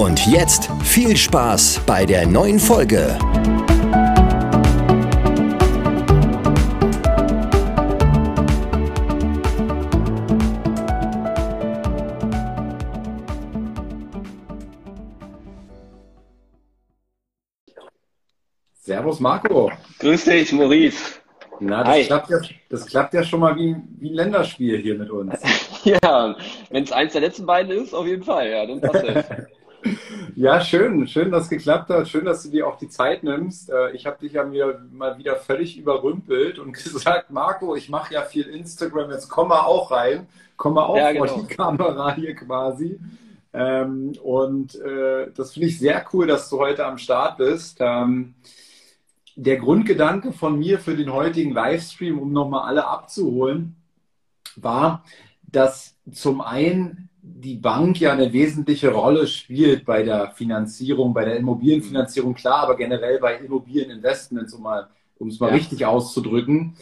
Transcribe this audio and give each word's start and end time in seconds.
Und 0.00 0.26
jetzt 0.26 0.70
viel 0.82 1.14
Spaß 1.14 1.82
bei 1.84 2.06
der 2.06 2.26
neuen 2.26 2.58
Folge. 2.58 3.18
Servus 18.80 19.20
Marco. 19.20 19.70
Grüß 19.98 20.24
dich, 20.24 20.50
Maurice. 20.52 21.20
Na, 21.58 21.84
das, 21.84 22.06
klappt 22.06 22.30
ja, 22.30 22.38
das 22.70 22.86
klappt 22.86 23.12
ja 23.12 23.22
schon 23.22 23.40
mal 23.40 23.54
wie, 23.54 23.76
wie 23.98 24.08
ein 24.08 24.14
Länderspiel 24.14 24.78
hier 24.78 24.94
mit 24.94 25.10
uns. 25.10 25.34
ja, 25.84 26.34
wenn 26.70 26.84
es 26.84 26.90
eins 26.90 27.12
der 27.12 27.20
letzten 27.20 27.44
beiden 27.44 27.70
ist, 27.70 27.92
auf 27.92 28.06
jeden 28.06 28.22
Fall, 28.22 28.48
ja, 28.48 28.64
dann 28.64 28.80
passt 28.80 29.04
es. 29.04 29.24
Ja, 30.36 30.60
schön, 30.60 31.06
schön, 31.06 31.30
dass 31.30 31.44
es 31.44 31.50
geklappt 31.50 31.90
hat. 31.90 32.08
Schön, 32.08 32.24
dass 32.24 32.42
du 32.42 32.50
dir 32.50 32.66
auch 32.66 32.78
die 32.78 32.88
Zeit 32.88 33.22
nimmst. 33.22 33.70
Äh, 33.70 33.92
ich 33.92 34.06
habe 34.06 34.18
dich 34.18 34.32
ja 34.32 34.50
wieder, 34.50 34.80
mal 34.90 35.18
wieder 35.18 35.36
völlig 35.36 35.78
überrümpelt 35.78 36.58
und 36.58 36.72
gesagt, 36.72 37.30
Marco, 37.30 37.74
ich 37.74 37.88
mache 37.88 38.14
ja 38.14 38.22
viel 38.22 38.46
Instagram, 38.46 39.10
jetzt 39.10 39.28
komm 39.28 39.48
mal 39.48 39.60
auch 39.60 39.90
rein, 39.90 40.26
komm 40.56 40.74
mal 40.74 40.84
auch 40.84 40.96
ja, 40.96 41.12
vor 41.14 41.26
genau. 41.26 41.42
die 41.42 41.54
Kamera 41.54 42.14
hier 42.14 42.34
quasi. 42.34 42.98
Ähm, 43.52 44.12
und 44.22 44.76
äh, 44.76 45.30
das 45.34 45.52
finde 45.52 45.68
ich 45.68 45.78
sehr 45.78 46.04
cool, 46.12 46.26
dass 46.26 46.48
du 46.48 46.58
heute 46.58 46.86
am 46.86 46.98
Start 46.98 47.38
bist. 47.38 47.78
Ähm, 47.80 48.34
der 49.36 49.56
Grundgedanke 49.56 50.32
von 50.32 50.58
mir 50.58 50.78
für 50.78 50.96
den 50.96 51.12
heutigen 51.12 51.52
Livestream, 51.52 52.18
um 52.18 52.32
nochmal 52.32 52.68
alle 52.68 52.86
abzuholen, 52.86 53.76
war, 54.56 55.04
dass 55.42 55.96
zum 56.12 56.40
einen 56.40 57.09
die 57.34 57.56
Bank 57.56 58.00
ja 58.00 58.12
eine 58.12 58.32
wesentliche 58.32 58.90
Rolle 58.90 59.26
spielt 59.26 59.84
bei 59.84 60.02
der 60.02 60.32
Finanzierung, 60.32 61.14
bei 61.14 61.24
der 61.24 61.36
Immobilienfinanzierung, 61.36 62.34
klar, 62.34 62.64
aber 62.64 62.76
generell 62.76 63.18
bei 63.18 63.36
Immobilieninvestments, 63.36 64.54
um, 64.54 64.62
mal, 64.62 64.88
um 65.18 65.28
es 65.28 65.40
mal 65.40 65.48
ja. 65.48 65.54
richtig 65.54 65.86
auszudrücken. 65.86 66.74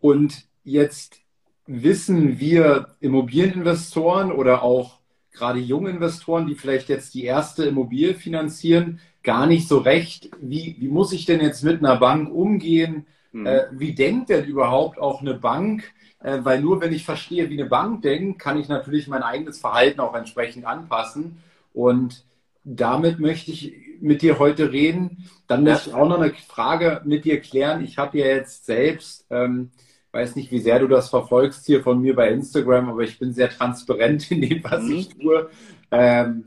Und 0.00 0.44
jetzt 0.64 1.20
wissen 1.66 2.40
wir 2.40 2.96
Immobilieninvestoren 3.00 4.32
oder 4.32 4.62
auch 4.62 4.98
gerade 5.32 5.60
junge 5.60 5.90
Investoren, 5.90 6.46
die 6.46 6.54
vielleicht 6.54 6.88
jetzt 6.88 7.14
die 7.14 7.24
erste 7.24 7.64
Immobilie 7.64 8.14
finanzieren, 8.14 9.00
gar 9.22 9.46
nicht 9.46 9.68
so 9.68 9.78
recht, 9.78 10.30
wie, 10.40 10.76
wie 10.78 10.88
muss 10.88 11.12
ich 11.12 11.26
denn 11.26 11.40
jetzt 11.40 11.62
mit 11.62 11.78
einer 11.78 11.96
Bank 11.96 12.32
umgehen? 12.32 13.06
Mhm. 13.32 13.46
Äh, 13.46 13.62
wie 13.72 13.94
denkt 13.94 14.30
denn 14.30 14.44
überhaupt 14.44 14.98
auch 14.98 15.20
eine 15.20 15.34
Bank? 15.34 15.92
Äh, 16.22 16.38
weil 16.42 16.60
nur 16.60 16.80
wenn 16.80 16.92
ich 16.92 17.04
verstehe, 17.04 17.48
wie 17.48 17.60
eine 17.60 17.68
Bank 17.68 18.02
denkt, 18.02 18.38
kann 18.38 18.58
ich 18.58 18.68
natürlich 18.68 19.08
mein 19.08 19.22
eigenes 19.22 19.58
Verhalten 19.58 20.00
auch 20.00 20.14
entsprechend 20.14 20.66
anpassen. 20.66 21.42
Und 21.72 22.24
damit 22.64 23.18
möchte 23.18 23.50
ich 23.50 23.74
mit 24.00 24.22
dir 24.22 24.38
heute 24.38 24.72
reden. 24.72 25.28
Dann 25.46 25.64
möchte 25.64 25.90
ich 25.90 25.96
auch 25.96 26.08
noch 26.08 26.20
eine 26.20 26.32
Frage 26.34 27.00
mit 27.04 27.24
dir 27.24 27.40
klären. 27.40 27.82
Ich 27.82 27.98
habe 27.98 28.18
ja 28.18 28.26
jetzt 28.26 28.66
selbst, 28.66 29.26
ähm, 29.30 29.70
weiß 30.12 30.36
nicht, 30.36 30.50
wie 30.50 30.60
sehr 30.60 30.78
du 30.78 30.88
das 30.88 31.08
verfolgst 31.08 31.66
hier 31.66 31.82
von 31.82 32.00
mir 32.00 32.14
bei 32.14 32.30
Instagram, 32.30 32.90
aber 32.90 33.02
ich 33.02 33.18
bin 33.18 33.32
sehr 33.32 33.48
transparent 33.48 34.30
in 34.30 34.42
dem, 34.42 34.64
was 34.64 34.82
mhm. 34.82 34.92
ich 34.92 35.08
tue. 35.08 35.48
Ähm, 35.90 36.44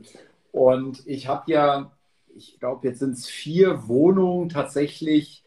und 0.52 1.02
ich 1.06 1.26
habe 1.26 1.50
ja, 1.50 1.90
ich 2.36 2.58
glaube, 2.60 2.86
jetzt 2.86 3.00
sind 3.00 3.14
es 3.14 3.26
vier 3.26 3.88
Wohnungen 3.88 4.48
tatsächlich 4.48 5.44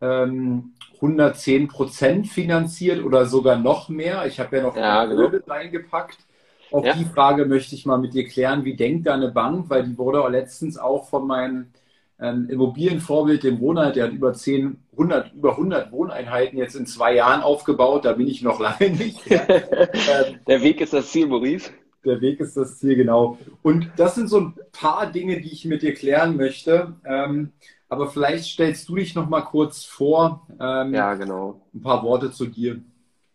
ähm, 0.00 0.72
110 1.00 1.68
Prozent 1.68 2.28
finanziert 2.28 3.02
oder 3.02 3.26
sogar 3.26 3.56
noch 3.56 3.88
mehr. 3.88 4.26
Ich 4.26 4.38
habe 4.38 4.56
ja 4.56 4.62
noch 4.62 4.76
ja, 4.76 5.06
genau. 5.06 5.30
reingepackt. 5.46 6.18
Auch 6.72 6.84
ja. 6.84 6.94
die 6.94 7.04
Frage 7.04 7.46
möchte 7.46 7.74
ich 7.74 7.86
mal 7.86 7.98
mit 7.98 8.14
dir 8.14 8.26
klären. 8.26 8.64
Wie 8.64 8.76
denkt 8.76 9.06
deine 9.06 9.28
Bank? 9.28 9.70
Weil 9.70 9.84
die 9.84 9.98
wurde 9.98 10.22
auch 10.22 10.28
letztens 10.28 10.78
auch 10.78 11.08
von 11.08 11.26
meinem 11.26 11.72
ähm, 12.20 12.48
Immobilienvorbild, 12.50 13.42
dem 13.42 13.56
Ronald, 13.56 13.96
der 13.96 14.04
hat 14.04 14.12
über 14.12 14.34
10, 14.34 14.76
100, 14.92 15.32
über 15.32 15.52
100 15.52 15.90
Wohneinheiten 15.90 16.58
jetzt 16.58 16.76
in 16.76 16.86
zwei 16.86 17.14
Jahren 17.14 17.42
aufgebaut. 17.42 18.04
Da 18.04 18.12
bin 18.12 18.28
ich 18.28 18.42
noch 18.42 18.60
lange 18.60 18.90
nicht. 18.90 19.20
ähm, 19.30 20.38
der 20.46 20.62
Weg 20.62 20.80
ist 20.80 20.92
das 20.92 21.10
Ziel, 21.10 21.26
Maurice. 21.26 21.70
Der 22.04 22.20
Weg 22.20 22.40
ist 22.40 22.56
das 22.56 22.78
Ziel, 22.78 22.96
genau. 22.96 23.38
Und 23.62 23.90
das 23.96 24.14
sind 24.14 24.28
so 24.28 24.40
ein 24.40 24.54
paar 24.72 25.10
Dinge, 25.10 25.40
die 25.40 25.52
ich 25.52 25.64
mit 25.64 25.82
dir 25.82 25.94
klären 25.94 26.36
möchte. 26.36 26.94
Ähm, 27.04 27.52
aber 27.90 28.06
vielleicht 28.06 28.44
stellst 28.44 28.88
du 28.88 28.94
dich 28.94 29.14
noch 29.14 29.28
mal 29.28 29.42
kurz 29.42 29.84
vor. 29.84 30.46
Ähm, 30.60 30.94
ja, 30.94 31.14
genau. 31.14 31.60
Ein 31.74 31.82
paar 31.82 32.02
Worte 32.04 32.30
zu 32.30 32.46
dir. 32.46 32.80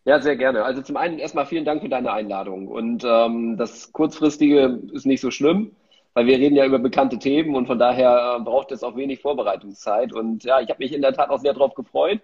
Ja, 0.06 0.20
sehr 0.20 0.36
gerne. 0.36 0.64
Also 0.64 0.82
zum 0.82 0.96
einen 0.96 1.18
erstmal 1.18 1.46
vielen 1.46 1.66
Dank 1.66 1.82
für 1.82 1.90
deine 1.90 2.12
Einladung. 2.12 2.66
Und 2.66 3.04
ähm, 3.04 3.56
das 3.58 3.92
Kurzfristige 3.92 4.80
ist 4.92 5.04
nicht 5.04 5.20
so 5.20 5.30
schlimm, 5.30 5.72
weil 6.14 6.26
wir 6.26 6.38
reden 6.38 6.56
ja 6.56 6.64
über 6.64 6.78
bekannte 6.78 7.18
Themen 7.18 7.54
und 7.54 7.66
von 7.66 7.78
daher 7.78 8.36
äh, 8.38 8.42
braucht 8.42 8.72
es 8.72 8.82
auch 8.82 8.96
wenig 8.96 9.20
Vorbereitungszeit. 9.20 10.14
Und 10.14 10.44
ja, 10.44 10.60
ich 10.60 10.70
habe 10.70 10.82
mich 10.82 10.94
in 10.94 11.02
der 11.02 11.12
Tat 11.12 11.28
auch 11.28 11.40
sehr 11.40 11.52
darauf 11.52 11.74
gefreut, 11.74 12.20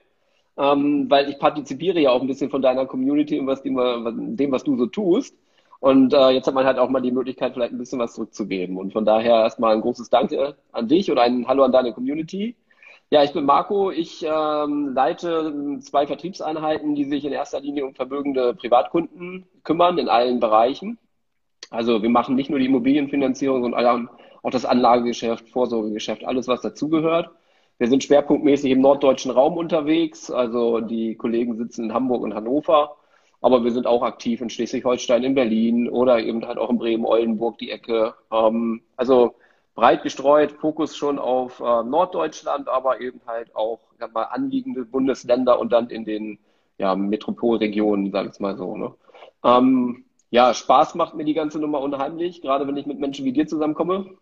ähm, 0.56 1.10
weil 1.10 1.28
ich 1.28 1.38
partizipiere 1.38 2.00
ja 2.00 2.10
auch 2.10 2.22
ein 2.22 2.28
bisschen 2.28 2.50
von 2.50 2.62
deiner 2.62 2.86
Community 2.86 3.38
und 3.38 3.46
was 3.46 3.62
dem, 3.62 3.76
dem 4.36 4.52
was 4.52 4.64
du 4.64 4.76
so 4.76 4.86
tust. 4.86 5.36
Und 5.82 6.14
äh, 6.14 6.30
jetzt 6.30 6.46
hat 6.46 6.54
man 6.54 6.64
halt 6.64 6.78
auch 6.78 6.88
mal 6.90 7.02
die 7.02 7.10
Möglichkeit, 7.10 7.54
vielleicht 7.54 7.72
ein 7.72 7.78
bisschen 7.78 7.98
was 7.98 8.14
zurückzugeben. 8.14 8.76
Und 8.76 8.92
von 8.92 9.04
daher 9.04 9.40
erstmal 9.42 9.74
ein 9.74 9.80
großes 9.80 10.10
Danke 10.10 10.54
an 10.70 10.86
dich 10.86 11.10
und 11.10 11.18
ein 11.18 11.48
Hallo 11.48 11.64
an 11.64 11.72
deine 11.72 11.92
Community. 11.92 12.54
Ja, 13.10 13.24
ich 13.24 13.32
bin 13.32 13.44
Marco. 13.44 13.90
Ich 13.90 14.24
ähm, 14.24 14.92
leite 14.94 15.80
zwei 15.80 16.06
Vertriebseinheiten, 16.06 16.94
die 16.94 17.02
sich 17.06 17.24
in 17.24 17.32
erster 17.32 17.58
Linie 17.58 17.84
um 17.84 17.94
vermögende 17.96 18.54
Privatkunden 18.54 19.48
kümmern 19.64 19.98
in 19.98 20.08
allen 20.08 20.38
Bereichen. 20.38 20.98
Also 21.70 22.00
wir 22.00 22.10
machen 22.10 22.36
nicht 22.36 22.48
nur 22.48 22.60
die 22.60 22.66
Immobilienfinanzierung, 22.66 23.62
sondern 23.62 24.08
auch 24.44 24.50
das 24.50 24.64
Anlagegeschäft, 24.64 25.48
Vorsorgegeschäft, 25.48 26.24
alles 26.24 26.46
was 26.46 26.60
dazugehört. 26.60 27.30
Wir 27.78 27.88
sind 27.88 28.04
schwerpunktmäßig 28.04 28.70
im 28.70 28.82
norddeutschen 28.82 29.32
Raum 29.32 29.56
unterwegs. 29.56 30.30
Also 30.30 30.78
die 30.78 31.16
Kollegen 31.16 31.56
sitzen 31.56 31.86
in 31.86 31.92
Hamburg 31.92 32.22
und 32.22 32.34
Hannover 32.34 32.98
aber 33.42 33.64
wir 33.64 33.72
sind 33.72 33.86
auch 33.86 34.02
aktiv 34.02 34.40
in 34.40 34.48
Schleswig-Holstein, 34.48 35.24
in 35.24 35.34
Berlin 35.34 35.88
oder 35.88 36.20
eben 36.20 36.46
halt 36.46 36.58
auch 36.58 36.70
in 36.70 36.78
Bremen, 36.78 37.04
Oldenburg, 37.04 37.58
die 37.58 37.70
Ecke. 37.70 38.14
Ähm, 38.32 38.82
also 38.96 39.34
breit 39.74 40.04
gestreut, 40.04 40.52
Fokus 40.52 40.96
schon 40.96 41.18
auf 41.18 41.60
äh, 41.60 41.82
Norddeutschland, 41.82 42.68
aber 42.68 43.00
eben 43.00 43.20
halt 43.26 43.54
auch 43.54 43.80
sag 43.98 44.14
mal, 44.14 44.24
anliegende 44.24 44.84
Bundesländer 44.84 45.58
und 45.58 45.72
dann 45.72 45.90
in 45.90 46.04
den 46.04 46.38
ja, 46.78 46.94
Metropolregionen, 46.94 48.12
sag 48.12 48.30
ich 48.32 48.40
mal 48.40 48.56
so. 48.56 48.76
Ne? 48.76 48.94
Ähm, 49.44 50.04
ja, 50.30 50.54
Spaß 50.54 50.94
macht 50.94 51.14
mir 51.14 51.24
die 51.24 51.34
ganze 51.34 51.58
Nummer 51.58 51.80
unheimlich, 51.80 52.42
gerade 52.42 52.66
wenn 52.66 52.76
ich 52.76 52.86
mit 52.86 53.00
Menschen 53.00 53.24
wie 53.24 53.32
dir 53.32 53.46
zusammenkomme, 53.46 54.16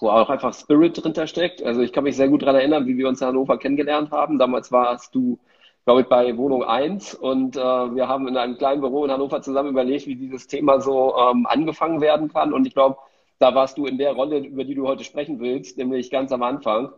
wo 0.00 0.10
auch 0.10 0.30
einfach 0.30 0.54
Spirit 0.54 1.02
drinter 1.02 1.26
steckt. 1.26 1.62
Also 1.62 1.82
ich 1.82 1.92
kann 1.92 2.04
mich 2.04 2.16
sehr 2.16 2.28
gut 2.28 2.42
daran 2.42 2.56
erinnern, 2.56 2.86
wie 2.86 2.96
wir 2.96 3.08
uns 3.08 3.20
in 3.20 3.26
Hannover 3.26 3.58
kennengelernt 3.58 4.10
haben. 4.12 4.38
Damals 4.38 4.70
warst 4.70 5.14
du 5.14 5.38
glaube 5.84 6.02
ich, 6.02 6.06
bei 6.08 6.36
Wohnung 6.36 6.64
1 6.64 7.14
und 7.14 7.56
äh, 7.56 7.60
wir 7.60 8.08
haben 8.08 8.26
in 8.26 8.36
einem 8.36 8.56
kleinen 8.56 8.80
Büro 8.80 9.04
in 9.04 9.10
Hannover 9.10 9.42
zusammen 9.42 9.70
überlegt, 9.70 10.06
wie 10.06 10.16
dieses 10.16 10.46
Thema 10.46 10.80
so 10.80 11.14
ähm, 11.16 11.46
angefangen 11.46 12.00
werden 12.00 12.32
kann. 12.32 12.52
Und 12.54 12.66
ich 12.66 12.74
glaube, 12.74 12.96
da 13.38 13.54
warst 13.54 13.76
du 13.76 13.86
in 13.86 13.98
der 13.98 14.12
Rolle, 14.12 14.38
über 14.38 14.64
die 14.64 14.74
du 14.74 14.88
heute 14.88 15.04
sprechen 15.04 15.40
willst, 15.40 15.76
nämlich 15.76 16.10
ganz 16.10 16.32
am 16.32 16.42
Anfang. 16.42 16.90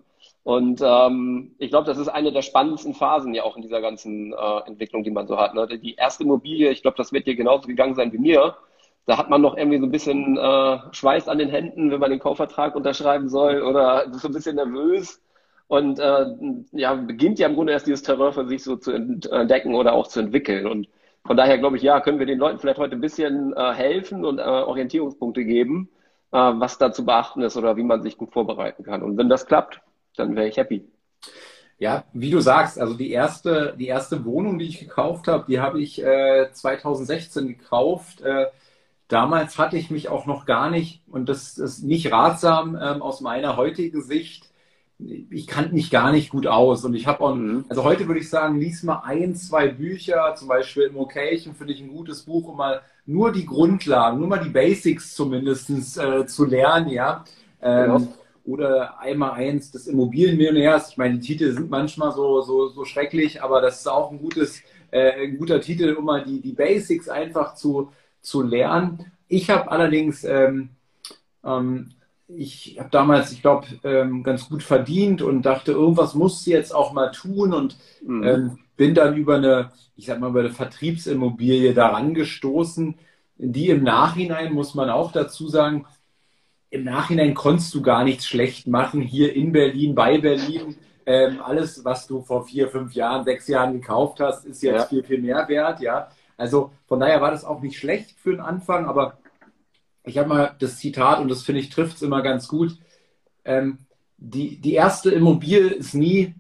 Und 0.44 0.80
ähm, 0.84 1.54
ich 1.58 1.70
glaube, 1.70 1.86
das 1.86 1.98
ist 1.98 2.08
eine 2.08 2.32
der 2.32 2.42
spannendsten 2.42 2.94
Phasen 2.94 3.34
ja 3.34 3.42
auch 3.42 3.56
in 3.56 3.62
dieser 3.62 3.80
ganzen 3.80 4.32
äh, 4.32 4.58
Entwicklung, 4.66 5.02
die 5.02 5.10
man 5.10 5.26
so 5.26 5.36
hat. 5.36 5.54
Ne? 5.54 5.66
Die 5.66 5.96
erste 5.96 6.22
Immobilie, 6.22 6.70
ich 6.70 6.82
glaube, 6.82 6.96
das 6.96 7.12
wird 7.12 7.26
dir 7.26 7.34
genauso 7.34 7.66
gegangen 7.66 7.94
sein 7.96 8.12
wie 8.12 8.18
mir. 8.18 8.56
Da 9.06 9.18
hat 9.18 9.30
man 9.30 9.42
noch 9.42 9.56
irgendwie 9.56 9.78
so 9.78 9.86
ein 9.86 9.90
bisschen 9.90 10.36
äh, 10.36 10.78
Schweiß 10.92 11.28
an 11.28 11.38
den 11.38 11.48
Händen, 11.48 11.90
wenn 11.90 12.00
man 12.00 12.10
den 12.10 12.20
Kaufvertrag 12.20 12.76
unterschreiben 12.76 13.28
soll 13.28 13.62
oder 13.62 14.12
so 14.12 14.28
ein 14.28 14.34
bisschen 14.34 14.56
nervös 14.56 15.20
und 15.68 15.98
äh, 15.98 16.26
ja, 16.72 16.94
beginnt 16.94 17.38
ja 17.38 17.48
im 17.48 17.54
Grunde 17.54 17.72
erst 17.72 17.86
dieses 17.86 18.02
Terrain 18.02 18.32
für 18.32 18.46
sich 18.46 18.62
so 18.62 18.76
zu 18.76 18.92
entdecken 18.92 19.74
oder 19.74 19.94
auch 19.94 20.06
zu 20.06 20.20
entwickeln. 20.20 20.66
Und 20.66 20.88
von 21.24 21.36
daher 21.36 21.58
glaube 21.58 21.76
ich, 21.76 21.82
ja, 21.82 22.00
können 22.00 22.18
wir 22.18 22.26
den 22.26 22.38
Leuten 22.38 22.58
vielleicht 22.58 22.78
heute 22.78 22.94
ein 22.94 23.00
bisschen 23.00 23.52
äh, 23.56 23.72
helfen 23.74 24.24
und 24.24 24.38
äh, 24.38 24.42
Orientierungspunkte 24.42 25.44
geben, 25.44 25.88
äh, 26.32 26.36
was 26.36 26.78
da 26.78 26.92
zu 26.92 27.04
beachten 27.04 27.42
ist 27.42 27.56
oder 27.56 27.76
wie 27.76 27.82
man 27.82 28.02
sich 28.02 28.16
gut 28.16 28.32
vorbereiten 28.32 28.84
kann. 28.84 29.02
Und 29.02 29.16
wenn 29.18 29.28
das 29.28 29.46
klappt, 29.46 29.80
dann 30.16 30.36
wäre 30.36 30.48
ich 30.48 30.56
happy. 30.56 30.86
Ja, 31.78 32.04
wie 32.12 32.30
du 32.30 32.40
sagst, 32.40 32.78
also 32.80 32.94
die 32.94 33.10
erste, 33.10 33.74
die 33.78 33.86
erste 33.86 34.24
Wohnung, 34.24 34.58
die 34.58 34.66
ich 34.66 34.80
gekauft 34.80 35.28
habe, 35.28 35.44
die 35.46 35.60
habe 35.60 35.80
ich 35.80 36.02
äh, 36.02 36.50
2016 36.50 37.48
gekauft. 37.48 38.22
Äh, 38.22 38.46
damals 39.08 39.58
hatte 39.58 39.76
ich 39.76 39.90
mich 39.90 40.08
auch 40.08 40.26
noch 40.26 40.46
gar 40.46 40.70
nicht, 40.70 41.02
und 41.08 41.28
das 41.28 41.58
ist 41.58 41.82
nicht 41.84 42.12
ratsam 42.12 42.78
ähm, 42.80 43.02
aus 43.02 43.20
meiner 43.20 43.56
heutigen 43.56 44.02
Sicht, 44.02 44.48
ich 44.98 45.46
kannte 45.46 45.74
mich 45.74 45.90
gar 45.90 46.10
nicht 46.10 46.30
gut 46.30 46.46
aus. 46.46 46.84
Und 46.84 46.94
ich 46.94 47.06
habe 47.06 47.20
auch, 47.20 47.34
mhm. 47.34 47.64
also 47.68 47.84
heute 47.84 48.06
würde 48.06 48.20
ich 48.20 48.30
sagen, 48.30 48.58
lies 48.58 48.82
mal 48.82 49.02
ein, 49.04 49.34
zwei 49.34 49.68
Bücher, 49.68 50.34
zum 50.36 50.48
Beispiel 50.48 50.84
Immocation 50.84 51.54
finde 51.54 51.74
ich 51.74 51.80
ein 51.80 51.88
gutes 51.88 52.22
Buch, 52.22 52.48
um 52.48 52.56
mal 52.56 52.80
nur 53.04 53.32
die 53.32 53.46
Grundlagen, 53.46 54.18
nur 54.18 54.28
mal 54.28 54.42
die 54.42 54.50
Basics 54.50 55.14
zumindest 55.14 55.98
äh, 55.98 56.26
zu 56.26 56.44
lernen, 56.44 56.88
ja. 56.88 57.24
Ähm, 57.62 57.90
ja. 57.90 58.00
Oder 58.44 59.00
einmal 59.00 59.32
eins 59.32 59.72
des 59.72 59.88
Immobilienmillionärs. 59.88 60.90
Ich 60.90 60.96
meine, 60.96 61.18
die 61.18 61.26
Titel 61.26 61.52
sind 61.52 61.68
manchmal 61.68 62.12
so, 62.12 62.42
so, 62.42 62.68
so 62.68 62.84
schrecklich, 62.84 63.42
aber 63.42 63.60
das 63.60 63.80
ist 63.80 63.88
auch 63.88 64.10
ein 64.12 64.18
gutes, 64.18 64.62
äh, 64.92 65.24
ein 65.24 65.36
guter 65.36 65.60
Titel, 65.60 65.94
um 65.94 66.04
mal 66.04 66.24
die, 66.24 66.40
die 66.40 66.52
Basics 66.52 67.08
einfach 67.08 67.54
zu, 67.54 67.90
zu 68.20 68.42
lernen. 68.42 69.12
Ich 69.28 69.50
habe 69.50 69.70
allerdings 69.70 70.22
ähm, 70.22 70.70
ähm, 71.44 71.90
ich 72.28 72.76
habe 72.78 72.90
damals, 72.90 73.32
ich 73.32 73.40
glaube, 73.40 73.66
ähm, 73.84 74.22
ganz 74.22 74.48
gut 74.48 74.62
verdient 74.62 75.22
und 75.22 75.42
dachte, 75.42 75.72
irgendwas 75.72 76.14
muss 76.14 76.42
sie 76.42 76.50
jetzt 76.50 76.74
auch 76.74 76.92
mal 76.92 77.10
tun 77.10 77.52
und 77.52 77.76
mhm. 78.04 78.24
ähm, 78.24 78.58
bin 78.76 78.94
dann 78.94 79.16
über 79.16 79.36
eine, 79.36 79.70
ich 79.94 80.06
sag 80.06 80.20
mal, 80.20 80.30
über 80.30 80.40
eine 80.40 80.50
Vertriebsimmobilie 80.50 81.72
daran 81.72 82.14
gestoßen, 82.14 82.96
die 83.36 83.68
im 83.68 83.82
Nachhinein, 83.84 84.52
muss 84.52 84.74
man 84.74 84.90
auch 84.90 85.12
dazu 85.12 85.48
sagen, 85.48 85.86
im 86.70 86.84
Nachhinein 86.84 87.34
konntest 87.34 87.72
du 87.74 87.82
gar 87.82 88.02
nichts 88.02 88.26
schlecht 88.26 88.66
machen, 88.66 89.00
hier 89.00 89.34
in 89.34 89.52
Berlin, 89.52 89.94
bei 89.94 90.18
Berlin. 90.18 90.76
Ähm, 91.06 91.40
alles, 91.40 91.84
was 91.84 92.08
du 92.08 92.22
vor 92.22 92.44
vier, 92.44 92.68
fünf 92.68 92.92
Jahren, 92.94 93.24
sechs 93.24 93.46
Jahren 93.46 93.74
gekauft 93.74 94.18
hast, 94.18 94.44
ist 94.44 94.62
jetzt 94.62 94.74
ja. 94.74 94.86
viel, 94.86 95.04
viel 95.04 95.22
mehr 95.22 95.48
wert, 95.48 95.80
ja. 95.80 96.08
Also 96.36 96.72
von 96.86 96.98
daher 96.98 97.20
war 97.20 97.30
das 97.30 97.44
auch 97.44 97.62
nicht 97.62 97.78
schlecht 97.78 98.18
für 98.18 98.32
den 98.32 98.40
Anfang, 98.40 98.86
aber 98.86 99.18
ich 100.06 100.18
habe 100.18 100.28
mal 100.28 100.56
das 100.58 100.78
Zitat 100.78 101.20
und 101.20 101.28
das 101.28 101.42
finde 101.42 101.60
ich 101.60 101.68
trifft 101.68 101.96
es 101.96 102.02
immer 102.02 102.22
ganz 102.22 102.48
gut. 102.48 102.78
Ähm, 103.44 103.78
die, 104.16 104.58
die 104.60 104.72
erste 104.72 105.10
Immobilie 105.10 105.68
ist 105.68 105.94
nie, 105.94 106.34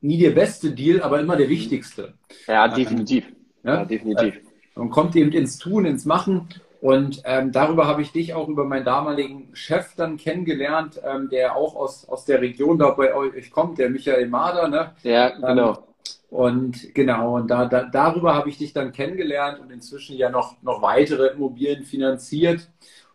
nie 0.00 0.18
der 0.18 0.30
beste 0.30 0.72
Deal, 0.72 1.00
aber 1.00 1.20
immer 1.20 1.36
der 1.36 1.48
wichtigste. 1.48 2.14
Ja, 2.46 2.68
definitiv. 2.68 3.24
Ja, 3.62 3.76
ja 3.76 3.84
definitiv. 3.84 4.36
Äh, 4.36 4.78
und 4.80 4.90
kommt 4.90 5.16
eben 5.16 5.32
ins 5.32 5.58
Tun, 5.58 5.86
ins 5.86 6.04
Machen. 6.04 6.48
Und 6.80 7.22
ähm, 7.24 7.50
darüber 7.50 7.86
habe 7.86 8.02
ich 8.02 8.12
dich 8.12 8.34
auch 8.34 8.48
über 8.48 8.64
meinen 8.64 8.84
damaligen 8.84 9.48
Chef 9.52 9.94
dann 9.96 10.16
kennengelernt, 10.16 11.00
ähm, 11.04 11.28
der 11.28 11.56
auch 11.56 11.74
aus, 11.74 12.08
aus 12.08 12.24
der 12.24 12.40
Region 12.40 12.78
da 12.78 12.90
bei 12.90 13.14
euch 13.14 13.50
kommt, 13.50 13.78
der 13.78 13.90
Michael 13.90 14.28
Mader. 14.28 14.68
Ne? 14.68 14.92
Ja, 15.02 15.30
genau. 15.30 15.70
Ähm, 15.70 15.76
und 16.30 16.94
genau, 16.94 17.36
und 17.36 17.48
da, 17.48 17.66
da, 17.66 17.84
darüber 17.84 18.34
habe 18.34 18.50
ich 18.50 18.58
dich 18.58 18.72
dann 18.72 18.92
kennengelernt 18.92 19.60
und 19.60 19.70
inzwischen 19.70 20.16
ja 20.16 20.30
noch, 20.30 20.62
noch 20.62 20.82
weitere 20.82 21.28
Immobilien 21.28 21.84
finanziert. 21.84 22.68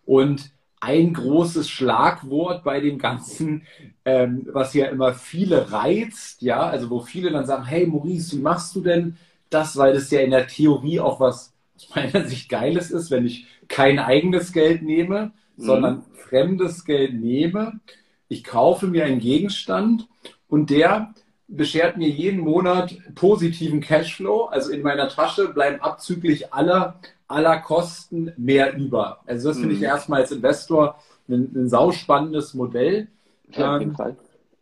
Und 0.06 0.52
ein 0.80 1.14
großes 1.14 1.70
Schlagwort 1.70 2.64
bei 2.64 2.82
dem 2.82 2.98
Ganzen, 2.98 3.66
ähm, 4.04 4.48
was 4.52 4.74
ja 4.74 4.88
immer 4.88 5.14
viele 5.14 5.72
reizt, 5.72 6.42
ja, 6.42 6.62
also 6.62 6.90
wo 6.90 7.00
viele 7.00 7.32
dann 7.32 7.46
sagen, 7.46 7.66
hey 7.66 7.88
Maurice, 7.88 8.36
wie 8.36 8.42
machst 8.42 8.76
du 8.76 8.82
denn 8.82 9.18
das? 9.50 9.78
Weil 9.78 9.94
das 9.94 10.12
ja 10.12 10.20
in 10.20 10.32
der 10.32 10.48
Theorie 10.48 11.00
auch 11.00 11.22
was 11.22 11.54
aus 11.78 11.90
meiner 11.96 12.26
Sicht 12.28 12.50
Geiles 12.50 12.92
ist, 12.92 13.12
wenn 13.12 13.26
ich 13.26 13.48
kein 13.70 13.98
eigenes 13.98 14.52
Geld 14.52 14.82
nehme, 14.82 15.32
mhm. 15.56 15.64
sondern 15.64 16.04
fremdes 16.28 16.84
Geld 16.84 17.14
nehme. 17.14 17.80
Ich 18.28 18.44
kaufe 18.44 18.88
mir 18.88 19.06
einen 19.06 19.20
Gegenstand 19.20 20.10
und 20.50 20.70
der 20.70 21.14
beschert 21.56 21.98
mir 21.98 22.10
jeden 22.10 22.42
Monat 22.42 22.96
positiven 23.16 23.82
Cashflow. 23.82 24.46
Also 24.46 24.72
in 24.72 24.82
meiner 24.82 25.10
Tasche 25.10 25.50
bleiben 25.54 25.82
abzüglich 25.82 26.54
aller, 26.54 27.00
aller 27.28 27.60
Kosten 27.60 28.32
mehr 28.38 28.76
über. 28.76 29.20
Also 29.26 29.50
das 29.50 29.60
finde 29.60 29.74
ich 29.74 29.80
mhm. 29.80 29.86
erstmal 29.86 30.22
als 30.22 30.32
Investor 30.32 30.96
ein, 31.30 31.52
ein 31.56 31.70
sauspannendes 31.70 32.54
Modell. 32.54 33.08
Ja, 33.52 33.80
ähm. 33.80 33.96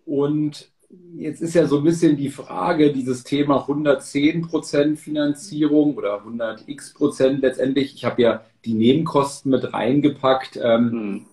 Und 0.05 0.69
jetzt 1.15 1.41
ist 1.41 1.53
ja 1.53 1.65
so 1.67 1.77
ein 1.77 1.83
bisschen 1.83 2.17
die 2.17 2.29
Frage, 2.29 2.91
dieses 2.91 3.23
Thema 3.23 3.65
110% 3.67 4.97
Finanzierung 4.97 5.95
oder 5.95 6.21
100x 6.23 6.95
Prozent 6.95 7.41
letztendlich. 7.41 7.95
Ich 7.95 8.05
habe 8.05 8.21
ja 8.21 8.41
die 8.65 8.73
Nebenkosten 8.73 9.51
mit 9.51 9.73
reingepackt. 9.73 10.59
Ähm, 10.61 10.83
mhm. 10.83 11.25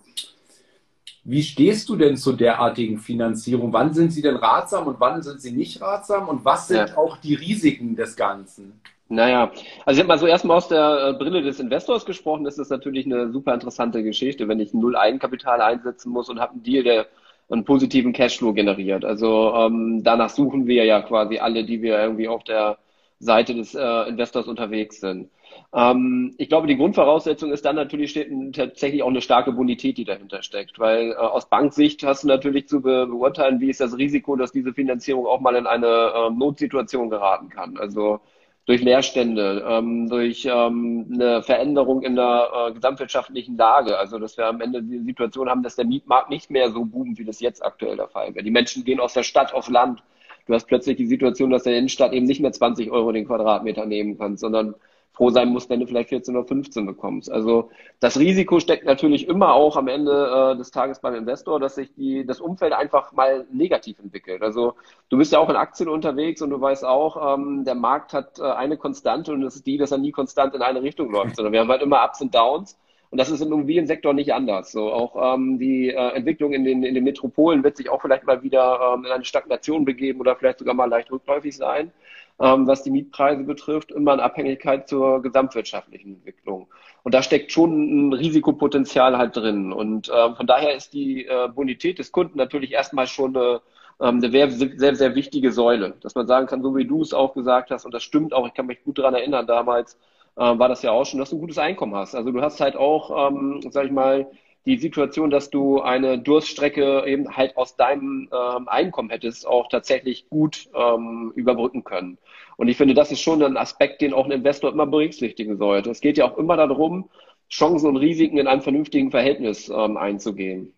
Wie 1.30 1.42
stehst 1.42 1.90
du 1.90 1.96
denn 1.96 2.16
zu 2.16 2.32
derartigen 2.32 2.96
Finanzierung? 2.96 3.70
Wann 3.70 3.92
sind 3.92 4.14
sie 4.14 4.22
denn 4.22 4.36
ratsam 4.36 4.86
und 4.86 4.98
wann 4.98 5.20
sind 5.22 5.42
sie 5.42 5.52
nicht 5.52 5.82
ratsam? 5.82 6.26
Und 6.26 6.42
was 6.46 6.68
sind 6.68 6.88
ja. 6.88 6.96
auch 6.96 7.18
die 7.18 7.34
Risiken 7.34 7.96
des 7.96 8.16
Ganzen? 8.16 8.80
Naja, 9.10 9.52
also 9.84 9.98
ich 9.98 9.98
habe 9.98 10.08
mal 10.08 10.18
so 10.18 10.26
erstmal 10.26 10.56
aus 10.56 10.68
der 10.68 11.08
äh, 11.08 11.12
Brille 11.12 11.42
des 11.42 11.60
Investors 11.60 12.06
gesprochen, 12.06 12.46
ist 12.46 12.58
das 12.58 12.70
natürlich 12.70 13.04
eine 13.04 13.30
super 13.30 13.52
interessante 13.52 14.02
Geschichte, 14.02 14.48
wenn 14.48 14.58
ich 14.58 14.72
null 14.72 14.96
Eigenkapital 14.96 15.60
einsetzen 15.60 16.10
muss 16.12 16.30
und 16.30 16.40
habe 16.40 16.52
einen 16.52 16.62
Deal, 16.62 16.82
der 16.82 17.06
einen 17.50 17.66
positiven 17.66 18.14
Cashflow 18.14 18.54
generiert. 18.54 19.04
Also 19.04 19.52
ähm, 19.54 20.02
danach 20.02 20.30
suchen 20.30 20.66
wir 20.66 20.86
ja 20.86 21.02
quasi 21.02 21.40
alle, 21.40 21.62
die 21.64 21.82
wir 21.82 22.00
irgendwie 22.00 22.28
auf 22.28 22.42
der 22.44 22.78
Seite 23.20 23.54
des 23.54 23.74
äh, 23.74 24.08
Investors 24.08 24.46
unterwegs 24.46 25.00
sind. 25.00 25.30
Ähm, 25.74 26.34
ich 26.38 26.48
glaube, 26.48 26.66
die 26.66 26.76
Grundvoraussetzung 26.76 27.52
ist 27.52 27.64
dann 27.64 27.76
natürlich 27.76 28.10
steht 28.10 28.30
tatsächlich 28.54 29.02
auch 29.02 29.08
eine 29.08 29.20
starke 29.20 29.52
Bonität, 29.52 29.98
die 29.98 30.04
dahinter 30.04 30.42
steckt, 30.42 30.78
weil 30.78 31.10
äh, 31.10 31.14
aus 31.14 31.48
Banksicht 31.48 32.04
hast 32.04 32.22
du 32.22 32.28
natürlich 32.28 32.68
zu 32.68 32.80
be 32.80 33.06
beurteilen, 33.06 33.60
wie 33.60 33.70
ist 33.70 33.80
das 33.80 33.96
Risiko, 33.98 34.36
dass 34.36 34.52
diese 34.52 34.72
Finanzierung 34.72 35.26
auch 35.26 35.40
mal 35.40 35.56
in 35.56 35.66
eine 35.66 35.86
äh, 35.86 36.30
Notsituation 36.30 37.10
geraten 37.10 37.48
kann. 37.48 37.76
Also 37.76 38.20
durch 38.66 38.82
Leerstände, 38.82 39.64
ähm, 39.66 40.10
durch 40.10 40.44
ähm, 40.44 41.08
eine 41.10 41.42
Veränderung 41.42 42.02
in 42.02 42.16
der 42.16 42.50
äh, 42.52 42.72
gesamtwirtschaftlichen 42.72 43.56
Lage. 43.56 43.98
Also 43.98 44.18
dass 44.18 44.36
wir 44.36 44.46
am 44.46 44.60
Ende 44.60 44.82
die 44.82 44.98
Situation 44.98 45.48
haben, 45.48 45.62
dass 45.62 45.74
der 45.74 45.86
Mietmarkt 45.86 46.28
nicht 46.28 46.50
mehr 46.50 46.70
so 46.70 46.84
boomt, 46.84 47.18
wie 47.18 47.24
das 47.24 47.40
jetzt 47.40 47.64
aktuell 47.64 47.96
der 47.96 48.08
Fall 48.08 48.34
wäre. 48.34 48.44
Die 48.44 48.50
Menschen 48.50 48.84
gehen 48.84 49.00
aus 49.00 49.14
der 49.14 49.22
Stadt 49.22 49.54
aufs 49.54 49.70
Land. 49.70 50.02
Du 50.48 50.54
hast 50.54 50.66
plötzlich 50.66 50.96
die 50.96 51.06
Situation, 51.06 51.50
dass 51.50 51.62
der 51.62 51.76
Innenstadt 51.76 52.12
eben 52.12 52.26
nicht 52.26 52.40
mehr 52.40 52.52
20 52.52 52.90
Euro 52.90 53.12
den 53.12 53.26
Quadratmeter 53.26 53.86
nehmen 53.86 54.18
kann, 54.18 54.38
sondern 54.38 54.74
froh 55.12 55.30
sein 55.30 55.48
musst, 55.50 55.68
wenn 55.68 55.80
du 55.80 55.86
vielleicht 55.86 56.08
14 56.08 56.34
oder 56.36 56.46
15 56.46 56.86
bekommst. 56.86 57.30
Also 57.30 57.70
das 58.00 58.18
Risiko 58.18 58.60
steckt 58.60 58.86
natürlich 58.86 59.28
immer 59.28 59.52
auch 59.52 59.76
am 59.76 59.88
Ende 59.88 60.52
äh, 60.54 60.56
des 60.56 60.70
Tages 60.70 61.00
beim 61.00 61.14
Investor, 61.14 61.60
dass 61.60 61.74
sich 61.74 61.92
die, 61.94 62.24
das 62.24 62.40
Umfeld 62.40 62.72
einfach 62.72 63.12
mal 63.12 63.46
negativ 63.52 63.98
entwickelt. 63.98 64.42
Also 64.42 64.74
du 65.10 65.18
bist 65.18 65.32
ja 65.32 65.40
auch 65.40 65.50
in 65.50 65.56
Aktien 65.56 65.88
unterwegs 65.88 66.40
und 66.40 66.50
du 66.50 66.60
weißt 66.60 66.84
auch, 66.84 67.34
ähm, 67.34 67.64
der 67.64 67.74
Markt 67.74 68.14
hat 68.14 68.38
äh, 68.38 68.44
eine 68.44 68.76
Konstante 68.76 69.32
und 69.32 69.42
das 69.42 69.56
ist 69.56 69.66
die, 69.66 69.76
dass 69.76 69.90
er 69.90 69.98
nie 69.98 70.12
konstant 70.12 70.54
in 70.54 70.62
eine 70.62 70.82
Richtung 70.82 71.10
läuft, 71.10 71.36
sondern 71.36 71.52
wir 71.52 71.60
haben 71.60 71.68
halt 71.68 71.82
immer 71.82 72.04
Ups 72.04 72.22
und 72.22 72.34
Downs. 72.34 72.78
Und 73.10 73.18
das 73.18 73.30
ist 73.30 73.40
im 73.40 73.52
Immobiliensektor 73.52 74.12
nicht 74.12 74.34
anders. 74.34 74.72
So 74.72 74.92
auch 74.92 75.34
ähm, 75.34 75.58
die 75.58 75.90
äh, 75.90 76.10
Entwicklung 76.14 76.52
in 76.52 76.64
den, 76.64 76.82
in 76.82 76.94
den 76.94 77.04
Metropolen 77.04 77.64
wird 77.64 77.76
sich 77.76 77.88
auch 77.88 78.02
vielleicht 78.02 78.24
mal 78.24 78.42
wieder 78.42 78.94
ähm, 78.94 79.04
in 79.04 79.10
eine 79.10 79.24
Stagnation 79.24 79.84
begeben 79.84 80.20
oder 80.20 80.36
vielleicht 80.36 80.58
sogar 80.58 80.74
mal 80.74 80.88
leicht 80.88 81.10
rückläufig 81.10 81.56
sein 81.56 81.92
ähm, 82.40 82.66
was 82.66 82.82
die 82.82 82.90
Mietpreise 82.90 83.44
betrifft, 83.44 83.90
immer 83.90 84.14
in 84.14 84.20
Abhängigkeit 84.20 84.88
zur 84.88 85.22
gesamtwirtschaftlichen 85.22 86.14
Entwicklung. 86.14 86.68
Und 87.02 87.14
da 87.14 87.22
steckt 87.22 87.52
schon 87.52 88.08
ein 88.08 88.12
Risikopotenzial 88.12 89.18
halt 89.18 89.36
drin. 89.36 89.72
Und 89.72 90.08
äh, 90.08 90.34
von 90.34 90.46
daher 90.46 90.74
ist 90.74 90.92
die 90.92 91.26
äh, 91.26 91.48
Bonität 91.48 91.98
des 91.98 92.12
Kunden 92.12 92.38
natürlich 92.38 92.72
erstmal 92.72 93.06
schon 93.06 93.36
eine, 93.36 93.60
ähm, 94.00 94.20
eine 94.22 94.30
sehr, 94.30 94.50
sehr, 94.50 94.94
sehr 94.94 95.14
wichtige 95.14 95.52
Säule, 95.52 95.94
dass 96.00 96.14
man 96.14 96.26
sagen 96.26 96.46
kann, 96.46 96.62
so 96.62 96.76
wie 96.76 96.86
du 96.86 97.02
es 97.02 97.12
auch 97.12 97.34
gesagt 97.34 97.70
hast, 97.70 97.84
und 97.84 97.94
das 97.94 98.02
stimmt 98.02 98.32
auch, 98.32 98.46
ich 98.46 98.54
kann 98.54 98.66
mich 98.66 98.84
gut 98.84 98.98
daran 98.98 99.14
erinnern, 99.14 99.46
damals 99.46 99.98
äh, 100.38 100.58
war 100.58 100.68
das 100.68 100.82
ja 100.82 100.92
auch 100.92 101.04
schon, 101.04 101.18
dass 101.18 101.30
du 101.30 101.36
ein 101.36 101.40
gutes 101.40 101.58
Einkommen 101.58 101.94
hast. 101.94 102.14
Also 102.14 102.30
du 102.30 102.40
hast 102.40 102.60
halt 102.60 102.76
auch, 102.76 103.30
ähm, 103.30 103.60
sag 103.70 103.86
ich 103.86 103.92
mal, 103.92 104.30
die 104.66 104.78
Situation, 104.78 105.30
dass 105.30 105.50
du 105.50 105.80
eine 105.80 106.18
Durststrecke 106.18 107.04
eben 107.06 107.36
halt 107.36 107.56
aus 107.56 107.76
deinem 107.76 108.28
ähm, 108.32 108.68
Einkommen 108.68 109.10
hättest, 109.10 109.46
auch 109.46 109.68
tatsächlich 109.68 110.28
gut 110.28 110.68
ähm, 110.74 111.32
überbrücken 111.34 111.84
können. 111.84 112.18
Und 112.56 112.68
ich 112.68 112.76
finde, 112.76 112.94
das 112.94 113.10
ist 113.10 113.20
schon 113.20 113.42
ein 113.42 113.56
Aspekt, 113.56 114.02
den 114.02 114.12
auch 114.12 114.26
ein 114.26 114.30
Investor 114.30 114.70
immer 114.70 114.86
berücksichtigen 114.86 115.56
sollte. 115.56 115.90
Es 115.90 116.00
geht 116.00 116.18
ja 116.18 116.30
auch 116.30 116.36
immer 116.38 116.56
darum, 116.56 117.08
Chancen 117.48 117.88
und 117.88 117.96
Risiken 117.96 118.36
in 118.36 118.46
einem 118.46 118.60
vernünftigen 118.60 119.10
Verhältnis 119.10 119.70
ähm, 119.70 119.96
einzugehen. 119.96 120.74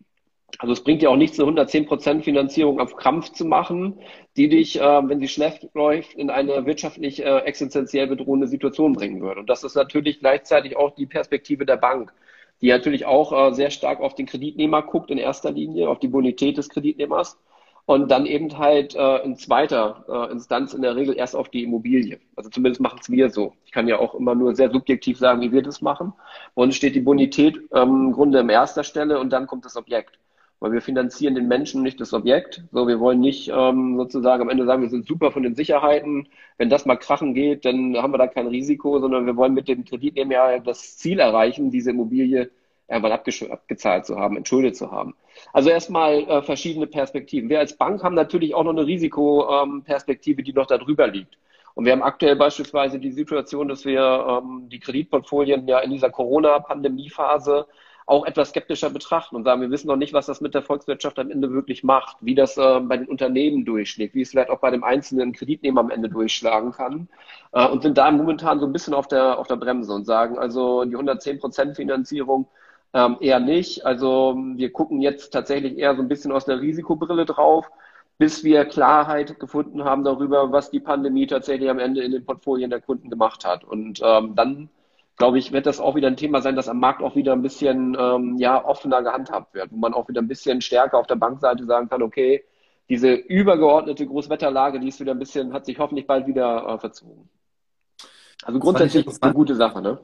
Also 0.59 0.73
es 0.73 0.83
bringt 0.83 1.03
ja 1.03 1.09
auch 1.09 1.17
nichts, 1.17 1.39
eine 1.39 1.51
110% 1.51 2.23
Finanzierung 2.23 2.81
auf 2.81 2.97
Krampf 2.97 3.33
zu 3.33 3.45
machen, 3.45 4.01
die 4.37 4.49
dich, 4.49 4.81
äh, 4.81 5.09
wenn 5.09 5.21
sie 5.21 5.29
schlecht 5.29 5.69
läuft, 5.75 6.15
in 6.15 6.31
eine 6.31 6.67
wirtschaftlich 6.67 7.25
äh, 7.25 7.39
existenziell 7.41 8.07
bedrohende 8.07 8.49
Situation 8.49 8.93
bringen 8.93 9.21
würde. 9.21 9.41
Und 9.41 9.51
das 9.51 9.65
ist 9.65 9.75
natürlich 9.75 10.21
gleichzeitig 10.21 10.77
auch 10.77 10.95
die 10.95 11.07
Perspektive 11.07 11.65
der 11.65 11.77
Bank 11.77 12.13
die 12.63 12.69
natürlich 12.69 13.07
auch 13.07 13.33
äh, 13.33 13.55
sehr 13.55 13.71
stark 13.71 14.01
auf 14.01 14.15
den 14.15 14.27
Kreditnehmer 14.27 14.83
guckt 14.83 15.11
in 15.11 15.19
erster 15.19 15.51
Linie, 15.51 15.89
auf 15.89 15.99
die 15.99 16.09
Bonität 16.09 16.59
des 16.59 16.69
Kreditnehmers 16.69 17.39
und 17.87 18.11
dann 18.11 18.27
eben 18.27 18.57
halt 18.59 18.95
äh, 18.95 19.19
in 19.19 19.37
zweiter 19.37 20.05
äh, 20.09 20.33
Instanz 20.33 20.75
in 20.75 20.83
der 20.83 20.95
Regel 20.95 21.17
erst 21.17 21.35
auf 21.35 21.49
die 21.49 21.63
Immobilie. 21.65 22.21
Also 22.37 22.51
zumindest 22.51 22.81
machen 22.81 22.99
es 23.01 23.11
wir 23.11 23.31
so. 23.31 23.55
Ich 23.65 23.73
kann 23.73 23.89
ja 23.89 23.99
auch 23.99 24.15
immer 24.15 24.35
nur 24.35 24.55
sehr 24.55 24.71
subjektiv 24.71 25.19
sagen, 25.19 25.41
wie 25.41 25.53
wir 25.53 25.63
das 25.63 25.81
machen. 25.81 26.13
Bei 26.55 26.63
uns 26.63 26.77
steht 26.77 26.95
die 26.95 27.01
Bonität 27.01 27.57
ähm, 27.75 28.07
im 28.07 28.13
Grunde 28.13 28.41
an 28.41 28.49
erster 28.49 28.85
Stelle 28.85 29.19
und 29.19 29.31
dann 29.31 29.47
kommt 29.47 29.65
das 29.65 29.77
Objekt. 29.77 30.19
Weil 30.61 30.73
wir 30.73 30.83
finanzieren 30.83 31.35
den 31.35 31.49
Menschen, 31.49 31.83
nicht 31.83 32.01
das 32.01 32.13
Objekt. 32.13 32.63
So, 32.71 32.87
wir 32.87 33.01
wollen 33.01 33.21
nicht 33.21 33.51
ähm, 33.53 33.97
sozusagen 33.97 34.43
am 34.43 34.51
Ende 34.51 34.67
sagen, 34.67 34.83
wir 34.83 34.91
sind 34.91 35.07
super 35.07 35.33
von 35.33 35.43
den 35.43 35.55
Sicherheiten. 35.55 36.29
Wenn 36.59 36.69
das 36.69 36.85
mal 36.85 36.97
krachen 36.97 37.35
geht, 37.35 37.65
dann 37.65 37.97
haben 37.97 38.13
wir 38.13 38.19
da 38.19 38.27
kein 38.27 38.47
Risiko, 38.47 39.01
sondern 39.01 39.27
wir 39.27 39.37
wollen 39.37 39.55
mit 39.55 39.69
dem 39.69 39.85
Kreditnehmer 39.85 40.35
ja 40.35 40.59
das 40.59 40.99
Ziel 40.99 41.19
erreichen, 41.19 41.71
diese 41.71 41.91
Immobilie 41.91 42.51
irgendwann 42.89 43.13
abgezahlt 43.13 44.05
zu 44.05 44.17
haben, 44.17 44.37
entschuldet 44.37 44.77
zu 44.77 44.91
haben. 44.91 45.15
Also 45.53 45.71
erstmal 45.71 46.25
äh, 46.25 46.43
verschiedene 46.43 46.87
Perspektiven. 46.87 47.49
Wir 47.49 47.61
als 47.61 47.77
Bank 47.77 48.03
haben 48.03 48.15
natürlich 48.15 48.55
auch 48.55 48.65
noch 48.65 48.73
eine 48.73 48.87
Risikoperspektive, 48.87 50.43
die 50.43 50.53
noch 50.53 50.67
darüber 50.67 51.07
liegt. 51.07 51.39
Und 51.75 51.85
wir 51.85 51.93
haben 51.93 52.03
aktuell 52.03 52.37
beispielsweise 52.37 52.99
die 52.99 53.13
Situation, 53.13 53.69
dass 53.69 53.85
wir 53.85 54.43
ähm, 54.43 54.69
die 54.69 54.81
Kreditportfolien 54.81 55.67
ja 55.69 55.79
in 55.79 55.93
dieser 55.93 56.11
Corona-Pandemie-Phase 56.11 57.67
auch 58.11 58.27
etwas 58.27 58.51
skeptischer 58.51 58.91
betrachten 58.91 59.37
und 59.37 59.45
sagen, 59.45 59.61
wir 59.61 59.71
wissen 59.71 59.87
noch 59.87 59.97
nicht, 59.97 60.13
was 60.13 60.27
das 60.27 60.41
mit 60.41 60.53
der 60.55 60.63
Volkswirtschaft 60.63 61.19
am 61.21 61.31
Ende 61.31 61.53
wirklich 61.53 61.85
macht, 61.85 62.17
wie 62.21 62.35
das 62.35 62.57
äh, 62.57 62.81
bei 62.81 62.97
den 62.97 63.07
Unternehmen 63.07 63.65
durchschlägt, 63.65 64.15
wie 64.15 64.23
es 64.23 64.31
vielleicht 64.31 64.51
auch 64.51 64.59
bei 64.59 64.71
dem 64.71 64.83
einzelnen 64.83 65.33
Kreditnehmer 65.33 65.81
am 65.81 65.91
Ende 65.91 66.09
durchschlagen 66.09 66.73
kann 66.73 67.09
äh, 67.53 67.67
und 67.69 67.83
sind 67.83 67.97
da 67.99 68.11
momentan 68.11 68.59
so 68.59 68.67
ein 68.67 68.73
bisschen 68.73 68.95
auf 68.95 69.07
der, 69.07 69.39
auf 69.39 69.47
der 69.47 69.57
Bremse 69.57 69.93
und 69.93 70.07
sagen, 70.07 70.39
also 70.39 70.85
die 70.85 70.95
110 70.95 71.39
Prozent 71.39 71.77
Finanzierung 71.77 72.49
ähm, 72.95 73.17
eher 73.21 73.39
nicht. 73.39 73.87
Also 73.87 74.37
wir 74.57 74.73
gucken 74.73 75.01
jetzt 75.01 75.31
tatsächlich 75.31 75.79
eher 75.79 75.95
so 75.95 76.03
ein 76.03 76.09
bisschen 76.09 76.33
aus 76.33 76.45
der 76.45 76.61
Risikobrille 76.61 77.27
drauf, 77.27 77.71
bis 78.19 78.43
wir 78.43 78.65
Klarheit 78.65 79.39
gefunden 79.39 79.85
haben 79.85 80.03
darüber, 80.03 80.51
was 80.51 80.71
die 80.71 80.81
Pandemie 80.81 81.29
tatsächlich 81.29 81.71
am 81.71 81.79
Ende 81.79 82.03
in 82.03 82.11
den 82.11 82.25
Portfolien 82.25 82.71
der 82.71 82.81
Kunden 82.81 83.09
gemacht 83.09 83.45
hat. 83.45 83.63
Und 83.65 84.01
ähm, 84.03 84.35
dann 84.35 84.69
glaube 85.21 85.39
ich, 85.39 85.53
wird 85.53 85.67
das 85.67 85.81
auch 85.81 85.97
wieder 85.97 86.09
ein 86.09 86.17
Thema 86.17 86.41
sein, 86.41 86.57
dass 86.57 86.67
am 86.67 86.81
Markt 86.81 87.03
auch 87.03 87.15
wieder 87.15 87.35
ein 87.35 87.43
bisschen 87.43 87.95
ähm, 88.01 88.39
ja, 88.39 88.65
offener 88.65 89.03
gehandhabt 89.03 89.53
wird, 89.53 89.71
wo 89.71 89.77
man 89.77 89.93
auch 89.93 90.09
wieder 90.09 90.23
ein 90.23 90.29
bisschen 90.29 90.63
stärker 90.63 90.97
auf 90.97 91.07
der 91.07 91.17
Bankseite 91.17 91.67
sagen 91.67 91.91
kann, 91.91 92.01
okay, 92.03 92.43
diese 92.89 93.13
übergeordnete 93.13 94.07
Großwetterlage, 94.07 94.81
die 94.81 94.89
ist 94.89 94.99
wieder 94.99 95.13
ein 95.13 95.19
bisschen, 95.19 95.53
hat 95.53 95.67
sich 95.67 95.79
hoffentlich 95.79 96.07
bald 96.07 96.27
wieder 96.27 96.67
äh, 96.67 96.79
verzogen. 96.79 97.29
Also 98.45 98.59
grundsätzlich 98.61 99.07
ist 99.07 99.23
eine 99.23 99.35
gute 99.35 99.55
Sache, 99.57 99.83
ne? 99.83 100.01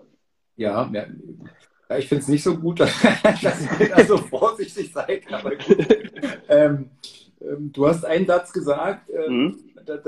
Ja, 0.56 0.90
ja. 0.92 1.96
ich 1.96 2.08
finde 2.08 2.20
es 2.22 2.28
nicht 2.28 2.42
so 2.42 2.54
gut, 2.58 2.80
dass 2.80 3.02
ihr 3.80 3.88
da 3.88 4.04
so 4.04 4.18
vorsichtig 4.18 4.92
seid, 4.92 5.32
aber 5.32 5.56
gut. 5.56 5.78
ähm, 6.50 6.90
ähm, 7.40 7.72
du 7.72 7.88
hast 7.88 8.04
einen 8.04 8.26
Satz 8.26 8.52
gesagt, 8.52 9.08
äh, 9.08 9.30
mhm. 9.30 9.60
das, 9.86 10.02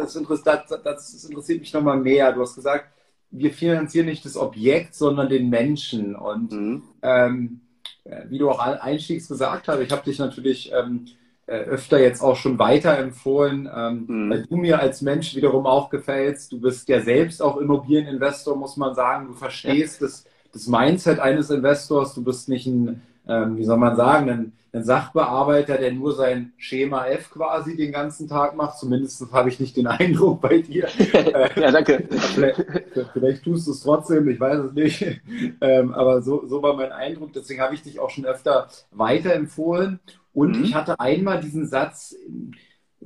das, 0.44 0.82
das, 0.84 1.24
interessiert 1.24 1.60
mich 1.60 1.72
nochmal 1.72 1.96
mehr. 1.96 2.30
Du 2.30 2.42
hast 2.42 2.54
gesagt, 2.54 2.90
wir 3.30 3.52
finanzieren 3.52 4.06
nicht 4.06 4.24
das 4.24 4.36
Objekt, 4.36 4.94
sondern 4.94 5.28
den 5.28 5.50
Menschen. 5.50 6.16
Und 6.16 6.52
mhm. 6.52 6.82
ähm, 7.02 7.60
äh, 8.04 8.22
wie 8.28 8.38
du 8.38 8.50
auch 8.50 8.58
einstiegs 8.58 9.28
gesagt 9.28 9.68
hast, 9.68 9.80
ich 9.80 9.90
habe 9.90 10.04
dich 10.04 10.18
natürlich 10.18 10.72
ähm, 10.72 11.06
äh, 11.46 11.60
öfter 11.60 12.00
jetzt 12.00 12.22
auch 12.22 12.36
schon 12.36 12.58
weiterempfohlen, 12.58 13.70
ähm, 13.74 14.04
mhm. 14.06 14.30
weil 14.30 14.46
du 14.46 14.56
mir 14.56 14.80
als 14.80 15.02
Mensch 15.02 15.34
wiederum 15.34 15.66
auch 15.66 15.90
gefällst. 15.90 16.52
Du 16.52 16.60
bist 16.60 16.88
ja 16.88 17.00
selbst 17.00 17.42
auch 17.42 17.56
Immobilieninvestor, 17.56 18.56
muss 18.56 18.76
man 18.76 18.94
sagen. 18.94 19.28
Du 19.28 19.34
verstehst 19.34 20.00
ja. 20.00 20.06
das, 20.06 20.26
das 20.52 20.66
Mindset 20.66 21.18
eines 21.18 21.50
Investors. 21.50 22.14
Du 22.14 22.22
bist 22.22 22.48
nicht 22.48 22.66
ein, 22.66 23.02
ähm, 23.28 23.56
wie 23.56 23.64
soll 23.64 23.76
man 23.76 23.96
sagen, 23.96 24.30
ein 24.30 24.52
ein 24.72 24.84
Sachbearbeiter, 24.84 25.78
der 25.78 25.92
nur 25.92 26.14
sein 26.14 26.52
Schema 26.56 27.06
F 27.06 27.30
quasi 27.30 27.76
den 27.76 27.92
ganzen 27.92 28.28
Tag 28.28 28.54
macht. 28.56 28.78
Zumindest 28.78 29.24
habe 29.32 29.48
ich 29.48 29.60
nicht 29.60 29.76
den 29.76 29.86
Eindruck 29.86 30.40
bei 30.40 30.58
dir. 30.58 30.88
ja, 31.56 31.70
danke. 31.70 32.06
vielleicht, 32.34 32.66
vielleicht, 33.12 33.44
tust 33.44 33.66
du 33.66 33.72
es 33.72 33.80
trotzdem, 33.80 34.28
ich 34.28 34.40
weiß 34.40 34.58
es 34.58 34.72
nicht. 34.72 35.20
Ähm, 35.60 35.94
aber 35.94 36.22
so, 36.22 36.46
so 36.46 36.62
war 36.62 36.74
mein 36.74 36.92
Eindruck. 36.92 37.32
Deswegen 37.32 37.60
habe 37.60 37.74
ich 37.74 37.82
dich 37.82 37.98
auch 37.98 38.10
schon 38.10 38.26
öfter 38.26 38.68
weiterempfohlen. 38.90 40.00
Und 40.34 40.58
mhm. 40.58 40.64
ich 40.64 40.74
hatte 40.74 41.00
einmal 41.00 41.40
diesen 41.40 41.66
Satz 41.66 42.14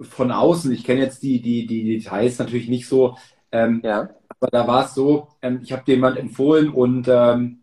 von 0.00 0.32
außen. 0.32 0.72
Ich 0.72 0.84
kenne 0.84 1.00
jetzt 1.00 1.22
die, 1.22 1.40
die, 1.40 1.66
die 1.66 1.84
Details 1.84 2.38
natürlich 2.38 2.68
nicht 2.68 2.88
so. 2.88 3.16
Ähm, 3.52 3.80
ja. 3.84 4.10
Aber 4.40 4.50
da 4.50 4.66
war 4.66 4.86
es 4.86 4.94
so, 4.94 5.28
ähm, 5.42 5.60
ich 5.62 5.72
habe 5.72 5.82
jemand 5.86 6.18
empfohlen 6.18 6.70
und 6.70 7.06
ähm, 7.08 7.61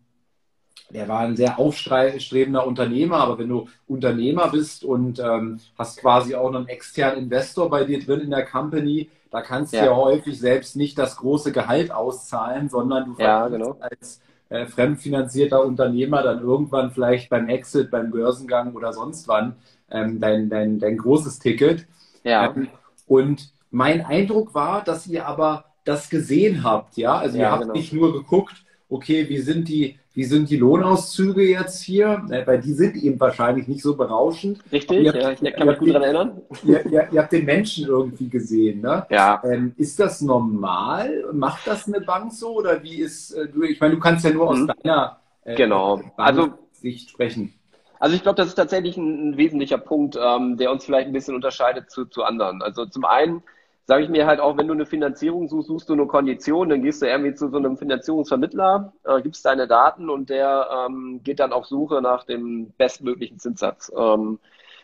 der 0.90 1.08
war 1.08 1.20
ein 1.20 1.36
sehr 1.36 1.58
aufstrebender 1.58 2.66
Unternehmer, 2.66 3.18
aber 3.18 3.38
wenn 3.38 3.48
du 3.48 3.68
Unternehmer 3.86 4.48
bist 4.48 4.84
und 4.84 5.18
ähm, 5.18 5.60
hast 5.78 6.00
quasi 6.00 6.34
auch 6.34 6.52
einen 6.52 6.68
externen 6.68 7.24
Investor 7.24 7.70
bei 7.70 7.84
dir 7.84 8.04
drin 8.04 8.20
in 8.20 8.30
der 8.30 8.44
Company, 8.44 9.08
da 9.30 9.42
kannst 9.42 9.72
ja. 9.72 9.80
du 9.80 9.86
ja 9.86 9.96
häufig 9.96 10.38
selbst 10.38 10.76
nicht 10.76 10.98
das 10.98 11.16
große 11.16 11.52
Gehalt 11.52 11.92
auszahlen, 11.92 12.68
sondern 12.68 13.14
du 13.14 13.22
ja, 13.22 13.46
genau. 13.48 13.76
als 13.80 14.20
äh, 14.48 14.66
fremdfinanzierter 14.66 15.64
Unternehmer 15.64 16.22
dann 16.22 16.42
irgendwann 16.42 16.90
vielleicht 16.90 17.30
beim 17.30 17.48
Exit, 17.48 17.90
beim 17.90 18.10
Börsengang 18.10 18.74
oder 18.74 18.92
sonst 18.92 19.28
wann 19.28 19.54
ähm, 19.90 20.20
dein, 20.20 20.50
dein, 20.50 20.78
dein 20.78 20.96
großes 20.96 21.38
Ticket. 21.38 21.86
Ja. 22.24 22.46
Ähm, 22.46 22.68
und 23.06 23.52
mein 23.70 24.04
Eindruck 24.04 24.54
war, 24.54 24.82
dass 24.82 25.06
ihr 25.06 25.26
aber 25.26 25.66
das 25.84 26.10
gesehen 26.10 26.64
habt, 26.64 26.96
ja. 26.96 27.16
Also 27.16 27.38
ja, 27.38 27.44
ihr 27.44 27.50
habt 27.52 27.62
genau. 27.62 27.74
nicht 27.74 27.92
nur 27.92 28.12
geguckt, 28.12 28.64
okay, 28.88 29.28
wie 29.28 29.38
sind 29.38 29.68
die, 29.68 29.98
wie 30.20 30.24
sind 30.24 30.50
die 30.50 30.58
Lohnauszüge 30.58 31.42
jetzt 31.42 31.82
hier? 31.82 32.22
Äh, 32.28 32.46
weil 32.46 32.60
die 32.60 32.74
sind 32.74 32.94
eben 32.94 33.18
wahrscheinlich 33.18 33.68
nicht 33.68 33.80
so 33.80 33.96
berauschend. 33.96 34.60
Richtig, 34.70 35.08
habt, 35.08 35.16
ja, 35.16 35.30
ich 35.30 35.54
kann 35.54 35.66
mich 35.66 35.78
gut 35.78 35.88
daran 35.88 36.02
erinnern. 36.02 36.42
Ihr, 36.62 36.84
ihr, 36.84 37.08
ihr, 37.10 37.22
habt 37.22 37.32
den 37.32 37.46
Menschen 37.46 37.86
irgendwie 37.86 38.28
gesehen, 38.28 38.82
ne? 38.82 39.06
Ja. 39.08 39.40
Ähm, 39.42 39.72
ist 39.78 39.98
das 39.98 40.20
normal? 40.20 41.24
Macht 41.32 41.66
das 41.66 41.88
eine 41.88 42.02
Bank 42.02 42.34
so? 42.34 42.50
Oder 42.50 42.82
wie 42.82 42.96
ist, 42.96 43.30
äh, 43.30 43.48
du, 43.48 43.62
ich 43.62 43.80
meine, 43.80 43.94
du 43.94 44.00
kannst 44.00 44.22
ja 44.22 44.30
nur 44.30 44.50
aus 44.50 44.58
mhm. 44.58 44.70
deiner 44.82 45.20
äh, 45.44 45.54
genau. 45.54 46.02
also, 46.18 46.50
Sicht 46.72 47.08
sprechen. 47.08 47.54
Also 47.98 48.14
ich 48.14 48.22
glaube, 48.22 48.36
das 48.36 48.48
ist 48.48 48.56
tatsächlich 48.56 48.98
ein, 48.98 49.30
ein 49.30 49.36
wesentlicher 49.38 49.78
Punkt, 49.78 50.18
ähm, 50.22 50.58
der 50.58 50.70
uns 50.70 50.84
vielleicht 50.84 51.06
ein 51.06 51.14
bisschen 51.14 51.34
unterscheidet 51.34 51.90
zu, 51.90 52.04
zu 52.04 52.24
anderen. 52.24 52.60
Also 52.60 52.84
zum 52.84 53.06
einen 53.06 53.42
sage 53.90 54.04
ich 54.04 54.08
mir 54.08 54.24
halt 54.24 54.38
auch, 54.38 54.56
wenn 54.56 54.68
du 54.68 54.72
eine 54.72 54.86
Finanzierung 54.86 55.48
suchst, 55.48 55.66
suchst 55.66 55.88
du 55.88 55.94
eine 55.94 56.06
Kondition, 56.06 56.68
dann 56.68 56.80
gehst 56.80 57.02
du 57.02 57.06
irgendwie 57.06 57.34
zu 57.34 57.48
so 57.48 57.56
einem 57.56 57.76
Finanzierungsvermittler, 57.76 58.92
äh, 59.02 59.20
gibst 59.20 59.44
deine 59.44 59.66
Daten 59.66 60.08
und 60.08 60.30
der 60.30 60.86
ähm, 60.86 61.20
geht 61.24 61.40
dann 61.40 61.52
auf 61.52 61.66
Suche 61.66 62.00
nach 62.00 62.22
dem 62.22 62.70
bestmöglichen 62.78 63.40
Zinssatz. 63.40 63.90
Ähm, 63.98 64.38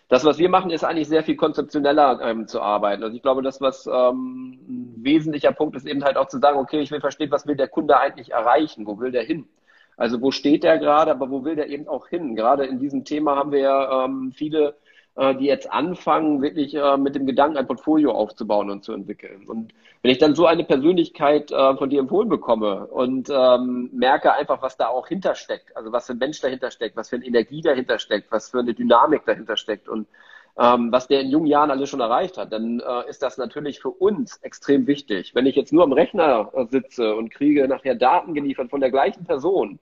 das, 0.09 0.25
was 0.25 0.39
wir 0.39 0.49
machen, 0.49 0.73
ist 0.73 0.83
eigentlich 0.83 1.07
sehr 1.07 1.23
viel 1.23 1.37
konzeptioneller 1.37 2.21
ähm, 2.21 2.49
zu 2.49 2.61
arbeiten. 2.61 3.05
Also 3.05 3.15
ich 3.15 3.23
glaube, 3.23 3.43
das, 3.43 3.61
was 3.61 3.87
ähm, 3.87 4.59
ein 4.69 4.95
wesentlicher 5.05 5.53
Punkt 5.53 5.77
ist, 5.77 5.87
eben 5.87 6.03
halt 6.03 6.17
auch 6.17 6.27
zu 6.27 6.41
sagen, 6.41 6.59
okay, 6.59 6.81
ich 6.81 6.91
will 6.91 7.01
verstehen, 7.01 7.31
was 7.31 7.47
will 7.47 7.55
der 7.55 7.69
Kunde 7.69 8.01
eigentlich 8.01 8.33
erreichen, 8.33 8.89
wo 8.89 8.99
will 8.99 9.13
der 9.13 9.23
hin? 9.23 9.47
Also 9.97 10.21
wo 10.21 10.33
steht 10.33 10.65
der 10.65 10.79
gerade, 10.79 11.13
aber 11.13 11.31
wo 11.31 11.45
will 11.45 11.55
der 11.55 11.69
eben 11.69 11.87
auch 11.87 12.09
hin? 12.09 12.35
Gerade 12.35 12.67
in 12.67 12.81
diesem 12.81 13.05
Thema 13.05 13.37
haben 13.37 13.53
wir 13.53 13.61
ja 13.61 14.05
ähm, 14.05 14.33
viele 14.35 14.75
die 15.17 15.47
jetzt 15.47 15.73
anfangen, 15.73 16.43
wirklich 16.43 16.75
äh, 16.75 16.97
mit 16.97 17.15
dem 17.15 17.27
Gedanken, 17.27 17.57
ein 17.57 17.67
Portfolio 17.67 18.13
aufzubauen 18.13 18.71
und 18.71 18.85
zu 18.85 18.93
entwickeln. 18.93 19.49
Und 19.49 19.73
wenn 20.03 20.11
ich 20.11 20.19
dann 20.19 20.35
so 20.35 20.47
eine 20.47 20.65
Persönlichkeit 20.65 21.51
äh, 21.51 21.77
von 21.77 21.91
dir 21.91 22.01
empfohlen 22.01 22.29
bekomme 22.29 22.87
und 22.87 23.31
ähm, 23.31 23.91
merke 23.93 24.33
einfach, 24.33 24.63
was 24.63 24.77
da 24.77 24.89
auch 24.89 25.09
hintersteckt, 25.09 25.77
also 25.77 25.91
was 25.91 26.07
für 26.07 26.13
ein 26.13 26.19
Mensch 26.19 26.41
dahinter 26.41 26.71
steckt, 26.71 26.97
was 26.97 27.09
für 27.09 27.17
eine 27.17 27.25
Energie 27.25 27.63
dahinter 27.63 27.99
steckt, 27.99 28.31
was 28.31 28.51
für 28.51 28.61
eine 28.61 28.75
Dynamik 28.75 29.25
dahinter 29.25 29.57
steckt 29.57 29.89
und 29.89 30.07
ähm, 30.59 30.91
was 30.91 31.07
der 31.07 31.21
in 31.21 31.31
jungen 31.31 31.47
Jahren 31.47 31.71
alles 31.71 31.91
schon 31.91 32.01
erreicht 32.01 32.39
hat, 32.39 32.53
dann 32.53 32.81
äh, 32.81 33.09
ist 33.11 33.23
das 33.23 33.37
natürlich 33.37 33.81
für 33.81 33.91
uns 33.91 34.39
extrem 34.39 34.87
wichtig. 34.87 35.35
Wenn 35.35 35.47
ich 35.47 35.57
jetzt 35.57 35.73
nur 35.73 35.85
am 35.85 35.93
Rechner 35.93 36.51
äh, 36.55 36.67
sitze 36.67 37.15
und 37.15 37.31
kriege 37.31 37.69
nachher 37.69 37.95
Daten 37.95 38.33
geliefert 38.33 38.71
von 38.71 38.81
der 38.81 38.91
gleichen 38.91 39.25
Person, 39.25 39.79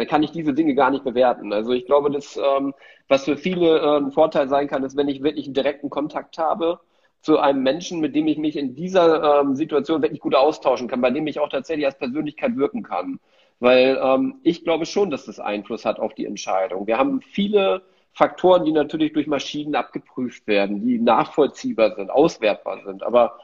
dann 0.00 0.08
kann 0.08 0.22
ich 0.22 0.30
diese 0.30 0.54
Dinge 0.54 0.74
gar 0.74 0.90
nicht 0.90 1.04
bewerten. 1.04 1.52
Also 1.52 1.72
ich 1.72 1.84
glaube, 1.84 2.10
dass 2.10 2.38
ähm, 2.38 2.72
was 3.06 3.26
für 3.26 3.36
viele 3.36 3.80
äh, 3.80 3.96
ein 3.98 4.12
Vorteil 4.12 4.48
sein 4.48 4.66
kann, 4.66 4.82
ist, 4.82 4.96
wenn 4.96 5.08
ich 5.08 5.22
wirklich 5.22 5.44
einen 5.44 5.52
direkten 5.52 5.90
Kontakt 5.90 6.38
habe 6.38 6.80
zu 7.20 7.38
einem 7.38 7.62
Menschen, 7.62 8.00
mit 8.00 8.16
dem 8.16 8.26
ich 8.26 8.38
mich 8.38 8.56
in 8.56 8.74
dieser 8.74 9.42
ähm, 9.42 9.54
Situation 9.54 10.00
wirklich 10.00 10.20
gut 10.20 10.34
austauschen 10.34 10.88
kann, 10.88 11.02
bei 11.02 11.10
dem 11.10 11.26
ich 11.26 11.38
auch 11.38 11.50
tatsächlich 11.50 11.84
als 11.84 11.98
Persönlichkeit 11.98 12.56
wirken 12.56 12.82
kann. 12.82 13.20
Weil 13.58 14.00
ähm, 14.02 14.36
ich 14.42 14.64
glaube 14.64 14.86
schon, 14.86 15.10
dass 15.10 15.26
das 15.26 15.38
Einfluss 15.38 15.84
hat 15.84 16.00
auf 16.00 16.14
die 16.14 16.24
Entscheidung. 16.24 16.86
Wir 16.86 16.96
haben 16.96 17.20
viele 17.20 17.82
Faktoren, 18.14 18.64
die 18.64 18.72
natürlich 18.72 19.12
durch 19.12 19.26
Maschinen 19.26 19.74
abgeprüft 19.74 20.46
werden, 20.46 20.86
die 20.86 20.98
nachvollziehbar 20.98 21.94
sind, 21.94 22.10
auswertbar 22.10 22.80
sind. 22.86 23.02
Aber 23.02 23.38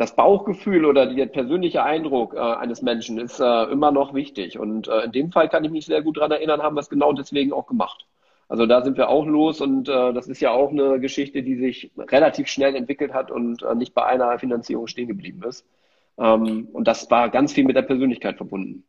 das 0.00 0.16
Bauchgefühl 0.16 0.86
oder 0.86 1.04
der 1.04 1.26
persönliche 1.26 1.82
Eindruck 1.82 2.32
äh, 2.32 2.38
eines 2.38 2.80
Menschen 2.80 3.18
ist 3.18 3.38
äh, 3.38 3.64
immer 3.64 3.92
noch 3.92 4.14
wichtig. 4.14 4.58
Und 4.58 4.88
äh, 4.88 5.02
in 5.02 5.12
dem 5.12 5.30
Fall 5.30 5.50
kann 5.50 5.62
ich 5.62 5.70
mich 5.70 5.84
sehr 5.84 6.00
gut 6.00 6.16
daran 6.16 6.30
erinnern, 6.30 6.62
haben 6.62 6.74
wir 6.74 6.80
es 6.80 6.88
genau 6.88 7.12
deswegen 7.12 7.52
auch 7.52 7.66
gemacht. 7.66 8.06
Also 8.48 8.64
da 8.64 8.82
sind 8.82 8.96
wir 8.96 9.10
auch 9.10 9.26
los 9.26 9.60
und 9.60 9.90
äh, 9.90 10.14
das 10.14 10.26
ist 10.26 10.40
ja 10.40 10.52
auch 10.52 10.70
eine 10.70 11.00
Geschichte, 11.00 11.42
die 11.42 11.56
sich 11.56 11.90
relativ 11.98 12.48
schnell 12.48 12.76
entwickelt 12.76 13.12
hat 13.12 13.30
und 13.30 13.62
äh, 13.62 13.74
nicht 13.74 13.92
bei 13.92 14.06
einer 14.06 14.38
Finanzierung 14.38 14.86
stehen 14.86 15.06
geblieben 15.06 15.42
ist. 15.46 15.66
Ähm, 16.16 16.68
und 16.72 16.88
das 16.88 17.10
war 17.10 17.28
ganz 17.28 17.52
viel 17.52 17.64
mit 17.64 17.76
der 17.76 17.82
Persönlichkeit 17.82 18.38
verbunden. 18.38 18.84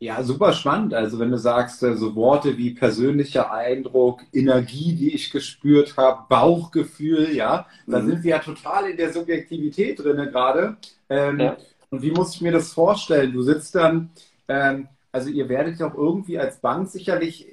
Ja, 0.00 0.22
super 0.22 0.52
spannend. 0.52 0.94
Also 0.94 1.18
wenn 1.18 1.30
du 1.30 1.38
sagst, 1.38 1.82
äh, 1.82 1.96
so 1.96 2.14
Worte 2.14 2.56
wie 2.56 2.70
persönlicher 2.70 3.52
Eindruck, 3.52 4.22
Energie, 4.32 4.94
die 4.94 5.12
ich 5.12 5.30
gespürt 5.32 5.96
habe, 5.96 6.22
Bauchgefühl, 6.28 7.34
ja, 7.34 7.66
mhm. 7.86 7.92
da 7.92 8.02
sind 8.02 8.22
wir 8.22 8.30
ja 8.30 8.38
total 8.38 8.90
in 8.90 8.96
der 8.96 9.12
Subjektivität 9.12 9.98
drin 9.98 10.16
gerade. 10.16 10.76
Ähm, 11.08 11.40
ja. 11.40 11.56
Und 11.90 12.02
wie 12.02 12.12
muss 12.12 12.34
ich 12.34 12.40
mir 12.40 12.52
das 12.52 12.72
vorstellen? 12.72 13.32
Du 13.32 13.42
sitzt 13.42 13.74
dann, 13.74 14.10
ähm, 14.46 14.88
also 15.10 15.30
ihr 15.30 15.48
werdet 15.48 15.80
ja 15.80 15.90
auch 15.90 15.96
irgendwie 15.96 16.38
als 16.38 16.60
Bank 16.60 16.88
sicherlich 16.88 17.48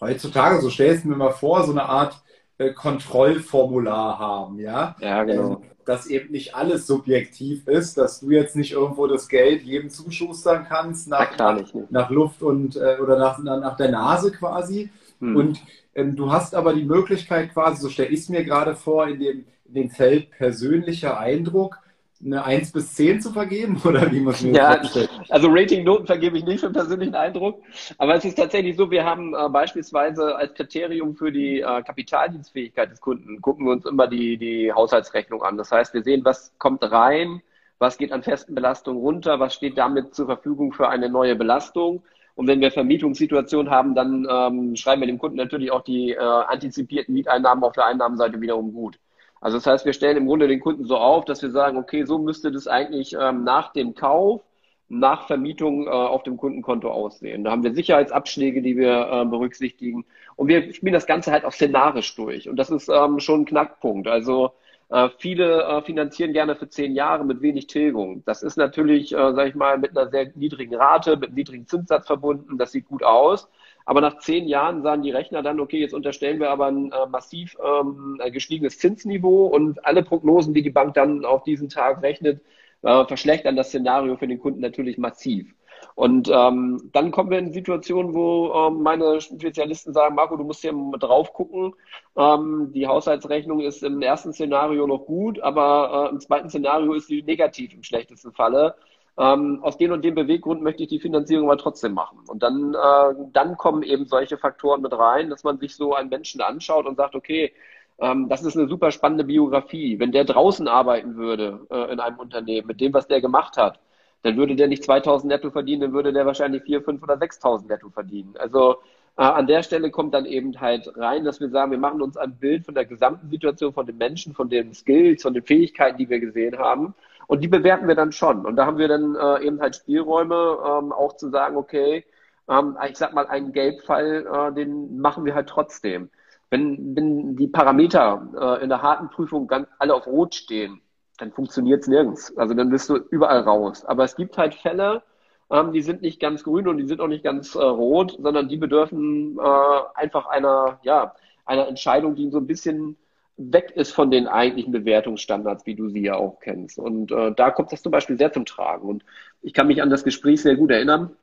heutzutage, 0.00 0.60
so 0.60 0.70
stellst 0.70 1.04
du 1.04 1.08
mir 1.08 1.16
mal 1.16 1.32
vor, 1.32 1.64
so 1.64 1.72
eine 1.72 1.84
Art 1.84 2.22
äh, 2.58 2.72
Kontrollformular 2.72 4.18
haben, 4.18 4.60
ja? 4.60 4.94
Ja, 5.00 5.24
genau. 5.24 5.54
Ähm, 5.54 5.71
dass 5.84 6.06
eben 6.06 6.32
nicht 6.32 6.54
alles 6.54 6.86
subjektiv 6.86 7.66
ist, 7.66 7.98
dass 7.98 8.20
du 8.20 8.30
jetzt 8.30 8.56
nicht 8.56 8.72
irgendwo 8.72 9.06
das 9.06 9.28
Geld 9.28 9.62
jedem 9.62 9.90
zuschustern 9.90 10.66
kannst 10.68 11.08
nach, 11.08 11.32
Na, 11.38 11.54
nicht, 11.54 11.74
ne? 11.74 11.86
nach 11.90 12.10
Luft 12.10 12.42
und 12.42 12.76
äh, 12.76 12.98
oder 13.02 13.18
nach, 13.18 13.38
nach 13.38 13.76
der 13.76 13.90
Nase 13.90 14.32
quasi. 14.32 14.90
Hm. 15.20 15.36
Und 15.36 15.60
ähm, 15.94 16.16
du 16.16 16.30
hast 16.32 16.54
aber 16.54 16.74
die 16.74 16.84
Möglichkeit 16.84 17.52
quasi, 17.52 17.82
so 17.82 17.88
stelle 17.88 18.10
ich 18.10 18.20
es 18.20 18.28
mir 18.28 18.44
gerade 18.44 18.74
vor, 18.74 19.08
in 19.08 19.18
dem, 19.18 19.44
in 19.66 19.74
dem 19.74 19.90
Feld 19.90 20.30
persönlicher 20.30 21.18
Eindruck, 21.18 21.78
eine 22.24 22.44
1 22.44 22.72
bis 22.72 22.94
10 22.94 23.20
zu 23.20 23.32
vergeben? 23.32 23.80
Oder 23.84 24.10
wie 24.10 24.20
muss 24.20 24.42
man 24.42 24.54
ja, 24.54 24.80
Also 25.28 25.48
Ratingnoten 25.50 26.06
vergebe 26.06 26.38
ich 26.38 26.44
nicht 26.44 26.60
für 26.60 26.70
persönlichen 26.70 27.14
Eindruck. 27.14 27.62
Aber 27.98 28.14
es 28.14 28.24
ist 28.24 28.36
tatsächlich 28.36 28.76
so, 28.76 28.90
wir 28.90 29.04
haben 29.04 29.34
äh, 29.34 29.48
beispielsweise 29.48 30.36
als 30.36 30.54
Kriterium 30.54 31.16
für 31.16 31.32
die 31.32 31.60
äh, 31.60 31.82
Kapitaldienstfähigkeit 31.82 32.90
des 32.90 33.00
Kunden, 33.00 33.40
gucken 33.40 33.66
wir 33.66 33.72
uns 33.72 33.84
immer 33.84 34.06
die, 34.06 34.36
die 34.36 34.72
Haushaltsrechnung 34.72 35.42
an. 35.42 35.56
Das 35.56 35.72
heißt, 35.72 35.94
wir 35.94 36.02
sehen, 36.02 36.24
was 36.24 36.52
kommt 36.58 36.82
rein, 36.82 37.42
was 37.78 37.98
geht 37.98 38.12
an 38.12 38.22
festen 38.22 38.54
Belastungen 38.54 39.00
runter, 39.00 39.40
was 39.40 39.54
steht 39.54 39.76
damit 39.76 40.14
zur 40.14 40.26
Verfügung 40.26 40.72
für 40.72 40.88
eine 40.88 41.08
neue 41.08 41.34
Belastung. 41.34 42.02
Und 42.34 42.46
wenn 42.46 42.60
wir 42.60 42.70
Vermietungssituationen 42.70 43.70
haben, 43.70 43.94
dann 43.94 44.26
ähm, 44.30 44.76
schreiben 44.76 45.02
wir 45.02 45.06
dem 45.06 45.18
Kunden 45.18 45.36
natürlich 45.36 45.70
auch 45.70 45.82
die 45.82 46.12
äh, 46.12 46.18
antizipierten 46.18 47.12
Mieteinnahmen 47.12 47.62
auf 47.62 47.72
der 47.72 47.86
Einnahmenseite 47.86 48.40
wiederum 48.40 48.72
gut. 48.72 48.98
Also 49.42 49.56
das 49.58 49.66
heißt, 49.66 49.84
wir 49.84 49.92
stellen 49.92 50.16
im 50.18 50.26
Grunde 50.26 50.46
den 50.46 50.60
Kunden 50.60 50.84
so 50.84 50.96
auf, 50.96 51.24
dass 51.24 51.42
wir 51.42 51.50
sagen, 51.50 51.76
okay, 51.76 52.04
so 52.04 52.18
müsste 52.18 52.52
das 52.52 52.68
eigentlich 52.68 53.16
ähm, 53.20 53.42
nach 53.42 53.72
dem 53.72 53.94
Kauf, 53.94 54.40
nach 54.88 55.26
Vermietung 55.26 55.86
äh, 55.88 55.90
auf 55.90 56.22
dem 56.22 56.36
Kundenkonto 56.36 56.88
aussehen. 56.88 57.42
Da 57.42 57.50
haben 57.50 57.64
wir 57.64 57.74
Sicherheitsabschläge, 57.74 58.62
die 58.62 58.76
wir 58.76 59.08
äh, 59.10 59.24
berücksichtigen. 59.24 60.04
Und 60.36 60.46
wir 60.46 60.72
spielen 60.72 60.92
das 60.92 61.06
Ganze 61.06 61.32
halt 61.32 61.44
auch 61.44 61.52
szenarisch 61.52 62.14
durch. 62.14 62.48
Und 62.48 62.56
das 62.56 62.70
ist 62.70 62.88
ähm, 62.88 63.18
schon 63.18 63.42
ein 63.42 63.44
Knackpunkt. 63.46 64.06
Also 64.06 64.52
äh, 64.90 65.08
viele 65.18 65.64
äh, 65.64 65.82
finanzieren 65.82 66.32
gerne 66.32 66.54
für 66.54 66.68
zehn 66.68 66.94
Jahre 66.94 67.24
mit 67.24 67.42
wenig 67.42 67.66
Tilgung. 67.66 68.22
Das 68.24 68.44
ist 68.44 68.56
natürlich, 68.56 69.12
äh, 69.12 69.32
sage 69.32 69.48
ich 69.48 69.56
mal, 69.56 69.76
mit 69.76 69.96
einer 69.96 70.08
sehr 70.08 70.30
niedrigen 70.36 70.76
Rate, 70.76 71.16
mit 71.16 71.30
einem 71.30 71.34
niedrigen 71.34 71.66
Zinssatz 71.66 72.06
verbunden. 72.06 72.58
Das 72.58 72.70
sieht 72.70 72.86
gut 72.86 73.02
aus. 73.02 73.48
Aber 73.84 74.00
nach 74.00 74.18
zehn 74.18 74.46
Jahren 74.46 74.82
sagen 74.82 75.02
die 75.02 75.10
Rechner 75.10 75.42
dann, 75.42 75.60
okay, 75.60 75.80
jetzt 75.80 75.94
unterstellen 75.94 76.40
wir 76.40 76.50
aber 76.50 76.66
ein 76.66 76.92
äh, 76.92 77.06
massiv 77.08 77.56
ähm, 77.64 78.20
gestiegenes 78.32 78.78
Zinsniveau 78.78 79.46
und 79.46 79.84
alle 79.84 80.02
Prognosen, 80.02 80.54
die 80.54 80.62
die 80.62 80.70
Bank 80.70 80.94
dann 80.94 81.24
auf 81.24 81.42
diesen 81.44 81.68
Tag 81.68 82.02
rechnet, 82.02 82.42
äh, 82.82 83.04
verschlechtern 83.04 83.56
das 83.56 83.68
Szenario 83.68 84.16
für 84.16 84.28
den 84.28 84.38
Kunden 84.38 84.60
natürlich 84.60 84.98
massiv. 84.98 85.54
Und 85.94 86.30
ähm, 86.32 86.90
dann 86.92 87.10
kommen 87.10 87.30
wir 87.30 87.38
in 87.38 87.52
Situationen, 87.52 88.14
wo 88.14 88.52
ähm, 88.54 88.82
meine 88.82 89.20
Spezialisten 89.20 89.92
sagen, 89.92 90.14
Marco, 90.14 90.36
du 90.36 90.44
musst 90.44 90.62
hier 90.62 90.72
drauf 90.98 91.32
gucken. 91.32 91.74
Ähm, 92.16 92.70
die 92.72 92.86
Haushaltsrechnung 92.86 93.60
ist 93.60 93.82
im 93.82 94.00
ersten 94.00 94.32
Szenario 94.32 94.86
noch 94.86 95.04
gut, 95.06 95.40
aber 95.40 96.06
äh, 96.06 96.12
im 96.12 96.20
zweiten 96.20 96.48
Szenario 96.48 96.94
ist 96.94 97.08
sie 97.08 97.22
negativ 97.22 97.74
im 97.74 97.82
schlechtesten 97.82 98.32
Falle 98.32 98.74
ähm, 99.18 99.58
aus 99.62 99.76
den 99.76 99.92
und 99.92 100.04
dem 100.04 100.14
Beweggrund 100.14 100.62
möchte 100.62 100.84
ich 100.84 100.88
die 100.88 101.00
Finanzierung 101.00 101.50
aber 101.50 101.58
trotzdem 101.58 101.92
machen. 101.92 102.18
Und 102.28 102.42
dann, 102.42 102.74
äh, 102.74 103.14
dann 103.32 103.56
kommen 103.56 103.82
eben 103.82 104.06
solche 104.06 104.38
Faktoren 104.38 104.80
mit 104.80 104.92
rein, 104.96 105.28
dass 105.28 105.44
man 105.44 105.58
sich 105.58 105.76
so 105.76 105.94
einen 105.94 106.08
Menschen 106.08 106.40
anschaut 106.40 106.86
und 106.86 106.96
sagt, 106.96 107.14
okay, 107.14 107.52
ähm, 107.98 108.28
das 108.28 108.42
ist 108.42 108.56
eine 108.56 108.68
super 108.68 108.90
spannende 108.90 109.24
Biografie. 109.24 109.98
Wenn 109.98 110.12
der 110.12 110.24
draußen 110.24 110.66
arbeiten 110.66 111.16
würde 111.16 111.66
äh, 111.70 111.92
in 111.92 112.00
einem 112.00 112.18
Unternehmen 112.18 112.66
mit 112.66 112.80
dem, 112.80 112.94
was 112.94 113.06
der 113.06 113.20
gemacht 113.20 113.56
hat, 113.58 113.80
dann 114.22 114.36
würde 114.36 114.56
der 114.56 114.68
nicht 114.68 114.84
2000 114.84 115.30
netto 115.30 115.50
verdienen, 115.50 115.82
dann 115.82 115.92
würde 115.92 116.12
der 116.12 116.24
wahrscheinlich 116.26 116.62
4, 116.62 116.82
5 116.82 117.02
oder 117.02 117.18
6000 117.18 117.68
netto 117.68 117.90
verdienen. 117.90 118.34
Also 118.38 118.76
äh, 119.18 119.22
an 119.24 119.46
der 119.46 119.62
Stelle 119.62 119.90
kommt 119.90 120.14
dann 120.14 120.24
eben 120.24 120.58
halt 120.60 120.90
rein, 120.96 121.24
dass 121.24 121.40
wir 121.40 121.50
sagen, 121.50 121.70
wir 121.70 121.78
machen 121.78 122.00
uns 122.00 122.16
ein 122.16 122.36
Bild 122.38 122.64
von 122.64 122.74
der 122.74 122.86
gesamten 122.86 123.28
Situation, 123.28 123.74
von 123.74 123.84
den 123.84 123.98
Menschen, 123.98 124.32
von 124.32 124.48
den 124.48 124.72
Skills, 124.72 125.22
von 125.22 125.34
den 125.34 125.42
Fähigkeiten, 125.42 125.98
die 125.98 126.08
wir 126.08 126.20
gesehen 126.20 126.56
haben 126.58 126.94
und 127.26 127.42
die 127.42 127.48
bewerten 127.48 127.88
wir 127.88 127.94
dann 127.94 128.12
schon. 128.12 128.44
Und 128.44 128.56
da 128.56 128.66
haben 128.66 128.78
wir 128.78 128.88
dann 128.88 129.14
äh, 129.14 129.46
eben 129.46 129.60
halt 129.60 129.76
Spielräume, 129.76 130.34
ähm, 130.34 130.92
auch 130.92 131.16
zu 131.16 131.30
sagen, 131.30 131.56
okay, 131.56 132.04
ähm, 132.48 132.76
ich 132.88 132.96
sag 132.96 133.14
mal, 133.14 133.26
einen 133.26 133.52
Gelbfall, 133.52 134.26
äh, 134.26 134.52
den 134.54 134.98
machen 134.98 135.24
wir 135.24 135.34
halt 135.34 135.48
trotzdem. 135.48 136.10
Wenn, 136.50 136.94
wenn 136.94 137.36
die 137.36 137.48
Parameter 137.48 138.28
äh, 138.38 138.62
in 138.62 138.68
der 138.68 138.82
harten 138.82 139.08
Prüfung 139.08 139.46
ganz 139.46 139.68
alle 139.78 139.94
auf 139.94 140.06
Rot 140.06 140.34
stehen, 140.34 140.82
dann 141.18 141.32
funktioniert 141.32 141.82
es 141.82 141.88
nirgends. 141.88 142.36
Also 142.36 142.54
dann 142.54 142.70
bist 142.70 142.88
du 142.90 142.96
überall 142.96 143.40
raus. 143.40 143.84
Aber 143.84 144.04
es 144.04 144.16
gibt 144.16 144.36
halt 144.36 144.54
Fälle, 144.54 145.02
ähm, 145.50 145.72
die 145.72 145.82
sind 145.82 146.02
nicht 146.02 146.20
ganz 146.20 146.42
grün 146.44 146.68
und 146.68 146.78
die 146.78 146.86
sind 146.86 147.00
auch 147.00 147.08
nicht 147.08 147.24
ganz 147.24 147.54
äh, 147.54 147.62
rot, 147.62 148.16
sondern 148.20 148.48
die 148.48 148.56
bedürfen 148.56 149.38
äh, 149.38 149.80
einfach 149.94 150.26
einer, 150.26 150.80
ja, 150.82 151.14
einer 151.44 151.68
Entscheidung, 151.68 152.14
die 152.14 152.30
so 152.30 152.38
ein 152.38 152.46
bisschen 152.46 152.96
weg 153.36 153.72
ist 153.74 153.92
von 153.92 154.10
den 154.10 154.26
eigentlichen 154.26 154.72
Bewertungsstandards, 154.72 155.66
wie 155.66 155.74
du 155.74 155.88
sie 155.88 156.02
ja 156.02 156.14
auch 156.14 156.40
kennst. 156.40 156.78
Und 156.78 157.10
äh, 157.12 157.32
da 157.34 157.50
kommt 157.50 157.72
das 157.72 157.82
zum 157.82 157.92
Beispiel 157.92 158.18
sehr 158.18 158.32
zum 158.32 158.44
Tragen. 158.44 158.88
Und 158.88 159.04
ich 159.40 159.54
kann 159.54 159.66
mich 159.66 159.82
an 159.82 159.90
das 159.90 160.04
Gespräch 160.04 160.42
sehr 160.42 160.56
gut 160.56 160.70
erinnern. 160.70 161.16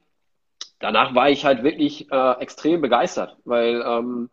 Danach 0.80 1.14
war 1.14 1.30
ich 1.30 1.46
halt 1.46 1.64
wirklich 1.64 2.12
äh, 2.12 2.32
extrem 2.40 2.82
begeistert, 2.82 3.38
weil 3.46 3.84
ähm, 3.86 4.30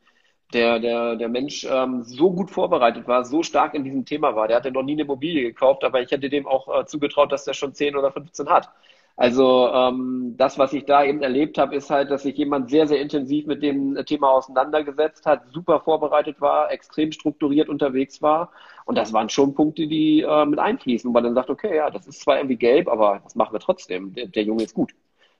der, 0.52 0.78
der, 0.78 1.16
der 1.16 1.28
Mensch 1.28 1.66
ähm, 1.68 2.02
so 2.04 2.32
gut 2.32 2.50
vorbereitet 2.50 3.08
war, 3.08 3.24
so 3.24 3.42
stark 3.42 3.74
in 3.74 3.84
diesem 3.84 4.04
Thema 4.04 4.36
war. 4.36 4.46
Der 4.46 4.56
hatte 4.56 4.70
noch 4.70 4.82
nie 4.82 4.92
eine 4.92 5.02
Immobilie 5.02 5.42
gekauft, 5.42 5.82
aber 5.82 6.00
ich 6.00 6.10
hätte 6.10 6.30
dem 6.30 6.46
auch 6.46 6.80
äh, 6.80 6.86
zugetraut, 6.86 7.32
dass 7.32 7.44
der 7.44 7.54
schon 7.54 7.74
10 7.74 7.96
oder 7.96 8.12
15 8.12 8.48
hat. 8.48 8.70
Also 9.18 9.70
ähm, 9.72 10.35
das, 10.37 10.59
was 10.59 10.74
ich 10.74 10.85
da 10.85 11.02
eben 11.02 11.22
erlebt 11.22 11.57
habe, 11.57 11.74
ist 11.74 11.88
halt, 11.88 12.11
dass 12.11 12.24
sich 12.24 12.37
jemand 12.37 12.68
sehr, 12.68 12.87
sehr 12.87 13.00
intensiv 13.00 13.46
mit 13.46 13.62
dem 13.62 13.98
Thema 14.05 14.31
auseinandergesetzt 14.31 15.24
hat, 15.24 15.44
super 15.52 15.81
vorbereitet 15.81 16.42
war, 16.42 16.70
extrem 16.70 17.12
strukturiert 17.12 17.70
unterwegs 17.70 18.20
war. 18.20 18.52
Und 18.85 18.98
das 18.98 19.14
waren 19.14 19.31
schon 19.31 19.55
Punkte, 19.55 19.87
die 19.87 20.20
äh, 20.20 20.44
mit 20.44 20.59
einfließen, 20.59 21.09
wo 21.09 21.14
man 21.14 21.24
dann 21.24 21.35
sagt, 21.35 21.48
okay, 21.48 21.76
ja, 21.76 21.90
das 21.90 22.07
ist 22.07 22.20
zwar 22.20 22.37
irgendwie 22.37 22.57
gelb, 22.57 22.88
aber 22.88 23.20
das 23.24 23.35
machen 23.35 23.55
wir 23.55 23.61
trotzdem. 23.61 24.12
Der, 24.12 24.26
der 24.26 24.42
Junge 24.42 24.64
ist 24.64 24.74
gut. 24.74 24.92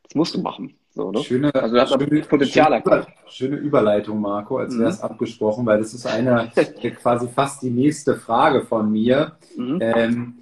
Das 0.05 0.15
musst 0.15 0.35
du 0.35 0.41
machen. 0.41 0.75
So, 0.91 1.11
ne? 1.11 1.19
Schöne, 1.23 1.55
also 1.55 1.79
hat 1.79 1.91
schöne, 1.91 2.23
Potenzial 2.23 2.83
schöne, 2.83 3.07
schöne 3.27 3.57
Überleitung, 3.57 4.21
Marco, 4.23 4.57
als 4.57 4.79
wäre 4.79 4.89
es 4.89 5.03
mhm. 5.03 5.11
abgesprochen, 5.11 5.67
weil 5.67 5.79
das 5.79 5.93
ist 5.93 6.07
eine 6.07 6.51
quasi 7.03 7.29
fast 7.29 7.62
die 7.62 7.71
nächste 7.71 8.15
Frage 8.15 8.62
von 8.62 8.91
mir. 8.91 9.37
Mhm. 9.55 9.79
Ähm, 9.83 10.35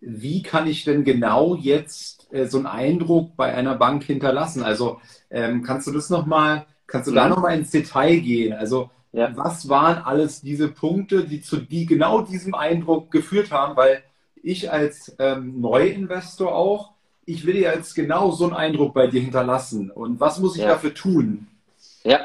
wie 0.00 0.42
kann 0.42 0.66
ich 0.66 0.84
denn 0.84 1.04
genau 1.04 1.54
jetzt 1.54 2.19
äh, 2.32 2.46
so 2.46 2.58
einen 2.58 2.66
Eindruck 2.66 3.36
bei 3.36 3.54
einer 3.54 3.74
Bank 3.74 4.04
hinterlassen? 4.04 4.62
Also 4.62 5.00
ähm, 5.30 5.62
kannst 5.62 5.86
du 5.86 5.92
das 5.92 6.10
nochmal, 6.10 6.66
kannst 6.86 7.08
du 7.08 7.12
mhm. 7.12 7.16
da 7.16 7.28
nochmal 7.28 7.58
ins 7.58 7.70
Detail 7.70 8.18
gehen? 8.20 8.52
Also 8.52 8.90
ja. 9.12 9.36
was 9.36 9.68
waren 9.68 9.98
alles 9.98 10.40
diese 10.40 10.68
Punkte, 10.68 11.24
die 11.24 11.40
zu 11.40 11.56
die 11.56 11.86
genau 11.86 12.22
diesem 12.22 12.54
Eindruck 12.54 13.10
geführt 13.10 13.50
haben? 13.50 13.76
Weil 13.76 14.02
ich 14.42 14.70
als 14.70 15.14
ähm, 15.18 15.60
Neuinvestor 15.60 16.54
auch, 16.54 16.92
ich 17.26 17.46
will 17.46 17.56
ja 17.56 17.72
jetzt 17.72 17.94
genau 17.94 18.30
so 18.30 18.44
einen 18.44 18.54
Eindruck 18.54 18.94
bei 18.94 19.06
dir 19.06 19.20
hinterlassen. 19.20 19.90
Und 19.90 20.20
was 20.20 20.38
muss 20.40 20.56
ich 20.56 20.62
ja. 20.62 20.68
dafür 20.68 20.94
tun? 20.94 21.46
Ja, 22.04 22.20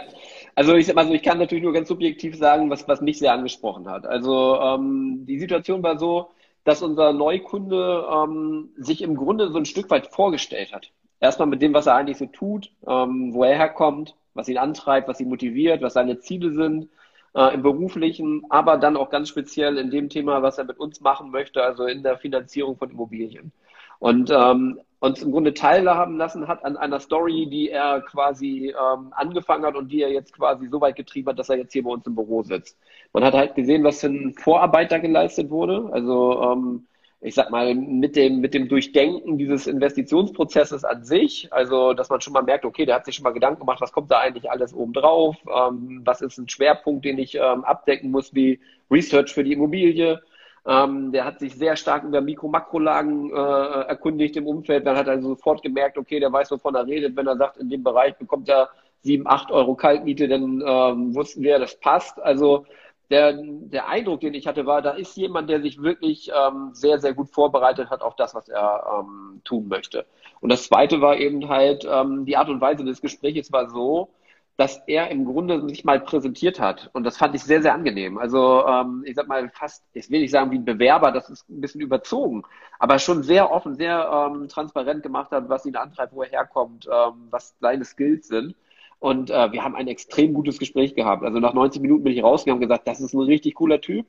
also 0.55 0.75
ich, 0.75 0.97
also 0.97 1.13
ich 1.13 1.21
kann 1.21 1.37
natürlich 1.37 1.63
nur 1.63 1.73
ganz 1.73 1.89
subjektiv 1.89 2.37
sagen, 2.37 2.69
was, 2.69 2.87
was 2.87 3.01
mich 3.01 3.19
sehr 3.19 3.33
angesprochen 3.33 3.89
hat. 3.89 4.05
Also 4.05 4.59
ähm, 4.61 5.25
die 5.27 5.37
Situation 5.37 5.83
war 5.83 5.99
so, 5.99 6.29
dass 6.65 6.81
unser 6.81 7.13
Neukunde 7.13 8.05
ähm, 8.11 8.71
sich 8.75 9.01
im 9.01 9.15
Grunde 9.15 9.49
so 9.49 9.57
ein 9.57 9.65
Stück 9.65 9.89
weit 9.89 10.07
vorgestellt 10.07 10.73
hat. 10.73 10.91
Erstmal 11.21 11.47
mit 11.47 11.61
dem, 11.61 11.73
was 11.73 11.87
er 11.87 11.95
eigentlich 11.95 12.17
so 12.17 12.25
tut, 12.25 12.71
ähm, 12.85 13.33
wo 13.33 13.43
er 13.43 13.55
herkommt, 13.55 14.15
was 14.33 14.49
ihn 14.49 14.57
antreibt, 14.57 15.07
was 15.07 15.21
ihn 15.21 15.29
motiviert, 15.29 15.81
was 15.81 15.93
seine 15.93 16.19
Ziele 16.19 16.51
sind 16.51 16.89
äh, 17.35 17.53
im 17.53 17.61
beruflichen, 17.61 18.45
aber 18.49 18.77
dann 18.77 18.97
auch 18.97 19.09
ganz 19.09 19.29
speziell 19.29 19.77
in 19.77 19.91
dem 19.91 20.09
Thema, 20.09 20.41
was 20.41 20.57
er 20.57 20.65
mit 20.65 20.79
uns 20.79 21.01
machen 21.01 21.31
möchte, 21.31 21.63
also 21.63 21.85
in 21.85 22.03
der 22.03 22.17
Finanzierung 22.17 22.77
von 22.77 22.89
Immobilien. 22.89 23.51
Und 23.99 24.29
ähm, 24.31 24.79
uns 25.05 25.21
im 25.21 25.31
Grunde 25.31 25.53
teilhaben 25.53 26.17
lassen 26.17 26.47
hat 26.47 26.63
an 26.65 26.77
einer 26.77 26.99
Story, 26.99 27.47
die 27.49 27.69
er 27.69 28.01
quasi 28.01 28.69
ähm, 28.69 29.11
angefangen 29.11 29.65
hat 29.65 29.75
und 29.75 29.91
die 29.91 30.01
er 30.01 30.11
jetzt 30.11 30.33
quasi 30.33 30.67
so 30.67 30.81
weit 30.81 30.95
getrieben 30.95 31.29
hat, 31.29 31.39
dass 31.39 31.49
er 31.49 31.57
jetzt 31.57 31.73
hier 31.73 31.83
bei 31.83 31.91
uns 31.91 32.05
im 32.05 32.15
Büro 32.15 32.43
sitzt. 32.43 32.77
Man 33.13 33.23
hat 33.23 33.33
halt 33.33 33.55
gesehen, 33.55 33.83
was 33.83 34.01
für 34.01 34.07
ein 34.07 34.33
Vorarbeit 34.33 34.91
da 34.91 34.97
geleistet 34.97 35.49
wurde. 35.49 35.89
Also 35.91 36.41
ähm, 36.41 36.87
ich 37.21 37.33
sag 37.33 37.49
mal, 37.49 37.73
mit 37.73 38.15
dem, 38.15 38.39
mit 38.39 38.53
dem 38.53 38.67
Durchdenken 38.67 39.37
dieses 39.37 39.65
Investitionsprozesses 39.65 40.83
an 40.83 41.03
sich, 41.03 41.51
also 41.51 41.93
dass 41.93 42.09
man 42.09 42.21
schon 42.21 42.33
mal 42.33 42.43
merkt, 42.43 42.65
okay, 42.65 42.85
der 42.85 42.95
hat 42.95 43.05
sich 43.05 43.15
schon 43.15 43.23
mal 43.23 43.31
Gedanken 43.31 43.61
gemacht, 43.61 43.81
was 43.81 43.91
kommt 43.91 44.11
da 44.11 44.19
eigentlich 44.19 44.51
alles 44.51 44.73
oben 44.73 44.93
drauf, 44.93 45.35
ähm, 45.47 46.01
was 46.05 46.21
ist 46.21 46.37
ein 46.37 46.49
Schwerpunkt, 46.49 47.03
den 47.03 47.17
ich 47.17 47.35
ähm, 47.35 47.63
abdecken 47.63 48.11
muss, 48.11 48.35
wie 48.35 48.59
Research 48.91 49.33
für 49.33 49.43
die 49.43 49.53
Immobilie, 49.53 50.21
ähm, 50.67 51.11
der 51.11 51.25
hat 51.25 51.39
sich 51.39 51.55
sehr 51.55 51.75
stark 51.75 52.03
über 52.03 52.21
Mikro-Makrolagen 52.21 53.29
äh, 53.31 53.81
erkundigt 53.87 54.35
im 54.35 54.47
Umfeld. 54.47 54.85
Dann 54.85 54.97
hat 54.97 55.07
er 55.07 55.21
sofort 55.21 55.61
gemerkt, 55.61 55.97
okay, 55.97 56.19
der 56.19 56.33
weiß, 56.33 56.51
wovon 56.51 56.75
er 56.75 56.87
redet. 56.87 57.15
Wenn 57.15 57.27
er 57.27 57.37
sagt, 57.37 57.57
in 57.57 57.69
dem 57.69 57.83
Bereich 57.83 58.15
bekommt 58.17 58.49
er 58.49 58.69
sieben, 59.01 59.27
acht 59.27 59.51
Euro 59.51 59.75
Kaltmiete, 59.75 60.27
dann 60.27 60.63
ähm, 60.65 61.13
wussten 61.13 61.43
wir, 61.43 61.59
das 61.59 61.79
passt. 61.79 62.19
Also 62.19 62.65
der, 63.11 63.33
der 63.33 63.87
Eindruck, 63.87 64.21
den 64.21 64.33
ich 64.33 64.47
hatte, 64.47 64.65
war, 64.65 64.81
da 64.81 64.91
ist 64.91 65.15
jemand, 65.15 65.49
der 65.49 65.61
sich 65.61 65.81
wirklich 65.81 66.31
ähm, 66.33 66.69
sehr, 66.73 66.99
sehr 66.99 67.13
gut 67.13 67.29
vorbereitet 67.29 67.91
hat 67.91 68.01
auf 68.01 68.15
das, 68.15 68.33
was 68.33 68.49
er 68.49 68.99
ähm, 68.99 69.41
tun 69.43 69.67
möchte. 69.67 70.07
Und 70.41 70.51
das 70.51 70.63
Zweite 70.63 70.99
war 71.01 71.17
eben 71.17 71.47
halt, 71.47 71.87
ähm, 71.87 72.25
die 72.25 72.37
Art 72.37 72.49
und 72.49 72.61
Weise 72.61 72.83
des 72.83 73.01
Gesprächs 73.01 73.51
war 73.51 73.69
so, 73.69 74.09
dass 74.57 74.81
er 74.87 75.09
im 75.11 75.25
Grunde 75.25 75.67
sich 75.67 75.83
mal 75.83 75.99
präsentiert 75.99 76.59
hat. 76.59 76.89
Und 76.93 77.03
das 77.03 77.17
fand 77.17 77.35
ich 77.35 77.43
sehr, 77.43 77.61
sehr 77.61 77.73
angenehm. 77.73 78.17
Also 78.17 78.65
ähm, 78.65 79.03
ich 79.05 79.15
sag 79.15 79.27
mal 79.27 79.49
fast, 79.49 79.83
ich 79.93 80.09
will 80.09 80.21
nicht 80.21 80.31
sagen 80.31 80.51
wie 80.51 80.57
ein 80.57 80.65
Bewerber, 80.65 81.11
das 81.11 81.29
ist 81.29 81.49
ein 81.49 81.59
bisschen 81.59 81.81
überzogen, 81.81 82.43
aber 82.79 82.97
schon 82.99 83.23
sehr 83.23 83.51
offen, 83.51 83.75
sehr 83.75 84.29
ähm, 84.33 84.47
transparent 84.47 85.03
gemacht 85.03 85.31
hat, 85.31 85.49
was 85.49 85.65
ihn 85.65 85.75
antreibt, 85.75 86.13
wo 86.13 86.23
er 86.23 86.29
herkommt, 86.29 86.87
ähm, 86.87 87.27
was 87.31 87.55
seine 87.59 87.83
Skills 87.83 88.27
sind. 88.27 88.55
Und 88.99 89.29
äh, 89.29 89.51
wir 89.51 89.63
haben 89.63 89.75
ein 89.75 89.89
extrem 89.89 90.33
gutes 90.33 90.57
Gespräch 90.57 90.95
gehabt. 90.95 91.23
Also 91.23 91.39
nach 91.39 91.53
90 91.53 91.81
Minuten 91.81 92.05
bin 92.05 92.13
ich 92.13 92.23
rausgegangen 92.23 92.63
und 92.63 92.67
gesagt, 92.67 92.87
das 92.87 93.01
ist 93.01 93.13
ein 93.13 93.19
richtig 93.19 93.55
cooler 93.55 93.81
Typ. 93.81 94.05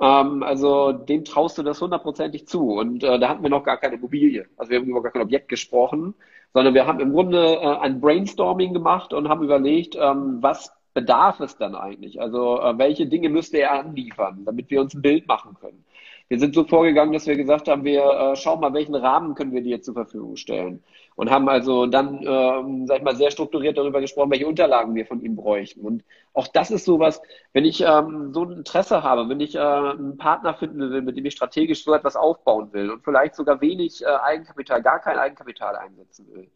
Ähm, 0.00 0.42
also 0.42 0.92
dem 0.92 1.24
traust 1.24 1.58
du 1.58 1.62
das 1.62 1.80
hundertprozentig 1.80 2.46
zu. 2.46 2.72
Und 2.72 3.02
äh, 3.02 3.18
da 3.18 3.28
hatten 3.28 3.42
wir 3.42 3.50
noch 3.50 3.64
gar 3.64 3.78
keine 3.78 3.96
Immobilie. 3.96 4.46
Also 4.56 4.70
wir 4.70 4.78
haben 4.78 4.88
über 4.88 5.02
gar 5.02 5.12
kein 5.12 5.22
Objekt 5.22 5.48
gesprochen, 5.48 6.14
sondern 6.52 6.74
wir 6.74 6.86
haben 6.86 7.00
im 7.00 7.12
Grunde 7.12 7.56
äh, 7.56 7.78
ein 7.78 8.00
Brainstorming 8.00 8.72
gemacht 8.72 9.12
und 9.12 9.28
haben 9.28 9.42
überlegt, 9.42 9.96
ähm, 9.96 10.38
was 10.42 10.72
bedarf 10.94 11.40
es 11.40 11.56
dann 11.58 11.74
eigentlich? 11.74 12.20
Also 12.20 12.60
äh, 12.60 12.78
welche 12.78 13.06
Dinge 13.06 13.28
müsste 13.28 13.58
er 13.58 13.72
anliefern, 13.72 14.44
damit 14.44 14.70
wir 14.70 14.80
uns 14.80 14.94
ein 14.94 15.02
Bild 15.02 15.26
machen 15.28 15.56
können? 15.60 15.84
Wir 16.28 16.40
sind 16.40 16.54
so 16.54 16.64
vorgegangen, 16.64 17.12
dass 17.12 17.26
wir 17.26 17.36
gesagt 17.36 17.68
haben, 17.68 17.84
wir 17.84 18.02
äh, 18.02 18.36
schauen 18.36 18.60
mal, 18.60 18.74
welchen 18.74 18.94
Rahmen 18.94 19.34
können 19.34 19.52
wir 19.52 19.62
dir 19.62 19.80
zur 19.80 19.94
Verfügung 19.94 20.36
stellen 20.36 20.82
und 21.16 21.30
haben 21.30 21.48
also 21.48 21.86
dann, 21.86 22.20
ähm, 22.22 22.86
sag 22.86 22.98
ich 22.98 23.02
mal, 23.02 23.16
sehr 23.16 23.30
strukturiert 23.30 23.78
darüber 23.78 24.00
gesprochen, 24.00 24.30
welche 24.30 24.46
Unterlagen 24.46 24.94
wir 24.94 25.06
von 25.06 25.22
ihm 25.22 25.34
bräuchten. 25.34 25.80
Und 25.80 26.04
auch 26.34 26.46
das 26.46 26.70
ist 26.70 26.84
sowas, 26.84 27.20
wenn 27.52 27.64
ich 27.64 27.80
ähm, 27.80 28.32
so 28.32 28.44
ein 28.44 28.52
Interesse 28.52 29.02
habe, 29.02 29.28
wenn 29.28 29.40
ich 29.40 29.54
äh, 29.54 29.58
einen 29.58 30.18
Partner 30.18 30.54
finden 30.54 30.78
will, 30.90 31.02
mit 31.02 31.16
dem 31.16 31.24
ich 31.24 31.34
strategisch 31.34 31.84
so 31.84 31.94
etwas 31.94 32.16
aufbauen 32.16 32.72
will 32.72 32.90
und 32.90 33.02
vielleicht 33.02 33.34
sogar 33.34 33.60
wenig 33.62 34.02
äh, 34.02 34.06
Eigenkapital, 34.06 34.82
gar 34.82 35.00
kein 35.00 35.18
Eigenkapital 35.18 35.76
einsetzen 35.76 36.26
will, 36.32 36.48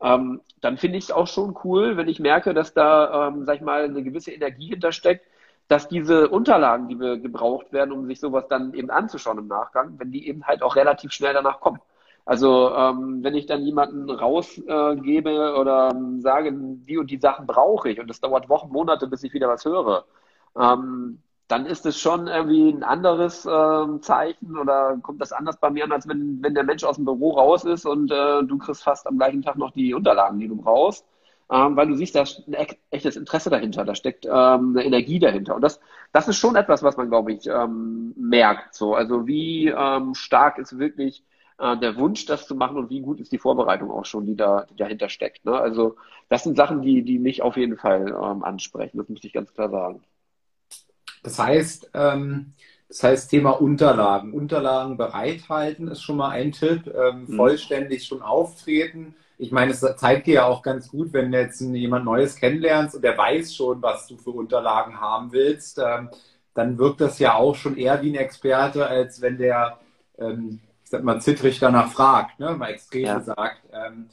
ähm, 0.00 0.40
dann 0.60 0.76
finde 0.78 0.98
ich 0.98 1.04
es 1.04 1.10
auch 1.10 1.26
schon 1.28 1.56
cool, 1.64 1.96
wenn 1.96 2.08
ich 2.08 2.20
merke, 2.20 2.54
dass 2.54 2.74
da, 2.74 3.28
ähm, 3.28 3.44
sag 3.44 3.56
ich 3.56 3.62
mal, 3.62 3.84
eine 3.84 4.02
gewisse 4.02 4.32
Energie 4.32 4.68
hintersteckt, 4.70 5.24
dass 5.68 5.88
diese 5.88 6.28
Unterlagen, 6.28 6.88
die 6.88 6.98
wir 6.98 7.18
gebraucht 7.18 7.72
werden, 7.72 7.92
um 7.92 8.06
sich 8.06 8.20
sowas 8.20 8.46
dann 8.48 8.74
eben 8.74 8.90
anzuschauen 8.90 9.38
im 9.38 9.48
Nachgang, 9.48 9.98
wenn 9.98 10.10
die 10.10 10.26
eben 10.26 10.46
halt 10.46 10.62
auch 10.62 10.76
relativ 10.76 11.12
schnell 11.12 11.34
danach 11.34 11.60
kommen. 11.60 11.80
Also 12.28 12.74
ähm, 12.76 13.24
wenn 13.24 13.34
ich 13.34 13.46
dann 13.46 13.62
jemanden 13.62 14.10
rausgebe 14.10 15.30
äh, 15.30 15.58
oder 15.58 15.92
ähm, 15.94 16.20
sage, 16.20 16.52
die 16.52 16.98
und 16.98 17.10
die 17.10 17.16
Sachen 17.16 17.46
brauche 17.46 17.88
ich 17.88 18.00
und 18.00 18.10
es 18.10 18.20
dauert 18.20 18.50
Wochen, 18.50 18.70
Monate, 18.70 19.06
bis 19.06 19.22
ich 19.24 19.32
wieder 19.32 19.48
was 19.48 19.64
höre, 19.64 20.04
ähm, 20.54 21.22
dann 21.48 21.64
ist 21.64 21.86
es 21.86 21.98
schon 21.98 22.26
irgendwie 22.26 22.68
ein 22.68 22.82
anderes 22.82 23.46
äh, 23.46 24.00
Zeichen 24.02 24.58
oder 24.58 24.98
kommt 25.02 25.22
das 25.22 25.32
anders 25.32 25.58
bei 25.58 25.70
mir 25.70 25.84
an, 25.84 25.92
als 25.92 26.06
wenn, 26.06 26.42
wenn 26.42 26.54
der 26.54 26.64
Mensch 26.64 26.84
aus 26.84 26.96
dem 26.96 27.06
Büro 27.06 27.30
raus 27.30 27.64
ist 27.64 27.86
und 27.86 28.10
äh, 28.10 28.42
du 28.44 28.58
kriegst 28.58 28.84
fast 28.84 29.06
am 29.06 29.16
gleichen 29.16 29.40
Tag 29.40 29.56
noch 29.56 29.70
die 29.70 29.94
Unterlagen, 29.94 30.38
die 30.38 30.48
du 30.48 30.56
brauchst. 30.56 31.06
Ähm, 31.50 31.76
weil 31.76 31.88
du 31.88 31.94
siehst, 31.94 32.14
da 32.14 32.22
ist 32.22 32.46
ein 32.46 32.52
echtes 32.90 33.16
Interesse 33.16 33.48
dahinter, 33.48 33.86
da 33.86 33.94
steckt 33.94 34.26
ähm, 34.26 34.32
eine 34.76 34.84
Energie 34.84 35.18
dahinter. 35.18 35.54
Und 35.54 35.62
das, 35.62 35.80
das 36.12 36.28
ist 36.28 36.36
schon 36.36 36.56
etwas, 36.56 36.82
was 36.82 36.98
man, 36.98 37.08
glaube 37.08 37.32
ich, 37.32 37.46
ähm, 37.46 38.12
merkt. 38.18 38.74
So. 38.74 38.94
Also 38.94 39.26
wie 39.26 39.72
stark 40.12 40.58
ist 40.58 40.78
wirklich 40.78 41.24
äh, 41.58 41.76
der 41.76 41.96
Wunsch, 41.96 42.26
das 42.26 42.46
zu 42.46 42.54
machen 42.54 42.76
und 42.76 42.90
wie 42.90 43.00
gut 43.00 43.20
ist 43.20 43.32
die 43.32 43.38
Vorbereitung 43.38 43.90
auch 43.90 44.04
schon, 44.04 44.26
die 44.26 44.36
da 44.36 44.66
die 44.70 44.76
dahinter 44.76 45.08
steckt. 45.08 45.44
Ne? 45.44 45.58
Also 45.58 45.96
das 46.28 46.44
sind 46.44 46.56
Sachen, 46.56 46.82
die, 46.82 47.02
die 47.02 47.18
mich 47.18 47.42
auf 47.42 47.56
jeden 47.56 47.76
Fall 47.76 48.08
ähm, 48.08 48.44
ansprechen, 48.44 48.98
das 48.98 49.08
muss 49.08 49.24
ich 49.24 49.32
ganz 49.32 49.52
klar 49.52 49.70
sagen. 49.70 50.02
Das 51.22 51.38
heißt, 51.38 51.90
ähm, 51.94 52.54
das 52.88 53.02
heißt, 53.02 53.30
Thema 53.30 53.50
Unterlagen. 53.50 54.32
Unterlagen 54.32 54.96
bereithalten 54.96 55.88
ist 55.88 56.02
schon 56.02 56.16
mal 56.16 56.30
ein 56.30 56.52
Tipp. 56.52 56.86
Ähm, 56.86 57.26
mhm. 57.26 57.36
Vollständig 57.36 58.06
schon 58.06 58.22
auftreten. 58.22 59.14
Ich 59.36 59.52
meine, 59.52 59.72
es 59.72 59.80
zeigt 59.96 60.26
dir 60.26 60.34
ja 60.34 60.46
auch 60.46 60.62
ganz 60.62 60.88
gut, 60.88 61.12
wenn 61.12 61.30
du 61.30 61.38
jetzt 61.38 61.60
jemand 61.60 62.04
Neues 62.04 62.36
kennenlernst 62.36 62.96
und 62.96 63.02
der 63.02 63.16
weiß 63.16 63.54
schon, 63.54 63.82
was 63.82 64.06
du 64.06 64.16
für 64.16 64.30
Unterlagen 64.30 65.00
haben 65.00 65.32
willst, 65.32 65.78
ähm, 65.78 66.08
dann 66.54 66.78
wirkt 66.78 67.00
das 67.00 67.18
ja 67.18 67.34
auch 67.34 67.54
schon 67.54 67.76
eher 67.76 68.02
wie 68.02 68.10
ein 68.10 68.16
Experte, 68.16 68.86
als 68.86 69.20
wenn 69.20 69.38
der 69.38 69.78
ähm, 70.18 70.60
ich 70.88 70.92
sag 70.92 71.04
mal, 71.04 71.20
zittrig 71.20 71.58
danach 71.58 71.92
fragt, 71.92 72.40
ne? 72.40 72.54
mal 72.54 72.70
extrem 72.70 73.04
ja. 73.04 73.18
gesagt. 73.18 73.58
Ähm, 73.74 74.08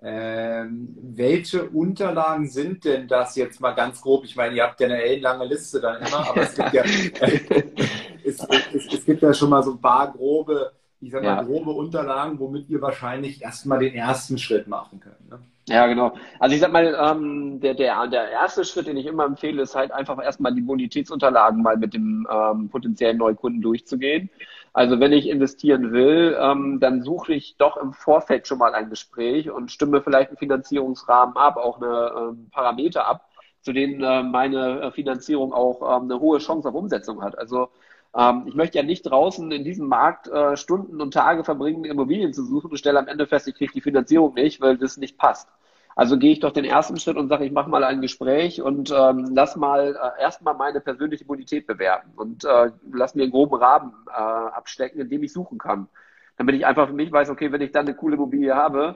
ähm, 0.00 0.96
welche 1.02 1.64
Unterlagen 1.64 2.48
sind 2.48 2.84
denn 2.84 3.08
das 3.08 3.34
jetzt 3.34 3.60
mal 3.60 3.72
ganz 3.72 4.00
grob? 4.00 4.24
Ich 4.24 4.36
meine, 4.36 4.54
ihr 4.54 4.62
habt 4.62 4.78
ja 4.78 4.86
eine 4.86 5.02
ellenlange 5.02 5.46
Liste 5.46 5.80
dann 5.80 6.00
immer, 6.00 6.30
aber 6.30 6.42
es 6.42 6.54
gibt 6.54 6.72
ja, 6.72 6.84
es, 8.24 8.38
es, 8.72 8.94
es, 8.94 9.04
gibt 9.04 9.22
ja 9.22 9.34
schon 9.34 9.50
mal 9.50 9.60
so 9.64 9.72
ein 9.72 9.80
paar 9.80 10.12
grobe, 10.12 10.70
ich 11.00 11.10
sag 11.10 11.24
mal, 11.24 11.38
ja. 11.38 11.42
grobe 11.42 11.72
Unterlagen, 11.72 12.38
womit 12.38 12.68
ihr 12.68 12.80
wahrscheinlich 12.80 13.42
erstmal 13.42 13.80
den 13.80 13.94
ersten 13.94 14.38
Schritt 14.38 14.68
machen 14.68 15.00
könnt. 15.00 15.28
Ne? 15.28 15.40
Ja, 15.68 15.88
genau. 15.88 16.12
Also 16.38 16.54
ich 16.54 16.60
sag 16.60 16.70
mal, 16.70 16.96
ähm, 16.96 17.58
der, 17.58 17.74
der, 17.74 18.06
der 18.06 18.30
erste 18.30 18.64
Schritt, 18.64 18.86
den 18.86 18.96
ich 18.96 19.06
immer 19.06 19.24
empfehle, 19.24 19.62
ist 19.62 19.74
halt 19.74 19.90
einfach 19.90 20.22
erstmal 20.22 20.54
die 20.54 20.60
Bonitätsunterlagen 20.60 21.60
mal 21.60 21.76
mit 21.76 21.92
dem 21.92 22.24
ähm, 22.30 22.68
potenziellen 22.68 23.18
Neukunden 23.18 23.60
durchzugehen. 23.60 24.30
Also 24.72 25.00
wenn 25.00 25.12
ich 25.12 25.28
investieren 25.28 25.92
will, 25.92 26.36
ähm, 26.40 26.78
dann 26.80 27.02
suche 27.02 27.34
ich 27.34 27.56
doch 27.56 27.76
im 27.76 27.92
Vorfeld 27.92 28.46
schon 28.46 28.58
mal 28.58 28.74
ein 28.74 28.88
Gespräch 28.88 29.50
und 29.50 29.72
stimme 29.72 30.00
vielleicht 30.00 30.30
einen 30.30 30.38
Finanzierungsrahmen 30.38 31.36
ab, 31.36 31.56
auch 31.56 31.80
eine 31.80 32.12
ähm, 32.16 32.48
Parameter 32.50 33.06
ab, 33.06 33.28
zu 33.62 33.72
denen 33.72 34.02
äh, 34.02 34.22
meine 34.22 34.80
äh, 34.80 34.90
Finanzierung 34.92 35.52
auch 35.52 35.82
ähm, 35.82 36.04
eine 36.04 36.20
hohe 36.20 36.38
Chance 36.38 36.68
auf 36.68 36.74
Umsetzung 36.74 37.22
hat. 37.22 37.36
Also 37.36 37.68
ähm, 38.16 38.44
ich 38.46 38.54
möchte 38.54 38.78
ja 38.78 38.84
nicht 38.84 39.02
draußen 39.02 39.50
in 39.50 39.64
diesem 39.64 39.88
Markt 39.88 40.28
äh, 40.28 40.56
Stunden 40.56 41.00
und 41.00 41.14
Tage 41.14 41.44
verbringen, 41.44 41.84
Immobilien 41.84 42.32
zu 42.32 42.44
suchen 42.44 42.70
und 42.70 42.76
stelle 42.78 42.98
am 42.98 43.08
Ende 43.08 43.26
fest, 43.26 43.48
ich 43.48 43.54
kriege 43.56 43.72
die 43.72 43.80
Finanzierung 43.80 44.34
nicht, 44.34 44.60
weil 44.60 44.78
das 44.78 44.96
nicht 44.96 45.18
passt. 45.18 45.48
Also 46.00 46.16
gehe 46.16 46.32
ich 46.32 46.40
doch 46.40 46.54
den 46.54 46.64
ersten 46.64 46.96
Schritt 46.96 47.18
und 47.18 47.28
sage, 47.28 47.44
ich 47.44 47.52
mache 47.52 47.68
mal 47.68 47.84
ein 47.84 48.00
Gespräch 48.00 48.62
und 48.62 48.90
ähm, 48.90 49.32
lass 49.34 49.54
mal 49.56 49.94
äh, 49.96 50.22
erstmal 50.22 50.54
meine 50.54 50.80
persönliche 50.80 51.26
Bonität 51.26 51.66
bewerten 51.66 52.12
und 52.16 52.42
äh, 52.42 52.70
lass 52.90 53.14
mir 53.14 53.24
einen 53.24 53.32
groben 53.32 53.56
Rahmen 53.56 53.92
äh, 54.08 54.12
abstecken, 54.12 54.98
in 54.98 55.10
dem 55.10 55.22
ich 55.22 55.30
suchen 55.34 55.58
kann. 55.58 55.88
Damit 56.38 56.54
ich 56.54 56.64
einfach 56.64 56.88
für 56.88 56.94
mich 56.94 57.12
weiß, 57.12 57.28
okay, 57.28 57.52
wenn 57.52 57.60
ich 57.60 57.72
dann 57.72 57.86
eine 57.86 57.94
coole 57.94 58.16
Immobilie 58.16 58.54
habe, 58.54 58.94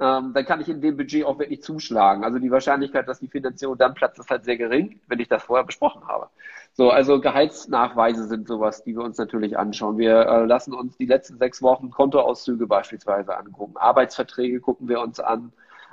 ähm, 0.00 0.32
dann 0.32 0.46
kann 0.46 0.62
ich 0.62 0.70
in 0.70 0.80
dem 0.80 0.96
Budget 0.96 1.26
auch 1.26 1.38
wirklich 1.38 1.62
zuschlagen. 1.62 2.24
Also 2.24 2.38
die 2.38 2.50
Wahrscheinlichkeit, 2.50 3.06
dass 3.06 3.20
die 3.20 3.28
Finanzierung 3.28 3.76
dann 3.76 3.92
platzt, 3.92 4.18
ist 4.18 4.30
halt 4.30 4.46
sehr 4.46 4.56
gering, 4.56 4.98
wenn 5.08 5.20
ich 5.20 5.28
das 5.28 5.42
vorher 5.42 5.66
besprochen 5.66 6.08
habe. 6.08 6.30
So, 6.72 6.88
also 6.88 7.20
Gehaltsnachweise 7.20 8.24
sind 8.28 8.48
sowas, 8.48 8.82
die 8.82 8.96
wir 8.96 9.04
uns 9.04 9.18
natürlich 9.18 9.58
anschauen. 9.58 9.98
Wir 9.98 10.20
äh, 10.20 10.46
lassen 10.46 10.72
uns 10.72 10.96
die 10.96 11.04
letzten 11.04 11.36
sechs 11.36 11.60
Wochen 11.60 11.90
Kontoauszüge 11.90 12.66
beispielsweise 12.66 13.36
angucken. 13.36 13.76
Arbeitsverträge 13.76 14.60
gucken 14.60 14.88
wir 14.88 15.02
uns 15.02 15.20
an. 15.20 15.52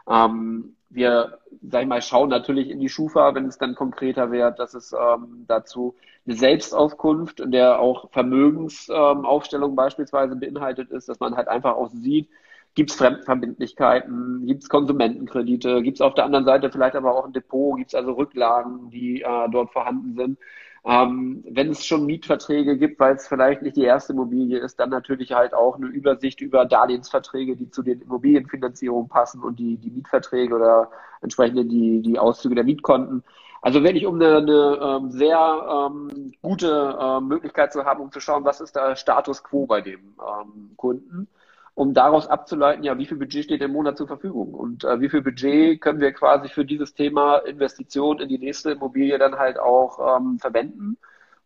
Ähm, 0.10 0.76
wir, 0.89 1.39
sag 1.62 1.82
ich 1.84 1.88
mal, 1.88 2.02
schauen 2.02 2.30
natürlich 2.30 2.70
in 2.70 2.80
die 2.80 2.89
Schufa, 2.89 3.34
wenn 3.36 3.46
es 3.46 3.58
dann 3.58 3.76
konkreter 3.76 4.32
wird. 4.32 4.60
Das 4.60 4.74
ist 4.74 4.94
ähm, 4.94 5.46
dazu 5.48 5.96
eine 6.26 6.36
Selbstauskunft, 6.36 7.39
in 7.39 7.52
der 7.52 7.80
auch 7.80 8.10
Vermögensaufstellung 8.12 9.72
ähm, 9.72 9.76
beispielsweise 9.76 10.36
beinhaltet 10.36 10.92
ist, 10.92 11.10
dass 11.10 11.20
man 11.20 11.36
halt 11.36 11.48
einfach 11.48 11.76
auch 11.76 11.89
sieht, 11.89 12.30
gibt 12.76 12.92
es 12.92 12.96
Fremdverbindlichkeiten, 12.96 14.46
gibt 14.48 14.63
es 14.63 14.70
Konsumentenkredite, 14.70 15.82
gibt 15.84 15.98
es 15.98 16.02
auf 16.02 16.16
der 16.16 16.26
anderen 16.26 16.46
Seite 16.46 16.72
vielleicht 16.72 16.96
aber 16.96 17.16
auch 17.16 17.26
ein 17.26 17.34
Depot, 17.34 17.78
gibt 17.78 17.89
es 17.89 17.96
also 17.96 18.13
Rücklagen, 18.13 18.89
die 18.89 19.22
äh, 19.22 19.50
dort 19.52 19.72
vorhanden 19.72 20.16
sind. 20.16 20.39
Ähm, 20.86 21.46
wenn 21.50 21.69
es 21.69 21.86
schon 21.86 22.06
Mietverträge 22.06 22.78
gibt, 22.78 23.00
weil 23.00 23.15
es 23.15 23.28
vielleicht 23.28 23.62
nicht 23.62 23.78
die 23.78 23.86
erste 23.86 24.12
Immobilie 24.12 24.60
ist, 24.60 24.80
dann 24.80 24.89
natürlich 24.89 25.32
halt 25.32 25.54
auch 25.54 25.78
eine 25.78 25.88
Übersicht 25.88 26.41
über 26.41 26.65
Darlehensverträge, 26.65 27.56
die 27.56 27.69
zu 27.69 27.84
den 27.84 28.02
Immobilienfinanzierungen 28.02 29.08
passen 29.08 29.41
und 29.41 29.60
die, 29.60 29.78
die 29.78 29.91
Mietverträge 29.91 30.54
oder 30.54 30.91
entsprechend 31.22 31.72
die, 31.72 32.02
die 32.02 32.19
Auszüge 32.19 32.56
der 32.56 32.65
Mietkonten. 32.65 33.24
Also 33.62 33.82
wenn 33.82 33.96
ich 33.96 34.06
um 34.06 34.15
eine, 34.15 34.38
eine 34.38 34.80
ähm, 34.82 35.10
sehr 35.10 35.89
ähm, 35.89 36.34
gute 36.41 36.98
äh, 37.00 37.22
Möglichkeit 37.22 37.72
zu 37.72 37.86
haben, 37.86 38.02
um 38.02 38.12
zu 38.12 38.19
schauen, 38.19 38.43
was 38.43 38.60
ist 38.60 38.76
der 38.76 38.98
Status 38.98 39.41
quo 39.41 39.65
bei 39.65 39.80
dem 39.80 40.15
ähm, 40.19 40.72
Kunden 40.76 41.30
um 41.76 41.94
daraus 41.94 42.28
abzuleiten, 42.28 42.84
ja, 42.84 42.98
wie 42.98 43.06
viel 43.06 43.18
Budget 43.18 43.46
steht 43.46 43.62
im 43.62 43.72
Monat 43.72 43.98
zur 43.98 44.08
Verfügung 44.08 44.54
und 44.54 44.84
äh, 44.84 45.00
wie 45.02 45.10
viel 45.10 45.22
Budget 45.22 45.82
können 45.82 46.00
wir 46.00 46.14
quasi 46.14 46.50
für 46.50 46.66
dieses 46.66 46.94
Thema 46.94 47.38
Investition 47.38 48.20
in 48.20 48.30
die 48.30 48.38
nächste 48.38 48.72
Immobilie 48.72 49.18
dann 49.18 49.40
halt 49.40 49.58
auch 49.58 50.18
ähm, 50.18 50.38
verwenden 50.40 50.98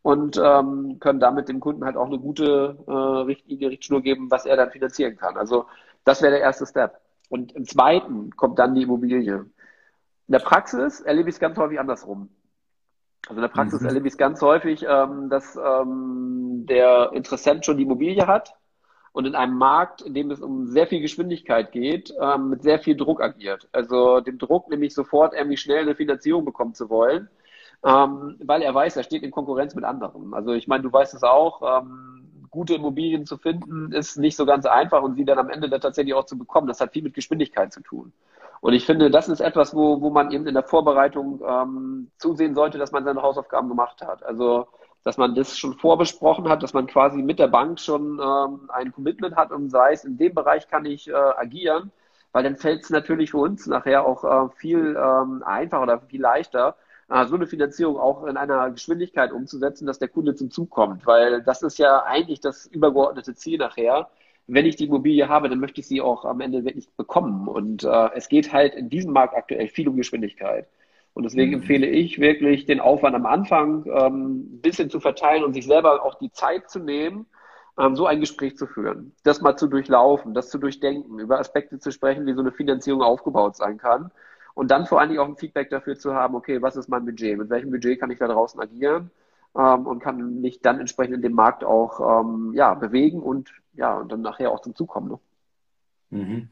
und 0.01 0.39
ähm, 0.43 0.97
können 0.99 1.19
damit 1.19 1.47
dem 1.47 1.59
Kunden 1.59 1.85
halt 1.85 1.95
auch 1.95 2.07
eine 2.07 2.19
gute 2.19 2.77
äh, 2.87 2.91
Richtlinie, 2.91 3.69
Richtschnur 3.69 4.01
geben, 4.01 4.29
was 4.29 4.45
er 4.45 4.57
dann 4.57 4.71
finanzieren 4.71 5.17
kann. 5.17 5.37
Also 5.37 5.65
das 6.03 6.21
wäre 6.21 6.31
der 6.31 6.41
erste 6.41 6.65
Step. 6.65 6.99
Und 7.29 7.53
im 7.53 7.65
zweiten 7.65 8.35
kommt 8.35 8.59
dann 8.59 8.75
die 8.75 8.83
Immobilie. 8.83 9.35
In 9.35 10.31
der 10.31 10.39
Praxis 10.39 11.01
erlebe 11.01 11.29
ich 11.29 11.35
es 11.35 11.39
ganz 11.39 11.57
häufig 11.57 11.79
andersrum. 11.79 12.29
Also 13.27 13.35
in 13.35 13.41
der 13.41 13.49
Praxis 13.49 13.81
mhm. 13.81 13.87
erlebe 13.87 14.07
ich 14.07 14.13
es 14.13 14.17
ganz 14.17 14.41
häufig, 14.41 14.85
ähm, 14.87 15.29
dass 15.29 15.57
ähm, 15.57 16.65
der 16.67 17.11
Interessent 17.13 17.65
schon 17.65 17.77
die 17.77 17.83
Immobilie 17.83 18.27
hat, 18.27 18.55
und 19.17 19.25
in 19.25 19.33
einem 19.33 19.57
Markt, 19.57 20.03
in 20.03 20.13
dem 20.13 20.29
es 20.29 20.41
um 20.41 20.67
sehr 20.67 20.85
viel 20.85 21.01
Geschwindigkeit 21.01 21.71
geht, 21.71 22.13
ähm, 22.21 22.49
mit 22.49 22.61
sehr 22.61 22.77
viel 22.77 22.95
Druck 22.95 23.19
agiert. 23.19 23.67
Also 23.71 24.19
dem 24.19 24.37
Druck, 24.37 24.69
nämlich 24.69 24.93
sofort 24.93 25.33
irgendwie 25.33 25.57
schnell 25.57 25.81
eine 25.81 25.95
Finanzierung 25.95 26.45
bekommen 26.45 26.75
zu 26.75 26.87
wollen, 26.91 27.27
ähm, 27.83 28.35
weil 28.43 28.61
er 28.61 28.75
weiß, 28.75 28.95
er 28.95 29.01
steht 29.01 29.23
in 29.23 29.31
Konkurrenz 29.31 29.73
mit 29.73 29.85
anderen. 29.85 30.35
Also 30.35 30.53
ich 30.53 30.67
meine, 30.67 30.83
du 30.83 30.93
weißt 30.93 31.15
es 31.15 31.23
auch, 31.23 31.81
ähm, 31.81 32.47
gute 32.51 32.75
Immobilien 32.75 33.25
zu 33.25 33.37
finden 33.37 33.91
ist 33.91 34.17
nicht 34.17 34.35
so 34.35 34.45
ganz 34.45 34.67
einfach 34.67 35.01
und 35.01 35.15
sie 35.15 35.25
dann 35.25 35.39
am 35.39 35.49
Ende 35.49 35.67
dann 35.67 35.81
tatsächlich 35.81 36.13
auch 36.13 36.25
zu 36.25 36.37
bekommen. 36.37 36.67
Das 36.67 36.79
hat 36.79 36.93
viel 36.93 37.01
mit 37.01 37.15
Geschwindigkeit 37.15 37.73
zu 37.73 37.81
tun. 37.81 38.13
Und 38.61 38.73
ich 38.73 38.85
finde, 38.85 39.09
das 39.09 39.29
ist 39.29 39.39
etwas, 39.39 39.75
wo, 39.75 39.99
wo 39.99 40.11
man 40.11 40.29
eben 40.29 40.45
in 40.45 40.53
der 40.53 40.63
Vorbereitung 40.63 41.41
ähm, 41.43 42.11
zusehen 42.19 42.53
sollte, 42.53 42.77
dass 42.77 42.91
man 42.91 43.03
seine 43.03 43.23
Hausaufgaben 43.23 43.67
gemacht 43.67 44.01
hat. 44.01 44.21
Also, 44.23 44.67
dass 45.03 45.17
man 45.17 45.35
das 45.35 45.57
schon 45.57 45.73
vorbesprochen 45.73 46.49
hat, 46.49 46.63
dass 46.63 46.73
man 46.73 46.87
quasi 46.87 47.21
mit 47.21 47.39
der 47.39 47.47
Bank 47.47 47.79
schon 47.79 48.19
ähm, 48.19 48.69
ein 48.69 48.91
Commitment 48.91 49.35
hat 49.35 49.51
und 49.51 49.69
sei 49.69 49.93
es, 49.93 50.03
in 50.03 50.17
dem 50.17 50.33
Bereich 50.33 50.67
kann 50.67 50.85
ich 50.85 51.09
äh, 51.09 51.13
agieren, 51.13 51.91
weil 52.31 52.43
dann 52.43 52.57
fällt 52.57 52.83
es 52.83 52.89
natürlich 52.89 53.31
für 53.31 53.37
uns 53.37 53.67
nachher 53.67 54.05
auch 54.05 54.23
äh, 54.23 54.49
viel 54.57 54.97
ähm, 54.97 55.43
einfacher 55.43 55.83
oder 55.83 55.99
viel 56.01 56.21
leichter, 56.21 56.75
äh, 57.09 57.25
so 57.25 57.35
eine 57.35 57.47
Finanzierung 57.47 57.97
auch 57.97 58.25
in 58.25 58.37
einer 58.37 58.69
Geschwindigkeit 58.71 59.31
umzusetzen, 59.31 59.85
dass 59.85 59.99
der 59.99 60.09
Kunde 60.09 60.35
zum 60.35 60.51
Zug 60.51 60.69
kommt, 60.69 61.05
weil 61.05 61.41
das 61.43 61.63
ist 61.63 61.77
ja 61.79 62.03
eigentlich 62.03 62.41
das 62.41 62.65
übergeordnete 62.65 63.35
Ziel 63.35 63.59
nachher, 63.59 64.09
wenn 64.47 64.65
ich 64.65 64.77
die 64.77 64.85
Immobilie 64.85 65.27
habe, 65.27 65.49
dann 65.49 65.59
möchte 65.59 65.81
ich 65.81 65.87
sie 65.87 66.01
auch 66.01 66.25
am 66.25 66.39
Ende 66.41 66.63
wirklich 66.63 66.89
bekommen. 66.95 67.47
Und 67.47 67.83
äh, 67.83 68.09
es 68.15 68.29
geht 68.29 68.53
halt 68.53 68.75
in 68.75 68.89
diesem 68.89 69.11
Markt 69.11 69.35
aktuell 69.35 69.67
viel 69.67 69.89
um 69.89 69.97
Geschwindigkeit. 69.97 70.67
Und 71.17 71.23
deswegen 71.23 71.49
mhm. 71.49 71.61
empfehle 71.61 71.87
ich 71.87 72.19
wirklich, 72.19 72.67
den 72.67 72.79
Aufwand 72.79 73.15
am 73.15 73.25
Anfang 73.25 73.85
ähm, 73.87 74.53
ein 74.53 74.61
bisschen 74.61 74.91
zu 74.91 74.99
verteilen 74.99 75.43
und 75.43 75.53
sich 75.53 75.65
selber 75.65 76.05
auch 76.05 76.13
die 76.13 76.31
Zeit 76.31 76.69
zu 76.69 76.77
nehmen, 76.77 77.25
ähm, 77.79 77.95
so 77.95 78.05
ein 78.05 78.19
Gespräch 78.19 78.55
zu 78.55 78.67
führen, 78.67 79.15
das 79.23 79.41
mal 79.41 79.55
zu 79.55 79.65
durchlaufen, 79.65 80.35
das 80.35 80.51
zu 80.51 80.59
durchdenken, 80.59 81.17
über 81.17 81.39
Aspekte 81.39 81.79
zu 81.79 81.91
sprechen, 81.91 82.27
wie 82.27 82.35
so 82.35 82.41
eine 82.41 82.51
Finanzierung 82.51 83.01
aufgebaut 83.01 83.55
sein 83.55 83.79
kann. 83.79 84.11
Und 84.53 84.69
dann 84.69 84.85
vor 84.85 84.99
allen 84.99 85.09
Dingen 85.09 85.19
auch 85.19 85.27
ein 85.27 85.37
Feedback 85.37 85.71
dafür 85.71 85.97
zu 85.97 86.13
haben, 86.13 86.35
okay, 86.35 86.61
was 86.61 86.75
ist 86.75 86.87
mein 86.87 87.03
Budget? 87.03 87.35
Mit 87.35 87.49
welchem 87.49 87.71
Budget 87.71 87.99
kann 87.99 88.11
ich 88.11 88.19
da 88.19 88.27
draußen 88.27 88.61
agieren? 88.61 89.09
Ähm, 89.57 89.87
und 89.87 89.99
kann 89.99 90.39
mich 90.39 90.61
dann 90.61 90.79
entsprechend 90.79 91.15
in 91.15 91.23
dem 91.23 91.33
Markt 91.33 91.63
auch 91.63 92.21
ähm, 92.21 92.53
ja, 92.53 92.75
bewegen 92.75 93.23
und 93.23 93.51
ja, 93.73 93.97
und 93.97 94.11
dann 94.11 94.21
nachher 94.21 94.51
auch 94.51 94.61
zum 94.61 94.75
Zug 94.75 94.89
kommen. 94.89 95.09
Ne? 95.09 95.19
Mhm. 96.11 96.49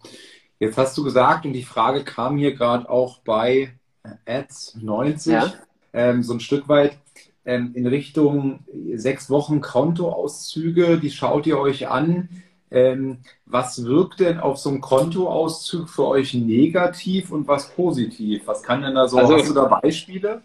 Jetzt 0.58 0.80
hast 0.80 0.98
du 0.98 1.04
gesagt, 1.04 1.46
und 1.46 1.54
die 1.54 1.62
Frage 1.62 2.04
kam 2.04 2.38
hier 2.38 2.56
gerade 2.56 2.90
auch 2.90 3.20
bei 3.20 3.78
Ads 4.26 4.78
90, 4.82 5.34
ja? 5.34 5.54
ähm, 5.94 6.24
so 6.24 6.34
ein 6.34 6.40
Stück 6.40 6.68
weit 6.68 6.98
ähm, 7.46 7.72
in 7.76 7.88
Richtung 7.88 8.60
sechs 8.96 9.30
Wochen 9.30 9.62
Kontoauszüge, 9.62 10.98
die 10.98 11.12
schaut 11.12 11.48
ihr 11.48 11.60
euch 11.60 11.88
an. 11.88 12.30
Ähm, 12.72 13.20
was 13.46 13.86
wirkt 13.86 14.20
denn 14.20 14.40
auf 14.40 14.58
so 14.58 14.70
einem 14.70 14.82
Kontoauszug 14.82 15.88
für 15.88 16.08
euch 16.08 16.34
negativ 16.34 17.32
und 17.32 17.48
was 17.48 17.70
positiv? 17.70 18.48
Was 18.48 18.64
kann 18.64 18.82
denn 18.82 18.96
da 18.96 19.08
so? 19.08 19.18
Also, 19.18 19.38
hast 19.38 19.50
du 19.50 19.54
da 19.54 19.66
Beispiele? 19.66 20.42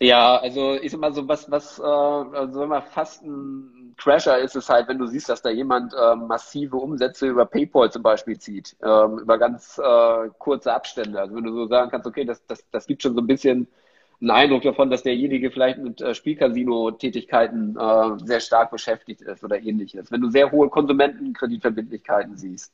Ja, 0.00 0.36
also 0.36 0.74
ich 0.74 0.92
sag 0.92 1.00
mal 1.00 1.14
so, 1.14 1.26
was, 1.26 1.50
was, 1.50 1.78
äh, 1.78 1.82
also 1.82 2.68
wir 2.68 2.82
fast 2.82 3.22
ein 3.22 3.70
Crasher 3.96 4.38
ist 4.38 4.56
es 4.56 4.68
halt, 4.68 4.88
wenn 4.88 4.98
du 4.98 5.06
siehst, 5.06 5.28
dass 5.28 5.42
da 5.42 5.50
jemand 5.50 5.94
äh, 5.94 6.16
massive 6.16 6.76
Umsätze 6.76 7.26
über 7.28 7.46
PayPal 7.46 7.90
zum 7.90 8.02
Beispiel 8.02 8.38
zieht, 8.38 8.76
ähm, 8.82 9.18
über 9.18 9.38
ganz 9.38 9.78
äh, 9.78 10.28
kurze 10.38 10.72
Abstände. 10.72 11.20
Also 11.20 11.34
wenn 11.34 11.44
du 11.44 11.52
so 11.52 11.66
sagen 11.66 11.90
kannst, 11.90 12.06
okay, 12.06 12.24
das, 12.24 12.44
das, 12.46 12.64
das 12.70 12.86
gibt 12.86 13.02
schon 13.02 13.14
so 13.14 13.20
ein 13.20 13.26
bisschen 13.26 13.68
einen 14.20 14.30
Eindruck 14.30 14.62
davon, 14.62 14.90
dass 14.90 15.02
derjenige 15.02 15.50
vielleicht 15.50 15.78
mit 15.78 16.00
äh, 16.00 16.14
Spielcasino-Tätigkeiten 16.14 17.76
äh, 17.76 18.24
sehr 18.24 18.40
stark 18.40 18.70
beschäftigt 18.70 19.20
ist 19.22 19.44
oder 19.44 19.60
ähnliches. 19.60 20.10
Wenn 20.10 20.20
du 20.20 20.30
sehr 20.30 20.50
hohe 20.50 20.68
Konsumentenkreditverbindlichkeiten 20.68 22.36
siehst. 22.36 22.72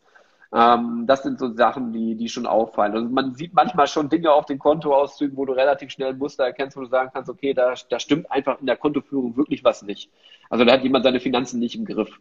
Ähm, 0.52 1.04
das 1.06 1.22
sind 1.22 1.38
so 1.38 1.54
Sachen, 1.54 1.92
die, 1.92 2.16
die 2.16 2.28
schon 2.28 2.46
auffallen. 2.46 2.92
Also 2.92 3.08
man 3.08 3.34
sieht 3.34 3.54
manchmal 3.54 3.86
schon 3.86 4.08
Dinge 4.08 4.32
auf 4.32 4.46
den 4.46 4.58
Kontoauszügen, 4.58 5.36
wo 5.36 5.44
du 5.44 5.52
relativ 5.52 5.90
schnell 5.90 6.10
ein 6.10 6.18
Muster 6.18 6.44
erkennst, 6.44 6.76
wo 6.76 6.80
du 6.80 6.88
sagen 6.88 7.10
kannst, 7.12 7.30
okay, 7.30 7.54
da, 7.54 7.74
da 7.88 8.00
stimmt 8.00 8.30
einfach 8.30 8.60
in 8.60 8.66
der 8.66 8.76
Kontoführung 8.76 9.36
wirklich 9.36 9.62
was 9.62 9.82
nicht. 9.82 10.10
Also 10.48 10.64
da 10.64 10.72
hat 10.72 10.82
jemand 10.82 11.04
seine 11.04 11.20
Finanzen 11.20 11.60
nicht 11.60 11.76
im 11.76 11.84
Griff. 11.84 12.20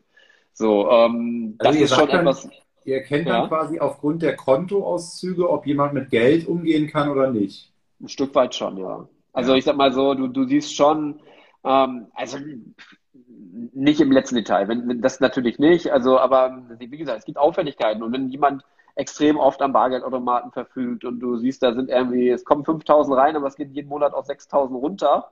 So, 0.54 0.90
ähm, 0.92 1.56
das 1.58 1.70
also 1.70 1.84
ist 1.84 1.96
schon 1.96 2.10
dann, 2.10 2.20
etwas. 2.20 2.50
Ihr 2.86 2.98
erkennt 2.98 3.28
ja? 3.28 3.40
dann 3.40 3.50
quasi 3.50 3.80
aufgrund 3.80 4.22
der 4.22 4.36
Kontoauszüge, 4.36 5.50
ob 5.50 5.66
jemand 5.66 5.94
mit 5.94 6.12
Geld 6.12 6.48
umgehen 6.48 6.88
kann 6.88 7.10
oder 7.10 7.32
nicht. 7.32 7.72
Ein 8.00 8.10
Stück 8.10 8.34
weit 8.36 8.54
schon, 8.54 8.78
ja. 8.78 9.08
Also 9.34 9.52
ja. 9.52 9.58
ich 9.58 9.64
sag 9.64 9.76
mal 9.76 9.92
so, 9.92 10.14
du, 10.14 10.28
du 10.28 10.46
siehst 10.46 10.76
schon, 10.76 11.20
ähm, 11.64 12.08
also 12.14 12.38
nicht 13.74 14.02
im 14.02 14.12
letzten 14.12 14.36
Detail, 14.36 14.68
wenn, 14.68 15.02
das 15.02 15.20
natürlich 15.20 15.60
nicht, 15.60 15.92
also 15.92 16.20
aber 16.20 16.62
wie 16.78 16.98
gesagt, 16.98 17.20
es 17.20 17.26
gibt 17.26 17.38
Auffälligkeiten. 17.38 18.04
Und 18.04 18.12
wenn 18.12 18.30
jemand 18.30 18.64
extrem 18.96 19.38
oft 19.38 19.62
am 19.62 19.74
Bargeldautomaten 19.74 20.52
verfügt 20.52 21.06
und 21.06 21.20
du 21.20 21.38
siehst, 21.38 21.64
da 21.64 21.74
sind 21.74 21.90
irgendwie, 21.90 22.30
es 22.30 22.44
kommen 22.44 22.66
5000 22.66 23.18
rein, 23.18 23.36
aber 23.36 23.48
es 23.48 23.56
geht 23.56 23.72
jeden 23.72 23.90
Monat 23.90 24.14
auf 24.14 24.26
6000 24.26 24.80
runter, 24.80 25.32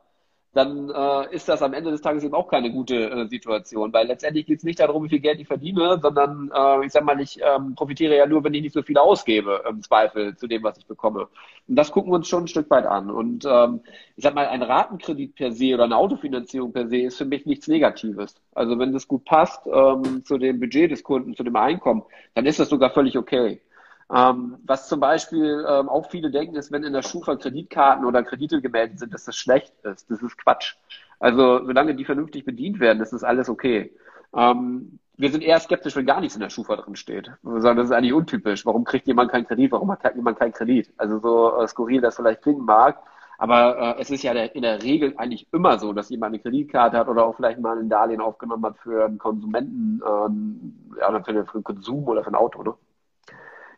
dann 0.58 0.90
äh, 0.90 1.36
ist 1.36 1.48
das 1.48 1.62
am 1.62 1.74
Ende 1.74 1.92
des 1.92 2.02
Tages 2.02 2.24
eben 2.24 2.34
auch 2.34 2.48
keine 2.48 2.72
gute 2.72 3.10
äh, 3.10 3.28
Situation, 3.28 3.94
weil 3.94 4.08
letztendlich 4.08 4.48
geht 4.48 4.58
es 4.58 4.64
nicht 4.64 4.80
darum, 4.80 5.04
wie 5.04 5.10
viel 5.10 5.20
Geld 5.20 5.40
ich 5.40 5.48
verdiene, 5.48 6.00
sondern 6.02 6.52
äh, 6.54 6.86
ich 6.86 6.92
sag 6.92 7.06
mal, 7.06 7.20
ich 7.22 7.40
ähm, 7.42 7.76
profitiere 7.76 8.18
ja 8.18 8.26
nur, 8.26 8.44
wenn 8.44 8.54
ich 8.56 8.64
nicht 8.64 8.74
so 8.74 8.82
viel 8.82 8.98
ausgebe, 8.98 9.64
im 9.70 9.82
Zweifel 9.82 10.36
zu 10.36 10.48
dem, 10.48 10.64
was 10.64 10.78
ich 10.78 10.88
bekomme. 10.88 11.28
Und 11.68 11.76
das 11.76 11.92
gucken 11.92 12.12
wir 12.12 12.16
uns 12.16 12.28
schon 12.28 12.46
ein 12.46 12.48
Stück 12.48 12.70
weit 12.72 12.88
an. 12.88 13.12
Und 13.12 13.46
ähm, 13.46 13.82
ich 14.16 14.24
sag 14.24 14.34
mal, 14.34 14.48
ein 14.48 14.64
Ratenkredit 14.64 15.36
per 15.36 15.52
se 15.52 15.76
oder 15.76 15.84
eine 15.84 15.96
Autofinanzierung 15.96 16.74
per 16.74 16.88
se 16.88 16.98
ist 16.98 17.18
für 17.18 17.26
mich 17.26 17.46
nichts 17.46 17.68
Negatives. 17.68 18.36
Also 18.56 18.80
wenn 18.80 18.94
das 18.94 19.08
gut 19.08 19.26
passt 19.26 19.62
ähm, 19.68 20.26
zu 20.26 20.40
dem 20.40 20.60
Budget 20.60 20.90
des 20.90 21.04
Kunden, 21.04 21.36
zu 21.36 21.44
dem 21.44 21.56
Einkommen, 21.56 22.04
dann 22.34 22.48
ist 22.48 22.60
das 22.60 22.70
sogar 22.70 22.90
völlig 22.90 23.18
okay. 23.18 23.62
Ähm, 24.14 24.58
was 24.64 24.88
zum 24.88 25.00
Beispiel 25.00 25.66
ähm, 25.68 25.90
auch 25.90 26.10
viele 26.10 26.32
denken, 26.32 26.56
ist, 26.56 26.72
wenn 26.72 26.84
in 26.84 26.94
der 26.94 27.02
Schufa 27.02 27.36
Kreditkarten 27.36 28.06
oder 28.06 28.24
Kredite 28.24 28.62
gemeldet 28.62 29.00
sind, 29.00 29.14
dass 29.14 29.26
das 29.26 29.36
schlecht 29.36 29.74
ist. 29.84 30.10
Das 30.10 30.22
ist 30.22 30.38
Quatsch. 30.38 30.76
Also 31.20 31.66
solange 31.66 31.96
die 31.96 32.06
vernünftig 32.06 32.46
bedient 32.46 32.80
werden, 32.80 33.02
ist 33.02 33.12
das 33.12 33.24
alles 33.24 33.50
okay. 33.50 33.92
Ähm, 34.34 35.00
wir 35.18 35.32
sind 35.32 35.44
eher 35.44 35.60
skeptisch, 35.60 35.96
wenn 35.96 36.06
gar 36.06 36.22
nichts 36.22 36.36
in 36.36 36.42
der 36.42 36.50
Schufa 36.50 36.76
drin 36.76 36.96
steht. 36.96 37.32
Wir 37.42 37.74
das 37.76 37.86
ist 37.86 37.92
eigentlich 37.92 38.14
untypisch. 38.14 38.66
Warum 38.66 38.84
kriegt 38.84 39.08
jemand 39.08 39.32
keinen 39.32 39.48
Kredit? 39.48 39.72
Warum 39.72 39.92
hat 39.92 40.16
jemand 40.16 40.40
keinen 40.40 40.54
Kredit? 40.54 40.94
Also 40.98 41.20
so 41.20 41.60
äh, 41.60 41.68
skurril 41.68 42.02
das 42.02 42.16
vielleicht 42.16 42.44
klingen 42.44 42.64
mag. 42.64 43.00
Aber 43.40 43.98
äh, 43.98 44.02
es 44.02 44.10
ist 44.10 44.24
ja 44.24 44.34
der, 44.34 44.56
in 44.56 44.62
der 44.62 44.82
Regel 44.84 45.14
eigentlich 45.18 45.48
immer 45.52 45.80
so, 45.80 45.92
dass 45.94 46.10
jemand 46.10 46.34
eine 46.34 46.42
Kreditkarte 46.42 46.98
hat 46.98 47.08
oder 47.08 47.26
auch 47.26 47.36
vielleicht 47.36 47.60
mal 47.60 47.78
ein 47.78 47.90
Darlehen 47.90 48.22
aufgenommen 48.22 48.66
hat 48.66 48.78
für 48.78 49.06
einen 49.06 49.18
Konsumenten, 49.18 50.02
ähm, 50.08 50.96
ja, 51.00 51.12
für, 51.24 51.46
für 51.46 51.54
einen 51.56 51.64
Konsum 51.64 52.08
oder 52.08 52.24
für 52.24 52.32
ein 52.32 52.36
Auto, 52.36 52.64
ne? 52.64 52.74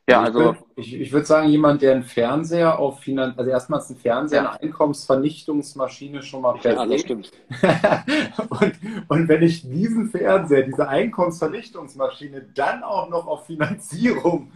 Ja, 0.09 0.21
also 0.21 0.55
ich, 0.75 0.99
ich 0.99 1.11
würde 1.11 1.25
sagen, 1.25 1.49
jemand, 1.49 1.81
der 1.81 1.93
einen 1.93 2.03
Fernseher 2.03 2.79
auf 2.79 2.99
Finan 2.99 3.33
also 3.37 3.49
erstmals 3.49 3.89
ein 3.89 3.97
Fernseher, 3.97 4.43
ja. 4.43 4.49
eine 4.51 4.61
Einkommensvernichtungsmaschine 4.61 6.23
schon 6.23 6.41
mal 6.41 6.53
per 6.53 6.73
ja. 6.73 6.85
Das 6.85 7.01
stimmt. 7.01 7.31
und, 8.49 8.73
und 9.07 9.27
wenn 9.27 9.43
ich 9.43 9.61
diesen 9.69 10.09
Fernseher, 10.09 10.63
diese 10.63 10.87
Einkommensvernichtungsmaschine 10.87 12.47
dann 12.55 12.83
auch 12.83 13.09
noch 13.09 13.27
auf 13.27 13.45
Finanzierung 13.45 14.51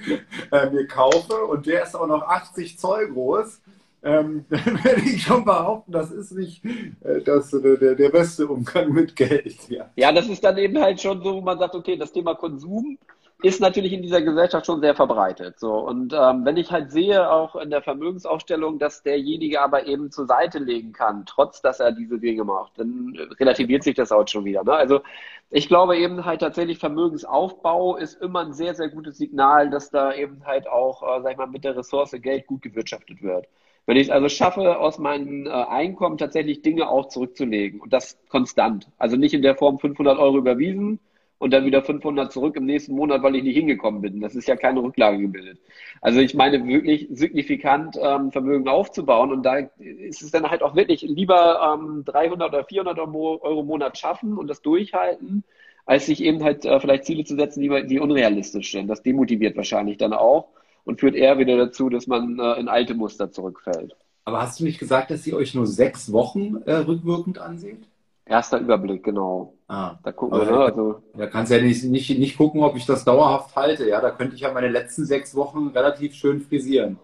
äh, 0.51 0.69
mir 0.69 0.87
kaufe 0.87 1.45
und 1.45 1.65
der 1.65 1.83
ist 1.83 1.95
auch 1.95 2.07
noch 2.07 2.23
80 2.23 2.79
Zoll 2.79 3.11
groß, 3.11 3.61
ähm, 4.03 4.45
dann 4.49 4.83
werde 4.83 5.01
ich 5.01 5.23
schon 5.23 5.45
behaupten, 5.45 5.91
das 5.91 6.11
ist 6.11 6.31
nicht 6.31 6.63
äh, 6.65 7.21
das, 7.23 7.53
äh, 7.53 7.77
der, 7.77 7.95
der 7.95 8.09
beste 8.09 8.47
Umgang 8.47 8.91
mit 8.91 9.15
Geld. 9.15 9.69
Ja. 9.69 9.89
ja, 9.95 10.11
das 10.11 10.27
ist 10.27 10.43
dann 10.43 10.57
eben 10.57 10.79
halt 10.79 10.99
schon 11.01 11.21
so, 11.21 11.35
wo 11.35 11.41
man 11.41 11.57
sagt, 11.57 11.75
okay, 11.75 11.95
das 11.95 12.11
Thema 12.11 12.35
Konsum 12.35 12.97
ist 13.43 13.59
natürlich 13.59 13.91
in 13.91 14.01
dieser 14.01 14.21
Gesellschaft 14.21 14.65
schon 14.65 14.79
sehr 14.79 14.95
verbreitet. 14.95 15.59
So 15.59 15.73
und 15.73 16.13
ähm, 16.13 16.45
wenn 16.45 16.55
ich 16.55 16.71
halt 16.71 16.91
sehe 16.91 17.29
auch 17.29 17.57
in 17.57 17.69
der 17.69 17.81
Vermögensaufstellung, 17.81 18.79
dass 18.79 19.03
derjenige 19.03 19.61
aber 19.61 19.85
eben 19.85 20.11
zur 20.11 20.25
Seite 20.27 20.59
legen 20.59 20.93
kann, 20.93 21.25
trotz 21.25 21.61
dass 21.61 21.81
er 21.81 21.91
diese 21.91 22.19
Dinge 22.19 22.45
macht, 22.45 22.79
dann 22.79 23.13
relativiert 23.39 23.83
sich 23.83 23.95
das 23.95 24.13
auch 24.13 24.25
schon 24.29 24.45
wieder. 24.45 24.63
Ne? 24.63 24.71
Also 24.73 25.01
ich 25.49 25.67
glaube 25.67 25.97
eben 25.97 26.23
halt 26.23 26.39
tatsächlich 26.39 26.79
Vermögensaufbau 26.79 27.97
ist 27.97 28.21
immer 28.21 28.39
ein 28.45 28.53
sehr 28.53 28.75
sehr 28.75 28.87
gutes 28.87 29.17
Signal, 29.17 29.69
dass 29.69 29.89
da 29.89 30.13
eben 30.13 30.45
halt 30.45 30.67
auch, 30.69 31.03
äh, 31.03 31.21
sag 31.21 31.33
ich 31.33 31.37
mal, 31.37 31.47
mit 31.47 31.65
der 31.65 31.75
Ressource 31.75 32.11
Geld 32.11 32.47
gut 32.47 32.61
gewirtschaftet 32.61 33.21
wird. 33.21 33.47
Wenn 33.85 33.97
ich 33.97 34.03
es 34.03 34.09
also 34.09 34.29
schaffe, 34.29 34.79
aus 34.79 34.99
meinem 34.99 35.47
äh, 35.47 35.49
Einkommen 35.49 36.17
tatsächlich 36.17 36.61
Dinge 36.61 36.87
auch 36.87 37.09
zurückzulegen 37.09 37.81
und 37.81 37.91
das 37.91 38.17
konstant, 38.29 38.87
also 38.97 39.17
nicht 39.17 39.33
in 39.33 39.41
der 39.41 39.57
Form 39.57 39.79
500 39.79 40.17
Euro 40.17 40.37
überwiesen 40.37 40.99
und 41.43 41.51
dann 41.51 41.65
wieder 41.65 41.83
500 41.83 42.31
zurück 42.31 42.55
im 42.55 42.65
nächsten 42.65 42.95
Monat, 42.95 43.21
weil 43.21 43.35
ich 43.35 43.43
nicht 43.43 43.57
hingekommen 43.57 44.01
bin. 44.01 44.21
Das 44.21 44.33
ist 44.33 44.47
ja 44.47 44.55
keine 44.55 44.81
Rücklage 44.81 45.19
gebildet. 45.19 45.59
Also 45.99 46.21
ich 46.21 46.33
meine 46.35 46.65
wirklich 46.65 47.09
signifikant 47.11 47.97
ähm, 48.01 48.31
Vermögen 48.31 48.69
aufzubauen 48.69 49.33
und 49.33 49.43
da 49.43 49.57
ist 49.77 50.21
es 50.21 50.31
dann 50.31 50.49
halt 50.49 50.63
auch 50.63 50.73
wirklich 50.73 51.01
lieber 51.01 51.77
ähm, 51.77 52.05
300 52.05 52.47
oder 52.47 52.63
400 52.63 52.97
Euro 52.97 53.59
im 53.59 53.67
Monat 53.67 53.97
schaffen 53.97 54.37
und 54.37 54.47
das 54.47 54.61
durchhalten, 54.61 55.43
als 55.85 56.05
sich 56.05 56.23
eben 56.23 56.41
halt 56.41 56.63
äh, 56.63 56.79
vielleicht 56.79 57.03
Ziele 57.03 57.25
zu 57.25 57.35
setzen, 57.35 57.59
die, 57.59 57.87
die 57.87 57.99
unrealistisch 57.99 58.71
sind. 58.71 58.87
Das 58.87 59.03
demotiviert 59.03 59.57
wahrscheinlich 59.57 59.97
dann 59.97 60.13
auch 60.13 60.47
und 60.85 61.01
führt 61.01 61.15
eher 61.15 61.39
wieder 61.39 61.57
dazu, 61.57 61.89
dass 61.89 62.07
man 62.07 62.39
äh, 62.39 62.53
in 62.53 62.69
alte 62.69 62.93
Muster 62.93 63.31
zurückfällt. 63.31 63.97
Aber 64.23 64.41
hast 64.41 64.61
du 64.61 64.63
nicht 64.63 64.79
gesagt, 64.79 65.11
dass 65.11 65.27
ihr 65.27 65.35
euch 65.35 65.53
nur 65.53 65.67
sechs 65.67 66.13
Wochen 66.13 66.55
äh, 66.65 66.75
rückwirkend 66.75 67.37
anseht? 67.37 67.83
Erster 68.25 68.59
Überblick, 68.59 69.03
genau. 69.03 69.55
Ah, 69.73 69.97
da 70.03 70.11
gucken 70.11 70.39
wir, 70.39 70.45
ne? 70.45 70.59
Also, 70.59 71.01
da 71.15 71.25
kannst 71.25 71.51
du 71.51 71.57
ja 71.57 71.63
nicht, 71.63 71.83
nicht, 71.85 72.19
nicht 72.19 72.37
gucken, 72.37 72.61
ob 72.61 72.75
ich 72.75 72.85
das 72.85 73.03
dauerhaft 73.03 73.55
halte. 73.55 73.89
Ja, 73.89 74.01
da 74.01 74.11
könnte 74.11 74.35
ich 74.35 74.41
ja 74.41 74.51
meine 74.53 74.67
letzten 74.67 75.03
sechs 75.03 75.35
Wochen 75.35 75.69
relativ 75.69 76.13
schön 76.13 76.41
frisieren. 76.41 76.99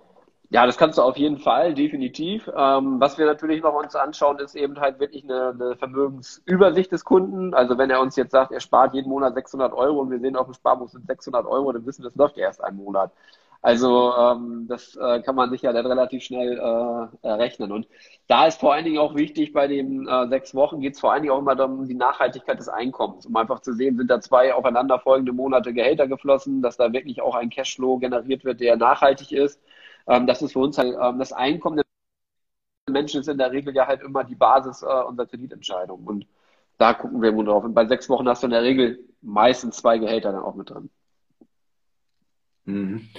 Ja, 0.51 0.67
das 0.67 0.77
kannst 0.77 0.99
du 0.99 1.01
auf 1.01 1.17
jeden 1.17 1.39
Fall, 1.39 1.73
definitiv. 1.73 2.47
Ähm, 2.55 2.99
was 2.99 3.17
wir 3.17 3.25
natürlich 3.25 3.63
noch 3.63 3.73
uns 3.73 3.95
anschauen, 3.95 4.37
ist 4.37 4.55
eben 4.55 4.79
halt 4.79 4.99
wirklich 4.99 5.23
eine, 5.23 5.49
eine, 5.49 5.75
Vermögensübersicht 5.77 6.91
des 6.91 7.05
Kunden. 7.05 7.55
Also 7.55 7.79
wenn 7.79 7.89
er 7.89 8.01
uns 8.01 8.15
jetzt 8.15 8.31
sagt, 8.31 8.51
er 8.51 8.59
spart 8.59 8.93
jeden 8.93 9.09
Monat 9.09 9.33
600 9.33 9.73
Euro 9.73 10.01
und 10.01 10.11
wir 10.11 10.19
sehen 10.19 10.35
auf 10.35 10.45
dem 10.45 10.53
Sparbuch 10.53 10.89
sind 10.89 11.07
600 11.07 11.47
Euro, 11.47 11.71
dann 11.71 11.87
wissen 11.87 12.03
wir, 12.03 12.09
das 12.09 12.17
läuft 12.17 12.37
ja 12.37 12.43
erst 12.45 12.63
einen 12.63 12.77
Monat. 12.77 13.11
Also 13.61 14.13
ähm, 14.13 14.67
das 14.69 14.95
äh, 14.95 15.21
kann 15.21 15.35
man 15.35 15.49
sich 15.49 15.61
ja 15.63 15.73
dann 15.73 15.85
relativ 15.85 16.23
schnell 16.23 16.53
äh, 16.57 17.27
errechnen. 17.27 17.71
Und 17.73 17.87
da 18.27 18.47
ist 18.47 18.59
vor 18.59 18.73
allen 18.73 18.85
Dingen 18.85 18.99
auch 18.99 19.15
wichtig, 19.15 19.51
bei 19.51 19.67
den 19.67 20.07
äh, 20.07 20.27
sechs 20.29 20.55
Wochen 20.55 20.79
geht 20.79 20.93
es 20.93 20.99
vor 21.01 21.11
allen 21.11 21.23
Dingen 21.23 21.33
auch 21.33 21.39
immer 21.39 21.61
um 21.65 21.85
die 21.85 21.93
Nachhaltigkeit 21.93 22.57
des 22.57 22.69
Einkommens, 22.69 23.25
um 23.25 23.35
einfach 23.35 23.59
zu 23.59 23.73
sehen, 23.73 23.97
sind 23.97 24.09
da 24.09 24.21
zwei 24.21 24.53
aufeinanderfolgende 24.53 25.33
Monate 25.33 25.73
Gehälter 25.73 26.07
geflossen, 26.07 26.61
dass 26.61 26.77
da 26.77 26.93
wirklich 26.93 27.21
auch 27.21 27.35
ein 27.35 27.49
Cashflow 27.49 27.97
generiert 27.99 28.45
wird, 28.45 28.61
der 28.61 28.77
nachhaltig 28.77 29.33
ist. 29.33 29.61
Ähm, 30.07 30.25
das 30.25 30.41
ist 30.41 30.53
für 30.53 30.59
uns 30.59 30.77
halt 30.77 30.95
ähm, 31.01 31.19
das 31.19 31.33
Einkommen 31.33 31.77
der 31.77 31.85
Menschen 32.89 33.19
ist 33.21 33.27
in 33.27 33.37
der 33.37 33.51
Regel 33.51 33.75
ja 33.75 33.87
halt 33.87 34.01
immer 34.01 34.23
die 34.23 34.35
Basis 34.35 34.83
äh, 34.83 34.85
unserer 34.85 35.27
Kreditentscheidung. 35.27 36.05
Und 36.05 36.25
da 36.77 36.93
gucken 36.93 37.21
wir 37.21 37.29
immer 37.29 37.43
drauf. 37.43 37.63
Und 37.63 37.73
bei 37.73 37.85
sechs 37.85 38.09
Wochen 38.09 38.27
hast 38.29 38.43
du 38.43 38.47
in 38.47 38.51
der 38.51 38.63
Regel 38.63 38.99
meistens 39.21 39.77
zwei 39.77 39.97
Gehälter 39.97 40.31
dann 40.31 40.43
auch 40.43 40.55
mit 40.55 40.69
drin. 40.69 40.89
Mhm. 42.65 43.09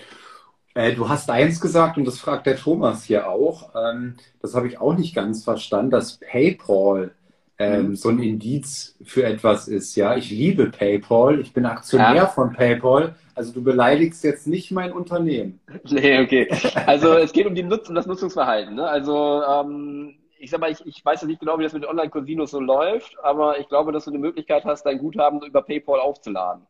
Äh, 0.75 0.93
du 0.95 1.09
hast 1.09 1.31
eins 1.31 1.61
gesagt, 1.61 1.97
und 1.97 2.05
das 2.05 2.19
fragt 2.19 2.47
der 2.47 2.57
Thomas 2.57 3.05
hier 3.05 3.29
auch, 3.29 3.71
ähm, 3.75 4.17
das 4.41 4.55
habe 4.55 4.69
ich 4.69 4.81
auch 4.81 4.95
nicht 4.97 5.15
ganz 5.15 5.45
verstanden, 5.45 5.91
dass 5.91 6.19
PayPal 6.19 7.13
ähm, 7.59 7.89
mhm. 7.89 7.97
so 7.97 8.09
ein 8.09 8.19
Indiz 8.21 8.97
für 9.05 9.25
etwas 9.25 9.69
ist. 9.69 9.95
Ja, 9.97 10.17
ich 10.17 10.31
liebe 10.31 10.71
PayPal, 10.71 11.41
ich 11.41 11.53
bin 11.53 11.67
Aktionär 11.67 12.15
ja. 12.15 12.27
von 12.27 12.53
PayPal, 12.53 13.15
also 13.35 13.53
du 13.53 13.63
beleidigst 13.63 14.25
jetzt 14.25 14.47
nicht 14.47 14.71
mein 14.71 14.93
Unternehmen. 14.93 15.61
Nee, 15.91 16.21
okay. 16.21 16.49
Also 16.87 17.15
es 17.15 17.33
geht 17.33 17.47
um, 17.47 17.55
die 17.55 17.63
Nutz 17.63 17.89
um 17.89 17.95
das 17.95 18.07
Nutzungsverhalten. 18.07 18.77
Ne? 18.77 18.89
Also 18.89 19.43
ähm, 19.43 20.15
ich 20.39 20.51
sag 20.51 20.61
mal, 20.61 20.71
ich, 20.71 20.85
ich 20.87 21.05
weiß 21.05 21.21
ja 21.21 21.27
nicht 21.27 21.41
genau, 21.41 21.59
wie 21.59 21.65
das 21.65 21.75
mit 21.75 21.87
Online-Casinos 21.87 22.53
so 22.53 22.61
läuft, 22.61 23.17
aber 23.23 23.59
ich 23.59 23.69
glaube, 23.69 23.93
dass 23.93 24.05
du 24.05 24.11
eine 24.11 24.19
Möglichkeit 24.19 24.65
hast, 24.65 24.85
dein 24.85 24.99
Guthaben 24.99 25.43
über 25.43 25.63
PayPal 25.63 26.01
aufzuladen. 26.01 26.67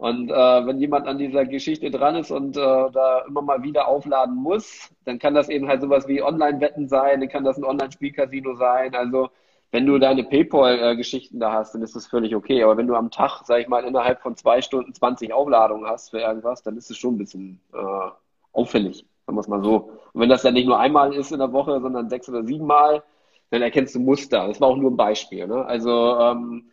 Und 0.00 0.30
äh, 0.30 0.34
wenn 0.34 0.78
jemand 0.78 1.06
an 1.06 1.18
dieser 1.18 1.44
Geschichte 1.44 1.90
dran 1.90 2.16
ist 2.16 2.30
und 2.30 2.56
äh, 2.56 2.60
da 2.60 3.22
immer 3.28 3.42
mal 3.42 3.62
wieder 3.62 3.86
aufladen 3.86 4.34
muss, 4.34 4.90
dann 5.04 5.18
kann 5.18 5.34
das 5.34 5.50
eben 5.50 5.68
halt 5.68 5.82
sowas 5.82 6.08
wie 6.08 6.22
Online-Wetten 6.22 6.88
sein, 6.88 7.20
dann 7.20 7.28
kann 7.28 7.44
das 7.44 7.58
ein 7.58 7.64
Online-Spielcasino 7.64 8.54
sein. 8.54 8.94
Also 8.94 9.28
wenn 9.72 9.84
du 9.84 9.98
deine 9.98 10.24
PayPal-Geschichten 10.24 11.38
da 11.38 11.52
hast, 11.52 11.74
dann 11.74 11.82
ist 11.82 11.94
das 11.96 12.06
völlig 12.06 12.34
okay. 12.34 12.62
Aber 12.62 12.78
wenn 12.78 12.86
du 12.86 12.94
am 12.94 13.10
Tag, 13.10 13.42
sag 13.44 13.60
ich 13.60 13.68
mal, 13.68 13.84
innerhalb 13.84 14.22
von 14.22 14.36
zwei 14.36 14.62
Stunden 14.62 14.94
20 14.94 15.34
Aufladungen 15.34 15.86
hast 15.86 16.08
für 16.08 16.20
irgendwas, 16.20 16.62
dann 16.62 16.78
ist 16.78 16.90
es 16.90 16.96
schon 16.96 17.16
ein 17.16 17.18
bisschen 17.18 17.60
äh, 17.74 18.10
auffällig, 18.52 19.04
sagen 19.26 19.36
wir 19.36 19.40
es 19.42 19.48
mal 19.48 19.62
so. 19.62 19.90
Und 20.14 20.22
wenn 20.22 20.30
das 20.30 20.40
dann 20.40 20.54
nicht 20.54 20.66
nur 20.66 20.78
einmal 20.80 21.12
ist 21.12 21.30
in 21.30 21.40
der 21.40 21.52
Woche, 21.52 21.78
sondern 21.78 22.08
sechs 22.08 22.26
oder 22.26 22.42
sieben 22.42 22.66
Mal, 22.66 23.02
dann 23.50 23.60
erkennst 23.60 23.94
du 23.94 24.00
Muster. 24.00 24.48
Das 24.48 24.62
war 24.62 24.68
auch 24.68 24.76
nur 24.78 24.92
ein 24.92 24.96
Beispiel. 24.96 25.46
Ne? 25.46 25.62
Also 25.62 26.18
ähm, 26.18 26.70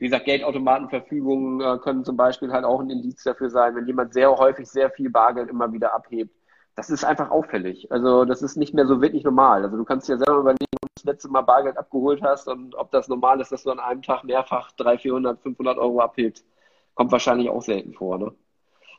wie 0.00 0.06
gesagt, 0.06 0.24
Geldautomatenverfügungen 0.24 1.60
äh, 1.60 1.78
können 1.78 2.04
zum 2.04 2.16
Beispiel 2.16 2.50
halt 2.52 2.64
auch 2.64 2.80
ein 2.80 2.88
Indiz 2.88 3.22
dafür 3.22 3.50
sein, 3.50 3.76
wenn 3.76 3.86
jemand 3.86 4.14
sehr 4.14 4.34
häufig 4.34 4.66
sehr 4.66 4.90
viel 4.90 5.10
Bargeld 5.10 5.50
immer 5.50 5.72
wieder 5.74 5.94
abhebt. 5.94 6.34
Das 6.74 6.88
ist 6.88 7.04
einfach 7.04 7.30
auffällig. 7.30 7.92
Also 7.92 8.24
das 8.24 8.40
ist 8.40 8.56
nicht 8.56 8.72
mehr 8.72 8.86
so 8.86 9.02
wirklich 9.02 9.24
normal. 9.24 9.62
Also 9.62 9.76
du 9.76 9.84
kannst 9.84 10.08
dir 10.08 10.16
selber 10.16 10.40
überlegen, 10.40 10.64
ob 10.82 10.88
du 10.88 10.94
das 10.94 11.04
letzte 11.04 11.28
Mal 11.28 11.42
Bargeld 11.42 11.76
abgeholt 11.76 12.22
hast 12.22 12.48
und 12.48 12.74
ob 12.76 12.90
das 12.90 13.08
normal 13.08 13.42
ist, 13.42 13.52
dass 13.52 13.64
du 13.64 13.70
an 13.70 13.78
einem 13.78 14.00
Tag 14.00 14.24
mehrfach 14.24 14.72
300, 14.72 15.02
400, 15.02 15.40
500 15.42 15.78
Euro 15.78 16.00
abhebst. 16.00 16.46
Kommt 16.94 17.12
wahrscheinlich 17.12 17.50
auch 17.50 17.62
selten 17.62 17.92
vor, 17.92 18.18
ne? 18.18 18.32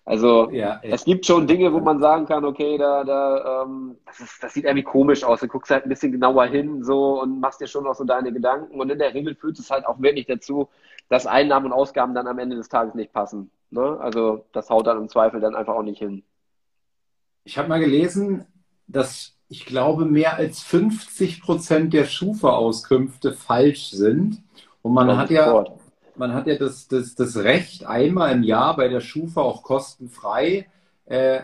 Also 0.04 0.50
ja, 0.50 0.80
es 0.82 1.06
gibt 1.06 1.28
schon 1.28 1.46
Dinge, 1.46 1.72
wo 1.74 1.80
man 1.80 2.00
sagen 2.00 2.26
kann, 2.26 2.44
okay, 2.44 2.76
da, 2.78 3.04
da, 3.04 3.64
ähm, 3.64 3.98
das, 4.08 4.20
ist, 4.20 4.44
das 4.44 4.54
sieht 4.54 4.66
irgendwie 4.66 4.84
komisch 4.84 5.24
aus. 5.24 5.42
Du 5.42 5.48
guckst 5.48 5.70
halt 5.70 5.86
ein 5.86 5.90
bisschen 5.90 6.12
genauer 6.12 6.46
hin 6.48 6.84
so 6.84 7.22
und 7.22 7.40
machst 7.40 7.62
dir 7.62 7.68
schon 7.68 7.86
auch 7.86 7.94
so 7.94 8.04
deine 8.04 8.34
Gedanken. 8.34 8.80
Und 8.80 8.90
in 8.90 8.98
der 8.98 9.14
Regel 9.14 9.36
führt 9.36 9.60
es 9.60 9.70
halt 9.70 9.86
auch 9.86 10.02
wirklich 10.02 10.26
dazu, 10.26 10.70
dass 11.12 11.28
Einnahmen 11.28 11.66
und 11.66 11.74
Ausgaben 11.74 12.16
dann 12.16 12.26
am 12.26 12.40
Ende 12.40 12.56
des 12.56 12.70
Tages 12.70 12.96
nicht 12.96 13.12
passen. 13.12 13.52
Ne? 13.70 13.98
Also 14.00 14.46
das 14.54 14.70
haut 14.70 14.88
dann 14.88 14.98
im 14.98 15.10
Zweifel 15.10 15.42
dann 15.42 15.56
einfach 15.56 15.76
auch 15.76 15.84
nicht 15.84 16.00
hin. 16.00 16.24
Ich 17.44 17.58
habe 17.58 17.68
mal 17.68 17.82
gelesen, 17.82 18.46
dass 18.88 19.36
ich 19.50 19.66
glaube, 19.66 20.06
mehr 20.06 20.38
als 20.38 20.62
50 20.62 21.42
Prozent 21.42 21.92
der 21.92 22.06
Schufa-Auskünfte 22.06 23.34
falsch 23.34 23.90
sind. 23.90 24.42
Und 24.82 24.94
man 24.94 25.18
hat 25.18 25.30
ja, 25.30 25.66
man 26.16 26.34
hat 26.34 26.48
ja 26.48 26.56
das, 26.56 26.88
das, 26.88 27.14
das 27.14 27.36
Recht, 27.36 27.86
einmal 27.86 28.32
im 28.32 28.44
Jahr 28.44 28.78
bei 28.78 28.88
der 28.88 29.02
Schufa 29.02 29.42
auch 29.42 29.64
kostenfrei 29.64 30.70
äh, 31.08 31.42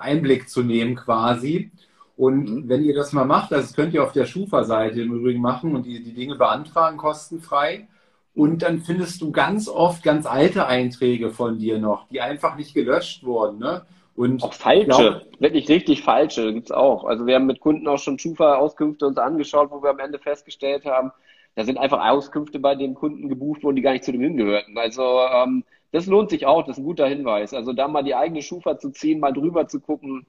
Einblick 0.00 0.48
zu 0.48 0.62
nehmen 0.62 0.96
quasi. 0.96 1.70
Und 2.16 2.48
mhm. 2.48 2.68
wenn 2.70 2.82
ihr 2.82 2.94
das 2.94 3.12
mal 3.12 3.26
macht, 3.26 3.52
also 3.52 3.66
das 3.66 3.76
könnt 3.76 3.92
ihr 3.92 4.02
auf 4.02 4.12
der 4.12 4.24
Schufa-Seite 4.24 5.02
im 5.02 5.12
Übrigen 5.12 5.42
machen 5.42 5.74
und 5.74 5.84
die, 5.84 6.02
die 6.02 6.14
Dinge 6.14 6.36
beantragen 6.36 6.96
kostenfrei. 6.96 7.86
Und 8.34 8.62
dann 8.62 8.78
findest 8.80 9.20
du 9.20 9.32
ganz 9.32 9.68
oft 9.68 10.02
ganz 10.02 10.26
alte 10.26 10.66
Einträge 10.66 11.30
von 11.30 11.58
dir 11.58 11.78
noch, 11.78 12.06
die 12.08 12.20
einfach 12.20 12.56
nicht 12.56 12.74
gelöscht 12.74 13.24
wurden. 13.24 13.58
Ne? 13.58 13.84
Und 14.14 14.42
auch 14.42 14.52
falsche, 14.52 14.84
glaub, 14.84 15.40
wirklich 15.40 15.68
richtig 15.68 16.02
falsche 16.02 16.52
gibt 16.52 16.66
es 16.66 16.72
auch. 16.72 17.04
Also 17.04 17.26
wir 17.26 17.34
haben 17.34 17.46
mit 17.46 17.60
Kunden 17.60 17.88
auch 17.88 17.98
schon 17.98 18.18
Schufa-Auskünfte 18.18 19.06
uns 19.06 19.18
angeschaut, 19.18 19.70
wo 19.70 19.82
wir 19.82 19.90
am 19.90 19.98
Ende 19.98 20.18
festgestellt 20.18 20.84
haben, 20.84 21.10
da 21.56 21.64
sind 21.64 21.78
einfach 21.78 22.08
Auskünfte 22.08 22.58
bei 22.58 22.74
den 22.74 22.94
Kunden 22.94 23.28
gebucht 23.28 23.62
worden, 23.62 23.76
die 23.76 23.82
gar 23.82 23.92
nicht 23.92 24.04
zu 24.04 24.12
dem 24.12 24.20
hingehörten. 24.20 24.78
Also 24.78 25.20
ähm, 25.20 25.64
das 25.92 26.06
lohnt 26.06 26.30
sich 26.30 26.46
auch, 26.46 26.62
das 26.62 26.76
ist 26.76 26.82
ein 26.82 26.86
guter 26.86 27.06
Hinweis. 27.06 27.52
Also 27.52 27.72
da 27.72 27.88
mal 27.88 28.04
die 28.04 28.14
eigene 28.14 28.42
Schufa 28.42 28.78
zu 28.78 28.90
ziehen, 28.90 29.20
mal 29.20 29.32
drüber 29.32 29.66
zu 29.66 29.80
gucken, 29.80 30.26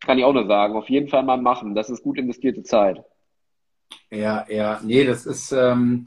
kann 0.00 0.18
ich 0.18 0.24
auch 0.24 0.32
nur 0.32 0.46
sagen. 0.46 0.74
Auf 0.74 0.88
jeden 0.88 1.08
Fall 1.08 1.22
mal 1.22 1.40
machen. 1.40 1.74
Das 1.74 1.90
ist 1.90 2.02
gut 2.02 2.18
investierte 2.18 2.62
Zeit. 2.62 3.04
Ja, 4.10 4.46
ja, 4.48 4.80
nee, 4.82 5.04
das 5.04 5.26
ist, 5.26 5.52
ähm, 5.52 6.06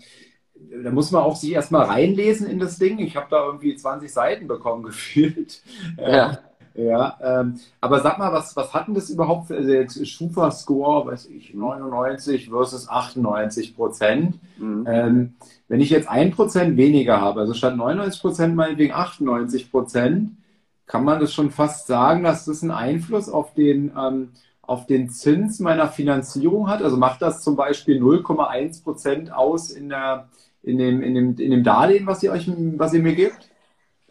da 0.83 0.91
muss 0.91 1.11
man 1.11 1.23
auch 1.23 1.35
sich 1.35 1.51
erstmal 1.51 1.85
reinlesen 1.85 2.47
in 2.47 2.59
das 2.59 2.77
Ding. 2.77 2.99
Ich 2.99 3.15
habe 3.15 3.27
da 3.29 3.45
irgendwie 3.45 3.75
20 3.75 4.11
Seiten 4.11 4.47
bekommen 4.47 4.83
gefühlt. 4.83 5.61
Ja. 5.97 6.39
Ja, 6.77 7.17
ähm, 7.21 7.55
aber 7.79 8.01
sag 8.01 8.19
mal, 8.19 8.33
was, 8.33 8.53
was 8.57 8.73
hat 8.73 8.87
denn 8.87 8.95
das 8.95 9.09
überhaupt 9.09 9.47
für 9.47 9.55
also 9.55 10.03
Schufa-Score, 10.03 11.07
weiß 11.07 11.27
ich, 11.27 11.53
99 11.53 12.49
versus 12.49 12.89
98 12.89 13.77
Prozent? 13.77 14.39
Mhm. 14.57 14.85
Ähm, 14.85 15.33
wenn 15.69 15.79
ich 15.79 15.89
jetzt 15.89 16.09
ein 16.09 16.31
Prozent 16.31 16.75
weniger 16.75 17.21
habe, 17.21 17.39
also 17.39 17.53
statt 17.53 17.77
99 17.77 18.21
Prozent 18.21 18.55
meinetwegen 18.57 18.93
98 18.93 19.71
Prozent, 19.71 20.31
kann 20.85 21.05
man 21.05 21.21
das 21.21 21.33
schon 21.33 21.49
fast 21.49 21.87
sagen, 21.87 22.23
dass 22.23 22.43
das 22.43 22.61
einen 22.61 22.71
Einfluss 22.71 23.29
auf 23.29 23.53
den, 23.53 23.93
ähm, 23.97 24.31
auf 24.61 24.85
den 24.85 25.09
Zins 25.09 25.61
meiner 25.61 25.87
Finanzierung 25.87 26.69
hat? 26.69 26.81
Also 26.81 26.97
macht 26.97 27.21
das 27.21 27.41
zum 27.41 27.55
Beispiel 27.55 28.01
0,1 28.01 28.83
Prozent 28.83 29.33
aus 29.33 29.71
in, 29.71 29.87
der, 29.89 30.27
in, 30.65 30.77
dem, 30.77 31.01
in, 31.01 31.15
dem, 31.15 31.35
in 31.37 31.51
dem 31.51 31.63
Darlehen, 31.63 32.07
was 32.07 32.23
ihr, 32.23 32.31
euch, 32.31 32.49
was 32.77 32.93
ihr 32.93 33.01
mir 33.01 33.15
gebt? 33.15 33.49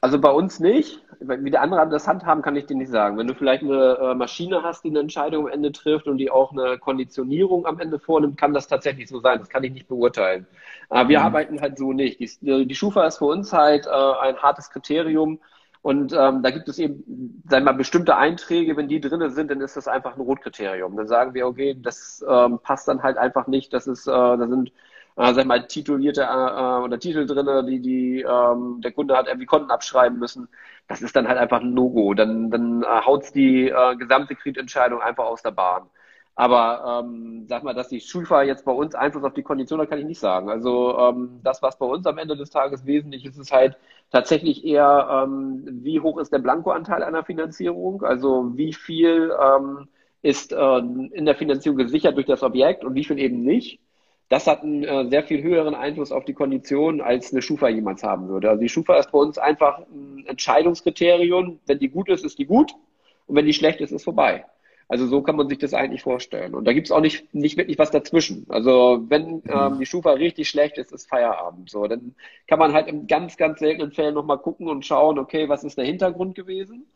Also 0.00 0.20
bei 0.20 0.30
uns 0.30 0.60
nicht. 0.60 1.00
Wie 1.20 1.50
der 1.50 1.62
andere 1.62 1.88
das 1.88 2.06
handhaben, 2.06 2.42
kann 2.42 2.56
ich 2.56 2.66
dir 2.66 2.76
nicht 2.76 2.90
sagen. 2.90 3.16
Wenn 3.16 3.26
du 3.26 3.34
vielleicht 3.34 3.62
eine 3.62 3.96
äh, 3.98 4.14
Maschine 4.14 4.62
hast, 4.62 4.84
die 4.84 4.90
eine 4.90 5.00
Entscheidung 5.00 5.46
am 5.46 5.52
Ende 5.52 5.72
trifft 5.72 6.06
und 6.06 6.18
die 6.18 6.30
auch 6.30 6.52
eine 6.52 6.76
Konditionierung 6.78 7.64
am 7.64 7.80
Ende 7.80 7.98
vornimmt, 7.98 8.36
kann 8.36 8.52
das 8.52 8.68
tatsächlich 8.68 9.08
so 9.08 9.20
sein. 9.20 9.38
Das 9.38 9.48
kann 9.48 9.64
ich 9.64 9.72
nicht 9.72 9.88
beurteilen. 9.88 10.46
Aber 10.90 11.08
wir 11.08 11.20
mhm. 11.20 11.24
arbeiten 11.24 11.60
halt 11.62 11.78
so 11.78 11.92
nicht. 11.92 12.20
Die, 12.20 12.66
die 12.66 12.74
Schufa 12.74 13.06
ist 13.06 13.18
für 13.18 13.24
uns 13.24 13.52
halt 13.52 13.86
äh, 13.86 13.90
ein 13.90 14.36
hartes 14.36 14.68
Kriterium. 14.70 15.40
Und 15.80 16.12
ähm, 16.12 16.42
da 16.42 16.50
gibt 16.50 16.68
es 16.68 16.78
eben, 16.78 17.42
sagen 17.48 17.64
wir 17.64 17.72
mal, 17.72 17.78
bestimmte 17.78 18.16
Einträge, 18.16 18.76
wenn 18.76 18.88
die 18.88 19.00
drinne 19.00 19.30
sind, 19.30 19.50
dann 19.50 19.60
ist 19.62 19.76
das 19.76 19.88
einfach 19.88 20.16
ein 20.16 20.20
Rotkriterium. 20.20 20.96
Dann 20.96 21.08
sagen 21.08 21.32
wir, 21.32 21.46
okay, 21.46 21.76
das 21.80 22.24
ähm, 22.28 22.58
passt 22.62 22.88
dann 22.88 23.02
halt 23.02 23.16
einfach 23.16 23.46
nicht. 23.46 23.72
Das 23.72 23.86
ist, 23.86 24.06
äh, 24.06 24.10
da 24.10 24.46
sind 24.46 24.70
äh, 25.16 25.32
sag 25.34 25.46
mal, 25.46 25.66
titulierte 25.66 26.22
äh, 26.22 26.24
äh, 26.24 26.82
oder 26.82 26.98
Titel 26.98 27.26
drinne, 27.26 27.64
die, 27.64 27.80
die 27.80 28.20
ähm, 28.22 28.80
der 28.82 28.92
Kunde 28.92 29.16
hat 29.16 29.26
irgendwie 29.28 29.46
Konten 29.46 29.70
abschreiben 29.70 30.18
müssen. 30.18 30.48
Das 30.88 31.02
ist 31.02 31.14
dann 31.16 31.28
halt 31.28 31.38
einfach 31.38 31.60
ein 31.60 31.72
Logo. 31.72 32.14
Dann, 32.14 32.50
dann 32.50 32.82
äh, 32.82 32.86
haut's 32.86 33.32
die 33.32 33.68
äh, 33.68 33.96
gesamte 33.96 34.34
Kreditentscheidung 34.34 35.00
einfach 35.00 35.24
aus 35.24 35.42
der 35.42 35.52
Bahn. 35.52 35.88
Aber 36.36 37.02
ähm, 37.04 37.46
sag 37.48 37.62
mal, 37.62 37.74
dass 37.74 37.88
die 37.88 38.00
Schulfahrer 38.00 38.42
jetzt 38.42 38.64
bei 38.64 38.72
uns 38.72 38.94
Einfluss 38.96 39.22
auf 39.22 39.34
die 39.34 39.42
Kondition 39.44 39.80
hat, 39.80 39.88
kann 39.88 40.00
ich 40.00 40.04
nicht 40.04 40.18
sagen. 40.18 40.50
Also 40.50 40.98
ähm, 40.98 41.40
das, 41.44 41.62
was 41.62 41.78
bei 41.78 41.86
uns 41.86 42.06
am 42.06 42.18
Ende 42.18 42.36
des 42.36 42.50
Tages 42.50 42.84
wesentlich 42.86 43.24
ist, 43.24 43.38
ist 43.38 43.52
halt 43.52 43.76
tatsächlich 44.10 44.64
eher, 44.64 45.24
ähm, 45.26 45.62
wie 45.84 46.00
hoch 46.00 46.18
ist 46.18 46.32
der 46.32 46.40
Blankoanteil 46.40 47.04
einer 47.04 47.24
Finanzierung? 47.24 48.02
Also 48.02 48.50
wie 48.56 48.72
viel 48.72 49.32
ähm, 49.40 49.88
ist 50.22 50.52
äh, 50.52 50.78
in 50.78 51.24
der 51.24 51.36
Finanzierung 51.36 51.78
gesichert 51.78 52.16
durch 52.16 52.26
das 52.26 52.42
Objekt 52.42 52.84
und 52.84 52.94
wie 52.94 53.04
viel 53.04 53.18
eben 53.20 53.42
nicht? 53.42 53.80
Das 54.28 54.46
hat 54.46 54.62
einen 54.62 54.84
äh, 54.84 55.08
sehr 55.08 55.22
viel 55.22 55.42
höheren 55.42 55.74
Einfluss 55.74 56.12
auf 56.12 56.24
die 56.24 56.32
Konditionen, 56.32 57.00
als 57.00 57.32
eine 57.32 57.42
Schufa 57.42 57.68
jemals 57.68 58.02
haben 58.02 58.28
würde. 58.28 58.48
Also 58.50 58.62
die 58.62 58.68
Schufa 58.68 58.96
ist 58.96 59.12
bei 59.12 59.18
uns 59.18 59.38
einfach 59.38 59.80
ein 59.80 60.24
Entscheidungskriterium. 60.26 61.60
Wenn 61.66 61.78
die 61.78 61.90
gut 61.90 62.08
ist, 62.08 62.24
ist 62.24 62.38
die 62.38 62.46
gut. 62.46 62.72
Und 63.26 63.36
wenn 63.36 63.46
die 63.46 63.52
schlecht 63.52 63.80
ist, 63.80 63.92
ist 63.92 64.04
vorbei. 64.04 64.44
Also 64.88 65.06
so 65.06 65.22
kann 65.22 65.36
man 65.36 65.48
sich 65.48 65.58
das 65.58 65.72
eigentlich 65.72 66.02
vorstellen. 66.02 66.54
Und 66.54 66.66
da 66.66 66.72
gibt's 66.72 66.90
auch 66.90 67.00
nicht, 67.00 67.34
nicht 67.34 67.56
wirklich 67.56 67.78
was 67.78 67.90
dazwischen. 67.90 68.46
Also 68.48 69.04
wenn 69.08 69.42
ähm, 69.48 69.78
die 69.78 69.86
Schufa 69.86 70.12
richtig 70.12 70.48
schlecht 70.48 70.78
ist, 70.78 70.92
ist 70.92 71.08
Feierabend. 71.08 71.70
So, 71.70 71.86
dann 71.86 72.14
kann 72.46 72.58
man 72.58 72.72
halt 72.72 72.88
in 72.88 73.06
ganz, 73.06 73.36
ganz 73.36 73.60
seltenen 73.60 73.92
Fällen 73.92 74.14
nochmal 74.14 74.38
gucken 74.38 74.68
und 74.68 74.84
schauen, 74.84 75.18
okay, 75.18 75.48
was 75.48 75.64
ist 75.64 75.78
der 75.78 75.86
Hintergrund 75.86 76.34
gewesen? 76.34 76.86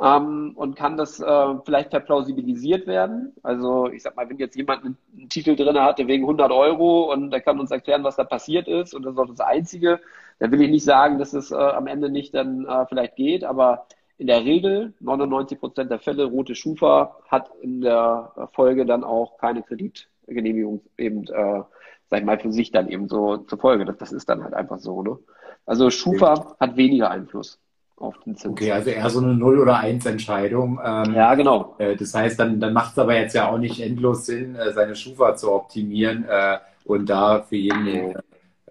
Ähm, 0.00 0.52
und 0.56 0.76
kann 0.76 0.96
das 0.96 1.20
äh, 1.20 1.54
vielleicht 1.64 1.90
verplausibilisiert 1.90 2.86
werden. 2.86 3.32
Also 3.42 3.88
ich 3.88 4.02
sag 4.02 4.16
mal, 4.16 4.28
wenn 4.28 4.38
jetzt 4.38 4.56
jemand 4.56 4.84
einen, 4.84 4.98
einen 5.16 5.28
Titel 5.28 5.54
drin 5.54 5.78
hatte 5.78 6.06
wegen 6.08 6.24
100 6.24 6.50
Euro 6.50 7.12
und 7.12 7.30
der 7.30 7.40
kann 7.40 7.60
uns 7.60 7.70
erklären, 7.70 8.04
was 8.04 8.16
da 8.16 8.24
passiert 8.24 8.66
ist 8.66 8.94
und 8.94 9.04
das 9.04 9.12
ist 9.12 9.18
auch 9.18 9.28
das 9.28 9.40
Einzige, 9.40 10.00
dann 10.40 10.50
will 10.50 10.62
ich 10.62 10.70
nicht 10.70 10.84
sagen, 10.84 11.18
dass 11.18 11.32
es 11.32 11.52
äh, 11.52 11.56
am 11.56 11.86
Ende 11.86 12.10
nicht 12.10 12.34
dann 12.34 12.66
äh, 12.66 12.86
vielleicht 12.86 13.16
geht, 13.16 13.44
aber 13.44 13.86
in 14.18 14.26
der 14.26 14.44
Regel, 14.44 14.94
99 15.00 15.58
Prozent 15.58 15.90
der 15.90 15.98
Fälle, 15.98 16.24
rote 16.24 16.54
Schufa 16.54 17.16
hat 17.28 17.50
in 17.62 17.80
der 17.80 18.32
Folge 18.52 18.86
dann 18.86 19.02
auch 19.02 19.38
keine 19.38 19.62
Kreditgenehmigung 19.62 20.82
eben, 20.96 21.24
äh, 21.24 21.62
sag 22.10 22.20
ich 22.20 22.24
mal, 22.24 22.38
für 22.38 22.52
sich 22.52 22.70
dann 22.70 22.88
eben 22.88 23.08
so 23.08 23.38
zur 23.38 23.58
Folge. 23.58 23.84
Das, 23.84 23.96
das 23.96 24.12
ist 24.12 24.28
dann 24.28 24.44
halt 24.44 24.54
einfach 24.54 24.78
so. 24.78 25.02
Ne? 25.02 25.18
Also 25.66 25.90
Schufa 25.90 26.56
hat 26.60 26.76
weniger 26.76 27.10
Einfluss 27.10 27.58
auf 27.96 28.18
den 28.24 28.36
Zins. 28.36 28.52
Okay, 28.52 28.72
also 28.72 28.90
eher 28.90 29.08
so 29.10 29.20
eine 29.20 29.34
0 29.34 29.60
oder 29.60 29.78
1 29.78 30.06
Entscheidung. 30.06 30.80
Ähm, 30.84 31.14
ja, 31.14 31.34
genau. 31.34 31.74
Äh, 31.78 31.96
das 31.96 32.14
heißt, 32.14 32.38
dann, 32.38 32.60
dann 32.60 32.72
macht 32.72 32.92
es 32.92 32.98
aber 32.98 33.16
jetzt 33.16 33.34
ja 33.34 33.50
auch 33.50 33.58
nicht 33.58 33.80
endlos 33.80 34.26
Sinn, 34.26 34.56
äh, 34.56 34.72
seine 34.72 34.96
Schufa 34.96 35.36
zu 35.36 35.52
optimieren 35.52 36.24
äh, 36.28 36.58
und 36.84 37.08
da 37.08 37.42
für 37.42 37.56
jeden 37.56 37.86
äh, 37.86 38.14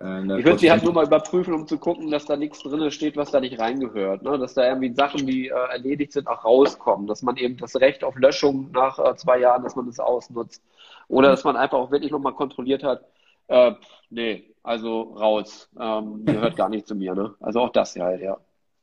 äh, 0.03 0.39
ich 0.39 0.45
würde 0.45 0.59
sie 0.59 0.71
halt 0.71 0.84
nur 0.84 0.93
mal 0.93 1.05
überprüfen, 1.05 1.53
um 1.53 1.67
zu 1.67 1.78
gucken, 1.78 2.11
dass 2.11 2.26
da 2.26 2.36
nichts 2.36 2.61
drin 2.61 2.91
steht, 2.91 3.15
was 3.15 3.32
da 3.32 3.39
nicht 3.39 3.59
reingehört. 3.59 4.24
Ne? 4.24 4.38
Dass 4.38 4.53
da 4.53 4.67
irgendwie 4.67 4.93
Sachen, 4.93 5.26
die 5.26 5.47
äh, 5.47 5.71
erledigt 5.71 6.11
sind, 6.13 6.28
auch 6.28 6.43
rauskommen. 6.43 7.07
Dass 7.07 7.21
man 7.21 7.38
eben 7.38 7.57
das 7.57 7.76
Recht 7.78 8.03
auf 8.03 8.15
Löschung 8.17 8.71
nach 8.71 8.99
äh, 8.99 9.15
zwei 9.15 9.39
Jahren, 9.39 9.63
dass 9.63 9.76
man 9.76 9.86
das 9.86 9.99
ausnutzt. 9.99 10.61
Oder 11.07 11.30
dass 11.30 11.43
man 11.43 11.55
einfach 11.55 11.78
auch 11.78 11.91
wirklich 11.91 12.11
nochmal 12.11 12.34
kontrolliert 12.34 12.84
hat, 12.84 13.05
äh, 13.47 13.74
nee, 14.09 14.55
also 14.63 15.01
raus. 15.01 15.69
Ähm, 15.80 16.26
gehört 16.26 16.55
gar 16.55 16.69
nicht 16.69 16.88
zu 16.88 16.95
mir. 16.95 17.13
Ne? 17.13 17.34
Also 17.39 17.61
auch 17.61 17.69
das 17.69 17.95
halt, 17.95 18.21
ja. 18.21 18.38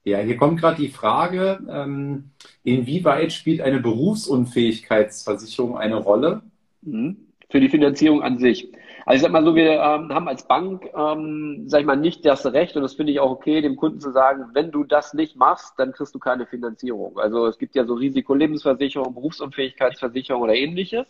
Ja, 0.05 0.19
hier 0.19 0.37
kommt 0.37 0.61
gerade 0.61 0.81
die 0.81 0.89
Frage, 0.89 1.61
ähm, 1.69 2.31
inwieweit 2.65 3.33
spielt 3.33 3.61
eine 3.61 3.81
Berufsunfähigkeitsversicherung 3.81 5.77
eine 5.77 5.97
Rolle? 5.97 6.43
Mhm. 6.83 7.27
Für 7.51 7.61
die 7.61 7.69
Finanzierung 7.69 8.23
an 8.23 8.39
sich. 8.39 8.73
Also 9.05 9.17
ich 9.17 9.23
sag 9.23 9.33
mal 9.33 9.45
so, 9.45 9.55
wir 9.55 9.73
ähm, 9.73 10.15
haben 10.15 10.29
als 10.29 10.47
Bank, 10.47 10.89
ähm, 10.97 11.65
sag 11.67 11.81
ich 11.81 11.87
mal, 11.87 11.97
nicht 11.97 12.25
das 12.25 12.47
Recht, 12.47 12.77
und 12.77 12.83
das 12.83 12.95
finde 12.95 13.13
ich 13.13 13.21
auch 13.21 13.31
okay, 13.31 13.61
dem 13.61 13.77
Kunden 13.77 14.01
zu 14.01 14.13
sagen, 14.13 14.51
wenn 14.55 14.71
du 14.71 14.85
das 14.85 15.15
nicht 15.15 15.37
machst, 15.37 15.75
dann 15.79 15.93
kriegst 15.93 16.15
du 16.15 16.19
keine 16.19 16.47
Finanzierung. 16.47 17.19
Also 17.19 17.47
es 17.47 17.59
gibt 17.59 17.75
ja 17.75 17.85
so 17.85 17.95
Risikolebensversicherung, 17.95 19.15
Berufsunfähigkeitsversicherung 19.15 20.43
oder 20.43 20.55
ähnliches. 20.55 21.09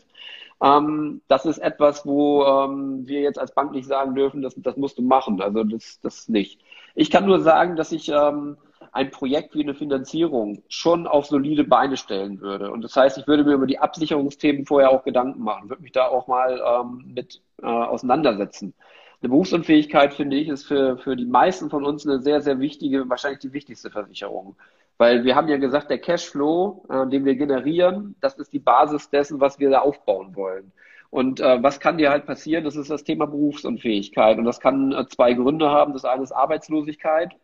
Ähm, 0.62 1.20
das 1.28 1.46
ist 1.46 1.58
etwas, 1.58 2.06
wo 2.06 2.44
ähm, 2.44 3.06
wir 3.06 3.20
jetzt 3.20 3.38
als 3.38 3.54
Bank 3.54 3.72
nicht 3.72 3.86
sagen 3.86 4.14
dürfen, 4.14 4.42
das, 4.42 4.54
das 4.56 4.76
musst 4.76 4.98
du 4.98 5.02
machen. 5.02 5.40
Also 5.40 5.62
das, 5.64 6.00
das 6.00 6.28
nicht. 6.28 6.60
Ich 6.94 7.10
kann 7.10 7.26
nur 7.26 7.40
sagen, 7.40 7.76
dass 7.76 7.92
ich 7.92 8.08
ähm, 8.08 8.56
ein 8.92 9.10
Projekt 9.10 9.54
wie 9.54 9.62
eine 9.62 9.74
Finanzierung 9.74 10.62
schon 10.68 11.06
auf 11.06 11.26
solide 11.26 11.64
Beine 11.64 11.96
stellen 11.96 12.40
würde. 12.40 12.70
Und 12.70 12.82
das 12.82 12.96
heißt, 12.96 13.18
ich 13.18 13.26
würde 13.26 13.44
mir 13.44 13.54
über 13.54 13.66
die 13.66 13.78
Absicherungsthemen 13.78 14.66
vorher 14.66 14.90
auch 14.90 15.04
Gedanken 15.04 15.42
machen, 15.42 15.68
würde 15.68 15.82
mich 15.82 15.92
da 15.92 16.08
auch 16.08 16.26
mal 16.26 16.60
ähm, 16.64 17.04
mit 17.14 17.40
äh, 17.62 17.66
auseinandersetzen. 17.66 18.74
Eine 19.22 19.30
Berufsunfähigkeit, 19.30 20.14
finde 20.14 20.36
ich, 20.36 20.48
ist 20.48 20.66
für, 20.66 20.96
für 20.98 21.14
die 21.14 21.26
meisten 21.26 21.68
von 21.70 21.84
uns 21.84 22.06
eine 22.06 22.20
sehr, 22.20 22.40
sehr 22.40 22.58
wichtige, 22.58 23.08
wahrscheinlich 23.08 23.40
die 23.40 23.52
wichtigste 23.52 23.90
Versicherung. 23.90 24.56
Weil 24.96 25.24
wir 25.24 25.36
haben 25.36 25.48
ja 25.48 25.56
gesagt, 25.56 25.90
der 25.90 25.98
Cashflow, 25.98 26.84
äh, 26.88 27.06
den 27.08 27.24
wir 27.24 27.34
generieren, 27.34 28.16
das 28.20 28.38
ist 28.38 28.52
die 28.52 28.58
Basis 28.58 29.10
dessen, 29.10 29.40
was 29.40 29.58
wir 29.58 29.70
da 29.70 29.80
aufbauen 29.80 30.34
wollen. 30.36 30.72
Und 31.10 31.40
äh, 31.40 31.62
was 31.62 31.80
kann 31.80 31.98
dir 31.98 32.10
halt 32.10 32.24
passieren? 32.24 32.64
Das 32.64 32.76
ist 32.76 32.90
das 32.90 33.04
Thema 33.04 33.26
Berufsunfähigkeit. 33.26 34.38
Und 34.38 34.44
das 34.44 34.60
kann 34.60 34.92
äh, 34.92 35.06
zwei 35.08 35.34
Gründe 35.34 35.70
haben. 35.70 35.92
Das 35.92 36.04
eine 36.04 36.22
ist 36.22 36.32
Arbeitslosigkeit. 36.32 37.34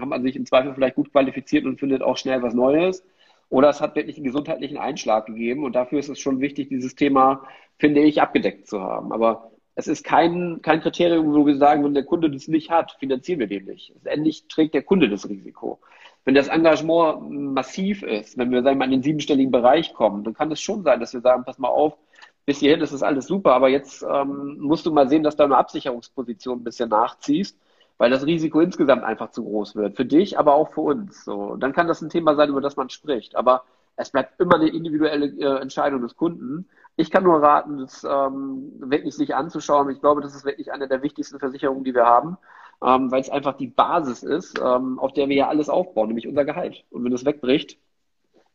Hat 0.00 0.08
man 0.08 0.22
sich 0.22 0.36
im 0.36 0.46
Zweifel 0.46 0.74
vielleicht 0.74 0.96
gut 0.96 1.12
qualifiziert 1.12 1.64
und 1.64 1.80
findet 1.80 2.02
auch 2.02 2.16
schnell 2.16 2.42
was 2.42 2.54
Neues. 2.54 3.04
Oder 3.48 3.68
es 3.68 3.80
hat 3.80 3.94
wirklich 3.96 4.16
einen 4.16 4.24
gesundheitlichen 4.24 4.78
Einschlag 4.78 5.26
gegeben. 5.26 5.64
Und 5.64 5.74
dafür 5.74 5.98
ist 5.98 6.08
es 6.08 6.18
schon 6.18 6.40
wichtig, 6.40 6.68
dieses 6.68 6.94
Thema, 6.94 7.44
finde 7.78 8.00
ich, 8.02 8.22
abgedeckt 8.22 8.66
zu 8.66 8.80
haben. 8.80 9.12
Aber 9.12 9.50
es 9.74 9.88
ist 9.88 10.04
kein, 10.04 10.60
kein 10.62 10.80
Kriterium, 10.80 11.34
wo 11.34 11.46
wir 11.46 11.56
sagen, 11.56 11.84
wenn 11.84 11.94
der 11.94 12.04
Kunde 12.04 12.30
das 12.30 12.48
nicht 12.48 12.70
hat, 12.70 12.92
finanzieren 13.00 13.40
wir 13.40 13.46
den 13.48 13.64
nicht. 13.64 13.92
Endlich 14.04 14.46
trägt 14.48 14.74
der 14.74 14.82
Kunde 14.82 15.08
das 15.08 15.28
Risiko. 15.28 15.80
Wenn 16.24 16.34
das 16.34 16.48
Engagement 16.48 17.30
massiv 17.52 18.02
ist, 18.02 18.38
wenn 18.38 18.50
wir 18.50 18.62
sagen 18.62 18.78
wir 18.78 18.84
in 18.84 18.92
den 18.92 19.02
siebenstelligen 19.02 19.50
Bereich 19.50 19.92
kommen, 19.92 20.24
dann 20.24 20.34
kann 20.34 20.50
es 20.52 20.60
schon 20.60 20.82
sein, 20.82 21.00
dass 21.00 21.12
wir 21.12 21.20
sagen, 21.20 21.44
pass 21.44 21.58
mal 21.58 21.68
auf, 21.68 21.98
bis 22.46 22.58
hierhin 22.58 22.80
ist 22.80 22.92
das 22.92 23.02
alles 23.02 23.26
super, 23.26 23.52
aber 23.52 23.68
jetzt 23.68 24.02
ähm, 24.02 24.58
musst 24.60 24.86
du 24.86 24.92
mal 24.92 25.08
sehen, 25.08 25.22
dass 25.22 25.36
du 25.36 25.44
eine 25.44 25.56
Absicherungsposition 25.56 26.60
ein 26.60 26.64
bisschen 26.64 26.90
nachziehst, 26.90 27.58
weil 27.98 28.10
das 28.10 28.26
Risiko 28.26 28.60
insgesamt 28.60 29.04
einfach 29.04 29.30
zu 29.30 29.44
groß 29.44 29.76
wird. 29.76 29.96
Für 29.96 30.04
dich, 30.04 30.38
aber 30.38 30.54
auch 30.54 30.72
für 30.72 30.80
uns. 30.80 31.24
So, 31.24 31.56
dann 31.56 31.72
kann 31.72 31.86
das 31.86 32.02
ein 32.02 32.10
Thema 32.10 32.34
sein, 32.34 32.48
über 32.48 32.60
das 32.60 32.76
man 32.76 32.90
spricht. 32.90 33.36
Aber 33.36 33.64
es 33.96 34.10
bleibt 34.10 34.40
immer 34.40 34.56
eine 34.56 34.68
individuelle 34.68 35.26
äh, 35.26 35.60
Entscheidung 35.60 36.02
des 36.02 36.16
Kunden. 36.16 36.68
Ich 36.96 37.10
kann 37.10 37.24
nur 37.24 37.42
raten, 37.42 37.78
das 37.78 38.04
ähm, 38.04 38.72
wirklich 38.78 39.14
sich 39.14 39.34
anzuschauen. 39.34 39.90
Ich 39.90 40.00
glaube, 40.00 40.20
das 40.20 40.34
ist 40.34 40.44
wirklich 40.44 40.72
eine 40.72 40.88
der 40.88 41.02
wichtigsten 41.02 41.38
Versicherungen, 41.38 41.84
die 41.84 41.94
wir 41.94 42.04
haben, 42.04 42.36
ähm, 42.84 43.10
weil 43.10 43.20
es 43.20 43.30
einfach 43.30 43.56
die 43.56 43.66
Basis 43.68 44.22
ist, 44.22 44.58
ähm, 44.60 44.98
auf 44.98 45.12
der 45.12 45.28
wir 45.28 45.36
ja 45.36 45.48
alles 45.48 45.68
aufbauen, 45.68 46.08
nämlich 46.08 46.28
unser 46.28 46.44
Gehalt. 46.44 46.84
Und 46.90 47.04
wenn 47.04 47.12
das 47.12 47.24
wegbricht, 47.24 47.78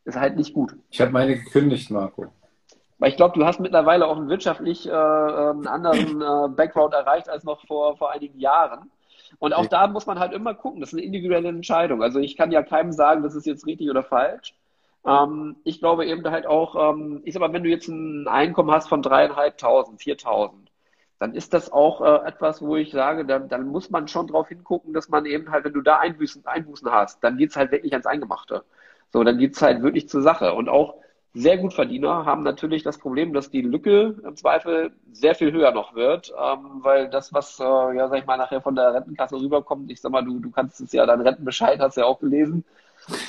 ist 0.05 0.19
halt 0.19 0.37
nicht 0.37 0.53
gut. 0.53 0.75
Ich 0.89 1.01
habe 1.01 1.11
meine 1.11 1.35
gekündigt, 1.35 1.91
Marco. 1.91 2.27
Weil 2.97 3.11
ich 3.11 3.17
glaube, 3.17 3.37
du 3.37 3.45
hast 3.45 3.61
mittlerweile 3.61 4.07
auch 4.07 4.17
einen 4.17 4.29
wirtschaftlich 4.29 4.87
äh, 4.87 4.91
einen 4.91 5.67
anderen 5.67 6.21
äh, 6.21 6.49
Background 6.53 6.93
erreicht 6.93 7.29
als 7.29 7.45
noch 7.45 7.65
vor, 7.65 7.95
vor 7.97 8.11
einigen 8.11 8.37
Jahren. 8.39 8.91
Und 9.37 9.53
auch 9.53 9.67
da 9.67 9.87
muss 9.87 10.05
man 10.07 10.19
halt 10.19 10.33
immer 10.33 10.53
gucken, 10.53 10.79
das 10.81 10.89
ist 10.89 10.97
eine 10.97 11.05
individuelle 11.05 11.49
Entscheidung. 11.49 12.01
Also 12.01 12.19
ich 12.19 12.35
kann 12.35 12.51
ja 12.51 12.63
keinem 12.63 12.91
sagen, 12.91 13.23
das 13.23 13.35
ist 13.35 13.45
jetzt 13.45 13.65
richtig 13.67 13.89
oder 13.89 14.03
falsch. 14.03 14.55
Ähm, 15.05 15.57
ich 15.63 15.79
glaube 15.79 16.05
eben 16.05 16.29
halt 16.29 16.45
auch, 16.47 16.93
ähm, 16.93 17.21
ich 17.25 17.33
sag 17.33 17.41
mal, 17.41 17.53
wenn 17.53 17.63
du 17.63 17.69
jetzt 17.69 17.87
ein 17.87 18.27
Einkommen 18.27 18.71
hast 18.71 18.89
von 18.89 19.01
dreieinhalbtausend, 19.01 20.01
viertausend, 20.01 20.71
dann 21.19 21.33
ist 21.35 21.53
das 21.53 21.71
auch 21.71 22.01
äh, 22.01 22.27
etwas, 22.27 22.61
wo 22.61 22.75
ich 22.77 22.91
sage, 22.91 23.25
dann, 23.25 23.49
dann 23.49 23.67
muss 23.67 23.89
man 23.89 24.07
schon 24.07 24.27
drauf 24.27 24.47
hingucken, 24.49 24.93
dass 24.93 25.09
man 25.09 25.25
eben 25.25 25.51
halt, 25.51 25.65
wenn 25.65 25.73
du 25.73 25.81
da 25.81 25.99
Einbußen, 25.99 26.45
Einbußen 26.45 26.89
hast, 26.91 27.23
dann 27.23 27.37
geht's 27.37 27.55
halt 27.57 27.71
wirklich 27.71 27.93
ans 27.93 28.05
Eingemachte. 28.05 28.63
So, 29.11 29.23
dann 29.23 29.37
geht's 29.37 29.61
halt 29.61 29.81
wirklich 29.83 30.07
zur 30.09 30.21
Sache. 30.21 30.53
Und 30.53 30.69
auch 30.69 30.95
sehr 31.33 31.57
gut 31.57 31.73
Verdiener 31.73 32.25
haben 32.25 32.43
natürlich 32.43 32.83
das 32.83 32.97
Problem, 32.97 33.33
dass 33.33 33.51
die 33.51 33.61
Lücke 33.61 34.15
im 34.23 34.35
Zweifel 34.35 34.91
sehr 35.11 35.35
viel 35.35 35.51
höher 35.51 35.71
noch 35.71 35.93
wird, 35.95 36.31
ähm, 36.31 36.79
weil 36.81 37.09
das, 37.09 37.33
was, 37.33 37.59
äh, 37.59 37.63
ja, 37.63 38.07
sag 38.07 38.19
ich 38.19 38.25
mal, 38.25 38.37
nachher 38.37 38.61
von 38.61 38.75
der 38.75 38.93
Rentenkasse 38.93 39.35
rüberkommt, 39.35 39.91
ich 39.91 40.01
sag 40.01 40.11
mal, 40.11 40.23
du, 40.23 40.39
du 40.39 40.49
kannst 40.49 40.81
es 40.81 40.91
ja, 40.91 41.05
deinen 41.05 41.21
Rentenbescheid 41.21 41.79
hast 41.79 41.97
du 41.97 42.01
ja 42.01 42.07
auch 42.07 42.19
gelesen, 42.19 42.65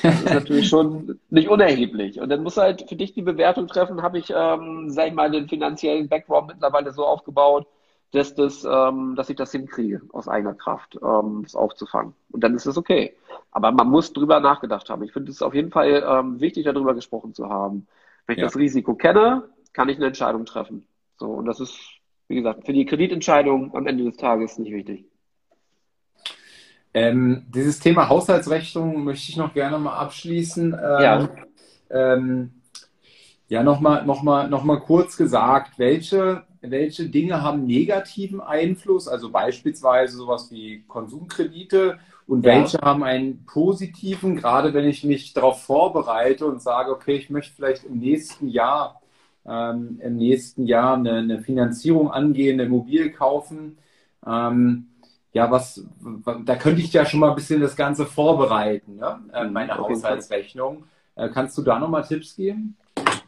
das 0.03 0.21
ist 0.23 0.33
natürlich 0.33 0.67
schon 0.67 1.19
nicht 1.29 1.49
unerheblich. 1.49 2.19
Und 2.19 2.29
dann 2.29 2.43
muss 2.43 2.57
halt 2.57 2.89
für 2.89 2.95
dich 2.95 3.13
die 3.13 3.21
Bewertung 3.21 3.67
treffen, 3.67 4.01
habe 4.01 4.17
ich, 4.17 4.31
ähm, 4.35 4.89
sag 4.89 5.07
ich 5.07 5.13
mal, 5.13 5.31
den 5.31 5.47
finanziellen 5.47 6.09
Background 6.09 6.47
mittlerweile 6.47 6.91
so 6.91 7.05
aufgebaut, 7.05 7.67
dass, 8.11 8.35
das, 8.35 8.65
ähm, 8.69 9.15
dass 9.15 9.29
ich 9.29 9.37
das 9.37 9.51
hinkriege, 9.51 10.01
aus 10.11 10.27
eigener 10.27 10.53
Kraft, 10.53 10.99
ähm, 11.01 11.41
das 11.43 11.55
aufzufangen. 11.55 12.13
Und 12.29 12.43
dann 12.43 12.55
ist 12.55 12.65
es 12.65 12.77
okay. 12.77 13.15
Aber 13.51 13.71
man 13.71 13.89
muss 13.89 14.13
drüber 14.13 14.39
nachgedacht 14.39 14.89
haben. 14.89 15.03
Ich 15.03 15.13
finde 15.13 15.31
es 15.31 15.41
auf 15.41 15.53
jeden 15.53 15.71
Fall 15.71 16.03
ähm, 16.05 16.39
wichtig, 16.41 16.65
darüber 16.65 16.93
gesprochen 16.93 17.33
zu 17.33 17.49
haben. 17.49 17.87
Wenn 18.25 18.35
ich 18.35 18.41
ja. 18.41 18.45
das 18.45 18.57
Risiko 18.57 18.95
kenne, 18.95 19.49
kann 19.73 19.89
ich 19.89 19.97
eine 19.97 20.07
Entscheidung 20.07 20.45
treffen. 20.45 20.85
So, 21.17 21.27
und 21.27 21.45
das 21.45 21.59
ist, 21.59 21.79
wie 22.27 22.35
gesagt, 22.35 22.65
für 22.65 22.73
die 22.73 22.85
Kreditentscheidung 22.85 23.73
am 23.75 23.87
Ende 23.87 24.03
des 24.03 24.17
Tages 24.17 24.57
nicht 24.57 24.73
wichtig. 24.73 25.05
Ähm, 26.93 27.45
dieses 27.49 27.79
Thema 27.79 28.09
Haushaltsrechnung 28.09 29.05
möchte 29.05 29.31
ich 29.31 29.37
noch 29.37 29.53
gerne 29.53 29.79
mal 29.79 29.95
abschließen. 29.95 30.73
Ähm, 30.73 31.01
ja. 31.01 31.29
Ähm, 31.89 32.61
ja, 33.47 33.63
nochmal 33.63 34.05
noch 34.05 34.23
mal, 34.23 34.49
noch 34.49 34.63
mal 34.63 34.79
kurz 34.79 35.15
gesagt, 35.15 35.77
welche 35.77 36.43
welche 36.61 37.09
Dinge 37.09 37.41
haben 37.41 37.65
negativen 37.65 38.39
Einfluss, 38.39 39.07
also 39.07 39.29
beispielsweise 39.29 40.17
sowas 40.17 40.51
wie 40.51 40.83
Konsumkredite 40.87 41.97
und 42.27 42.45
ja. 42.45 42.53
welche 42.53 42.79
haben 42.79 43.03
einen 43.03 43.45
positiven, 43.45 44.35
gerade 44.35 44.73
wenn 44.73 44.85
ich 44.85 45.03
mich 45.03 45.33
darauf 45.33 45.63
vorbereite 45.63 46.45
und 46.45 46.61
sage, 46.61 46.91
okay, 46.91 47.15
ich 47.15 47.29
möchte 47.29 47.55
vielleicht 47.55 47.85
im 47.85 47.99
nächsten 47.99 48.47
Jahr 48.47 49.01
ähm, 49.45 49.99
im 50.01 50.17
nächsten 50.17 50.65
Jahr 50.65 50.95
eine, 50.95 51.17
eine, 51.17 51.41
Finanzierung 51.41 52.11
angehen, 52.11 52.59
eine 52.59 52.67
Immobilie 52.67 53.11
kaufen. 53.11 53.77
Ähm, 54.25 54.87
ja, 55.33 55.49
was, 55.49 55.83
da 56.45 56.55
könnte 56.57 56.81
ich 56.81 56.93
ja 56.93 57.05
schon 57.05 57.21
mal 57.21 57.29
ein 57.29 57.35
bisschen 57.35 57.61
das 57.61 57.75
Ganze 57.75 58.05
vorbereiten, 58.05 58.97
ne? 58.97 59.19
äh, 59.33 59.45
meine 59.45 59.77
Haushaltsrechnung. 59.77 60.83
Äh, 61.15 61.29
kannst 61.29 61.57
du 61.57 61.61
da 61.61 61.79
nochmal 61.79 62.03
Tipps 62.03 62.35
geben? 62.35 62.77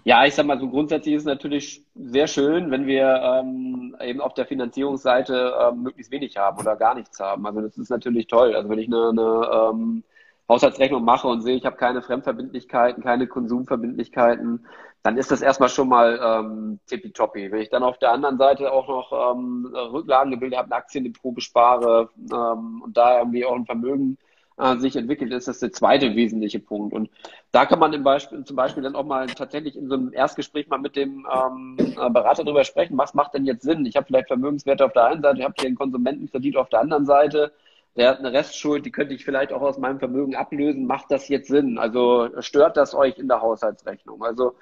Ja, 0.06 0.26
ich 0.26 0.36
sag 0.36 0.46
mal 0.46 0.60
so 0.60 0.70
grundsätzlich 0.70 1.16
ist 1.16 1.22
es 1.22 1.26
natürlich 1.28 1.86
sehr 1.96 2.28
schön, 2.28 2.72
wenn 2.72 2.86
wir 2.88 3.22
ähm, 3.24 3.96
eben 4.02 4.20
auf 4.20 4.34
der 4.34 4.46
Finanzierungsseite 4.46 5.54
ähm, 5.62 5.84
möglichst 5.84 6.12
wenig 6.12 6.36
haben 6.36 6.60
oder 6.60 6.76
gar 6.76 6.94
nichts 6.94 7.20
haben. 7.22 7.46
Also 7.48 7.62
das 7.62 7.78
ist 7.78 7.90
natürlich 7.90 8.28
toll. 8.28 8.54
Also 8.54 8.70
wenn 8.70 8.80
ich 8.80 8.88
eine, 8.88 9.10
eine 9.10 9.70
ähm, 9.72 10.04
Haushaltsrechnung 10.50 11.06
mache 11.06 11.30
und 11.30 11.42
sehe, 11.42 11.56
ich 11.56 11.66
habe 11.66 11.78
keine 11.78 12.02
Fremdverbindlichkeiten, 12.02 13.02
keine 13.02 13.28
Konsumverbindlichkeiten, 13.28 14.68
dann 15.04 15.18
ist 15.18 15.32
das 15.32 15.42
erstmal 15.42 15.70
schon 15.70 15.88
mal 15.88 16.20
ähm, 16.22 16.80
tippitoppi. 16.88 17.52
Wenn 17.52 17.62
ich 17.62 17.70
dann 17.70 17.84
auf 17.84 17.98
der 17.98 18.12
anderen 18.12 18.38
Seite 18.38 18.74
auch 18.74 18.90
noch 18.90 19.36
ähm, 19.36 19.74
Rücklagengebilde 19.74 20.58
habe, 20.58 20.68
ein 20.68 20.74
Aktiendepot 20.74 21.34
bespare 21.34 22.10
ähm, 22.18 22.82
und 22.84 22.98
da 22.98 23.20
irgendwie 23.20 23.46
auch 23.46 23.56
ein 23.56 23.66
Vermögen 23.66 24.18
äh, 24.58 24.78
sich 24.78 24.96
entwickelt, 24.96 25.32
ist 25.32 25.48
das 25.48 25.60
der 25.60 25.72
zweite 25.72 26.16
wesentliche 26.16 26.60
Punkt. 26.60 26.94
Und 26.94 27.10
da 27.52 27.66
kann 27.66 27.80
man 27.80 27.94
im 27.94 28.04
Beispiel, 28.04 28.44
zum 28.44 28.56
Beispiel 28.56 28.84
dann 28.84 28.96
auch 28.96 29.06
mal 29.06 29.28
tatsächlich 29.28 29.76
in 29.76 29.88
so 29.88 29.96
einem 29.96 30.14
Erstgespräch 30.14 30.68
mal 30.68 30.80
mit 30.80 30.96
dem 30.96 31.26
ähm, 31.32 31.78
äh, 31.80 32.10
Berater 32.10 32.44
darüber 32.44 32.64
sprechen, 32.64 32.98
was 32.98 33.14
macht 33.14 33.34
denn 33.34 33.46
jetzt 33.46 33.64
Sinn? 33.64 33.86
Ich 33.86 33.96
habe 33.96 34.08
vielleicht 34.08 34.28
Vermögenswerte 34.28 34.86
auf 34.86 34.94
der 34.94 35.06
einen 35.06 35.22
Seite, 35.22 35.40
ich 35.40 35.44
habe 35.46 35.56
hier 35.58 35.68
einen 35.68 35.78
Konsumentenkredit 35.78 36.58
auf 36.58 36.70
der 36.70 36.82
anderen 36.82 37.06
Seite. 37.06 37.52
der 37.96 38.10
hat 38.10 38.20
eine 38.20 38.34
Restschuld, 38.34 38.86
die 38.86 38.92
könnte 38.92 39.14
ich 39.14 39.24
vielleicht 39.26 39.54
auch 39.54 39.62
aus 39.62 39.78
meinem 39.78 40.00
Vermögen 40.00 40.36
ablösen. 40.36 40.86
Macht 40.88 41.12
das 41.12 41.28
jetzt 41.30 41.48
Sinn? 41.48 41.78
Also 41.78 42.30
stört 42.42 42.78
das 42.78 42.96
euch 42.96 43.18
in 43.20 43.28
der 43.28 43.42
Haushaltsrechnung? 43.42 44.24
Also 44.24 44.56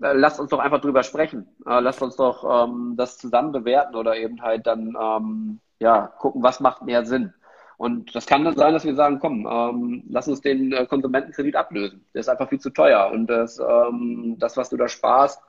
äh, 0.00 0.12
lasst 0.14 0.40
uns 0.40 0.50
doch 0.50 0.58
einfach 0.60 0.80
drüber 0.80 1.02
sprechen. 1.02 1.46
Äh, 1.66 1.80
lasst 1.80 2.02
uns 2.02 2.16
doch 2.16 2.66
ähm, 2.68 2.94
das 2.96 3.18
zusammen 3.18 3.52
bewerten 3.52 3.96
oder 3.96 4.16
eben 4.16 4.42
halt 4.42 4.66
dann 4.66 4.96
ähm, 5.00 5.60
ja 5.78 6.06
gucken, 6.06 6.42
was 6.42 6.60
macht 6.60 6.82
mehr 6.82 7.04
Sinn. 7.04 7.34
Und 7.80 8.14
das 8.14 8.26
kann 8.26 8.44
dann 8.44 8.56
sein, 8.56 8.74
dass 8.74 8.84
wir 8.84 8.94
sagen, 8.94 9.20
komm, 9.20 9.48
ähm, 9.50 10.02
lass 10.10 10.28
uns 10.28 10.42
den 10.42 10.70
äh, 10.70 10.84
Konsumentenkredit 10.84 11.56
ablösen. 11.56 12.04
Der 12.12 12.20
ist 12.20 12.28
einfach 12.28 12.50
viel 12.50 12.60
zu 12.60 12.68
teuer. 12.68 13.10
Und 13.10 13.26
das, 13.26 13.58
ähm, 13.58 14.36
das 14.38 14.58
was 14.58 14.68
du 14.68 14.76
da 14.76 14.86
sparst, 14.86 15.40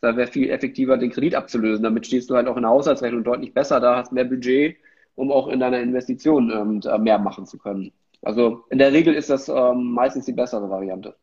da 0.00 0.16
wäre 0.16 0.30
viel 0.30 0.50
effektiver, 0.50 0.96
den 0.98 1.10
Kredit 1.10 1.34
abzulösen. 1.34 1.82
Damit 1.82 2.06
stehst 2.06 2.30
du 2.30 2.36
halt 2.36 2.46
auch 2.46 2.54
in 2.54 2.62
der 2.62 2.70
Haushaltsrechnung 2.70 3.24
deutlich 3.24 3.52
besser 3.52 3.80
da, 3.80 3.96
hast 3.96 4.12
mehr 4.12 4.22
Budget, 4.22 4.76
um 5.16 5.32
auch 5.32 5.48
in 5.48 5.58
deiner 5.58 5.80
Investition 5.80 6.52
ähm, 6.52 7.02
mehr 7.02 7.18
machen 7.18 7.44
zu 7.44 7.58
können. 7.58 7.90
Also 8.22 8.62
in 8.70 8.78
der 8.78 8.92
Regel 8.92 9.12
ist 9.12 9.28
das 9.28 9.48
ähm, 9.48 9.90
meistens 9.90 10.26
die 10.26 10.32
bessere 10.32 10.70
Variante. 10.70 11.16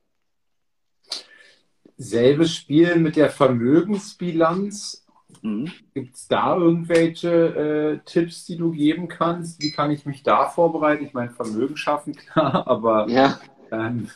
Selbes 1.96 2.54
Spiel 2.54 2.98
mit 2.98 3.16
der 3.16 3.30
Vermögensbilanz. 3.30 5.07
Mhm. 5.42 5.72
Gibt 5.94 6.16
es 6.16 6.28
da 6.28 6.56
irgendwelche 6.56 7.30
äh, 7.30 8.00
Tipps, 8.06 8.46
die 8.46 8.58
du 8.58 8.72
geben 8.72 9.08
kannst? 9.08 9.62
Wie 9.62 9.72
kann 9.72 9.92
ich 9.92 10.06
mich 10.06 10.24
da 10.24 10.50
vorbereiten? 10.50 11.06
Ich 11.06 11.14
meine, 11.14 11.32
Vermögen 11.32 11.78
schaffen, 11.78 12.14
klar, 12.34 12.68
aber 12.68 13.10
ja, 13.10 13.40
ähm, 13.72 14.10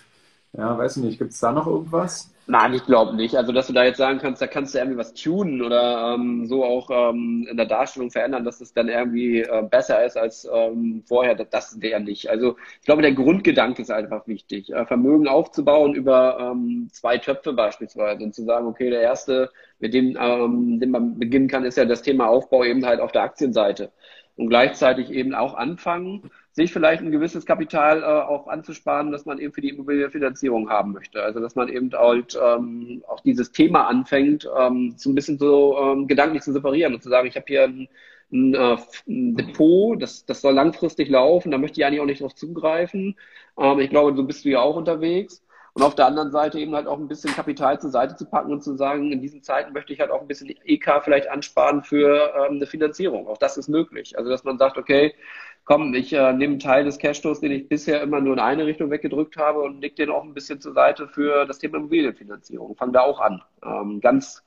ja 0.53 0.77
weiß 0.77 0.97
nicht, 0.97 1.19
gibt 1.19 1.31
es 1.31 1.39
da 1.39 1.51
noch 1.51 1.67
irgendwas? 1.67 2.30
Nein, 2.47 2.73
ich 2.73 2.85
glaube 2.85 3.15
nicht. 3.15 3.35
Also, 3.35 3.53
dass 3.53 3.67
du 3.67 3.73
da 3.73 3.83
jetzt 3.85 3.97
sagen 3.97 4.19
kannst, 4.19 4.41
da 4.41 4.47
kannst 4.47 4.73
du 4.73 4.79
irgendwie 4.79 4.97
was 4.97 5.13
tunen 5.13 5.61
oder 5.61 6.15
ähm, 6.15 6.45
so 6.47 6.65
auch 6.65 6.89
ähm, 6.91 7.47
in 7.49 7.55
der 7.55 7.67
Darstellung 7.67 8.11
verändern, 8.11 8.43
dass 8.43 8.59
es 8.59 8.73
dann 8.73 8.89
irgendwie 8.89 9.41
äh, 9.41 9.63
besser 9.63 10.03
ist 10.03 10.17
als 10.17 10.49
ähm, 10.51 11.03
vorher, 11.07 11.35
das, 11.35 11.49
das 11.49 11.79
der 11.79 11.99
nicht. 11.99 12.29
Also, 12.29 12.57
ich 12.79 12.85
glaube, 12.85 13.03
der 13.03 13.13
Grundgedanke 13.13 13.81
ist 13.83 13.91
einfach 13.91 14.27
wichtig. 14.27 14.69
Äh, 14.73 14.85
Vermögen 14.85 15.27
aufzubauen 15.27 15.93
über 15.93 16.39
ähm, 16.51 16.89
zwei 16.91 17.19
Töpfe 17.19 17.53
beispielsweise 17.53 18.23
und 18.23 18.33
zu 18.35 18.43
sagen, 18.43 18.67
okay, 18.67 18.89
der 18.89 19.01
erste, 19.01 19.49
mit 19.79 19.93
dem, 19.93 20.17
ähm, 20.19 20.79
dem 20.79 20.89
man 20.91 21.19
beginnen 21.19 21.47
kann, 21.47 21.63
ist 21.63 21.77
ja 21.77 21.85
das 21.85 22.01
Thema 22.01 22.27
Aufbau 22.27 22.65
eben 22.65 22.85
halt 22.85 22.99
auf 22.99 23.11
der 23.13 23.21
Aktienseite 23.21 23.91
und 24.35 24.49
gleichzeitig 24.49 25.11
eben 25.11 25.33
auch 25.35 25.53
anfangen, 25.53 26.31
sich 26.53 26.73
vielleicht 26.73 27.01
ein 27.01 27.11
gewisses 27.11 27.45
Kapital 27.45 28.01
äh, 28.01 28.05
auch 28.05 28.47
anzusparen, 28.47 29.11
dass 29.11 29.25
man 29.25 29.39
eben 29.39 29.53
für 29.53 29.61
die 29.61 29.69
Immobilienfinanzierung 29.69 30.69
haben 30.69 30.91
möchte. 30.91 31.23
Also 31.23 31.39
dass 31.39 31.55
man 31.55 31.69
eben 31.69 31.91
halt 31.93 32.37
ähm, 32.41 33.03
auch 33.07 33.21
dieses 33.21 33.51
Thema 33.51 33.87
anfängt, 33.87 34.49
ähm, 34.57 34.93
so 34.97 35.09
ein 35.09 35.15
bisschen 35.15 35.37
so 35.39 35.77
ähm, 35.79 36.07
gedanklich 36.07 36.43
zu 36.43 36.51
separieren 36.51 36.93
und 36.93 37.01
zu 37.01 37.09
sagen, 37.09 37.27
ich 37.27 37.35
habe 37.35 37.45
hier 37.47 37.63
ein, 37.63 37.87
ein, 38.33 38.53
äh, 38.53 38.77
ein, 39.07 39.35
Depot, 39.35 40.01
das, 40.01 40.25
das 40.25 40.41
soll 40.41 40.53
langfristig 40.53 41.09
laufen, 41.09 41.51
da 41.51 41.57
möchte 41.57 41.79
ich 41.79 41.85
eigentlich 41.85 42.01
auch 42.01 42.05
nicht 42.05 42.21
drauf 42.21 42.35
zugreifen. 42.35 43.17
Ähm, 43.57 43.79
ich 43.79 43.89
glaube, 43.89 44.15
so 44.15 44.23
bist 44.23 44.43
du 44.43 44.49
ja 44.49 44.59
auch 44.61 44.75
unterwegs. 44.75 45.41
Und 45.73 45.83
auf 45.83 45.95
der 45.95 46.05
anderen 46.05 46.31
Seite 46.31 46.59
eben 46.59 46.75
halt 46.75 46.85
auch 46.85 46.99
ein 46.99 47.07
bisschen 47.07 47.33
Kapital 47.33 47.79
zur 47.79 47.91
Seite 47.91 48.17
zu 48.17 48.25
packen 48.25 48.51
und 48.51 48.61
zu 48.61 48.75
sagen, 48.75 49.13
in 49.13 49.21
diesen 49.21 49.41
Zeiten 49.41 49.71
möchte 49.71 49.93
ich 49.93 50.01
halt 50.01 50.11
auch 50.11 50.19
ein 50.19 50.27
bisschen 50.27 50.53
EK 50.65 51.01
vielleicht 51.01 51.29
ansparen 51.29 51.81
für 51.81 52.33
ähm, 52.35 52.55
eine 52.55 52.65
Finanzierung. 52.65 53.27
Auch 53.27 53.37
das 53.37 53.55
ist 53.57 53.69
möglich. 53.69 54.17
Also 54.17 54.29
dass 54.29 54.43
man 54.43 54.57
sagt, 54.57 54.77
okay, 54.77 55.15
komm, 55.63 55.93
ich 55.93 56.13
äh, 56.13 56.33
nehme 56.33 56.53
einen 56.53 56.59
Teil 56.59 56.83
des 56.83 56.97
Cashflows, 56.97 57.39
den 57.39 57.51
ich 57.51 57.69
bisher 57.69 58.01
immer 58.01 58.21
nur 58.21 58.33
in 58.33 58.39
eine 58.39 58.65
Richtung 58.65 58.89
weggedrückt 58.89 59.37
habe 59.37 59.61
und 59.61 59.81
leg 59.81 59.95
den 59.95 60.09
auch 60.09 60.23
ein 60.23 60.33
bisschen 60.33 60.59
zur 60.59 60.73
Seite 60.73 61.07
für 61.07 61.45
das 61.45 61.59
Thema 61.59 61.77
Immobilienfinanzierung. 61.77 62.75
Fang 62.75 62.93
da 62.93 63.01
auch 63.01 63.19
an. 63.19 63.41
Ähm, 63.63 64.01
ganz 64.01 64.43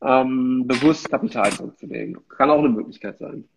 ähm, 0.00 0.64
bewusst 0.66 1.10
Kapital 1.10 1.50
zurückzulegen. 1.52 2.18
Kann 2.28 2.50
auch 2.50 2.58
eine 2.58 2.68
Möglichkeit 2.68 3.18
sein. 3.18 3.48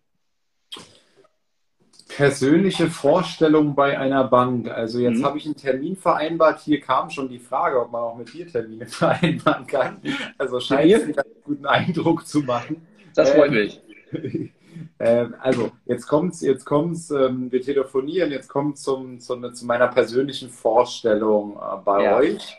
Persönliche 2.08 2.90
Vorstellung 2.90 3.74
bei 3.74 3.98
einer 3.98 4.24
Bank. 4.24 4.68
Also 4.68 4.98
jetzt 4.98 5.20
mhm. 5.20 5.24
habe 5.24 5.38
ich 5.38 5.46
einen 5.46 5.56
Termin 5.56 5.96
vereinbart. 5.96 6.60
Hier 6.60 6.80
kam 6.80 7.08
schon 7.08 7.28
die 7.28 7.38
Frage, 7.38 7.80
ob 7.80 7.90
man 7.90 8.02
auch 8.02 8.16
mit 8.16 8.32
dir 8.34 8.46
Termine 8.46 8.86
vereinbaren 8.88 9.66
kann. 9.66 10.00
Also 10.36 10.60
scheint 10.60 10.94
einen 10.94 11.14
guten 11.42 11.66
Eindruck 11.66 12.26
zu 12.26 12.40
machen. 12.40 12.86
Das 13.14 13.30
freut 13.30 13.52
ähm, 13.52 13.54
mich. 13.54 13.80
Ähm, 15.02 15.34
also, 15.40 15.72
jetzt 15.84 16.06
kommt's, 16.06 16.42
jetzt 16.42 16.64
kommt's, 16.64 17.10
ähm, 17.10 17.50
wir 17.50 17.60
telefonieren, 17.60 18.30
jetzt 18.30 18.46
kommt 18.46 18.78
zum, 18.78 19.18
zum, 19.18 19.52
zu 19.52 19.66
meiner 19.66 19.88
persönlichen 19.88 20.48
Vorstellung 20.48 21.56
äh, 21.56 21.76
bei 21.84 22.04
ja. 22.04 22.16
euch. 22.16 22.56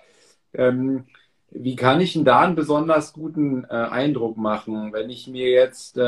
Ähm, 0.54 1.06
wie 1.52 1.78
kann 1.78 2.02
ich 2.02 2.14
denn 2.14 2.26
da 2.26 2.42
einen 2.42 2.56
besonders 2.56 3.14
guten 3.14 3.64
äh, 3.64 3.68
Eindruck 3.70 4.36
machen, 4.36 4.92
wenn 4.92 5.10
ich 5.10 5.28
mir 5.28 5.52
jetzt 5.52 5.98
äh, 5.98 6.02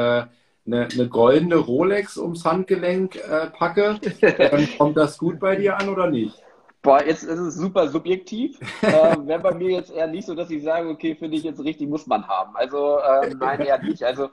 eine, 0.66 0.88
eine 0.92 1.08
goldene 1.08 1.56
Rolex 1.56 2.18
ums 2.18 2.44
Handgelenk 2.44 3.16
äh, 3.16 3.48
packe? 3.52 3.98
Dann 4.20 4.68
kommt 4.78 4.98
das 4.98 5.18
gut 5.18 5.40
bei 5.40 5.56
dir 5.56 5.80
an 5.80 5.88
oder 5.88 6.10
nicht? 6.10 6.36
Boah, 6.82 7.02
jetzt 7.02 7.24
ist 7.24 7.40
es 7.40 7.56
super 7.56 7.88
subjektiv. 7.88 8.60
äh, 8.82 9.16
Wäre 9.26 9.40
bei 9.40 9.54
mir 9.54 9.70
jetzt 9.70 9.90
eher 9.90 10.08
nicht 10.08 10.26
so, 10.26 10.36
dass 10.36 10.50
ich 10.50 10.64
sage, 10.64 10.90
okay, 10.90 11.16
finde 11.16 11.38
ich 11.38 11.44
jetzt 11.44 11.64
richtig, 11.64 11.88
muss 11.88 12.06
man 12.08 12.28
haben. 12.28 12.58
Also 12.58 12.98
äh, 12.98 13.34
nein, 13.40 13.62
eher 13.62 13.82
nicht. 13.82 14.04
Also 14.04 14.30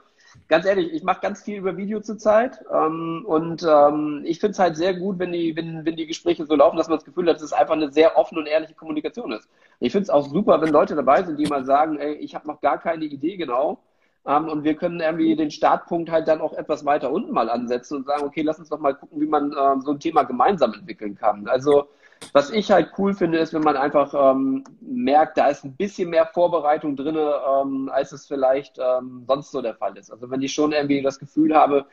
ganz 0.47 0.65
ehrlich, 0.65 0.93
ich 0.93 1.03
mache 1.03 1.21
ganz 1.21 1.43
viel 1.43 1.57
über 1.57 1.77
Video 1.77 1.99
zurzeit 2.01 2.59
ähm, 2.73 3.23
und 3.25 3.63
ähm, 3.63 4.21
ich 4.25 4.39
finde 4.39 4.51
es 4.51 4.59
halt 4.59 4.77
sehr 4.77 4.93
gut, 4.93 5.19
wenn 5.19 5.31
die, 5.31 5.55
wenn, 5.55 5.85
wenn 5.85 5.95
die 5.95 6.07
Gespräche 6.07 6.45
so 6.45 6.55
laufen, 6.55 6.77
dass 6.77 6.87
man 6.87 6.97
das 6.97 7.05
Gefühl 7.05 7.27
hat, 7.29 7.35
dass 7.35 7.43
es 7.43 7.53
einfach 7.53 7.73
eine 7.75 7.91
sehr 7.91 8.17
offene 8.17 8.41
und 8.41 8.47
ehrliche 8.47 8.73
Kommunikation 8.73 9.31
ist. 9.31 9.47
Ich 9.79 9.91
finde 9.91 10.03
es 10.03 10.09
auch 10.09 10.27
super, 10.27 10.61
wenn 10.61 10.69
Leute 10.69 10.95
dabei 10.95 11.23
sind, 11.23 11.39
die 11.39 11.45
mal 11.45 11.65
sagen, 11.65 11.97
ey, 11.99 12.15
ich 12.15 12.35
habe 12.35 12.47
noch 12.47 12.61
gar 12.61 12.79
keine 12.79 13.05
Idee 13.05 13.37
genau 13.37 13.79
ähm, 14.25 14.47
und 14.47 14.63
wir 14.63 14.75
können 14.75 14.99
irgendwie 14.99 15.35
den 15.35 15.51
Startpunkt 15.51 16.09
halt 16.09 16.27
dann 16.27 16.41
auch 16.41 16.53
etwas 16.53 16.85
weiter 16.85 17.11
unten 17.11 17.31
mal 17.31 17.49
ansetzen 17.49 17.97
und 17.97 18.05
sagen, 18.05 18.23
okay, 18.23 18.41
lass 18.41 18.59
uns 18.59 18.69
doch 18.69 18.79
mal 18.79 18.95
gucken, 18.95 19.19
wie 19.19 19.27
man 19.27 19.51
äh, 19.51 19.81
so 19.81 19.91
ein 19.91 19.99
Thema 19.99 20.23
gemeinsam 20.23 20.73
entwickeln 20.73 21.15
kann. 21.15 21.47
Also 21.47 21.89
was 22.31 22.49
ich 22.49 22.71
halt 22.71 22.91
cool 22.97 23.13
finde, 23.13 23.39
ist, 23.39 23.53
wenn 23.53 23.61
man 23.61 23.77
einfach 23.77 24.13
ähm, 24.13 24.63
merkt, 24.81 25.37
da 25.37 25.47
ist 25.47 25.63
ein 25.63 25.75
bisschen 25.75 26.09
mehr 26.09 26.25
Vorbereitung 26.27 26.95
drin, 26.95 27.17
ähm, 27.17 27.89
als 27.91 28.11
es 28.11 28.27
vielleicht 28.27 28.77
ähm, 28.79 29.25
sonst 29.27 29.51
so 29.51 29.61
der 29.61 29.75
Fall 29.75 29.97
ist. 29.97 30.11
Also 30.11 30.29
wenn 30.31 30.41
ich 30.41 30.53
schon 30.53 30.71
irgendwie 30.71 31.01
das 31.01 31.19
Gefühl 31.19 31.55
habe, 31.55 31.85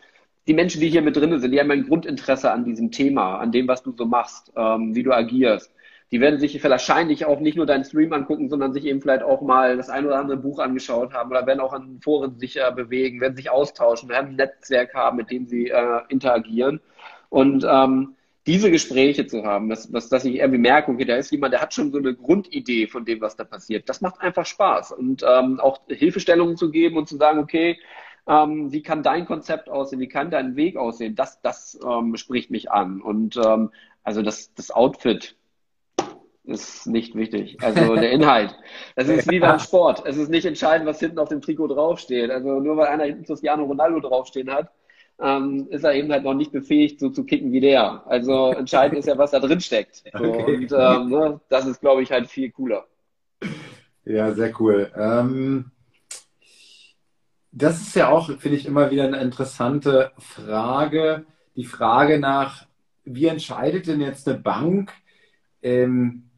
die 0.46 0.54
Menschen, 0.54 0.80
die 0.80 0.88
hier 0.88 1.02
mit 1.02 1.16
drin 1.16 1.38
sind, 1.38 1.50
die 1.50 1.60
haben 1.60 1.70
ein 1.70 1.86
Grundinteresse 1.86 2.50
an 2.50 2.64
diesem 2.64 2.90
Thema, 2.90 3.38
an 3.38 3.52
dem, 3.52 3.68
was 3.68 3.82
du 3.82 3.92
so 3.96 4.06
machst, 4.06 4.52
ähm, 4.56 4.94
wie 4.94 5.02
du 5.02 5.12
agierst. 5.12 5.72
Die 6.12 6.20
werden 6.20 6.40
sich 6.40 6.62
wahrscheinlich 6.64 7.24
auch 7.24 7.38
nicht 7.38 7.56
nur 7.56 7.66
deinen 7.66 7.84
Stream 7.84 8.12
angucken, 8.12 8.48
sondern 8.48 8.72
sich 8.72 8.84
eben 8.84 9.00
vielleicht 9.00 9.22
auch 9.22 9.42
mal 9.42 9.76
das 9.76 9.90
ein 9.90 10.06
oder 10.06 10.18
andere 10.18 10.38
Buch 10.38 10.58
angeschaut 10.58 11.14
haben 11.14 11.30
oder 11.30 11.46
werden 11.46 11.60
auch 11.60 11.72
an 11.72 12.00
Foren 12.02 12.36
sich 12.38 12.56
äh, 12.56 12.72
bewegen, 12.74 13.20
werden 13.20 13.36
sich 13.36 13.50
austauschen, 13.50 14.08
werden 14.08 14.30
ein 14.30 14.36
Netzwerk 14.36 14.94
haben, 14.94 15.18
mit 15.18 15.30
dem 15.30 15.46
sie 15.46 15.68
äh, 15.68 16.00
interagieren. 16.08 16.80
Und 17.28 17.64
ähm, 17.68 18.16
diese 18.46 18.70
Gespräche 18.70 19.26
zu 19.26 19.44
haben, 19.44 19.68
dass, 19.68 19.90
dass, 19.90 20.08
dass 20.08 20.24
ich 20.24 20.36
irgendwie 20.36 20.58
merke, 20.58 20.90
okay, 20.90 21.04
da 21.04 21.16
ist 21.16 21.30
jemand, 21.30 21.52
der 21.52 21.60
hat 21.60 21.74
schon 21.74 21.92
so 21.92 21.98
eine 21.98 22.14
Grundidee 22.14 22.86
von 22.86 23.04
dem, 23.04 23.20
was 23.20 23.36
da 23.36 23.44
passiert. 23.44 23.88
Das 23.88 24.00
macht 24.00 24.20
einfach 24.20 24.46
Spaß. 24.46 24.92
Und 24.92 25.22
ähm, 25.28 25.60
auch 25.60 25.80
Hilfestellungen 25.88 26.56
zu 26.56 26.70
geben 26.70 26.96
und 26.96 27.08
zu 27.08 27.16
sagen, 27.16 27.38
okay, 27.38 27.78
ähm, 28.26 28.72
wie 28.72 28.82
kann 28.82 29.02
dein 29.02 29.26
Konzept 29.26 29.68
aussehen, 29.68 30.00
wie 30.00 30.08
kann 30.08 30.30
dein 30.30 30.56
Weg 30.56 30.76
aussehen, 30.76 31.14
das, 31.14 31.40
das 31.42 31.78
ähm, 31.86 32.16
spricht 32.16 32.50
mich 32.50 32.70
an. 32.70 33.00
Und 33.02 33.36
ähm, 33.36 33.70
also 34.02 34.22
das, 34.22 34.54
das 34.54 34.70
Outfit 34.70 35.36
ist 36.44 36.86
nicht 36.86 37.14
wichtig. 37.14 37.58
Also 37.62 37.94
der 37.94 38.10
Inhalt. 38.12 38.56
Das 38.96 39.08
ist 39.08 39.30
wie 39.30 39.40
beim 39.40 39.58
Sport. 39.58 40.04
Es 40.06 40.16
ist 40.16 40.30
nicht 40.30 40.46
entscheidend, 40.46 40.88
was 40.88 40.98
hinten 40.98 41.18
auf 41.18 41.28
dem 41.28 41.42
Trikot 41.42 41.68
draufsteht. 41.68 42.30
Also 42.30 42.60
nur 42.60 42.76
weil 42.76 42.88
einer 42.88 43.04
hinten 43.04 43.24
Cristiano 43.24 43.64
Ronaldo 43.64 44.00
draufstehen 44.00 44.50
hat, 44.50 44.70
ähm, 45.22 45.68
ist 45.70 45.84
er 45.84 45.94
eben 45.94 46.10
halt 46.10 46.24
noch 46.24 46.34
nicht 46.34 46.52
befähigt, 46.52 47.00
so 47.00 47.10
zu 47.10 47.24
kicken 47.24 47.52
wie 47.52 47.60
der. 47.60 48.06
Also 48.06 48.52
entscheidend 48.56 48.98
ist 48.98 49.06
ja, 49.06 49.18
was 49.18 49.32
da 49.32 49.40
drin 49.40 49.60
steckt. 49.60 50.02
So, 50.12 50.24
okay. 50.24 50.56
Und 50.56 50.72
ähm, 50.72 51.08
ne, 51.08 51.40
das 51.48 51.66
ist, 51.66 51.80
glaube 51.80 52.02
ich, 52.02 52.10
halt 52.10 52.28
viel 52.28 52.50
cooler. 52.50 52.86
Ja, 54.04 54.32
sehr 54.32 54.58
cool. 54.60 54.90
Ähm, 54.96 55.70
das 57.52 57.80
ist 57.80 57.96
ja 57.96 58.08
auch, 58.08 58.30
finde 58.38 58.56
ich, 58.56 58.66
immer 58.66 58.90
wieder 58.90 59.04
eine 59.04 59.20
interessante 59.20 60.12
Frage. 60.18 61.26
Die 61.56 61.64
Frage 61.64 62.18
nach, 62.18 62.66
wie 63.04 63.26
entscheidet 63.26 63.86
denn 63.86 64.00
jetzt 64.00 64.28
eine 64.28 64.38
Bank, 64.38 64.92
ähm, 65.62 66.29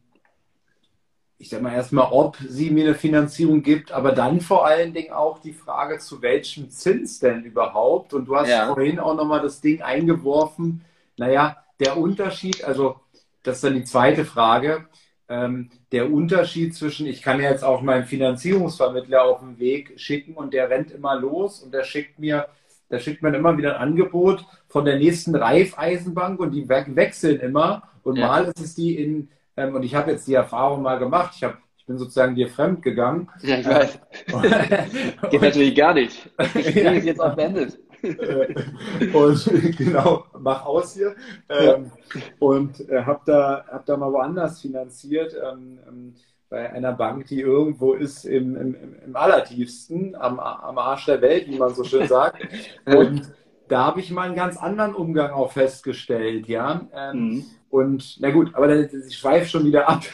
ich 1.43 1.49
sag 1.49 1.61
mal 1.61 1.73
erstmal, 1.73 2.07
ob 2.09 2.37
sie 2.37 2.69
mir 2.69 2.85
eine 2.85 2.95
Finanzierung 2.95 3.63
gibt, 3.63 3.91
aber 3.91 4.13
dann 4.13 4.39
vor 4.39 4.65
allen 4.65 4.93
Dingen 4.93 5.11
auch 5.11 5.39
die 5.39 5.51
Frage, 5.51 5.99
zu 5.99 6.21
welchem 6.21 6.69
Zins 6.69 7.19
denn 7.19 7.43
überhaupt. 7.43 8.13
Und 8.13 8.29
du 8.29 8.37
hast 8.37 8.47
ja. 8.47 8.67
vorhin 8.73 8.97
auch 8.97 9.13
nochmal 9.13 9.41
das 9.41 9.59
Ding 9.59 9.81
eingeworfen. 9.81 10.85
Naja, 11.17 11.57
der 11.81 11.97
Unterschied, 11.97 12.63
also 12.63 12.95
das 13.43 13.57
ist 13.57 13.65
dann 13.65 13.75
die 13.75 13.83
zweite 13.83 14.23
Frage, 14.23 14.85
ähm, 15.27 15.69
der 15.91 16.09
Unterschied 16.13 16.75
zwischen, 16.75 17.07
ich 17.07 17.21
kann 17.21 17.41
jetzt 17.41 17.65
auch 17.65 17.81
meinen 17.81 18.05
Finanzierungsvermittler 18.05 19.25
auf 19.25 19.41
den 19.41 19.59
Weg 19.59 19.99
schicken 19.99 20.35
und 20.35 20.53
der 20.53 20.69
rennt 20.69 20.91
immer 20.91 21.19
los 21.19 21.61
und 21.61 21.73
der 21.73 21.83
schickt 21.83 22.19
mir, 22.19 22.47
da 22.87 22.99
schickt 22.99 23.21
man 23.21 23.33
immer 23.33 23.57
wieder 23.57 23.75
ein 23.75 23.89
Angebot 23.89 24.45
von 24.69 24.85
der 24.85 24.97
nächsten 24.97 25.35
Reifeisenbank 25.35 26.39
und 26.39 26.51
die 26.51 26.69
wechseln 26.69 27.41
immer 27.41 27.83
und 28.03 28.15
ja. 28.15 28.27
mal 28.27 28.45
ist 28.45 28.61
es 28.61 28.75
die 28.75 28.95
in 28.95 29.27
ähm, 29.57 29.75
und 29.75 29.83
ich 29.83 29.95
habe 29.95 30.11
jetzt 30.11 30.27
die 30.27 30.33
Erfahrung 30.33 30.81
mal 30.81 30.99
gemacht. 30.99 31.33
Ich, 31.35 31.43
hab, 31.43 31.57
ich 31.77 31.85
bin 31.85 31.97
sozusagen 31.97 32.35
dir 32.35 32.47
fremd 32.47 32.81
gegangen. 32.81 33.29
Ja, 33.41 33.57
ich 33.57 33.67
weiß. 33.67 33.99
Geht 35.29 35.41
natürlich 35.41 35.75
gar 35.75 35.93
nicht. 35.93 36.29
Das 36.37 36.53
Gespräch 36.53 36.97
ist 36.97 37.05
jetzt 37.05 37.21
auch 37.21 37.35
beendet. 37.35 37.79
Äh, 38.01 38.53
und 39.13 39.77
genau, 39.77 40.25
mach 40.37 40.65
aus 40.65 40.93
hier. 40.93 41.15
Ähm, 41.49 41.91
und 42.39 42.89
äh, 42.89 43.03
habe 43.03 43.21
da, 43.25 43.65
hab 43.71 43.85
da 43.85 43.97
mal 43.97 44.11
woanders 44.11 44.61
finanziert. 44.61 45.35
Ähm, 45.41 45.79
ähm, 45.87 46.15
bei 46.53 46.71
einer 46.71 46.93
Bank, 46.93 47.25
die 47.25 47.41
irgendwo 47.41 47.93
ist 47.93 48.25
im, 48.25 48.55
im, 48.55 48.95
im 49.03 49.15
allertiefsten, 49.15 50.15
am, 50.15 50.39
am 50.39 50.77
Arsch 50.77 51.07
der 51.07 51.19
Welt, 51.19 51.47
wie 51.47 51.57
man 51.57 51.73
so 51.73 51.83
schön 51.83 52.07
sagt. 52.07 52.47
Und 52.85 53.33
da 53.69 53.85
habe 53.85 54.01
ich 54.01 54.11
mal 54.11 54.27
einen 54.27 54.35
ganz 54.35 54.57
anderen 54.57 54.93
Umgang 54.93 55.31
auch 55.31 55.51
festgestellt, 55.51 56.47
ja. 56.47 56.81
Ähm, 56.93 57.17
mhm. 57.17 57.45
Und 57.73 58.17
na 58.19 58.29
gut, 58.29 58.53
aber 58.53 58.71
ich 58.91 59.17
schweife 59.17 59.49
schon 59.49 59.65
wieder 59.65 59.89
ab. 59.89 60.03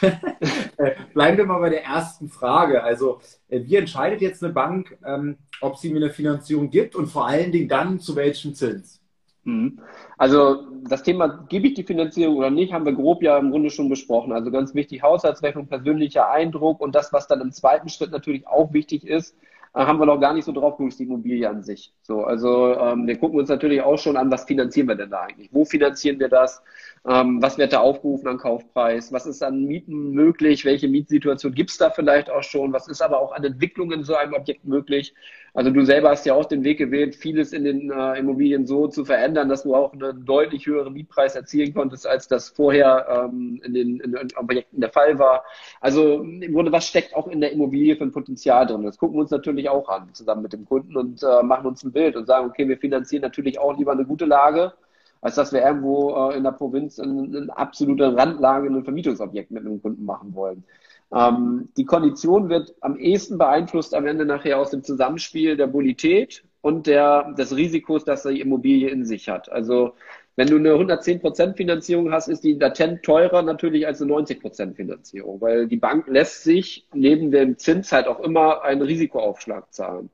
Äh, 0.78 0.94
bleiben 1.12 1.36
wir 1.36 1.44
mal 1.44 1.58
bei 1.58 1.68
der 1.68 1.84
ersten 1.84 2.30
Frage. 2.30 2.82
Also, 2.82 3.20
äh, 3.50 3.60
wie 3.64 3.76
entscheidet 3.76 4.22
jetzt 4.22 4.42
eine 4.42 4.50
Bank, 4.50 4.96
ähm, 5.04 5.36
ob 5.60 5.76
sie 5.76 5.90
mir 5.90 5.98
eine 5.98 6.08
Finanzierung 6.08 6.70
gibt 6.70 6.96
und 6.96 7.08
vor 7.08 7.26
allen 7.26 7.52
Dingen 7.52 7.68
dann 7.68 8.00
zu 8.00 8.16
welchem 8.16 8.54
Zins? 8.54 9.02
Mhm. 9.44 9.78
Also 10.16 10.68
das 10.88 11.02
Thema, 11.02 11.44
gebe 11.50 11.66
ich 11.66 11.74
die 11.74 11.82
Finanzierung 11.82 12.36
oder 12.36 12.48
nicht, 12.48 12.72
haben 12.72 12.86
wir 12.86 12.94
grob 12.94 13.22
ja 13.22 13.36
im 13.36 13.50
Grunde 13.50 13.68
schon 13.68 13.90
besprochen. 13.90 14.32
Also 14.32 14.50
ganz 14.50 14.74
wichtig, 14.74 15.02
Haushaltsrechnung, 15.02 15.66
persönlicher 15.66 16.30
Eindruck 16.30 16.80
und 16.80 16.94
das, 16.94 17.12
was 17.12 17.26
dann 17.26 17.42
im 17.42 17.52
zweiten 17.52 17.90
Schritt 17.90 18.10
natürlich 18.10 18.46
auch 18.46 18.72
wichtig 18.72 19.06
ist, 19.06 19.36
haben 19.72 19.98
wir 19.98 20.06
noch 20.06 20.20
gar 20.20 20.34
nicht 20.34 20.44
so 20.44 20.52
drauf 20.52 20.76
geguckt, 20.76 20.98
die 20.98 21.04
Immobilie 21.04 21.48
an 21.48 21.62
sich. 21.62 21.92
So, 22.02 22.24
also 22.24 22.76
ähm, 22.76 23.06
wir 23.06 23.16
gucken 23.18 23.38
uns 23.38 23.48
natürlich 23.48 23.80
auch 23.82 23.98
schon 23.98 24.16
an, 24.16 24.30
was 24.30 24.44
finanzieren 24.44 24.88
wir 24.88 24.96
denn 24.96 25.10
da 25.10 25.22
eigentlich? 25.22 25.48
Wo 25.52 25.64
finanzieren 25.64 26.18
wir 26.18 26.28
das? 26.28 26.62
Ähm, 27.08 27.40
was 27.40 27.56
wird 27.56 27.72
da 27.72 27.80
aufgerufen 27.80 28.28
an 28.28 28.38
Kaufpreis? 28.38 29.12
Was 29.12 29.26
ist 29.26 29.42
an 29.42 29.64
Mieten 29.64 30.10
möglich? 30.10 30.64
Welche 30.64 30.88
Mietsituation 30.88 31.54
gibt 31.54 31.70
es 31.70 31.78
da 31.78 31.90
vielleicht 31.90 32.30
auch 32.30 32.42
schon? 32.42 32.72
Was 32.72 32.88
ist 32.88 33.00
aber 33.00 33.20
auch 33.20 33.32
an 33.32 33.44
Entwicklungen 33.44 34.00
in 34.00 34.04
so 34.04 34.14
einem 34.16 34.34
Objekt 34.34 34.64
möglich? 34.64 35.14
Also 35.52 35.70
du 35.70 35.84
selber 35.84 36.10
hast 36.10 36.26
ja 36.26 36.34
auch 36.34 36.44
den 36.44 36.62
Weg 36.62 36.78
gewählt, 36.78 37.16
vieles 37.16 37.52
in 37.52 37.64
den 37.64 37.90
äh, 37.90 38.18
Immobilien 38.18 38.66
so 38.66 38.86
zu 38.86 39.04
verändern, 39.04 39.48
dass 39.48 39.64
du 39.64 39.74
auch 39.74 39.92
einen 39.92 40.24
deutlich 40.24 40.66
höheren 40.66 40.92
Mietpreis 40.92 41.34
erzielen 41.34 41.74
konntest, 41.74 42.06
als 42.06 42.28
das 42.28 42.50
vorher 42.50 43.06
ähm, 43.08 43.60
in, 43.64 43.74
den, 43.74 44.00
in 44.00 44.12
den 44.12 44.28
Objekten 44.36 44.80
der 44.80 44.90
Fall 44.90 45.18
war. 45.18 45.44
Also 45.80 46.20
im 46.20 46.52
Grunde, 46.52 46.70
was 46.70 46.86
steckt 46.86 47.16
auch 47.16 47.26
in 47.26 47.40
der 47.40 47.50
Immobilie 47.50 47.96
für 47.96 48.04
ein 48.04 48.12
Potenzial 48.12 48.66
drin? 48.66 48.84
Das 48.84 48.98
gucken 48.98 49.16
wir 49.16 49.22
uns 49.22 49.30
natürlich 49.30 49.59
auch 49.68 49.88
an, 49.88 50.08
zusammen 50.12 50.42
mit 50.42 50.52
dem 50.52 50.64
Kunden 50.64 50.96
und 50.96 51.22
äh, 51.22 51.42
machen 51.42 51.66
uns 51.66 51.82
ein 51.84 51.92
Bild 51.92 52.16
und 52.16 52.26
sagen, 52.26 52.46
okay, 52.46 52.68
wir 52.68 52.78
finanzieren 52.78 53.22
natürlich 53.22 53.58
auch 53.58 53.76
lieber 53.76 53.92
eine 53.92 54.04
gute 54.04 54.24
Lage, 54.24 54.72
als 55.20 55.34
dass 55.34 55.52
wir 55.52 55.62
irgendwo 55.62 56.30
äh, 56.30 56.36
in 56.36 56.44
der 56.44 56.52
Provinz 56.52 56.98
in, 56.98 57.34
in 57.34 57.50
absoluter 57.50 58.16
Randlage 58.16 58.68
ein 58.68 58.84
Vermietungsobjekt 58.84 59.50
mit 59.50 59.64
einem 59.64 59.82
Kunden 59.82 60.04
machen 60.04 60.34
wollen. 60.34 60.64
Ähm, 61.12 61.68
die 61.76 61.84
Kondition 61.84 62.48
wird 62.48 62.74
am 62.80 62.96
ehesten 62.96 63.36
beeinflusst 63.36 63.94
am 63.94 64.06
Ende 64.06 64.24
nachher 64.24 64.58
aus 64.58 64.70
dem 64.70 64.82
Zusammenspiel 64.82 65.56
der 65.56 65.66
Bonität 65.66 66.44
und 66.62 66.86
der, 66.86 67.32
des 67.32 67.56
Risikos, 67.56 68.04
dass 68.04 68.22
die 68.22 68.40
Immobilie 68.40 68.88
in 68.88 69.04
sich 69.04 69.28
hat. 69.28 69.50
Also 69.50 69.94
wenn 70.36 70.48
du 70.48 70.56
eine 70.56 70.70
110% 70.70 71.56
Finanzierung 71.56 72.12
hast, 72.12 72.28
ist 72.28 72.44
die 72.44 72.54
latent 72.54 73.02
teurer 73.02 73.42
natürlich 73.42 73.86
als 73.86 74.00
eine 74.00 74.12
90% 74.12 74.74
Finanzierung, 74.74 75.40
weil 75.40 75.66
die 75.66 75.76
Bank 75.76 76.06
lässt 76.08 76.44
sich 76.44 76.86
neben 76.94 77.30
dem 77.30 77.58
Zins 77.58 77.92
halt 77.92 78.06
auch 78.06 78.20
immer 78.20 78.62
einen 78.62 78.82
Risikoaufschlag 78.82 79.72
zahlen. 79.72 80.10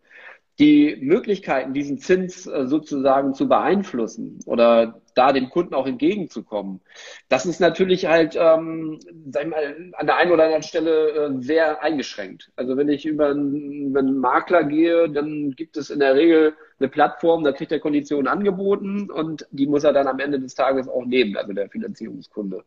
Die 0.59 0.97
Möglichkeiten, 1.01 1.75
diesen 1.75 1.99
Zins 1.99 2.47
äh, 2.47 2.67
sozusagen 2.67 3.35
zu 3.35 3.47
beeinflussen 3.47 4.41
oder 4.47 5.01
da 5.17 5.33
dem 5.33 5.49
Kunden 5.49 5.75
auch 5.75 5.87
entgegenzukommen, 5.87 6.81
das 7.29 7.47
ist 7.47 7.59
natürlich 7.59 8.07
halt, 8.07 8.37
ähm, 8.37 9.01
sag 9.31 9.45
ich 9.45 9.51
mal, 9.51 9.93
an 9.95 10.07
der 10.07 10.17
einen 10.17 10.31
oder 10.31 10.45
anderen 10.45 10.63
Stelle 10.63 11.09
äh, 11.09 11.43
sehr 11.43 11.83
eingeschränkt. 11.83 12.53
Also 12.55 12.77
wenn 12.77 12.89
ich 12.89 13.07
über 13.07 13.31
einen, 13.31 13.89
über 13.89 14.01
einen 14.01 14.19
Makler 14.19 14.65
gehe, 14.65 15.09
dann 15.09 15.53
gibt 15.53 15.77
es 15.77 15.91
in 15.91 16.01
der 16.01 16.15
Regel 16.15 16.55
eine 16.79 16.89
Plattform, 16.89 17.43
da 17.43 17.53
kriegt 17.53 17.73
er 17.73 17.81
Konditionen 17.81 18.29
angeboten 18.29 19.11
und 19.11 19.47
die 19.51 19.67
muss 19.67 19.85
er 19.85 19.95
dann 19.95 20.07
am 20.07 20.19
Ende 20.19 20.39
des 20.39 20.55
Tages 20.55 20.87
auch 20.89 21.07
nehmen, 21.07 21.37
also 21.37 21.55
der 21.55 21.71
Finanzierungskunde. 21.71 22.63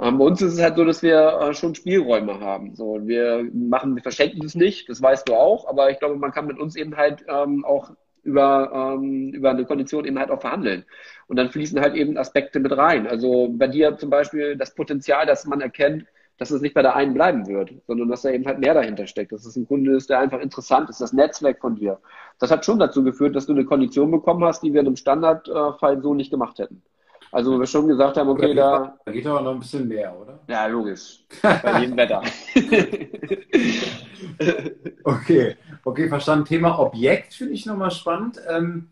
Ähm, 0.00 0.18
bei 0.18 0.24
uns 0.24 0.40
ist 0.40 0.54
es 0.54 0.62
halt 0.62 0.76
so, 0.76 0.84
dass 0.84 1.02
wir 1.02 1.38
äh, 1.40 1.54
schon 1.54 1.74
Spielräume 1.74 2.40
haben. 2.40 2.74
So, 2.74 3.06
wir 3.06 3.46
machen, 3.52 3.94
wir 3.94 4.02
verschenken 4.02 4.44
es 4.44 4.54
nicht, 4.54 4.88
das 4.88 5.02
weißt 5.02 5.28
du 5.28 5.34
auch, 5.34 5.68
aber 5.68 5.90
ich 5.90 5.98
glaube, 5.98 6.16
man 6.16 6.32
kann 6.32 6.46
mit 6.46 6.58
uns 6.58 6.76
eben 6.76 6.96
halt 6.96 7.24
ähm, 7.28 7.64
auch 7.66 7.90
über, 8.22 8.96
ähm, 8.98 9.32
über 9.32 9.50
eine 9.50 9.64
Kondition 9.64 10.04
eben 10.04 10.18
halt 10.18 10.30
auch 10.30 10.40
verhandeln. 10.40 10.84
Und 11.26 11.36
dann 11.36 11.50
fließen 11.50 11.80
halt 11.80 11.94
eben 11.94 12.16
Aspekte 12.16 12.60
mit 12.60 12.76
rein. 12.76 13.06
Also 13.06 13.48
bei 13.52 13.68
dir 13.68 13.96
zum 13.96 14.10
Beispiel 14.10 14.56
das 14.56 14.74
Potenzial, 14.74 15.26
dass 15.26 15.46
man 15.46 15.60
erkennt, 15.60 16.06
dass 16.38 16.50
es 16.50 16.62
nicht 16.62 16.74
bei 16.74 16.82
der 16.82 16.96
einen 16.96 17.12
bleiben 17.12 17.46
wird, 17.46 17.70
sondern 17.86 18.08
dass 18.08 18.22
da 18.22 18.30
eben 18.30 18.46
halt 18.46 18.60
mehr 18.60 18.72
dahinter 18.72 19.06
steckt, 19.06 19.30
dass 19.30 19.44
es 19.44 19.56
ein 19.56 19.68
Kunde 19.68 19.94
ist, 19.94 20.08
der 20.08 20.20
einfach 20.20 20.40
interessant 20.40 20.88
ist, 20.88 21.00
das 21.00 21.12
Netzwerk 21.12 21.60
von 21.60 21.76
dir. 21.76 21.98
Das 22.38 22.50
hat 22.50 22.64
schon 22.64 22.78
dazu 22.78 23.04
geführt, 23.04 23.36
dass 23.36 23.44
du 23.44 23.52
eine 23.52 23.66
Kondition 23.66 24.10
bekommen 24.10 24.42
hast, 24.44 24.62
die 24.62 24.72
wir 24.72 24.80
in 24.80 24.86
einem 24.86 24.96
Standardfall 24.96 26.00
so 26.00 26.14
nicht 26.14 26.30
gemacht 26.30 26.58
hätten. 26.58 26.82
Also 27.32 27.58
wir 27.58 27.66
schon 27.66 27.86
gesagt 27.86 28.16
haben, 28.16 28.28
okay, 28.28 28.54
da. 28.54 28.98
Da 29.04 29.12
geht 29.12 29.26
aber 29.26 29.42
noch 29.42 29.52
ein 29.52 29.60
bisschen 29.60 29.86
mehr, 29.86 30.16
oder? 30.18 30.40
Ja, 30.48 30.66
logisch. 30.66 31.24
Bei 31.42 31.80
jedem 31.80 31.96
Wetter. 31.96 32.22
okay, 35.04 35.56
okay, 35.84 36.08
verstanden. 36.08 36.44
Thema 36.44 36.78
Objekt 36.78 37.34
finde 37.34 37.54
ich 37.54 37.66
nochmal 37.66 37.90
spannend. 37.90 38.40
Ähm, 38.48 38.88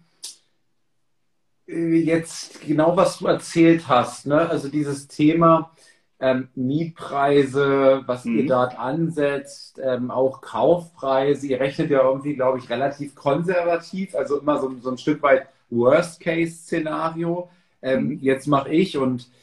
jetzt 1.66 2.62
genau, 2.66 2.97
was 2.97 3.18
du 3.18 3.26
erzählt 3.26 3.89
hast, 3.89 4.26
ne? 4.26 4.49
Also 4.49 4.68
dieses 4.68 5.07
Thema 5.09 5.72
ähm, 6.20 6.49
Mietpreise, 6.55 8.03
was 8.07 8.24
mhm. 8.24 8.39
ihr 8.39 8.47
dort 8.47 8.78
ansetzt, 8.78 9.80
ähm, 9.82 10.11
auch 10.11 10.41
Kaufpreise. 10.41 11.47
Ihr 11.47 11.61
rechnet 11.61 11.91
ja 11.91 12.03
irgendwie, 12.03 12.34
glaube 12.34 12.59
ich, 12.59 12.68
relativ 12.70 13.14
konservativ, 13.14 14.14
also 14.14 14.39
immer 14.39 14.61
so, 14.61 14.74
so 14.80 14.91
ein 14.91 14.99
Stück 14.99 15.22
weit 15.22 15.47
Worst-Case-Szenario. 15.70 17.51
Ähm, 17.82 18.09
mhm. 18.09 18.18
Jetzt 18.20 18.49
mache 18.49 18.70
ich 18.70 18.97
und 18.99 19.22
äh, 19.22 19.38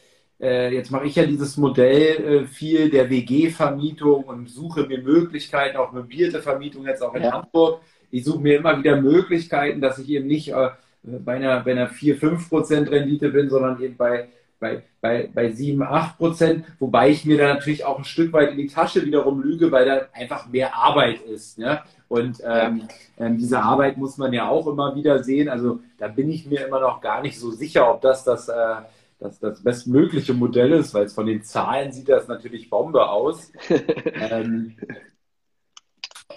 jetzt 0.74 0.92
mache 0.92 1.06
ich 1.06 1.16
ja 1.16 1.26
dieses 1.26 1.58
Modell 1.58 2.44
äh, 2.44 2.46
viel 2.46 2.90
der 2.90 3.10
WG-Vermietung 3.10 4.24
und 4.26 4.50
suche 4.50 4.86
mir 4.86 5.02
Möglichkeiten, 5.02 5.78
auch 5.78 5.92
möblierte 5.92 6.42
Vermietung 6.42 6.86
jetzt 6.86 7.02
auch 7.02 7.14
in 7.16 7.24
ja. 7.24 7.32
Hamburg. 7.32 7.82
Ich 8.12 8.24
suche 8.26 8.42
mir 8.42 8.58
immer 8.58 8.78
wieder 8.78 9.02
Möglichkeiten, 9.02 9.82
dass 9.82 9.98
ich 9.98 10.10
eben 10.10 10.28
nicht 10.28 10.50
äh, 10.50 10.70
bei 11.04 11.36
einer, 11.36 11.62
bei 11.62 11.72
einer 11.72 11.90
4-5% 11.90 12.90
Rendite 12.90 13.30
bin, 13.30 13.50
sondern 13.50 13.82
eben 13.82 13.96
bei 13.96 14.28
bei, 14.60 14.84
bei, 15.02 15.30
bei 15.34 15.52
7, 15.52 15.82
8 15.84 16.18
Prozent, 16.18 16.66
wobei 16.80 17.10
ich 17.10 17.26
mir 17.26 17.38
da 17.38 17.54
natürlich 17.54 17.86
auch 17.86 17.98
ein 17.98 18.06
Stück 18.06 18.34
weit 18.34 18.52
in 18.52 18.58
die 18.58 18.68
Tasche 18.68 19.06
wiederum 19.06 19.42
lüge, 19.42 19.72
weil 19.72 19.86
da 19.86 20.02
einfach 20.14 20.48
mehr 20.48 20.76
Arbeit 20.76 21.22
ist. 21.22 21.60
Ne? 21.60 21.82
Und 22.08 22.42
ähm, 22.46 22.88
ähm, 23.18 23.38
diese 23.38 23.62
Arbeit 23.62 23.98
muss 23.98 24.18
man 24.18 24.34
ja 24.34 24.48
auch 24.48 24.68
immer 24.68 24.96
wieder 24.96 25.24
sehen. 25.24 25.50
Also 25.50 25.80
da 25.98 26.08
bin 26.08 26.30
ich 26.30 26.46
mir 26.46 26.66
immer 26.66 26.80
noch 26.80 27.02
gar 27.02 27.22
nicht 27.22 27.40
so 27.40 27.52
sicher, 27.52 27.92
ob 27.92 28.02
das 28.02 28.24
das, 28.24 28.48
äh, 28.48 28.76
das, 29.20 29.40
das 29.40 29.64
bestmögliche 29.64 30.34
Modell 30.34 30.74
ist, 30.74 30.94
weil 30.94 31.06
es 31.06 31.14
von 31.14 31.26
den 31.26 31.44
Zahlen 31.44 31.92
sieht 31.92 32.10
das 32.10 32.28
natürlich 32.28 32.70
Bombe 32.70 33.10
aus. 33.10 33.52
ähm, 34.14 34.76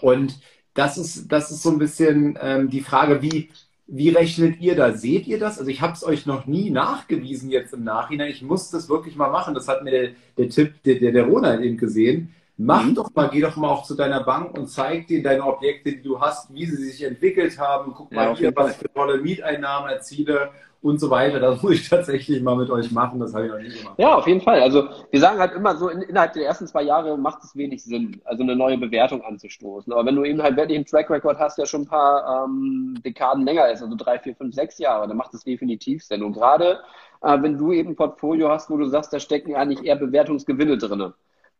und 0.00 0.38
das 0.74 0.96
ist, 0.96 1.30
das 1.30 1.50
ist 1.50 1.62
so 1.62 1.70
ein 1.70 1.78
bisschen 1.78 2.38
ähm, 2.40 2.70
die 2.70 2.80
Frage, 2.80 3.20
wie, 3.20 3.50
wie 3.86 4.10
rechnet 4.10 4.60
ihr 4.60 4.76
da? 4.76 4.92
Seht 4.92 5.26
ihr 5.26 5.38
das? 5.38 5.58
Also 5.58 5.70
ich 5.70 5.80
habe 5.80 5.94
es 5.94 6.04
euch 6.04 6.26
noch 6.26 6.46
nie 6.46 6.70
nachgewiesen 6.70 7.50
jetzt 7.50 7.74
im 7.74 7.84
Nachhinein. 7.84 8.30
Ich 8.30 8.42
muss 8.42 8.70
das 8.70 8.88
wirklich 8.88 9.16
mal 9.16 9.30
machen. 9.30 9.54
Das 9.54 9.66
hat 9.66 9.82
mir 9.82 9.90
der, 9.90 10.10
der 10.36 10.48
Tipp, 10.50 10.82
der, 10.84 10.96
der, 10.96 11.12
der 11.12 11.24
Ronald 11.24 11.62
eben 11.62 11.78
gesehen. 11.78 12.34
Mach 12.60 12.82
mhm. 12.82 12.96
doch 12.96 13.14
mal, 13.14 13.28
geh 13.30 13.40
doch 13.40 13.54
mal 13.54 13.68
auch 13.68 13.84
zu 13.84 13.94
deiner 13.94 14.24
Bank 14.24 14.58
und 14.58 14.66
zeig 14.66 15.06
dir 15.06 15.22
deine 15.22 15.44
Objekte, 15.44 15.92
die 15.92 16.02
du 16.02 16.20
hast, 16.20 16.52
wie 16.52 16.66
sie 16.66 16.90
sich 16.90 17.04
entwickelt 17.04 17.56
haben. 17.56 17.94
Guck 17.96 18.10
mal 18.10 18.30
ja, 18.30 18.36
hier, 18.36 18.56
was 18.56 18.72
ich 18.72 18.78
für 18.78 18.92
tolle 18.92 19.18
Mieteinnahmen 19.18 19.88
erziele 19.88 20.50
und 20.82 20.98
so 20.98 21.08
weiter. 21.08 21.38
Das 21.38 21.62
muss 21.62 21.74
ich 21.74 21.88
tatsächlich 21.88 22.42
mal 22.42 22.56
mit 22.56 22.68
euch 22.68 22.90
machen. 22.90 23.20
Das 23.20 23.32
habe 23.32 23.46
ich 23.46 23.52
noch 23.52 23.60
nie 23.60 23.68
gemacht. 23.68 23.94
Ja, 23.96 24.16
auf 24.16 24.26
jeden 24.26 24.40
Fall. 24.40 24.60
Also 24.60 24.88
wir 25.08 25.20
sagen 25.20 25.38
halt 25.38 25.52
immer 25.52 25.76
so, 25.76 25.88
in, 25.88 26.02
innerhalb 26.02 26.32
der 26.32 26.46
ersten 26.46 26.66
zwei 26.66 26.82
Jahre 26.82 27.16
macht 27.16 27.44
es 27.44 27.54
wenig 27.54 27.84
Sinn, 27.84 28.20
also 28.24 28.42
eine 28.42 28.56
neue 28.56 28.76
Bewertung 28.76 29.22
anzustoßen. 29.22 29.92
Aber 29.92 30.04
wenn 30.04 30.16
du 30.16 30.24
eben 30.24 30.42
halt 30.42 30.56
wirklich 30.56 30.78
einen 30.78 30.86
Track 30.86 31.10
Record 31.10 31.38
hast, 31.38 31.58
der 31.58 31.66
schon 31.66 31.82
ein 31.82 31.88
paar 31.88 32.44
ähm, 32.44 32.98
Dekaden 33.04 33.44
länger 33.44 33.68
ist, 33.68 33.82
also 33.82 33.94
drei, 33.96 34.18
vier, 34.18 34.34
fünf, 34.34 34.52
sechs 34.56 34.78
Jahre, 34.78 35.06
dann 35.06 35.16
macht 35.16 35.32
es 35.32 35.44
definitiv 35.44 36.02
Sinn. 36.02 36.24
Und 36.24 36.32
gerade 36.32 36.80
äh, 37.22 37.40
wenn 37.40 37.56
du 37.56 37.72
eben 37.72 37.90
ein 37.90 37.96
Portfolio 37.96 38.48
hast, 38.48 38.68
wo 38.68 38.76
du 38.76 38.86
sagst, 38.86 39.12
da 39.12 39.20
stecken 39.20 39.54
eigentlich 39.54 39.84
eher 39.86 39.94
Bewertungsgewinne 39.94 40.76
drinne 40.76 41.14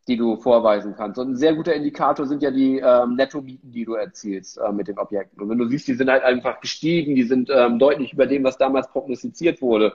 die 0.09 0.17
du 0.17 0.37
vorweisen 0.37 0.95
kannst. 0.97 1.19
Und 1.19 1.33
ein 1.33 1.37
sehr 1.37 1.55
guter 1.55 1.75
Indikator 1.75 2.27
sind 2.27 2.43
ja 2.43 2.51
die 2.51 2.79
ähm, 2.79 3.15
Nettomieten, 3.15 3.71
die 3.71 3.85
du 3.85 3.95
erzielst 3.95 4.59
äh, 4.59 4.73
mit 4.73 4.89
den 4.89 4.99
Objekten. 4.99 5.41
Und 5.41 5.51
wenn 5.51 5.59
du 5.59 5.67
siehst, 5.67 5.87
die 5.87 5.95
sind 5.95 6.11
halt 6.11 6.23
einfach 6.25 6.61
gestiegen, 6.61 7.15
die 7.15 7.25
sind 7.25 7.51
ähm, 7.51 7.79
deutlich 7.79 8.15
über 8.15 8.27
dem, 8.27 8.43
was 8.43 8.57
damals 8.57 8.89
prognostiziert 8.89 9.61
wurde. 9.61 9.95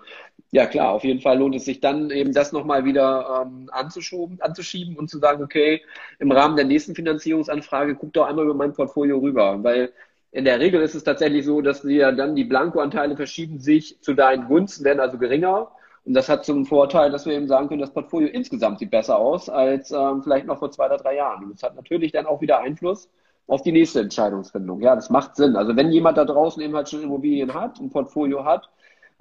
Ja 0.52 0.68
klar, 0.68 0.92
auf 0.92 1.04
jeden 1.04 1.20
Fall 1.20 1.40
lohnt 1.40 1.56
es 1.56 1.66
sich 1.66 1.80
dann 1.82 2.12
eben 2.12 2.32
das 2.32 2.52
nochmal 2.52 2.86
wieder 2.86 3.44
ähm, 3.46 3.70
anzuschoben, 3.72 4.40
anzuschieben 4.40 4.96
und 4.98 5.10
zu 5.10 5.18
sagen, 5.18 5.44
okay, 5.44 5.82
im 6.20 6.32
Rahmen 6.32 6.56
der 6.56 6.66
nächsten 6.66 6.94
Finanzierungsanfrage 6.94 7.96
guck 7.96 8.14
doch 8.14 8.28
einmal 8.28 8.46
über 8.46 8.54
mein 8.54 8.74
Portfolio 8.74 9.18
rüber, 9.18 9.64
weil 9.64 9.92
in 10.32 10.46
der 10.46 10.60
Regel 10.60 10.82
ist 10.82 10.96
es 10.96 11.04
tatsächlich 11.04 11.46
so, 11.46 11.62
dass 11.62 11.82
dir 11.82 12.12
dann 12.12 12.36
die 12.36 12.44
Blankoanteile 12.44 13.16
verschieben 13.16 13.60
sich 13.60 14.00
zu 14.02 14.14
deinen 14.14 14.48
Gunsten, 14.48 14.84
werden 14.86 15.00
also 15.00 15.18
geringer 15.18 15.72
und 16.06 16.14
das 16.14 16.28
hat 16.28 16.44
zum 16.44 16.66
Vorteil, 16.66 17.12
dass 17.12 17.26
wir 17.26 17.34
eben 17.34 17.48
sagen 17.48 17.70
können, 17.70 17.80
das 17.80 17.94
Portfolio 17.94 18.28
insgesamt 18.28 18.80
sieht 18.80 18.92
besser 18.92 19.18
aus 19.18 19.50
als 19.50 19.92
ähm, 19.92 20.22
vielleicht 20.22 20.46
noch 20.46 20.60
vor 20.60 20.70
zwei 20.72 20.88
oder 20.88 20.98
drei 20.98 21.16
Jahren. 21.16 21.46
Und 21.46 21.54
das 21.54 21.64
hat 21.64 21.76
natürlich 21.76 22.12
dann 22.12 22.26
auch 22.26 22.42
wieder 22.42 22.60
Einfluss 22.60 23.10
auf 23.48 23.62
die 23.62 23.72
nächste 23.72 24.02
Entscheidungsfindung. 24.02 24.82
Ja, 24.82 24.96
das 24.96 25.10
macht 25.10 25.36
Sinn. 25.36 25.56
Also 25.56 25.76
wenn 25.76 25.92
jemand 25.92 26.18
da 26.18 26.26
draußen 26.26 26.62
eben 26.62 26.76
halt 26.76 26.90
schon 26.90 27.04
Immobilien 27.04 27.54
hat, 27.54 27.80
ein 27.80 27.90
Portfolio 27.90 28.44
hat, 28.44 28.70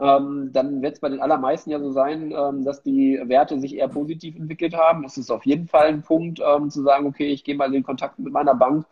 ähm, 0.00 0.50
dann 0.52 0.82
wird 0.82 0.94
es 0.94 1.00
bei 1.00 1.08
den 1.08 1.20
allermeisten 1.20 1.70
ja 1.70 1.78
so 1.78 1.92
sein, 1.92 2.32
ähm, 2.36 2.64
dass 2.64 2.82
die 2.82 3.20
Werte 3.24 3.60
sich 3.60 3.76
eher 3.76 3.88
positiv 3.88 4.36
entwickelt 4.36 4.74
haben. 4.74 5.04
Es 5.04 5.16
ist 5.18 5.30
auf 5.30 5.46
jeden 5.46 5.68
Fall 5.68 5.86
ein 5.86 6.02
Punkt, 6.02 6.40
ähm, 6.44 6.70
zu 6.70 6.82
sagen, 6.82 7.06
okay, 7.06 7.28
ich 7.28 7.44
gehe 7.44 7.54
mal 7.54 7.72
in 7.72 7.84
Kontakt 7.84 8.18
mit 8.18 8.32
meiner 8.32 8.54
Bank 8.56 8.86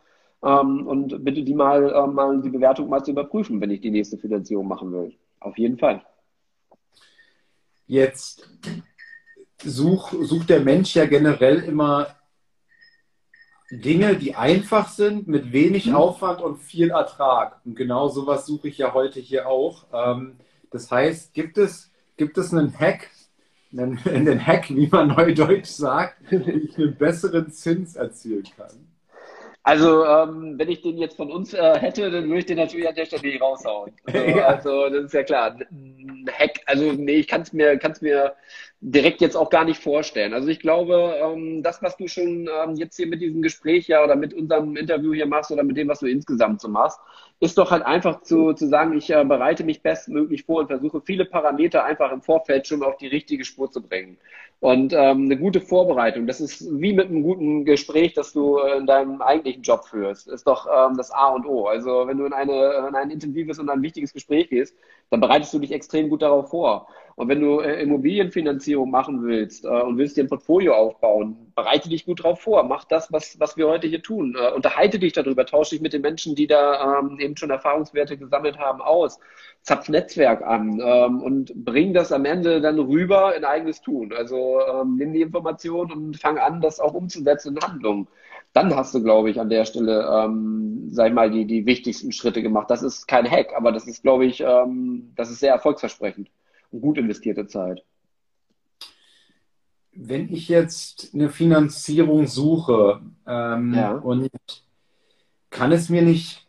ähm, 0.44 0.86
und 0.86 1.24
bitte 1.24 1.42
die 1.42 1.54
mal, 1.54 1.92
äh, 1.92 2.06
mal 2.06 2.40
die 2.40 2.50
Bewertung 2.50 2.88
mal 2.88 3.02
zu 3.02 3.10
überprüfen, 3.10 3.60
wenn 3.60 3.70
ich 3.70 3.80
die 3.80 3.90
nächste 3.90 4.18
Finanzierung 4.18 4.68
machen 4.68 4.92
will. 4.92 5.14
Auf 5.40 5.58
jeden 5.58 5.78
Fall. 5.78 6.02
Jetzt 7.90 8.48
such, 9.64 10.12
sucht 10.22 10.48
der 10.48 10.60
Mensch 10.60 10.94
ja 10.94 11.06
generell 11.06 11.58
immer 11.58 12.14
Dinge, 13.72 14.14
die 14.14 14.36
einfach 14.36 14.88
sind, 14.90 15.26
mit 15.26 15.50
wenig 15.52 15.86
mhm. 15.86 15.96
Aufwand 15.96 16.40
und 16.40 16.58
viel 16.58 16.90
Ertrag. 16.90 17.60
Und 17.64 17.74
genau 17.74 18.06
sowas 18.06 18.46
suche 18.46 18.68
ich 18.68 18.78
ja 18.78 18.94
heute 18.94 19.18
hier 19.18 19.48
auch. 19.48 19.86
Ähm, 19.92 20.36
das 20.70 20.88
heißt, 20.92 21.34
gibt 21.34 21.58
es, 21.58 21.90
gibt 22.16 22.38
es 22.38 22.54
einen 22.54 22.78
Hack, 22.78 23.10
einen, 23.72 23.98
einen 24.04 24.46
Hack, 24.46 24.70
wie 24.70 24.86
man 24.86 25.08
neudeutsch 25.08 25.70
sagt, 25.70 26.30
wie 26.30 26.36
ich 26.36 26.78
einen 26.78 26.94
besseren 26.94 27.50
Zins 27.50 27.96
erzielen 27.96 28.46
kann? 28.56 28.89
Also, 29.62 30.06
ähm, 30.06 30.58
wenn 30.58 30.70
ich 30.70 30.80
den 30.80 30.96
jetzt 30.96 31.16
von 31.16 31.30
uns 31.30 31.52
äh, 31.52 31.78
hätte, 31.78 32.10
dann 32.10 32.24
würde 32.28 32.38
ich 32.38 32.46
den 32.46 32.56
natürlich 32.56 32.88
an 32.88 32.94
der 32.94 33.04
Stelle 33.04 33.22
nicht 33.22 33.42
raushauen. 33.42 33.94
Also, 34.06 34.38
ja. 34.38 34.46
also 34.46 34.88
das 34.88 35.04
ist 35.06 35.14
ja 35.14 35.22
klar. 35.22 35.58
Hack, 36.32 36.60
also 36.66 36.92
nee, 36.92 37.16
ich 37.16 37.28
kann 37.28 37.42
es 37.42 37.52
mir, 37.52 37.78
kann's 37.78 38.00
mir 38.00 38.34
direkt 38.82 39.20
jetzt 39.20 39.36
auch 39.36 39.50
gar 39.50 39.64
nicht 39.64 39.82
vorstellen. 39.82 40.32
Also 40.32 40.48
ich 40.48 40.58
glaube, 40.58 41.14
ähm, 41.22 41.62
das, 41.62 41.82
was 41.82 41.96
du 41.98 42.08
schon 42.08 42.48
ähm, 42.48 42.76
jetzt 42.76 42.96
hier 42.96 43.06
mit 43.06 43.20
diesem 43.20 43.42
Gespräch 43.42 43.86
ja 43.88 44.02
oder 44.02 44.16
mit 44.16 44.32
unserem 44.32 44.74
Interview 44.76 45.12
hier 45.12 45.26
machst 45.26 45.50
oder 45.50 45.62
mit 45.62 45.76
dem, 45.76 45.88
was 45.88 46.00
du 46.00 46.06
insgesamt 46.06 46.62
so 46.62 46.68
machst, 46.68 46.98
ist 47.40 47.58
doch 47.58 47.70
halt 47.70 47.84
einfach 47.84 48.22
zu, 48.22 48.54
zu 48.54 48.68
sagen, 48.68 48.96
ich 48.96 49.10
äh, 49.10 49.24
bereite 49.24 49.64
mich 49.64 49.82
bestmöglich 49.82 50.44
vor 50.44 50.60
und 50.60 50.68
versuche 50.68 51.02
viele 51.02 51.26
Parameter 51.26 51.84
einfach 51.84 52.10
im 52.10 52.22
Vorfeld 52.22 52.66
schon 52.66 52.82
auf 52.82 52.96
die 52.96 53.08
richtige 53.08 53.44
Spur 53.44 53.70
zu 53.70 53.82
bringen. 53.82 54.16
Und 54.60 54.92
ähm, 54.92 55.24
eine 55.24 55.38
gute 55.38 55.62
Vorbereitung, 55.62 56.26
das 56.26 56.40
ist 56.40 56.66
wie 56.80 56.92
mit 56.92 57.08
einem 57.08 57.22
guten 57.22 57.64
Gespräch, 57.64 58.12
das 58.12 58.32
du 58.34 58.58
in 58.58 58.86
deinem 58.86 59.22
eigentlichen 59.22 59.62
Job 59.62 59.86
führst, 59.86 60.28
ist 60.28 60.46
doch 60.46 60.66
ähm, 60.66 60.98
das 60.98 61.10
A 61.10 61.28
und 61.28 61.46
O. 61.46 61.66
Also 61.66 62.06
wenn 62.06 62.18
du 62.18 62.26
in, 62.26 62.34
eine, 62.34 62.86
in 62.88 62.94
ein 62.94 63.10
intensives 63.10 63.58
und 63.58 63.70
ein 63.70 63.82
wichtiges 63.82 64.12
Gespräch 64.12 64.50
gehst, 64.50 64.76
dann 65.08 65.20
bereitest 65.20 65.54
du 65.54 65.58
dich 65.58 65.72
extrem 65.72 66.10
gut 66.10 66.20
darauf 66.20 66.50
vor. 66.50 66.88
Und 67.16 67.28
wenn 67.28 67.40
du 67.40 67.60
äh, 67.60 67.82
Immobilienfinanzierung 67.82 68.90
machen 68.90 69.22
willst 69.24 69.64
äh, 69.64 69.68
und 69.68 69.98
willst 69.98 70.16
dir 70.16 70.24
ein 70.24 70.28
Portfolio 70.28 70.74
aufbauen, 70.74 71.52
bereite 71.54 71.88
dich 71.88 72.06
gut 72.06 72.20
darauf 72.20 72.40
vor. 72.40 72.62
Mach 72.64 72.84
das, 72.84 73.12
was, 73.12 73.38
was 73.38 73.56
wir 73.56 73.68
heute 73.68 73.86
hier 73.86 74.02
tun. 74.02 74.36
Äh, 74.38 74.52
unterhalte 74.52 74.98
dich 74.98 75.12
darüber, 75.12 75.44
tausche 75.44 75.74
dich 75.74 75.82
mit 75.82 75.92
den 75.92 76.02
Menschen, 76.02 76.34
die 76.34 76.46
da 76.46 76.98
ähm, 76.98 77.18
eben 77.20 77.36
schon 77.36 77.50
Erfahrungswerte 77.50 78.16
gesammelt 78.16 78.58
haben, 78.58 78.80
aus 78.80 79.18
zapf 79.62 79.88
Netzwerk 79.88 80.42
an 80.42 80.80
ähm, 80.82 81.20
und 81.20 81.52
bring 81.64 81.92
das 81.92 82.12
am 82.12 82.24
Ende 82.24 82.60
dann 82.60 82.78
rüber 82.78 83.36
in 83.36 83.44
eigenes 83.44 83.82
Tun. 83.82 84.12
Also 84.12 84.60
ähm, 84.60 84.96
nimm 84.96 85.12
die 85.12 85.20
Information 85.20 85.92
und 85.92 86.16
fang 86.16 86.38
an, 86.38 86.60
das 86.60 86.80
auch 86.80 86.94
umzusetzen 86.94 87.56
in 87.56 87.62
Handlungen. 87.62 88.08
Dann 88.52 88.74
hast 88.74 88.94
du, 88.94 89.02
glaube 89.02 89.30
ich, 89.30 89.38
an 89.38 89.50
der 89.50 89.64
Stelle, 89.64 90.08
ähm, 90.10 90.88
sag 90.90 91.08
ich 91.08 91.14
mal, 91.14 91.30
die, 91.30 91.44
die 91.44 91.66
wichtigsten 91.66 92.12
Schritte 92.12 92.42
gemacht. 92.42 92.70
Das 92.70 92.82
ist 92.82 93.06
kein 93.06 93.30
Hack, 93.30 93.52
aber 93.54 93.70
das 93.72 93.86
ist, 93.86 94.02
glaube 94.02 94.24
ich, 94.24 94.40
ähm, 94.40 95.12
das 95.16 95.30
ist 95.30 95.40
sehr 95.40 95.52
erfolgsversprechend 95.52 96.28
gut 96.70 96.98
investierte 96.98 97.46
Zeit. 97.46 97.84
Wenn 99.92 100.32
ich 100.32 100.48
jetzt 100.48 101.10
eine 101.14 101.30
Finanzierung 101.30 102.26
suche 102.26 103.00
ähm, 103.26 103.74
ja. 103.74 103.92
und 103.92 104.30
kann 105.50 105.72
es 105.72 105.88
mir 105.88 106.02
nicht 106.02 106.46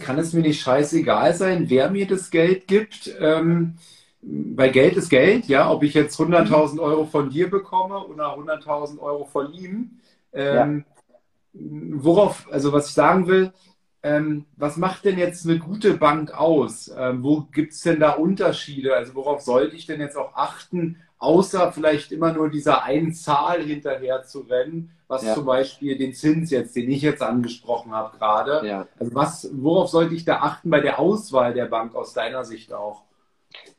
kann 0.00 0.18
es 0.18 0.32
mir 0.32 0.42
nicht 0.42 0.60
scheißegal 0.60 1.34
sein, 1.34 1.70
wer 1.70 1.90
mir 1.90 2.06
das 2.06 2.30
Geld 2.30 2.66
gibt. 2.66 3.10
Ähm, 3.20 3.74
weil 4.20 4.72
Geld 4.72 4.96
ist 4.96 5.08
Geld, 5.08 5.46
ja, 5.46 5.70
ob 5.70 5.82
ich 5.82 5.94
jetzt 5.94 6.18
100.000 6.18 6.80
Euro 6.80 7.04
von 7.04 7.30
dir 7.30 7.48
bekomme 7.48 7.98
oder 7.98 8.36
100.000 8.36 8.98
Euro 8.98 9.24
von 9.24 9.52
ihm. 9.52 10.00
Ähm, 10.32 10.84
ja. 10.84 11.18
Worauf, 11.52 12.46
also 12.50 12.72
was 12.72 12.88
ich 12.88 12.94
sagen 12.94 13.26
will, 13.26 13.52
ähm, 14.02 14.46
was 14.56 14.76
macht 14.76 15.04
denn 15.04 15.18
jetzt 15.18 15.46
eine 15.46 15.58
gute 15.58 15.94
Bank 15.94 16.32
aus? 16.38 16.90
Ähm, 16.96 17.22
wo 17.22 17.42
gibt 17.52 17.72
es 17.72 17.82
denn 17.82 18.00
da 18.00 18.12
Unterschiede? 18.12 18.94
Also 18.94 19.14
worauf 19.14 19.40
sollte 19.40 19.76
ich 19.76 19.86
denn 19.86 20.00
jetzt 20.00 20.16
auch 20.16 20.34
achten, 20.34 20.96
außer 21.18 21.72
vielleicht 21.72 22.12
immer 22.12 22.32
nur 22.32 22.48
dieser 22.48 22.84
einen 22.84 23.12
Zahl 23.12 23.62
hinterher 23.62 24.22
zu 24.22 24.40
rennen, 24.40 24.92
was 25.08 25.24
ja. 25.24 25.34
zum 25.34 25.46
Beispiel 25.46 25.98
den 25.98 26.14
Zins 26.14 26.50
jetzt, 26.50 26.76
den 26.76 26.90
ich 26.90 27.02
jetzt 27.02 27.22
angesprochen 27.22 27.92
habe 27.92 28.16
gerade. 28.16 28.66
Ja. 28.66 28.86
Also 29.00 29.14
was, 29.14 29.50
worauf 29.52 29.88
sollte 29.88 30.14
ich 30.14 30.24
da 30.24 30.36
achten 30.36 30.70
bei 30.70 30.80
der 30.80 31.00
Auswahl 31.00 31.54
der 31.54 31.66
Bank 31.66 31.94
aus 31.96 32.12
deiner 32.12 32.44
Sicht 32.44 32.72
auch? 32.72 33.02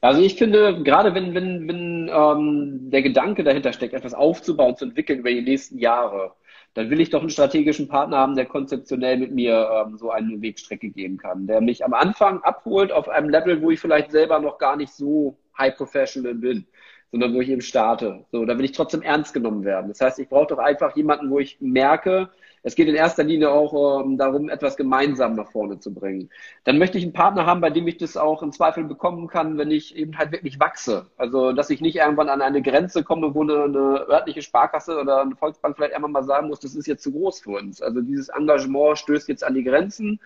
Also 0.02 0.22
ich 0.22 0.36
finde, 0.36 0.82
gerade 0.84 1.14
wenn, 1.14 1.34
wenn, 1.34 1.68
wenn 1.68 2.10
ähm, 2.12 2.90
der 2.90 3.04
Gedanke 3.04 3.44
dahinter 3.44 3.72
steckt, 3.72 3.94
etwas 3.94 4.14
aufzubauen, 4.14 4.76
zu 4.76 4.86
entwickeln 4.86 5.20
über 5.20 5.30
die 5.30 5.42
nächsten 5.42 5.78
Jahre, 5.78 6.34
dann 6.74 6.90
will 6.90 7.02
ich 7.02 7.10
doch 7.10 7.22
einen 7.22 7.30
strategischen 7.30 7.88
Partner 7.88 8.18
haben, 8.18 8.36
der 8.36 8.46
konzeptionell 8.46 9.18
mit 9.18 9.32
mir 9.32 9.70
ähm, 9.72 9.98
so 9.98 10.12
eine 10.12 10.42
Wegstrecke 10.42 10.90
gehen 10.90 11.18
kann, 11.18 11.48
der 11.48 11.62
mich 11.62 11.84
am 11.84 11.94
Anfang 11.94 12.42
abholt 12.44 12.92
auf 12.92 13.10
einem 13.10 13.30
Level, 13.30 13.62
wo 13.62 13.72
ich 13.72 13.80
vielleicht 13.80 14.12
selber 14.12 14.40
noch 14.40 14.58
gar 14.58 14.76
nicht 14.76 14.94
so 14.94 15.38
high 15.58 15.76
professional 15.76 16.36
bin 16.36 16.66
sondern 17.12 17.34
wo 17.34 17.42
ich 17.42 17.50
eben 17.50 17.62
starte. 17.62 18.26
So, 18.32 18.46
da 18.46 18.58
will 18.58 18.66
ich 18.66 18.72
trotzdem 18.72 19.02
ernst 19.02 19.34
genommen 19.34 19.64
werden. 19.64 19.88
Das 19.88 20.02
heißt, 20.02 20.20
ich 20.20 20.30
brauche 20.30 20.48
doch 20.48 20.60
einfach 20.60 20.96
jemanden, 20.96 21.30
wo 21.30 21.40
ich 21.40 21.58
merke, 21.60 22.30
es 22.64 22.76
geht 22.76 22.88
in 22.88 22.96
erster 22.96 23.24
Linie 23.24 23.52
auch 23.52 24.04
ähm, 24.04 24.18
darum, 24.18 24.50
etwas 24.50 24.76
gemeinsam 24.76 25.36
nach 25.36 25.52
vorne 25.52 25.80
zu 25.80 25.94
bringen. 25.94 26.30
Dann 26.64 26.78
möchte 26.78 26.98
ich 26.98 27.04
einen 27.04 27.14
Partner 27.14 27.46
haben, 27.46 27.62
bei 27.62 27.70
dem 27.70 27.88
ich 27.88 27.98
das 27.98 28.18
auch 28.18 28.42
im 28.44 28.52
Zweifel 28.52 28.84
bekommen 28.84 29.28
kann, 29.28 29.58
wenn 29.58 29.72
ich 29.72 29.96
eben 29.96 30.18
halt 30.18 30.32
wirklich 30.32 30.60
wachse. 30.60 31.08
Also, 31.18 31.54
dass 31.54 31.70
ich 31.70 31.82
nicht 31.82 31.96
irgendwann 31.96 32.30
an 32.30 32.42
eine 32.42 32.62
Grenze 32.62 33.04
komme, 33.04 33.34
wo 33.34 33.44
eine, 33.44 33.64
eine 33.64 34.08
örtliche 34.10 34.42
Sparkasse 34.42 35.00
oder 35.00 35.22
eine 35.22 35.36
Volksbank 35.36 35.76
vielleicht 35.76 35.94
einmal 35.94 36.12
mal 36.12 36.24
sagen 36.24 36.48
muss, 36.48 36.60
das 36.60 36.76
ist 36.76 36.88
jetzt 36.88 37.04
zu 37.04 37.12
groß 37.12 37.42
für 37.42 37.52
uns. 37.52 37.82
Also, 37.82 38.02
dieses 38.02 38.30
Engagement 38.30 38.98
stößt 38.98 39.30
jetzt 39.30 39.44
an 39.44 39.54
die 39.54 39.64
Grenzen. 39.64 40.20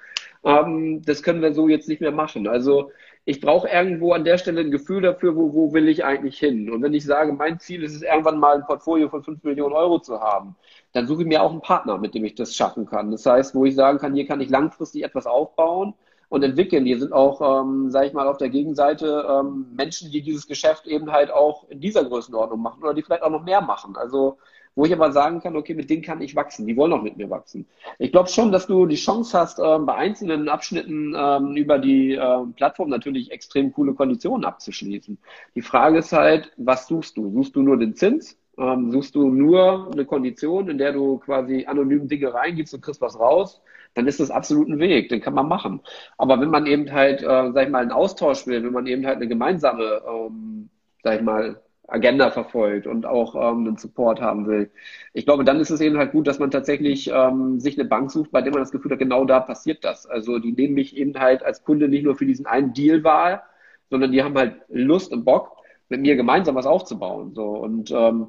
Ähm, 0.44 1.02
das 1.06 1.24
können 1.24 1.42
wir 1.42 1.54
so 1.54 1.68
jetzt 1.68 1.88
nicht 1.88 2.02
mehr 2.02 2.12
machen. 2.12 2.48
Also, 2.48 2.92
ich 3.26 3.40
brauche 3.40 3.70
irgendwo 3.70 4.12
an 4.12 4.26
der 4.26 4.38
Stelle 4.38 4.62
ein 4.62 4.72
Gefühl 4.72 5.02
dafür, 5.02 5.36
wo, 5.36 5.54
wo 5.54 5.74
will 5.74 5.88
ich 5.88 6.04
eigentlich 6.04 6.38
hin. 6.38 6.70
Und 6.70 6.82
wenn 6.82 6.94
ich 6.94 7.06
sage, 7.06 7.32
mein 7.32 7.60
Ziel 7.60 7.84
ist 7.84 7.96
es, 7.96 8.02
irgendwann 8.02 8.38
mal 8.38 8.56
ein 8.56 8.66
Portfolio 8.66 9.10
von 9.10 9.24
5 9.24 9.44
Millionen 9.44 9.74
Euro 9.74 10.00
zu 10.00 10.20
haben, 10.20 10.56
dann 10.92 11.08
suche 11.08 11.22
ich 11.22 11.28
mir 11.28 11.42
auch 11.42 11.52
einen 11.52 11.62
Partner, 11.62 11.98
mit 11.98 12.16
dem 12.16 12.26
ich 12.26 12.36
das 12.36 12.56
schaffen 12.56 12.86
kann. 12.86 13.12
Das 13.12 13.26
heißt, 13.26 13.56
wo 13.56 13.64
ich 13.66 13.76
sagen 13.76 13.98
kann, 13.98 14.14
hier 14.14 14.28
kann 14.28 14.42
ich 14.42 14.50
langfristig 14.50 15.04
etwas 15.04 15.26
aufbauen 15.26 15.94
und 16.28 16.44
entwickeln. 16.44 16.86
Hier 16.86 17.00
sind 17.00 17.14
auch, 17.14 17.62
ähm, 17.62 17.92
sage 17.92 18.08
ich 18.08 18.14
mal, 18.14 18.28
auf 18.28 18.38
der 18.38 18.50
Gegenseite 18.50 19.26
ähm, 19.30 19.68
Menschen, 19.74 20.12
die 20.12 20.22
dieses 20.22 20.48
Geschäft 20.48 20.86
eben 20.88 21.12
halt 21.12 21.32
auch 21.32 21.70
in 21.70 21.80
dieser 21.80 22.04
Größenordnung 22.04 22.62
machen 22.62 22.84
oder 22.84 22.94
die 22.94 23.04
vielleicht 23.04 23.24
auch 23.24 23.30
noch 23.30 23.44
mehr 23.44 23.62
machen. 23.62 23.96
Also 23.96 24.38
wo 24.76 24.86
ich 24.86 24.94
aber 24.94 25.12
sagen 25.12 25.40
kann, 25.42 25.56
okay, 25.56 25.74
mit 25.74 25.90
denen 25.90 26.02
kann 26.02 26.22
ich 26.22 26.36
wachsen, 26.36 26.66
die 26.66 26.76
wollen 26.76 26.94
auch 26.94 27.02
mit 27.02 27.18
mir 27.18 27.30
wachsen. 27.30 27.68
Ich 28.00 28.12
glaube 28.12 28.30
schon, 28.30 28.52
dass 28.52 28.68
du 28.68 28.86
die 28.86 28.96
Chance 28.96 29.38
hast, 29.38 29.60
ähm, 29.60 29.86
bei 29.86 29.96
einzelnen 29.96 30.50
Abschnitten 30.50 31.16
ähm, 31.18 31.56
über 31.56 31.80
die 31.80 32.14
ähm, 32.14 32.54
Plattform 32.54 32.90
natürlich 32.90 33.32
extrem 33.32 33.72
coole 33.74 33.94
Konditionen 33.94 34.46
abzuschließen. 34.46 35.18
Die 35.56 35.62
Frage 35.62 36.00
ist 36.00 36.12
halt, 36.12 36.52
was 36.58 36.88
suchst 36.88 37.18
du? 37.18 37.32
Suchst 37.32 37.56
du 37.56 37.62
nur 37.62 37.78
den 37.78 37.96
Zins? 37.96 38.38
Ähm, 38.58 38.92
suchst 38.92 39.16
du 39.16 39.30
nur 39.30 39.92
eine 39.92 40.06
Kondition, 40.06 40.70
in 40.70 40.78
der 40.78 40.94
du 40.94 41.18
quasi 41.18 41.66
anonym 41.66 42.08
Dinge 42.08 42.34
reingibst 42.34 42.74
und 42.74 42.82
kriegst 42.82 43.02
was 43.02 43.20
raus? 43.20 43.62
dann 43.96 44.08
ist 44.08 44.20
das 44.20 44.32
absolut 44.32 44.68
ein 44.70 44.80
Weg, 44.80 45.10
den 45.10 45.22
kann 45.22 45.34
man 45.34 45.48
machen. 45.48 45.82
Aber 46.18 46.40
wenn 46.42 46.50
man 46.50 46.66
eben 46.66 46.92
halt, 46.92 47.22
äh, 47.22 47.52
sag 47.52 47.66
ich 47.66 47.70
mal, 47.70 47.82
einen 47.82 47.92
Austausch 47.92 48.48
will, 48.48 48.64
wenn 48.64 48.74
man 48.74 48.88
eben 48.88 49.06
halt 49.06 49.18
eine 49.18 49.28
gemeinsame, 49.28 50.02
ähm, 50.08 50.70
sag 51.04 51.18
ich 51.20 51.22
mal, 51.22 51.62
Agenda 51.88 52.32
verfolgt 52.32 52.88
und 52.88 53.06
auch 53.06 53.36
ähm, 53.36 53.68
einen 53.68 53.78
Support 53.78 54.22
haben 54.22 54.48
will. 54.48 54.72
Ich 55.14 55.26
glaube, 55.26 55.44
dann 55.44 55.60
ist 55.60 55.70
es 55.70 55.82
eben 55.82 55.98
halt 55.98 56.12
gut, 56.14 56.28
dass 56.28 56.40
man 56.40 56.50
tatsächlich 56.52 57.10
ähm, 57.14 57.60
sich 57.60 57.78
eine 57.78 57.88
Bank 57.88 58.12
sucht, 58.12 58.32
bei 58.32 58.42
der 58.42 58.52
man 58.52 58.62
das 58.62 58.72
Gefühl 58.72 58.92
hat, 58.92 59.00
genau 59.00 59.26
da 59.26 59.40
passiert 59.42 59.84
das. 59.84 60.06
Also 60.06 60.40
die 60.40 60.54
nehmen 60.54 60.76
mich 60.76 60.96
eben 60.96 61.20
halt 61.20 61.44
als 61.44 61.64
Kunde 61.64 61.90
nicht 61.90 62.04
nur 62.04 62.16
für 62.16 62.26
diesen 62.26 62.46
einen 62.46 62.74
Deal 62.74 63.04
wahr, 63.04 63.44
sondern 63.90 64.12
die 64.12 64.24
haben 64.24 64.38
halt 64.38 64.56
Lust 64.70 65.12
und 65.12 65.26
Bock, 65.26 65.58
mit 65.90 66.02
mir 66.02 66.16
gemeinsam 66.16 66.56
was 66.56 66.66
aufzubauen. 66.66 67.34
So 67.36 67.50
und 67.50 67.92
ähm, 67.92 68.28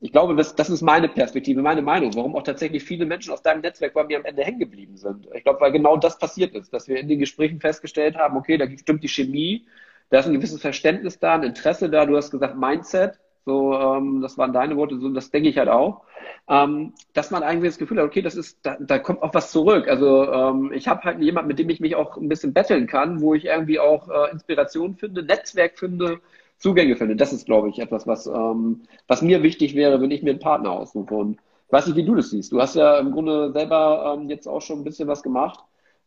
ich 0.00 0.10
glaube, 0.10 0.34
das, 0.34 0.56
das 0.56 0.68
ist 0.68 0.82
meine 0.82 1.08
Perspektive, 1.08 1.62
meine 1.62 1.80
Meinung, 1.80 2.14
warum 2.16 2.34
auch 2.34 2.42
tatsächlich 2.42 2.82
viele 2.82 3.06
Menschen 3.06 3.32
aus 3.32 3.42
deinem 3.42 3.60
Netzwerk 3.60 3.94
bei 3.94 4.02
mir 4.02 4.18
am 4.18 4.24
Ende 4.24 4.42
hängen 4.42 4.58
geblieben 4.58 4.96
sind. 4.96 5.28
Ich 5.32 5.44
glaube, 5.44 5.60
weil 5.60 5.70
genau 5.70 5.96
das 5.96 6.18
passiert 6.18 6.56
ist, 6.56 6.72
dass 6.74 6.88
wir 6.88 6.98
in 6.98 7.06
den 7.06 7.20
Gesprächen 7.20 7.60
festgestellt 7.60 8.16
haben, 8.16 8.36
okay, 8.36 8.58
da 8.58 8.66
stimmt 8.76 9.04
die 9.04 9.08
Chemie, 9.08 9.64
da 10.10 10.18
ist 10.18 10.26
ein 10.26 10.34
gewisses 10.34 10.60
Verständnis 10.60 11.18
da, 11.18 11.34
ein 11.34 11.42
Interesse 11.42 11.90
da. 11.90 12.06
Du 12.06 12.16
hast 12.16 12.30
gesagt 12.30 12.56
Mindset, 12.56 13.18
so 13.44 13.74
ähm, 13.74 14.20
das 14.22 14.38
waren 14.38 14.52
deine 14.52 14.76
Worte, 14.76 14.98
so 14.98 15.08
das 15.08 15.30
denke 15.30 15.48
ich 15.48 15.58
halt 15.58 15.68
auch, 15.68 16.02
ähm, 16.48 16.94
dass 17.12 17.30
man 17.30 17.42
eigentlich 17.42 17.72
das 17.72 17.78
Gefühl 17.78 17.98
hat, 17.98 18.06
okay, 18.06 18.22
das 18.22 18.36
ist, 18.36 18.58
da, 18.62 18.76
da 18.80 18.98
kommt 18.98 19.22
auch 19.22 19.34
was 19.34 19.50
zurück. 19.50 19.88
Also 19.88 20.30
ähm, 20.32 20.72
ich 20.72 20.88
habe 20.88 21.02
halt 21.02 21.20
jemanden, 21.20 21.48
mit 21.48 21.58
dem 21.58 21.68
ich 21.70 21.80
mich 21.80 21.96
auch 21.96 22.16
ein 22.16 22.28
bisschen 22.28 22.52
betteln 22.52 22.86
kann, 22.86 23.20
wo 23.20 23.34
ich 23.34 23.46
irgendwie 23.46 23.80
auch 23.80 24.08
äh, 24.08 24.30
Inspiration 24.30 24.96
finde, 24.96 25.22
Netzwerk 25.22 25.78
finde, 25.78 26.20
Zugänge 26.58 26.96
finde. 26.96 27.16
Das 27.16 27.32
ist, 27.32 27.46
glaube 27.46 27.68
ich, 27.70 27.80
etwas, 27.80 28.06
was, 28.06 28.26
ähm, 28.26 28.82
was 29.08 29.22
mir 29.22 29.42
wichtig 29.42 29.74
wäre, 29.74 30.00
wenn 30.00 30.12
ich 30.12 30.22
mir 30.22 30.30
einen 30.30 30.38
Partner 30.38 30.70
aussuche. 30.70 31.14
Und 31.14 31.38
weiß 31.70 31.86
nicht, 31.88 31.96
wie 31.96 32.04
du 32.04 32.14
das 32.14 32.30
siehst. 32.30 32.52
Du 32.52 32.60
hast 32.60 32.76
ja 32.76 32.98
im 32.98 33.12
Grunde 33.12 33.52
selber 33.52 34.16
ähm, 34.16 34.28
jetzt 34.28 34.46
auch 34.46 34.60
schon 34.60 34.80
ein 34.80 34.84
bisschen 34.84 35.08
was 35.08 35.22
gemacht. 35.22 35.58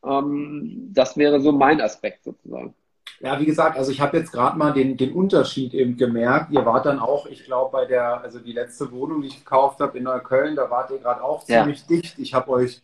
Ähm, 0.05 0.91
das 0.93 1.17
wäre 1.17 1.41
so 1.41 1.51
mein 1.51 1.81
Aspekt 1.81 2.23
sozusagen. 2.23 2.73
Ja, 3.19 3.39
wie 3.39 3.45
gesagt, 3.45 3.77
also 3.77 3.91
ich 3.91 4.01
habe 4.01 4.17
jetzt 4.17 4.31
gerade 4.31 4.57
mal 4.57 4.73
den, 4.73 4.97
den 4.97 5.13
Unterschied 5.13 5.73
eben 5.73 5.97
gemerkt. 5.97 6.51
Ihr 6.51 6.65
wart 6.65 6.85
dann 6.85 6.99
auch, 6.99 7.27
ich 7.27 7.45
glaube, 7.45 7.71
bei 7.71 7.85
der, 7.85 8.21
also 8.21 8.39
die 8.39 8.51
letzte 8.51 8.91
Wohnung, 8.91 9.21
die 9.21 9.29
ich 9.29 9.39
gekauft 9.39 9.79
habe 9.79 9.97
in 9.97 10.03
Neukölln, 10.03 10.55
da 10.55 10.69
wart 10.69 10.91
ihr 10.91 10.99
gerade 10.99 11.23
auch 11.23 11.47
ja. 11.47 11.61
ziemlich 11.61 11.85
dicht. 11.85 12.19
Ich 12.19 12.33
habe 12.33 12.51
euch, 12.51 12.81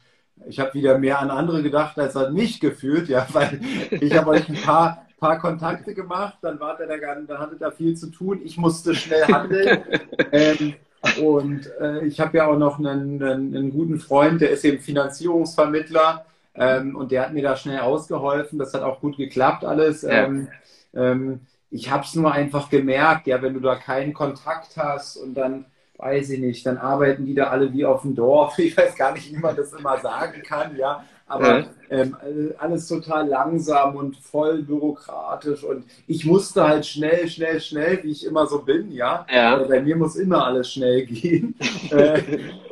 ich 0.47 0.59
habe 0.59 0.73
wieder 0.73 0.97
mehr 0.97 1.19
an 1.19 1.31
andere 1.31 1.61
gedacht 1.61 1.99
als 1.99 2.15
an 2.15 2.33
mich 2.33 2.59
gefühlt, 2.59 3.09
ja, 3.09 3.27
weil 3.33 3.59
ich 3.91 4.15
habe 4.17 4.31
euch 4.31 4.47
ein 4.47 4.61
paar, 4.61 5.05
paar 5.19 5.37
Kontakte 5.37 5.93
gemacht, 5.93 6.37
dann 6.41 6.59
wart 6.59 6.79
ihr 6.79 6.87
da 6.87 6.97
gar, 6.97 7.15
dann 7.15 7.39
hattet 7.39 7.61
da 7.61 7.71
viel 7.71 7.95
zu 7.95 8.07
tun. 8.07 8.41
Ich 8.43 8.57
musste 8.57 8.95
schnell 8.95 9.25
handeln. 9.25 9.83
ähm, 10.31 10.73
und 11.21 11.69
äh, 11.79 12.05
ich 12.05 12.19
habe 12.19 12.37
ja 12.37 12.47
auch 12.47 12.57
noch 12.57 12.79
einen, 12.79 13.21
einen, 13.21 13.55
einen, 13.55 13.71
guten 13.71 13.99
Freund, 13.99 14.39
der 14.39 14.51
ist 14.51 14.63
eben 14.63 14.79
Finanzierungsvermittler. 14.79 16.25
Ähm, 16.53 16.95
und 16.95 17.11
der 17.11 17.23
hat 17.23 17.33
mir 17.33 17.43
da 17.43 17.55
schnell 17.55 17.79
ausgeholfen. 17.79 18.59
Das 18.59 18.73
hat 18.73 18.81
auch 18.81 18.99
gut 18.99 19.17
geklappt 19.17 19.63
alles. 19.63 20.01
Ja. 20.01 20.25
Ähm, 20.25 20.47
ähm, 20.93 21.41
ich 21.69 21.89
habe 21.89 22.03
es 22.03 22.15
nur 22.15 22.31
einfach 22.31 22.69
gemerkt, 22.69 23.27
ja, 23.27 23.41
wenn 23.41 23.53
du 23.53 23.61
da 23.61 23.75
keinen 23.75 24.13
Kontakt 24.13 24.75
hast 24.75 25.15
und 25.15 25.35
dann, 25.35 25.65
weiß 25.97 26.31
ich 26.31 26.39
nicht, 26.39 26.65
dann 26.65 26.77
arbeiten 26.77 27.25
die 27.25 27.33
da 27.33 27.45
alle 27.45 27.71
wie 27.71 27.85
auf 27.85 28.01
dem 28.01 28.15
Dorf. 28.15 28.57
Ich 28.59 28.75
weiß 28.75 28.95
gar 28.95 29.13
nicht, 29.13 29.31
wie 29.31 29.37
man 29.37 29.55
das 29.55 29.73
immer 29.73 29.97
sagen 29.99 30.41
kann, 30.43 30.75
ja. 30.75 31.05
Aber 31.27 31.59
ja. 31.59 31.65
Ähm, 31.89 32.17
alles 32.57 32.87
total 32.89 33.27
langsam 33.27 33.95
und 33.95 34.17
voll 34.17 34.63
bürokratisch. 34.63 35.63
Und 35.63 35.85
ich 36.05 36.25
musste 36.25 36.67
halt 36.67 36.85
schnell, 36.85 37.29
schnell, 37.29 37.61
schnell, 37.61 38.03
wie 38.03 38.11
ich 38.11 38.25
immer 38.25 38.47
so 38.47 38.61
bin, 38.61 38.91
ja. 38.91 39.25
ja. 39.33 39.57
Bei 39.63 39.81
mir 39.81 39.95
muss 39.95 40.17
immer 40.17 40.45
alles 40.45 40.73
schnell 40.73 41.05
gehen. 41.05 41.55
äh, 41.91 42.21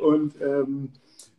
und 0.02 0.34
ähm, 0.42 0.90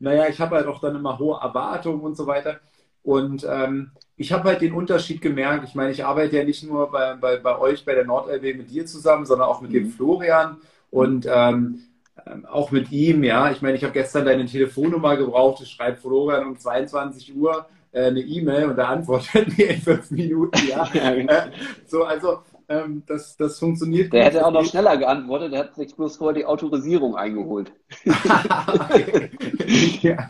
naja, 0.01 0.27
ich 0.27 0.39
habe 0.39 0.55
halt 0.55 0.67
auch 0.67 0.79
dann 0.79 0.95
immer 0.95 1.17
hohe 1.19 1.39
Erwartungen 1.39 2.01
und 2.01 2.15
so 2.15 2.27
weiter. 2.27 2.59
Und 3.03 3.45
ähm, 3.49 3.91
ich 4.17 4.31
habe 4.31 4.49
halt 4.49 4.61
den 4.61 4.73
Unterschied 4.73 5.21
gemerkt. 5.21 5.63
Ich 5.67 5.75
meine, 5.75 5.91
ich 5.91 6.05
arbeite 6.05 6.37
ja 6.37 6.43
nicht 6.43 6.63
nur 6.63 6.91
bei, 6.91 7.15
bei, 7.15 7.37
bei 7.37 7.57
euch, 7.57 7.85
bei 7.85 7.95
der 7.95 8.05
NordLW 8.05 8.53
mit 8.53 8.69
dir 8.69 8.85
zusammen, 8.85 9.25
sondern 9.25 9.47
auch 9.47 9.61
mit 9.61 9.71
mhm. 9.71 9.75
dem 9.75 9.91
Florian 9.91 10.57
und 10.91 11.25
ähm, 11.29 11.79
ähm, 12.25 12.45
auch 12.45 12.71
mit 12.71 12.91
ihm. 12.91 13.23
Ja, 13.23 13.51
ich 13.51 13.61
meine, 13.61 13.77
ich 13.77 13.83
habe 13.83 13.93
gestern 13.93 14.25
deine 14.25 14.45
Telefonnummer 14.45 15.17
gebraucht. 15.17 15.61
Ich 15.63 15.69
schreibe 15.69 15.97
Florian 15.97 16.45
um 16.45 16.57
22 16.57 17.35
Uhr 17.35 17.65
äh, 17.91 18.05
eine 18.05 18.21
E-Mail 18.21 18.69
und 18.69 18.77
er 18.77 18.89
antwortet 18.89 19.57
mir 19.57 19.69
in 19.69 19.81
fünf 19.81 20.11
Minuten. 20.11 20.67
Ja, 20.67 20.87
ja 20.93 21.15
genau. 21.15 21.33
so 21.87 22.03
also 22.03 22.39
ähm, 22.71 23.03
das, 23.05 23.35
das 23.37 23.59
funktioniert. 23.59 24.13
Der 24.13 24.23
gut. 24.23 24.33
hätte 24.33 24.45
auch 24.45 24.51
noch 24.51 24.65
schneller 24.65 24.95
geantwortet, 24.97 25.53
der 25.53 25.59
hat 25.61 25.75
sich 25.75 25.95
bloß 25.95 26.17
vorher 26.17 26.35
die 26.35 26.45
Autorisierung 26.45 27.15
eingeholt. 27.15 27.73
ja, 30.01 30.29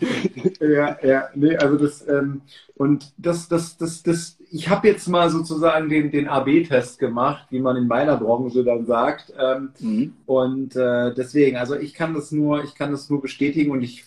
ja, 0.59 0.97
ja, 1.03 1.29
nee, 1.35 1.55
also 1.55 1.77
das, 1.77 2.07
ähm, 2.07 2.41
und 2.75 3.13
das, 3.17 3.47
das, 3.47 3.77
das, 3.77 4.01
das, 4.01 4.37
ich 4.49 4.69
habe 4.69 4.87
jetzt 4.87 5.07
mal 5.07 5.29
sozusagen 5.29 5.89
den, 5.89 6.09
den 6.11 6.27
AB-Test 6.27 6.97
gemacht, 6.97 7.47
wie 7.51 7.59
man 7.59 7.77
in 7.77 7.87
meiner 7.87 8.17
Branche 8.17 8.63
dann 8.63 8.85
sagt. 8.85 9.31
Ähm, 9.39 9.69
mhm. 9.79 10.13
Und 10.25 10.75
äh, 10.75 11.13
deswegen, 11.13 11.57
also 11.57 11.75
ich 11.75 11.93
kann 11.93 12.13
das 12.13 12.31
nur, 12.31 12.63
ich 12.63 12.73
kann 12.73 12.91
das 12.91 13.09
nur 13.09 13.21
bestätigen 13.21 13.71
und 13.71 13.83
ich, 13.83 14.05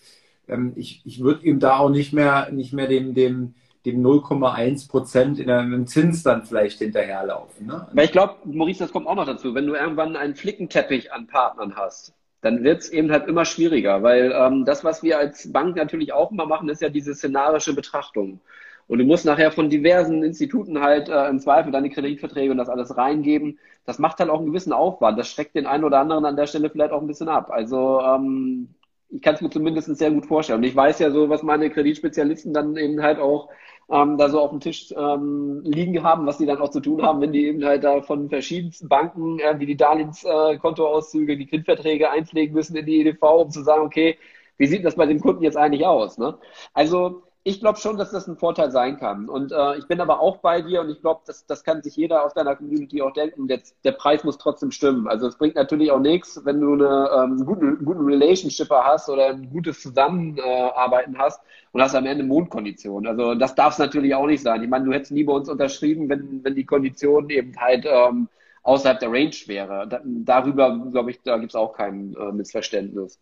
ähm, 0.49 0.73
ich, 0.77 1.03
ich 1.05 1.21
würde 1.21 1.47
ihm 1.47 1.61
da 1.61 1.79
auch 1.79 1.91
nicht 1.91 2.13
mehr, 2.13 2.51
nicht 2.51 2.73
mehr 2.73 2.89
dem, 2.89 3.15
dem, 3.15 3.55
dem 3.85 4.03
0,1 4.03 4.89
Prozent 4.89 5.39
in 5.39 5.51
einem 5.51 5.87
Zins 5.87 6.23
dann 6.23 6.45
vielleicht 6.45 6.79
hinterherlaufen. 6.79 7.67
Ne? 7.67 7.87
Weil 7.93 8.07
ich 8.07 8.13
glaube, 8.13 8.37
Maurice, 8.45 8.79
das 8.79 8.93
kommt 8.93 9.07
auch 9.07 9.15
noch 9.15 9.27
dazu. 9.27 9.55
Wenn 9.55 9.67
du 9.67 9.75
irgendwann 9.75 10.17
einen 10.17 10.35
Flickenteppich 10.35 11.13
an 11.13 11.27
Partnern 11.27 11.77
hast, 11.77 12.15
dann 12.41 12.63
wird 12.63 12.83
es 12.83 12.91
eben 12.91 13.11
halt 13.11 13.27
immer 13.27 13.45
schwieriger, 13.45 14.03
weil 14.03 14.33
ähm, 14.35 14.65
das, 14.65 14.85
was 14.85 15.03
wir 15.03 15.19
als 15.19 15.51
Bank 15.53 15.77
natürlich 15.77 16.13
auch 16.13 16.31
immer 16.31 16.47
machen, 16.47 16.69
ist 16.69 16.83
ja 16.83 16.89
diese 16.91 17.15
szenarische 17.15 17.75
Betrachtung. 17.75 18.41
Und 18.87 18.99
du 18.99 19.05
musst 19.05 19.25
nachher 19.25 19.51
von 19.51 19.71
diversen 19.71 20.23
Instituten 20.23 20.81
halt 20.81 21.09
äh, 21.09 21.29
im 21.29 21.39
Zweifel 21.39 21.73
deine 21.73 21.89
Kreditverträge 21.89 22.51
und 22.51 22.59
das 22.59 22.69
alles 22.69 22.97
reingeben. 22.97 23.59
Das 23.87 23.99
macht 23.99 24.19
halt 24.19 24.29
auch 24.29 24.39
einen 24.39 24.47
gewissen 24.47 24.75
Aufwand. 24.75 25.19
Das 25.19 25.29
schreckt 25.29 25.55
den 25.55 25.67
einen 25.67 25.85
oder 25.85 26.01
anderen 26.01 26.27
an 26.27 26.37
der 26.37 26.47
Stelle 26.47 26.69
vielleicht 26.69 26.93
auch 26.93 27.01
ein 27.01 27.07
bisschen 27.07 27.29
ab. 27.29 27.51
Also 27.51 28.01
ähm, 28.01 28.69
ich 29.09 29.23
kann 29.23 29.37
es 29.37 29.41
mir 29.41 29.51
zumindest 29.51 29.97
sehr 29.97 30.11
gut 30.11 30.27
vorstellen. 30.27 30.59
Und 30.59 30.65
ich 30.65 30.77
weiß 30.77 30.99
ja 30.99 31.11
so, 31.11 31.29
was 31.31 31.43
meine 31.43 31.71
Kreditspezialisten 31.71 32.53
dann 32.53 32.77
eben 32.77 33.03
halt 33.03 33.19
auch 33.19 33.49
ähm, 33.91 34.19
da 34.19 34.29
so 34.29 34.41
auf 34.41 34.51
dem 34.51 34.61
Tisch 34.61 34.93
ähm, 34.97 35.63
liegen 35.65 36.03
haben, 36.03 36.27
was 36.27 36.39
die 36.39 36.47
dann 36.47 36.59
auch 36.59 36.71
zu 36.71 36.81
tun 36.81 37.03
haben, 37.03 37.21
wenn 37.21 37.33
die 37.33 37.47
eben 37.47 37.65
halt 37.65 37.85
da 37.85 38.03
von 38.03 38.29
verschiedensten 38.29 38.89
Banken 38.89 39.39
äh, 39.39 39.59
die 39.59 39.67
die 39.67 39.77
Darlehenskontoauszüge, 39.77 41.35
äh, 41.35 41.37
die 41.37 41.47
Kreditverträge 41.47 42.11
einpflegen 42.11 42.55
müssen 42.55 42.77
in 42.77 42.87
die 42.87 43.01
EDV, 43.01 43.23
um 43.23 43.51
zu 43.51 43.63
sagen, 43.63 43.83
okay, 43.83 44.19
wie 44.57 44.67
sieht 44.67 44.85
das 44.85 44.97
bei 44.97 45.07
dem 45.07 45.21
Kunden 45.21 45.43
jetzt 45.43 45.57
eigentlich 45.57 45.87
aus? 45.87 46.19
Ne? 46.19 46.39
Also 46.73 47.23
ich 47.47 47.61
glaube 47.61 47.79
schon, 47.79 47.99
dass 47.99 48.11
das 48.11 48.27
ein 48.27 48.39
Vorteil 48.39 48.71
sein 48.71 48.99
kann. 48.99 49.29
Und 49.29 49.53
äh, 49.53 49.77
ich 49.77 49.87
bin 49.87 50.01
aber 50.01 50.19
auch 50.21 50.39
bei 50.39 50.63
dir 50.63 50.81
und 50.81 50.89
ich 50.89 51.03
glaube, 51.03 51.21
das, 51.27 51.45
das 51.45 51.63
kann 51.63 51.83
sich 51.83 51.95
jeder 51.95 52.25
aus 52.25 52.33
deiner 52.33 52.57
Community 52.57 53.03
auch 53.03 53.13
denken. 53.13 53.47
Der, 53.49 53.61
der 53.85 53.93
Preis 53.93 54.25
muss 54.25 54.39
trotzdem 54.39 54.71
stimmen. 54.71 55.07
Also 55.07 55.27
es 55.29 55.37
bringt 55.37 55.55
natürlich 55.55 55.91
auch 55.91 56.01
nichts, 56.01 56.41
wenn 56.47 56.59
du 56.63 56.73
eine 56.73 57.11
ähm, 57.15 57.45
guten, 57.45 57.85
guten 57.85 58.07
Relationshipper 58.07 58.83
hast 58.85 59.11
oder 59.11 59.29
ein 59.29 59.51
gutes 59.51 59.83
Zusammenarbeiten 59.83 61.19
hast 61.19 61.43
und 61.73 61.83
hast 61.83 61.95
am 61.95 62.07
Ende 62.07 62.25
Mondkonditionen. 62.25 63.07
Also 63.07 63.35
das 63.35 63.55
darf 63.55 63.75
es 63.75 63.79
natürlich 63.79 64.15
auch 64.15 64.27
nicht 64.27 64.43
sein. 64.43 64.63
Ich 64.63 64.71
meine, 64.71 64.87
du 64.87 64.93
hättest 64.93 65.13
nie 65.13 65.25
bei 65.25 65.35
uns 65.35 65.51
unterschrieben, 65.51 66.09
wenn, 66.09 66.43
wenn 66.43 66.55
die 66.55 66.65
Kondition 66.65 67.29
eben 67.29 67.55
halt 67.59 67.85
ähm, 67.87 68.29
außerhalb 68.63 68.99
der 69.01 69.13
Range 69.13 69.37
wäre. 69.47 69.87
Da, 69.87 70.01
darüber, 70.03 70.79
glaube 70.91 71.11
ich, 71.11 71.21
da 71.23 71.37
gibt 71.37 71.53
es 71.53 71.57
auch 71.57 71.75
kein 71.75 72.17
äh, 72.17 72.33
Missverständnis. 72.33 73.21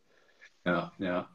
Ja, 0.64 0.92
ja. 0.98 1.28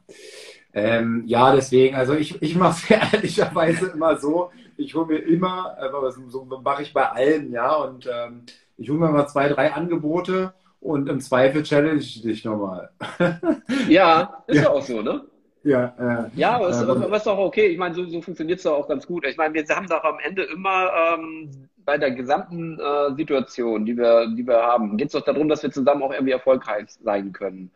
Ähm, 0.74 1.22
ja, 1.26 1.54
deswegen, 1.54 1.96
also 1.96 2.14
ich, 2.14 2.40
ich 2.42 2.54
mache 2.56 2.78
es 2.78 2.90
ehrlicherweise 3.12 3.88
immer 3.88 4.16
so, 4.16 4.50
ich 4.76 4.94
hole 4.94 5.06
mir 5.06 5.18
immer, 5.18 5.76
aber 5.78 6.12
so 6.12 6.44
mache 6.62 6.82
ich 6.82 6.92
bei 6.92 7.08
allen, 7.08 7.50
ja, 7.52 7.74
und 7.74 8.06
ähm, 8.06 8.42
ich 8.76 8.88
hole 8.90 8.98
mir 8.98 9.10
mal 9.10 9.26
zwei, 9.26 9.48
drei 9.48 9.72
Angebote 9.72 10.52
und 10.80 11.08
im 11.08 11.20
Zweifel 11.20 11.62
challenge 11.62 11.98
ich 11.98 12.22
dich 12.22 12.44
nochmal. 12.44 12.90
ja, 13.88 14.44
ist 14.46 14.56
ja. 14.56 14.62
ja 14.62 14.70
auch 14.70 14.82
so, 14.82 15.02
ne? 15.02 15.22
Ja, 15.64 15.94
äh, 15.98 16.38
ja 16.38 16.52
aber, 16.52 16.68
ist, 16.68 16.80
äh, 16.80 17.16
ist 17.16 17.26
doch 17.26 17.38
okay. 17.38 17.66
Ich 17.66 17.78
meine, 17.78 17.94
so, 17.94 18.04
so 18.06 18.22
funktioniert 18.22 18.58
es 18.58 18.62
doch 18.62 18.74
auch 18.74 18.88
ganz 18.88 19.06
gut. 19.06 19.26
Ich 19.26 19.36
meine, 19.36 19.54
wir 19.54 19.64
haben 19.68 19.88
doch 19.88 20.04
am 20.04 20.18
Ende 20.20 20.44
immer 20.44 20.90
ähm, 20.94 21.68
bei 21.84 21.98
der 21.98 22.12
gesamten 22.12 22.78
äh, 22.78 23.14
Situation, 23.16 23.84
die 23.84 23.96
wir, 23.96 24.28
die 24.28 24.46
wir 24.46 24.62
haben, 24.62 24.96
geht 24.96 25.08
es 25.08 25.12
doch 25.12 25.24
darum, 25.24 25.48
dass 25.48 25.62
wir 25.62 25.70
zusammen 25.70 26.02
auch 26.02 26.12
irgendwie 26.12 26.32
erfolgreich 26.32 26.86
sein 27.02 27.32
können. 27.32 27.70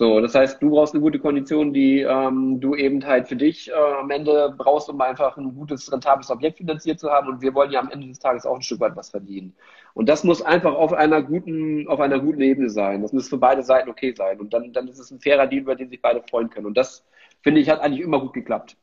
So, 0.00 0.20
das 0.20 0.32
heißt, 0.32 0.62
du 0.62 0.70
brauchst 0.70 0.94
eine 0.94 1.02
gute 1.02 1.18
Kondition, 1.18 1.72
die 1.72 2.02
ähm, 2.02 2.60
du 2.60 2.76
eben 2.76 3.04
halt 3.04 3.26
für 3.26 3.34
dich 3.34 3.68
äh, 3.68 3.72
am 3.72 4.12
Ende 4.12 4.54
brauchst, 4.56 4.88
um 4.88 5.00
einfach 5.00 5.36
ein 5.36 5.56
gutes, 5.56 5.90
rentables 5.90 6.30
Objekt 6.30 6.58
finanziert 6.58 7.00
zu 7.00 7.10
haben. 7.10 7.26
Und 7.26 7.42
wir 7.42 7.52
wollen 7.52 7.72
ja 7.72 7.80
am 7.80 7.90
Ende 7.90 8.06
des 8.06 8.20
Tages 8.20 8.46
auch 8.46 8.54
ein 8.54 8.62
Stück 8.62 8.78
weit 8.78 8.94
was 8.94 9.10
verdienen. 9.10 9.56
Und 9.94 10.08
das 10.08 10.22
muss 10.22 10.40
einfach 10.40 10.72
auf 10.72 10.92
einer 10.92 11.20
guten, 11.20 11.88
auf 11.88 11.98
einer 11.98 12.20
guten 12.20 12.40
Ebene 12.42 12.70
sein. 12.70 13.02
Das 13.02 13.12
muss 13.12 13.28
für 13.28 13.38
beide 13.38 13.64
Seiten 13.64 13.90
okay 13.90 14.14
sein. 14.16 14.38
Und 14.38 14.54
dann, 14.54 14.72
dann 14.72 14.86
ist 14.86 15.00
es 15.00 15.10
ein 15.10 15.18
fairer 15.18 15.48
Deal, 15.48 15.62
über 15.62 15.74
den 15.74 15.90
sich 15.90 16.00
beide 16.00 16.22
freuen 16.30 16.48
können. 16.48 16.66
Und 16.66 16.76
das, 16.76 17.04
finde 17.42 17.60
ich, 17.60 17.68
hat 17.68 17.80
eigentlich 17.80 18.02
immer 18.02 18.20
gut 18.20 18.34
geklappt. 18.34 18.76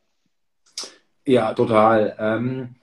Ja, 1.24 1.54
total. 1.54 2.14
Ähm, 2.18 2.75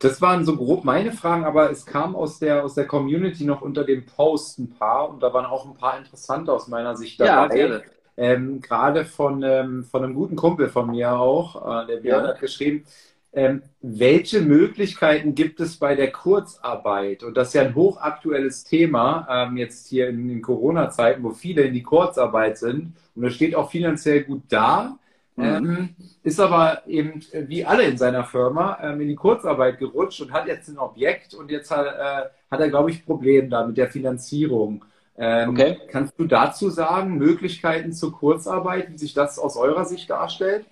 das 0.00 0.20
waren 0.22 0.44
so 0.46 0.56
grob 0.56 0.84
meine 0.84 1.12
Fragen, 1.12 1.44
aber 1.44 1.70
es 1.70 1.84
kam 1.84 2.16
aus 2.16 2.38
der, 2.38 2.64
aus 2.64 2.74
der 2.74 2.86
Community 2.86 3.44
noch 3.44 3.60
unter 3.60 3.84
dem 3.84 4.06
Post 4.06 4.58
ein 4.58 4.70
paar 4.70 5.10
und 5.10 5.22
da 5.22 5.32
waren 5.32 5.44
auch 5.44 5.66
ein 5.66 5.74
paar 5.74 5.98
interessante 5.98 6.52
aus 6.52 6.68
meiner 6.68 6.96
Sicht 6.96 7.20
dabei. 7.20 7.58
Ja. 7.58 7.80
Ähm, 8.16 8.60
Gerade 8.60 9.04
von, 9.04 9.42
ähm, 9.42 9.84
von 9.84 10.02
einem 10.02 10.14
guten 10.14 10.36
Kumpel 10.36 10.68
von 10.68 10.90
mir 10.90 11.12
auch, 11.18 11.84
äh, 11.84 11.86
der 11.86 11.96
Björn 11.98 12.24
ja. 12.24 12.30
hat 12.30 12.40
geschrieben, 12.40 12.84
ähm, 13.32 13.62
welche 13.82 14.40
Möglichkeiten 14.40 15.34
gibt 15.34 15.60
es 15.60 15.76
bei 15.76 15.94
der 15.94 16.10
Kurzarbeit? 16.10 17.22
Und 17.22 17.36
das 17.36 17.48
ist 17.48 17.54
ja 17.54 17.62
ein 17.62 17.74
hochaktuelles 17.74 18.64
Thema, 18.64 19.26
ähm, 19.30 19.56
jetzt 19.58 19.86
hier 19.86 20.08
in 20.08 20.28
den 20.28 20.42
Corona-Zeiten, 20.42 21.22
wo 21.22 21.30
viele 21.30 21.62
in 21.62 21.74
die 21.74 21.82
Kurzarbeit 21.82 22.58
sind. 22.58 22.94
Und 23.14 23.24
es 23.24 23.34
steht 23.34 23.54
auch 23.54 23.70
finanziell 23.70 24.24
gut 24.24 24.42
da. 24.48 24.98
Mhm. 25.36 25.44
Ähm, 25.44 25.88
ist 26.22 26.40
aber 26.40 26.82
eben 26.86 27.22
äh, 27.32 27.48
wie 27.48 27.64
alle 27.64 27.84
in 27.84 27.96
seiner 27.96 28.24
Firma 28.24 28.78
ähm, 28.82 29.00
in 29.00 29.08
die 29.08 29.14
Kurzarbeit 29.14 29.78
gerutscht 29.78 30.20
und 30.20 30.32
hat 30.32 30.46
jetzt 30.46 30.68
ein 30.68 30.78
Objekt 30.78 31.34
und 31.34 31.50
jetzt 31.50 31.70
hat, 31.70 31.86
äh, 31.86 32.28
hat 32.50 32.60
er, 32.60 32.68
glaube 32.68 32.90
ich, 32.90 33.06
Probleme 33.06 33.48
da 33.48 33.66
mit 33.66 33.76
der 33.76 33.88
Finanzierung. 33.88 34.84
Ähm, 35.16 35.50
okay. 35.50 35.78
Kannst 35.90 36.18
du 36.18 36.24
dazu 36.24 36.70
sagen, 36.70 37.16
Möglichkeiten 37.16 37.92
zur 37.92 38.12
Kurzarbeit, 38.12 38.90
wie 38.90 38.98
sich 38.98 39.14
das 39.14 39.38
aus 39.38 39.56
eurer 39.56 39.84
Sicht 39.84 40.08
darstellt? 40.10 40.66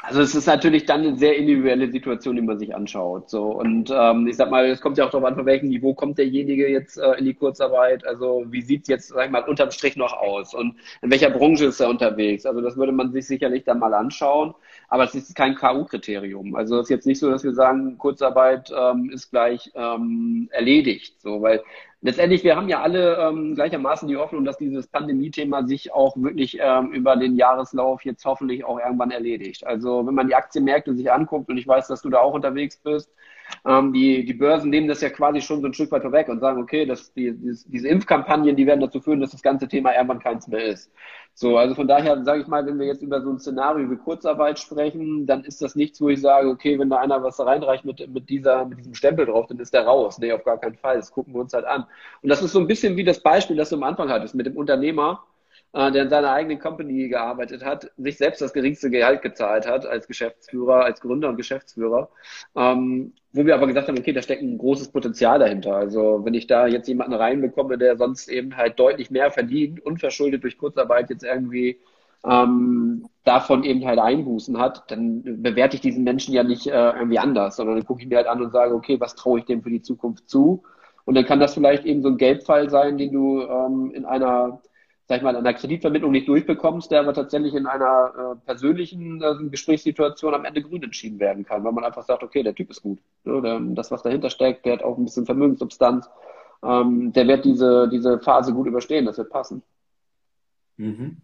Also 0.00 0.20
es 0.20 0.34
ist 0.34 0.46
natürlich 0.46 0.84
dann 0.84 1.00
eine 1.00 1.16
sehr 1.16 1.36
individuelle 1.36 1.90
Situation, 1.90 2.36
die 2.36 2.42
man 2.42 2.58
sich 2.58 2.74
anschaut. 2.74 3.30
So 3.30 3.44
und 3.46 3.90
ähm, 3.90 4.26
ich 4.26 4.36
sag 4.36 4.50
mal, 4.50 4.66
es 4.66 4.80
kommt 4.82 4.98
ja 4.98 5.06
auch 5.06 5.10
darauf 5.10 5.26
an, 5.26 5.36
von 5.36 5.46
welchem 5.46 5.68
Niveau 5.68 5.94
kommt 5.94 6.18
derjenige 6.18 6.68
jetzt 6.68 6.98
äh, 6.98 7.12
in 7.12 7.24
die 7.24 7.34
Kurzarbeit. 7.34 8.06
Also 8.06 8.44
wie 8.48 8.60
sieht 8.60 8.88
jetzt, 8.88 9.08
sag 9.08 9.24
ich 9.24 9.30
mal, 9.30 9.42
unterm 9.44 9.70
Strich 9.70 9.96
noch 9.96 10.12
aus 10.12 10.52
und 10.52 10.76
in 11.00 11.10
welcher 11.10 11.30
Branche 11.30 11.66
ist 11.66 11.80
er 11.80 11.88
unterwegs? 11.88 12.44
Also 12.44 12.60
das 12.60 12.76
würde 12.76 12.92
man 12.92 13.10
sich 13.12 13.26
sicherlich 13.26 13.64
dann 13.64 13.78
mal 13.78 13.94
anschauen. 13.94 14.54
Aber 14.88 15.04
es 15.04 15.14
ist 15.14 15.34
kein 15.34 15.54
KU-Kriterium. 15.54 16.54
Also 16.56 16.76
es 16.76 16.84
ist 16.84 16.90
jetzt 16.90 17.06
nicht 17.06 17.18
so, 17.18 17.30
dass 17.30 17.42
wir 17.42 17.54
sagen, 17.54 17.96
Kurzarbeit 17.96 18.70
ähm, 18.76 19.10
ist 19.10 19.30
gleich 19.30 19.72
ähm, 19.74 20.48
erledigt. 20.52 21.20
So, 21.20 21.40
weil 21.40 21.62
letztendlich, 22.06 22.44
wir 22.44 22.56
haben 22.56 22.68
ja 22.68 22.82
alle 22.82 23.16
ähm, 23.16 23.54
gleichermaßen 23.56 24.08
die 24.08 24.16
Hoffnung, 24.16 24.44
dass 24.44 24.56
dieses 24.58 24.86
Pandemie-Thema 24.86 25.66
sich 25.66 25.92
auch 25.92 26.16
wirklich 26.16 26.56
ähm, 26.60 26.92
über 26.92 27.16
den 27.16 27.36
Jahreslauf 27.36 28.04
jetzt 28.04 28.24
hoffentlich 28.24 28.64
auch 28.64 28.78
irgendwann 28.78 29.10
erledigt. 29.10 29.66
Also 29.66 30.06
wenn 30.06 30.14
man 30.14 30.28
die 30.28 30.34
Aktienmärkte 30.36 30.94
sich 30.94 31.10
anguckt 31.10 31.50
und 31.50 31.58
ich 31.58 31.66
weiß, 31.66 31.88
dass 31.88 32.02
du 32.02 32.08
da 32.08 32.20
auch 32.20 32.32
unterwegs 32.32 32.76
bist, 32.76 33.10
ähm, 33.66 33.92
die, 33.92 34.24
die 34.24 34.34
Börsen 34.34 34.70
nehmen 34.70 34.88
das 34.88 35.00
ja 35.00 35.10
quasi 35.10 35.40
schon 35.40 35.60
so 35.60 35.66
ein 35.66 35.74
Stück 35.74 35.90
weit 35.90 36.02
vorweg 36.02 36.28
und 36.28 36.40
sagen, 36.40 36.62
okay, 36.62 36.86
dass 36.86 37.12
die, 37.12 37.32
diese, 37.32 37.68
diese 37.68 37.88
Impfkampagnen, 37.88 38.54
die 38.56 38.66
werden 38.66 38.80
dazu 38.80 39.00
führen, 39.00 39.20
dass 39.20 39.32
das 39.32 39.42
ganze 39.42 39.66
Thema 39.66 39.92
irgendwann 39.92 40.20
keins 40.20 40.46
mehr 40.46 40.64
ist. 40.64 40.92
So, 41.38 41.58
also 41.58 41.74
von 41.74 41.86
daher 41.86 42.24
sage 42.24 42.40
ich 42.40 42.46
mal, 42.46 42.64
wenn 42.64 42.78
wir 42.78 42.86
jetzt 42.86 43.02
über 43.02 43.20
so 43.20 43.28
ein 43.30 43.38
Szenario 43.38 43.90
wie 43.90 43.96
Kurzarbeit 43.96 44.58
sprechen, 44.58 45.26
dann 45.26 45.44
ist 45.44 45.60
das 45.60 45.74
nichts, 45.74 46.00
wo 46.00 46.08
ich 46.08 46.22
sage, 46.22 46.48
okay, 46.48 46.78
wenn 46.78 46.88
da 46.88 46.96
einer 46.96 47.22
was 47.22 47.38
reinreicht 47.38 47.84
mit, 47.84 48.08
mit, 48.08 48.30
dieser, 48.30 48.64
mit 48.64 48.78
diesem 48.78 48.94
Stempel 48.94 49.26
drauf, 49.26 49.46
dann 49.46 49.58
ist 49.58 49.74
der 49.74 49.84
raus. 49.84 50.18
Nee, 50.18 50.32
auf 50.32 50.44
gar 50.44 50.58
keinen 50.58 50.76
Fall. 50.76 50.96
Das 50.96 51.12
gucken 51.12 51.34
wir 51.34 51.40
uns 51.42 51.52
halt 51.52 51.66
an. 51.66 51.84
Und 52.22 52.30
das 52.30 52.42
ist 52.42 52.52
so 52.52 52.58
ein 52.58 52.66
bisschen 52.66 52.96
wie 52.96 53.04
das 53.04 53.20
Beispiel, 53.22 53.54
das 53.56 53.68
du 53.68 53.76
am 53.76 53.82
Anfang 53.82 54.08
hattest, 54.08 54.34
mit 54.34 54.46
dem 54.46 54.56
Unternehmer, 54.56 55.24
der 55.76 56.04
in 56.04 56.08
seiner 56.08 56.32
eigenen 56.32 56.58
Company 56.58 57.08
gearbeitet 57.08 57.62
hat, 57.62 57.90
sich 57.98 58.16
selbst 58.16 58.40
das 58.40 58.54
geringste 58.54 58.88
Gehalt 58.88 59.20
gezahlt 59.20 59.68
hat 59.68 59.84
als 59.84 60.06
Geschäftsführer, 60.06 60.84
als 60.84 61.02
Gründer 61.02 61.28
und 61.28 61.36
Geschäftsführer, 61.36 62.08
ähm, 62.56 63.12
wo 63.32 63.44
wir 63.44 63.54
aber 63.54 63.66
gesagt 63.66 63.88
haben, 63.88 63.98
okay, 63.98 64.12
da 64.12 64.22
steckt 64.22 64.42
ein 64.42 64.56
großes 64.56 64.88
Potenzial 64.88 65.38
dahinter. 65.38 65.76
Also 65.76 66.24
wenn 66.24 66.32
ich 66.32 66.46
da 66.46 66.66
jetzt 66.66 66.88
jemanden 66.88 67.12
reinbekomme, 67.12 67.76
der 67.76 67.98
sonst 67.98 68.28
eben 68.28 68.56
halt 68.56 68.78
deutlich 68.78 69.10
mehr 69.10 69.30
verdient, 69.30 69.84
unverschuldet 69.84 70.42
durch 70.42 70.56
Kurzarbeit 70.56 71.10
jetzt 71.10 71.24
irgendwie 71.24 71.78
ähm, 72.24 73.06
davon 73.24 73.62
eben 73.62 73.84
halt 73.84 73.98
Einbußen 73.98 74.58
hat, 74.58 74.90
dann 74.90 75.42
bewerte 75.42 75.76
ich 75.76 75.82
diesen 75.82 76.04
Menschen 76.04 76.32
ja 76.32 76.42
nicht 76.42 76.66
äh, 76.66 76.90
irgendwie 76.92 77.18
anders, 77.18 77.56
sondern 77.56 77.76
dann 77.76 77.84
gucke 77.84 78.00
ich 78.00 78.08
mir 78.08 78.16
halt 78.16 78.28
an 78.28 78.42
und 78.42 78.50
sage, 78.50 78.74
okay, 78.74 78.98
was 78.98 79.14
traue 79.14 79.40
ich 79.40 79.44
dem 79.44 79.62
für 79.62 79.70
die 79.70 79.82
Zukunft 79.82 80.28
zu? 80.28 80.62
Und 81.04 81.14
dann 81.16 81.26
kann 81.26 81.38
das 81.38 81.54
vielleicht 81.54 81.84
eben 81.84 82.02
so 82.02 82.08
ein 82.08 82.16
Geldfall 82.16 82.70
sein, 82.70 82.96
den 82.96 83.12
du 83.12 83.42
ähm, 83.42 83.92
in 83.94 84.06
einer 84.06 84.60
sag 85.08 85.18
ich 85.18 85.22
mal, 85.22 85.30
in 85.30 85.36
einer 85.36 85.54
Kreditvermittlung 85.54 86.10
nicht 86.10 86.26
durchbekommst, 86.26 86.90
der 86.90 87.00
aber 87.00 87.14
tatsächlich 87.14 87.54
in 87.54 87.66
einer 87.66 88.12
äh, 88.16 88.44
persönlichen 88.44 89.22
äh, 89.22 89.48
Gesprächssituation 89.50 90.34
am 90.34 90.44
Ende 90.44 90.62
grün 90.62 90.82
entschieden 90.82 91.20
werden 91.20 91.44
kann, 91.44 91.62
weil 91.62 91.72
man 91.72 91.84
einfach 91.84 92.02
sagt, 92.02 92.24
okay, 92.24 92.42
der 92.42 92.54
Typ 92.54 92.70
ist 92.70 92.82
gut. 92.82 92.98
Ne? 93.24 93.40
Der, 93.40 93.60
das, 93.60 93.90
was 93.92 94.02
dahinter 94.02 94.30
steckt, 94.30 94.66
der 94.66 94.74
hat 94.74 94.82
auch 94.82 94.98
ein 94.98 95.04
bisschen 95.04 95.24
Vermögenssubstanz, 95.24 96.10
ähm, 96.64 97.12
der 97.12 97.28
wird 97.28 97.44
diese, 97.44 97.88
diese 97.88 98.18
Phase 98.18 98.52
gut 98.52 98.66
überstehen, 98.66 99.06
das 99.06 99.18
wird 99.18 99.30
passen. 99.30 99.62
Mhm. 100.76 101.18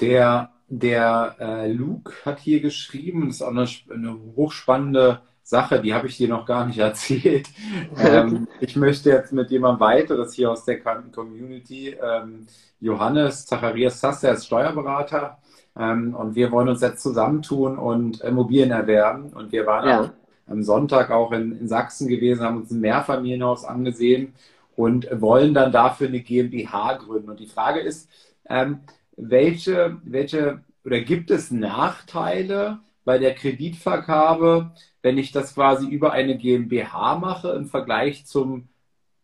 Der, 0.00 0.52
der 0.68 1.36
äh, 1.38 1.72
Luke 1.72 2.12
hat 2.24 2.38
hier 2.40 2.60
geschrieben, 2.60 3.26
das 3.26 3.36
ist 3.36 3.42
auch 3.42 3.50
eine, 3.50 3.66
eine 3.90 4.18
hochspannende 4.34 5.20
Sache, 5.44 5.80
die 5.80 5.94
habe 5.94 6.08
ich 6.08 6.16
dir 6.16 6.28
noch 6.28 6.46
gar 6.46 6.66
nicht 6.66 6.78
erzählt. 6.90 7.48
ähm, 7.98 8.48
ich 8.60 8.74
möchte 8.74 9.10
jetzt 9.10 9.32
mit 9.32 9.50
jemandem 9.50 9.80
weiteres 9.80 10.34
hier 10.34 10.50
aus 10.50 10.64
der 10.64 10.80
Community, 10.80 11.90
ähm, 11.90 12.46
Johannes 12.80 13.46
Zacharias 13.46 14.00
Sass, 14.00 14.24
ist 14.24 14.46
Steuerberater. 14.46 15.38
Ähm, 15.78 16.14
und 16.14 16.34
wir 16.34 16.50
wollen 16.50 16.68
uns 16.68 16.80
jetzt 16.80 17.02
zusammentun 17.02 17.78
und 17.78 18.20
Immobilien 18.22 18.70
erwerben. 18.70 19.32
Und 19.32 19.52
wir 19.52 19.66
waren 19.66 19.88
ja. 19.88 20.12
am 20.46 20.62
Sonntag 20.62 21.10
auch 21.10 21.32
in, 21.32 21.52
in 21.58 21.68
Sachsen 21.68 22.08
gewesen, 22.08 22.42
haben 22.42 22.58
uns 22.58 22.70
ein 22.70 22.80
Mehrfamilienhaus 22.80 23.64
angesehen 23.64 24.34
und 24.76 25.08
wollen 25.12 25.54
dann 25.54 25.72
dafür 25.72 26.08
eine 26.08 26.20
GmbH 26.20 26.94
gründen. 26.94 27.30
Und 27.30 27.40
die 27.40 27.46
Frage 27.46 27.80
ist, 27.80 28.08
ähm, 28.48 28.80
welche, 29.16 29.98
welche 30.04 30.60
oder 30.84 31.00
gibt 31.00 31.30
es 31.30 31.50
Nachteile 31.50 32.80
bei 33.04 33.18
der 33.18 33.34
Kreditvergabe, 33.34 34.72
wenn 35.04 35.18
ich 35.18 35.32
das 35.32 35.54
quasi 35.54 35.86
über 35.86 36.12
eine 36.12 36.38
GmbH 36.38 37.18
mache 37.18 37.50
im 37.50 37.66
Vergleich 37.66 38.24
zum 38.24 38.68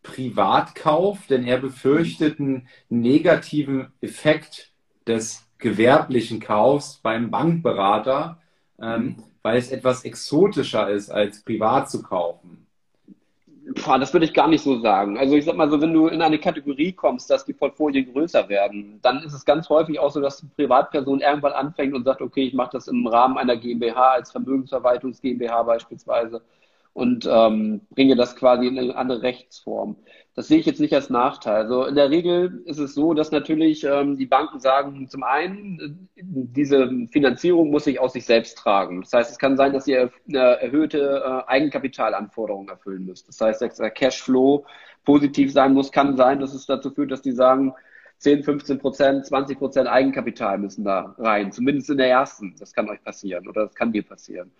Privatkauf, 0.03 1.25
denn 1.25 1.43
er 1.43 1.57
befürchtet 1.57 2.39
einen 2.39 2.67
negativen 2.89 3.91
Effekt 3.99 4.73
des 5.07 5.43
gewerblichen 5.57 6.39
Kaufs 6.39 6.99
beim 7.01 7.31
Bankberater, 7.31 8.39
ähm, 8.79 9.03
mhm. 9.03 9.23
weil 9.41 9.57
es 9.57 9.71
etwas 9.71 10.05
exotischer 10.05 10.87
ist, 10.87 11.09
als 11.09 11.41
privat 11.41 11.89
zu 11.89 12.03
kaufen. 12.03 12.60
Boah, 13.75 13.99
das 13.99 14.11
würde 14.11 14.25
ich 14.25 14.33
gar 14.33 14.47
nicht 14.47 14.63
so 14.63 14.79
sagen. 14.79 15.17
Also 15.17 15.35
ich 15.35 15.45
sag 15.45 15.55
mal 15.55 15.69
so, 15.69 15.79
wenn 15.81 15.93
du 15.93 16.07
in 16.07 16.21
eine 16.21 16.39
Kategorie 16.39 16.93
kommst, 16.93 17.29
dass 17.29 17.45
die 17.45 17.53
Portfolien 17.53 18.11
größer 18.11 18.49
werden, 18.49 18.99
dann 19.01 19.23
ist 19.23 19.33
es 19.33 19.45
ganz 19.45 19.69
häufig 19.69 19.99
auch 19.99 20.09
so, 20.11 20.19
dass 20.19 20.41
die 20.41 20.47
Privatperson 20.47 21.21
irgendwann 21.21 21.53
anfängt 21.53 21.93
und 21.93 22.03
sagt, 22.03 22.21
okay, 22.21 22.43
ich 22.43 22.53
mache 22.53 22.71
das 22.73 22.87
im 22.87 23.05
Rahmen 23.05 23.37
einer 23.37 23.55
GmbH 23.57 24.13
als 24.13 24.31
Vermögensverwaltungs 24.31 25.21
GmbH 25.21 25.63
beispielsweise 25.63 26.41
und 26.93 27.27
ähm, 27.29 27.81
bringe 27.91 28.15
das 28.15 28.35
quasi 28.35 28.67
in 28.67 28.79
eine 28.79 28.95
andere 28.95 29.21
Rechtsform. 29.21 29.95
Das 30.33 30.47
sehe 30.47 30.59
ich 30.59 30.65
jetzt 30.65 30.79
nicht 30.79 30.93
als 30.93 31.09
Nachteil. 31.09 31.63
Also 31.63 31.85
in 31.85 31.95
der 31.95 32.09
Regel 32.09 32.61
ist 32.65 32.79
es 32.79 32.93
so, 32.95 33.13
dass 33.13 33.31
natürlich 33.31 33.83
ähm, 33.83 34.15
die 34.15 34.25
Banken 34.25 34.59
sagen, 34.61 35.09
zum 35.09 35.23
einen, 35.23 36.07
diese 36.15 36.89
Finanzierung 37.11 37.69
muss 37.69 37.83
sich 37.83 37.99
aus 37.99 38.13
sich 38.13 38.25
selbst 38.25 38.57
tragen. 38.57 39.01
Das 39.01 39.11
heißt, 39.11 39.31
es 39.31 39.37
kann 39.37 39.57
sein, 39.57 39.73
dass 39.73 39.87
ihr 39.87 40.09
eine 40.29 40.61
erhöhte 40.61 41.21
äh, 41.23 41.49
Eigenkapitalanforderungen 41.49 42.69
erfüllen 42.69 43.05
müsst. 43.05 43.27
Das 43.27 43.41
heißt, 43.41 43.61
dass 43.61 43.75
der 43.75 43.91
Cashflow 43.91 44.65
positiv 45.03 45.51
sein 45.51 45.73
muss, 45.73 45.91
kann 45.91 46.15
sein, 46.15 46.39
dass 46.39 46.53
es 46.53 46.65
dazu 46.65 46.91
führt, 46.91 47.11
dass 47.11 47.21
die 47.21 47.33
sagen, 47.33 47.73
10, 48.21 48.43
15 48.43 48.77
Prozent, 48.77 49.25
20 49.25 49.57
Prozent 49.57 49.87
Eigenkapital 49.87 50.59
müssen 50.59 50.83
da 50.83 51.15
rein, 51.17 51.51
zumindest 51.51 51.89
in 51.89 51.97
der 51.97 52.09
ersten. 52.09 52.55
Das 52.59 52.71
kann 52.71 52.87
euch 52.87 53.03
passieren 53.03 53.47
oder 53.47 53.65
das 53.65 53.73
kann 53.73 53.91
dir 53.91 54.03
passieren. 54.03 54.51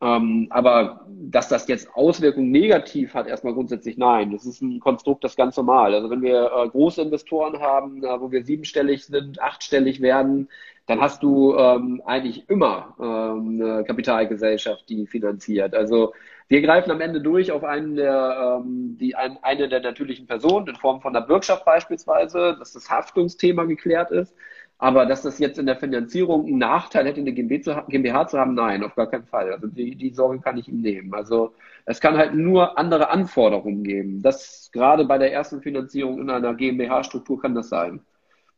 Ähm, 0.00 0.46
aber 0.48 1.06
dass 1.08 1.50
das 1.50 1.68
jetzt 1.68 1.94
Auswirkungen 1.94 2.50
negativ 2.50 3.12
hat, 3.12 3.26
erstmal 3.26 3.52
grundsätzlich 3.52 3.98
nein. 3.98 4.32
Das 4.32 4.46
ist 4.46 4.62
ein 4.62 4.80
Konstrukt, 4.80 5.22
das 5.22 5.36
ganz 5.36 5.58
normal. 5.58 5.92
Also 5.92 6.08
wenn 6.08 6.22
wir 6.22 6.50
äh, 6.50 6.68
große 6.70 7.02
Investoren 7.02 7.60
haben, 7.60 8.02
äh, 8.02 8.20
wo 8.20 8.30
wir 8.32 8.42
siebenstellig 8.42 9.04
sind, 9.04 9.38
achtstellig 9.38 10.00
werden, 10.00 10.48
dann 10.86 11.02
hast 11.02 11.22
du 11.22 11.54
ähm, 11.56 12.02
eigentlich 12.06 12.48
immer 12.48 12.94
ähm, 12.98 13.60
eine 13.62 13.84
Kapitalgesellschaft, 13.84 14.88
die 14.88 15.06
finanziert. 15.06 15.74
Also 15.74 16.14
wir 16.50 16.62
greifen 16.62 16.90
am 16.90 17.00
Ende 17.00 17.20
durch 17.20 17.52
auf 17.52 17.62
einen 17.62 17.94
der, 17.94 18.58
ähm, 18.60 18.96
die, 18.98 19.14
ein, 19.14 19.38
eine 19.42 19.68
der 19.68 19.80
natürlichen 19.80 20.26
Personen 20.26 20.66
in 20.66 20.74
Form 20.74 21.00
von 21.00 21.14
einer 21.14 21.24
Bürgschaft 21.24 21.64
beispielsweise, 21.64 22.56
dass 22.58 22.72
das 22.72 22.90
Haftungsthema 22.90 23.64
geklärt 23.64 24.10
ist. 24.10 24.34
Aber 24.76 25.06
dass 25.06 25.22
das 25.22 25.38
jetzt 25.38 25.60
in 25.60 25.66
der 25.66 25.76
Finanzierung 25.76 26.46
einen 26.46 26.58
Nachteil 26.58 27.06
hätte, 27.06 27.20
eine 27.20 27.34
GmbH 27.34 28.26
zu 28.26 28.38
haben, 28.38 28.54
nein, 28.54 28.82
auf 28.82 28.96
gar 28.96 29.08
keinen 29.08 29.26
Fall. 29.26 29.52
Also 29.52 29.68
die, 29.68 29.94
die 29.94 30.10
Sorge 30.10 30.40
kann 30.40 30.58
ich 30.58 30.66
ihm 30.66 30.80
nehmen. 30.80 31.14
Also 31.14 31.54
es 31.84 32.00
kann 32.00 32.16
halt 32.16 32.34
nur 32.34 32.76
andere 32.76 33.10
Anforderungen 33.10 33.84
geben. 33.84 34.20
Das 34.20 34.70
gerade 34.72 35.04
bei 35.04 35.18
der 35.18 35.32
ersten 35.32 35.62
Finanzierung 35.62 36.20
in 36.20 36.30
einer 36.30 36.54
GmbH-Struktur 36.54 37.40
kann 37.40 37.54
das 37.54 37.68
sein. 37.68 38.00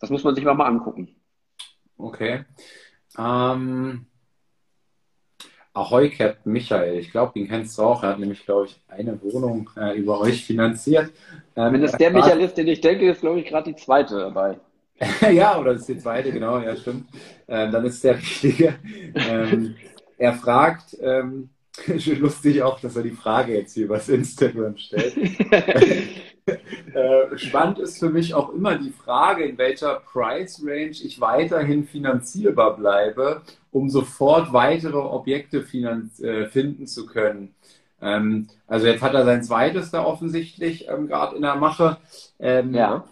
Das 0.01 0.09
muss 0.09 0.25
man 0.25 0.35
sich 0.35 0.45
mal, 0.45 0.55
mal 0.55 0.67
angucken. 0.67 1.15
Okay. 1.99 2.47
Ähm, 3.19 4.07
Ahoi 5.75 6.11
Captain 6.11 6.53
Michael, 6.53 6.99
ich 6.99 7.11
glaube, 7.11 7.33
den 7.35 7.49
kennst 7.49 7.79
du 7.79 7.83
auch. 7.83 8.03
Er 8.03 8.11
hat 8.11 8.19
nämlich, 8.19 8.45
glaube 8.45 8.67
ich, 8.67 8.81
eine 8.89 9.21
Wohnung 9.23 9.71
äh, 9.77 9.97
über 9.97 10.21
euch 10.21 10.45
finanziert. 10.45 11.11
Ähm, 11.57 11.73
Wenn 11.73 11.83
es 11.83 11.93
der 11.93 12.11
Michael 12.11 12.41
ist, 12.41 12.55
den 12.55 12.69
ich 12.69 12.81
denke, 12.81 13.11
ist, 13.11 13.23
glaube 13.23 13.41
ich, 13.41 13.47
gerade 13.47 13.73
die 13.73 13.77
zweite 13.77 14.19
dabei. 14.19 14.59
ja, 15.33 15.59
oder 15.59 15.73
das 15.73 15.83
ist 15.83 15.89
die 15.89 15.99
zweite, 15.99 16.31
genau, 16.31 16.59
ja, 16.59 16.77
stimmt. 16.77 17.07
Ähm, 17.49 17.73
dann 17.73 17.85
ist 17.87 18.05
der 18.05 18.19
richtige. 18.19 18.75
Ähm, 19.15 19.75
er 20.19 20.35
fragt, 20.35 20.97
ähm, 21.01 21.49
lustig 22.19 22.63
auch, 22.63 22.79
dass 22.81 22.97
er 22.97 23.03
die 23.03 23.11
Frage 23.11 23.55
jetzt 23.55 23.75
hier 23.75 23.87
übers 23.87 24.09
Instagram 24.09 24.77
stellt. 24.77 25.17
Äh, 26.47 27.39
spannend 27.39 27.79
ist 27.79 27.99
für 27.99 28.11
mich 28.11 28.35
auch 28.35 28.53
immer 28.53 28.77
die 28.77 28.91
Frage, 28.91 29.45
in 29.45 29.57
welcher 29.59 30.01
Price 30.01 30.61
Range 30.65 30.91
ich 30.91 31.21
weiterhin 31.21 31.85
finanzierbar 31.85 32.77
bleibe, 32.77 33.43
um 33.71 33.89
sofort 33.89 34.53
weitere 34.53 34.99
Objekte 34.99 35.59
äh, 35.59 36.47
finden 36.47 36.87
zu 36.87 37.07
können. 37.07 37.55
Ähm, 38.01 38.49
also 38.67 38.87
jetzt 38.87 39.03
hat 39.03 39.15
er 39.15 39.25
sein 39.25 39.45
zweites 39.45 39.91
da 39.91 40.05
offensichtlich 40.05 40.89
ähm, 40.89 41.07
gerade 41.07 41.37
in 41.37 41.43
der 41.43 41.55
Mache. 41.55 41.99
Ähm, 42.41 42.75
ja. 42.75 43.05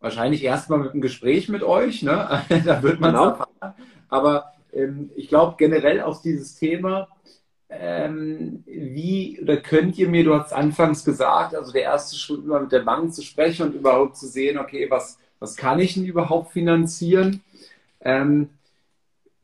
Wahrscheinlich 0.00 0.44
erstmal 0.44 0.78
mit 0.78 0.92
einem 0.92 1.02
Gespräch 1.02 1.48
mit 1.48 1.64
euch, 1.64 2.02
ne? 2.02 2.42
da 2.64 2.82
wird 2.82 3.00
man 3.00 3.12
genau. 3.12 3.30
erfahren. 3.30 3.74
Aber 4.08 4.52
ähm, 4.72 5.10
ich 5.16 5.28
glaube 5.28 5.56
generell 5.58 6.00
auch 6.00 6.22
dieses 6.22 6.54
Thema, 6.54 7.08
ähm, 7.80 8.64
wie 8.66 9.38
oder 9.40 9.56
könnt 9.56 9.98
ihr 9.98 10.08
mir, 10.08 10.24
du 10.24 10.34
hast 10.34 10.52
anfangs 10.52 11.04
gesagt, 11.04 11.54
also 11.54 11.72
der 11.72 11.82
erste 11.82 12.16
Schritt 12.16 12.44
immer 12.44 12.60
mit 12.60 12.72
der 12.72 12.80
Bank 12.80 13.14
zu 13.14 13.22
sprechen 13.22 13.66
und 13.66 13.74
überhaupt 13.74 14.16
zu 14.16 14.26
sehen, 14.26 14.58
okay, 14.58 14.86
was, 14.90 15.18
was 15.38 15.56
kann 15.56 15.78
ich 15.80 15.94
denn 15.94 16.04
überhaupt 16.04 16.52
finanzieren? 16.52 17.42
Ähm, 18.00 18.50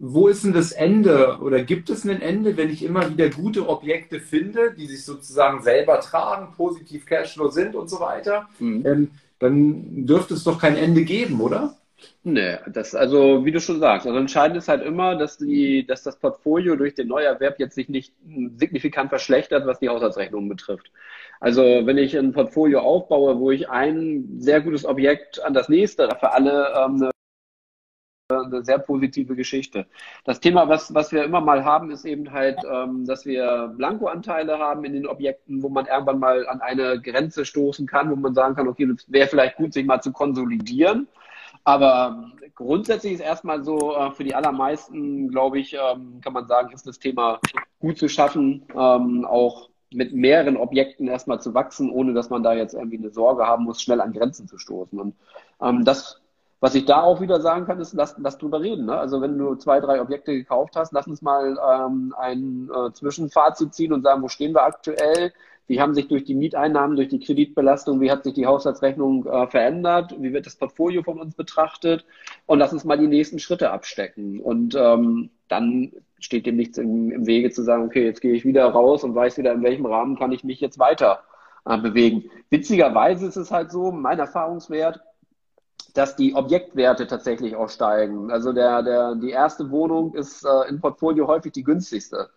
wo 0.04 0.26
ist 0.26 0.42
denn 0.42 0.52
das 0.52 0.72
Ende 0.72 1.38
oder 1.40 1.62
gibt 1.62 1.88
es 1.88 2.04
ein 2.04 2.20
Ende, 2.20 2.56
wenn 2.56 2.70
ich 2.70 2.82
immer 2.84 3.08
wieder 3.08 3.30
gute 3.30 3.68
Objekte 3.68 4.18
finde, 4.18 4.74
die 4.76 4.86
sich 4.86 5.04
sozusagen 5.04 5.62
selber 5.62 6.00
tragen, 6.00 6.52
positiv 6.56 7.06
Cashflow 7.06 7.50
sind 7.50 7.76
und 7.76 7.88
so 7.88 8.00
weiter? 8.00 8.48
Mhm. 8.58 8.84
Ähm, 8.84 9.10
dann 9.38 10.06
dürfte 10.06 10.34
es 10.34 10.42
doch 10.44 10.60
kein 10.60 10.76
Ende 10.76 11.04
geben, 11.04 11.40
oder? 11.40 11.76
Nee, 12.24 12.58
das, 12.68 12.94
also 12.94 13.44
wie 13.44 13.52
du 13.52 13.60
schon 13.60 13.80
sagst, 13.80 14.06
also 14.06 14.18
entscheidend 14.18 14.56
ist 14.56 14.68
halt 14.68 14.82
immer, 14.82 15.16
dass 15.16 15.38
die, 15.38 15.86
dass 15.86 16.02
das 16.02 16.18
Portfolio 16.18 16.76
durch 16.76 16.94
den 16.94 17.08
Neuerwerb 17.08 17.58
jetzt 17.58 17.74
sich 17.74 17.88
nicht 17.88 18.14
signifikant 18.56 19.08
verschlechtert, 19.10 19.66
was 19.66 19.80
die 19.80 19.88
Haushaltsrechnung 19.88 20.48
betrifft. 20.48 20.92
Also 21.40 21.62
wenn 21.62 21.98
ich 21.98 22.16
ein 22.16 22.32
Portfolio 22.32 22.80
aufbaue, 22.80 23.38
wo 23.40 23.50
ich 23.50 23.68
ein 23.68 24.36
sehr 24.38 24.60
gutes 24.60 24.84
Objekt 24.84 25.42
an 25.42 25.54
das 25.54 25.68
nächste 25.68 26.08
für 26.20 26.32
alle 26.32 26.72
ähm, 26.76 27.10
eine 28.30 28.64
sehr 28.64 28.78
positive 28.78 29.34
Geschichte. 29.36 29.86
Das 30.24 30.40
Thema, 30.40 30.68
was, 30.68 30.94
was 30.94 31.12
wir 31.12 31.24
immer 31.24 31.40
mal 31.40 31.64
haben, 31.64 31.90
ist 31.90 32.04
eben 32.04 32.32
halt, 32.32 32.58
ähm, 32.70 33.04
dass 33.04 33.26
wir 33.26 33.72
Blankoanteile 33.76 34.58
haben 34.58 34.84
in 34.84 34.92
den 34.92 35.06
Objekten, 35.06 35.62
wo 35.62 35.68
man 35.68 35.86
irgendwann 35.86 36.18
mal 36.18 36.46
an 36.48 36.60
eine 36.60 37.00
Grenze 37.00 37.44
stoßen 37.44 37.86
kann, 37.86 38.10
wo 38.10 38.16
man 38.16 38.34
sagen 38.34 38.54
kann, 38.54 38.68
okay, 38.68 38.86
das 38.86 39.10
wäre 39.10 39.28
vielleicht 39.28 39.56
gut, 39.56 39.72
sich 39.72 39.84
mal 39.84 40.00
zu 40.00 40.12
konsolidieren. 40.12 41.08
Aber 41.64 42.32
grundsätzlich 42.54 43.14
ist 43.14 43.20
erstmal 43.20 43.64
so, 43.64 43.94
äh, 43.94 44.10
für 44.12 44.24
die 44.24 44.34
allermeisten, 44.34 45.28
glaube 45.28 45.60
ich, 45.60 45.74
ähm, 45.74 46.20
kann 46.20 46.32
man 46.32 46.46
sagen, 46.46 46.72
ist 46.72 46.86
das 46.86 46.98
Thema 46.98 47.40
gut 47.78 47.98
zu 47.98 48.08
schaffen, 48.08 48.64
ähm, 48.74 49.24
auch 49.24 49.68
mit 49.92 50.12
mehreren 50.12 50.56
Objekten 50.56 51.06
erstmal 51.06 51.40
zu 51.40 51.54
wachsen, 51.54 51.90
ohne 51.90 52.14
dass 52.14 52.30
man 52.30 52.42
da 52.42 52.54
jetzt 52.54 52.74
irgendwie 52.74 52.98
eine 52.98 53.10
Sorge 53.10 53.46
haben 53.46 53.64
muss, 53.64 53.82
schnell 53.82 54.00
an 54.00 54.12
Grenzen 54.12 54.48
zu 54.48 54.58
stoßen. 54.58 54.98
Und 54.98 55.14
ähm, 55.60 55.84
das 55.84 56.22
was 56.62 56.76
ich 56.76 56.84
da 56.84 57.02
auch 57.02 57.20
wieder 57.20 57.40
sagen 57.40 57.66
kann, 57.66 57.80
ist, 57.80 57.92
lass, 57.92 58.14
lass 58.18 58.38
drüber 58.38 58.60
reden. 58.60 58.86
Ne? 58.86 58.96
Also 58.96 59.20
wenn 59.20 59.36
du 59.36 59.56
zwei, 59.56 59.80
drei 59.80 60.00
Objekte 60.00 60.32
gekauft 60.32 60.76
hast, 60.76 60.92
lass 60.92 61.08
uns 61.08 61.20
mal 61.20 61.58
ähm, 61.58 62.14
ein 62.16 62.70
äh, 62.72 62.92
Zwischenfazit 62.92 63.74
ziehen 63.74 63.92
und 63.92 64.02
sagen, 64.02 64.22
wo 64.22 64.28
stehen 64.28 64.54
wir 64.54 64.62
aktuell? 64.62 65.32
Wie 65.72 65.80
haben 65.80 65.94
sich 65.94 66.06
durch 66.06 66.24
die 66.24 66.34
Mieteinnahmen, 66.34 66.96
durch 66.96 67.08
die 67.08 67.18
Kreditbelastung, 67.18 68.02
wie 68.02 68.10
hat 68.10 68.24
sich 68.24 68.34
die 68.34 68.44
Haushaltsrechnung 68.44 69.24
äh, 69.24 69.46
verändert? 69.46 70.14
Wie 70.18 70.34
wird 70.34 70.44
das 70.44 70.56
Portfolio 70.56 71.02
von 71.02 71.18
uns 71.18 71.34
betrachtet? 71.34 72.04
Und 72.44 72.58
lass 72.58 72.74
uns 72.74 72.84
mal 72.84 72.98
die 72.98 73.06
nächsten 73.06 73.38
Schritte 73.38 73.70
abstecken. 73.70 74.38
Und 74.38 74.74
ähm, 74.74 75.30
dann 75.48 75.92
steht 76.18 76.44
dem 76.44 76.56
nichts 76.56 76.76
im, 76.76 77.10
im 77.10 77.26
Wege 77.26 77.50
zu 77.50 77.62
sagen, 77.62 77.86
okay, 77.86 78.04
jetzt 78.04 78.20
gehe 78.20 78.34
ich 78.34 78.44
wieder 78.44 78.66
raus 78.66 79.02
und 79.02 79.14
weiß 79.14 79.38
wieder, 79.38 79.54
in 79.54 79.62
welchem 79.62 79.86
Rahmen 79.86 80.18
kann 80.18 80.30
ich 80.32 80.44
mich 80.44 80.60
jetzt 80.60 80.78
weiter 80.78 81.20
äh, 81.64 81.78
bewegen. 81.78 82.24
Witzigerweise 82.50 83.26
ist 83.26 83.36
es 83.36 83.50
halt 83.50 83.72
so, 83.72 83.92
mein 83.92 84.18
Erfahrungswert, 84.18 85.00
dass 85.94 86.16
die 86.16 86.34
Objektwerte 86.34 87.06
tatsächlich 87.06 87.56
auch 87.56 87.70
steigen. 87.70 88.30
Also 88.30 88.52
der, 88.52 88.82
der, 88.82 89.14
die 89.14 89.30
erste 89.30 89.70
Wohnung 89.70 90.12
ist 90.12 90.44
äh, 90.44 90.68
im 90.68 90.82
Portfolio 90.82 91.28
häufig 91.28 91.52
die 91.52 91.64
günstigste. 91.64 92.28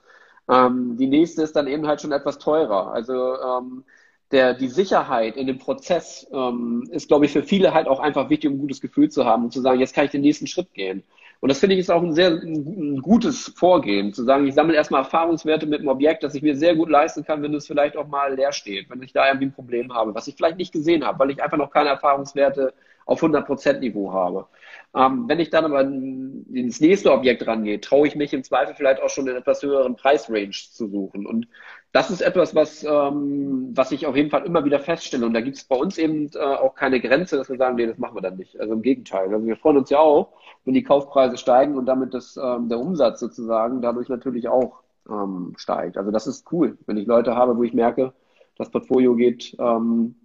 Ähm, 0.50 0.98
die 0.98 1.08
nächste 1.08 1.42
ist 1.44 1.56
dann 1.56 1.68
eben 1.68 1.88
halt 1.88 2.02
schon 2.02 2.12
etwas 2.12 2.38
teurer. 2.40 2.92
Also 2.92 3.14
ähm, 3.14 3.84
der, 4.32 4.54
die 4.54 4.68
Sicherheit 4.68 5.38
in 5.38 5.48
dem 5.48 5.60
Prozess 5.60 6.28
ähm, 6.32 6.88
ist, 6.92 7.08
glaube 7.08 7.26
ich, 7.26 7.32
für 7.32 7.44
viele 7.44 7.74
halt 7.74 7.88
auch 7.88 8.00
einfach 8.00 8.30
wichtig, 8.30 8.50
um 8.50 8.58
ein 8.58 8.62
gutes 8.62 8.82
Gefühl 8.82 9.10
zu 9.10 9.26
haben 9.26 9.46
und 9.46 9.52
zu 9.54 9.62
sagen, 9.62 9.80
jetzt 9.80 9.96
kann 9.96 10.06
ich 10.06 10.12
den 10.12 10.22
nächsten 10.22 10.48
Schritt 10.48 10.74
gehen. 10.74 11.04
Und 11.42 11.50
das 11.50 11.60
finde 11.60 11.76
ich 11.76 11.82
ist 11.82 11.92
auch 11.92 12.02
ein 12.02 12.14
sehr 12.14 12.32
ein 12.32 13.02
gutes 13.02 13.54
Vorgehen, 13.56 14.14
zu 14.14 14.24
sagen, 14.24 14.48
ich 14.48 14.56
sammle 14.56 14.76
erstmal 14.76 15.02
Erfahrungswerte 15.02 15.68
mit 15.68 15.82
dem 15.82 15.88
Objekt, 15.90 16.24
das 16.24 16.34
ich 16.34 16.42
mir 16.42 16.56
sehr 16.56 16.76
gut 16.76 16.90
leisten 16.90 17.24
kann, 17.24 17.44
wenn 17.44 17.54
es 17.54 17.68
vielleicht 17.68 17.98
auch 17.98 18.08
mal 18.08 18.34
leer 18.36 18.52
steht, 18.52 18.90
wenn 18.90 19.04
ich 19.04 19.14
da 19.14 19.28
irgendwie 19.28 19.48
ein 19.48 19.54
Problem 19.54 19.94
habe, 19.94 20.16
was 20.16 20.28
ich 20.28 20.36
vielleicht 20.36 20.58
nicht 20.58 20.74
gesehen 20.74 21.06
habe, 21.06 21.20
weil 21.20 21.32
ich 21.32 21.44
einfach 21.44 21.58
noch 21.58 21.72
keine 21.72 21.90
Erfahrungswerte 21.90 22.74
auf 23.06 23.22
100% 23.22 23.80
Niveau 23.80 24.12
habe. 24.12 24.48
Ähm, 24.96 25.26
wenn 25.28 25.40
ich 25.40 25.50
dann 25.50 25.66
aber 25.66 25.82
ins 25.82 26.82
nächste 26.82 27.12
Objekt 27.12 27.46
rangehe, 27.46 27.80
traue 27.80 28.08
ich 28.08 28.16
mich 28.16 28.34
im 28.34 28.44
Zweifel 28.44 28.76
vielleicht 28.76 29.02
auch 29.02 29.10
schon 29.10 29.28
in 29.28 29.36
etwas 29.36 29.62
höheren 29.62 29.96
Preisrange 29.96 30.52
zu 30.52 30.88
suchen. 30.88 31.26
Und 31.26 31.48
das 31.92 32.10
ist 32.10 32.22
etwas, 32.22 32.56
was, 32.56 32.84
ähm, 32.84 33.72
was 33.74 33.92
ich 33.92 34.08
auf 34.08 34.16
jeden 34.16 34.30
Fall 34.30 34.46
immer 34.46 34.66
wieder 34.66 34.80
feststelle. 34.80 35.26
Und 35.26 35.34
da 35.34 35.42
gibt 35.42 35.58
es 35.58 35.64
bei 35.64 35.76
uns 35.76 35.98
eben 35.98 36.30
äh, 36.34 36.40
auch 36.40 36.76
keine 36.76 37.00
Grenze, 37.00 37.38
dass 37.38 37.50
wir 37.50 37.58
sagen, 37.58 37.76
nee, 37.76 37.86
das 37.86 37.98
machen 37.98 38.16
wir 38.16 38.22
dann 38.22 38.38
nicht. 38.38 38.60
Also 38.60 38.74
im 38.74 38.82
Gegenteil. 38.82 39.34
Also 39.34 39.46
wir 39.46 39.56
freuen 39.58 39.78
uns 39.78 39.90
ja 39.90 40.00
auch, 40.00 40.34
wenn 40.66 40.74
die 40.74 40.84
Kaufpreise 40.84 41.38
steigen 41.38 41.78
und 41.78 41.86
damit 41.86 42.14
das, 42.14 42.38
ähm, 42.38 42.70
der 42.70 42.80
Umsatz 42.80 43.20
sozusagen 43.20 43.82
dadurch 43.82 44.10
natürlich 44.10 44.48
auch 44.48 44.82
ähm, 45.10 45.54
steigt. 45.58 45.98
Also 45.98 46.12
das 46.12 46.28
ist 46.28 46.52
cool, 46.52 46.78
wenn 46.88 46.98
ich 46.98 47.06
Leute 47.06 47.36
habe, 47.36 47.56
wo 47.56 47.64
ich 47.64 47.74
merke, 47.74 48.14
das 48.58 48.70
Portfolio 48.70 49.16
geht 49.16 49.56
ähm, 49.60 50.16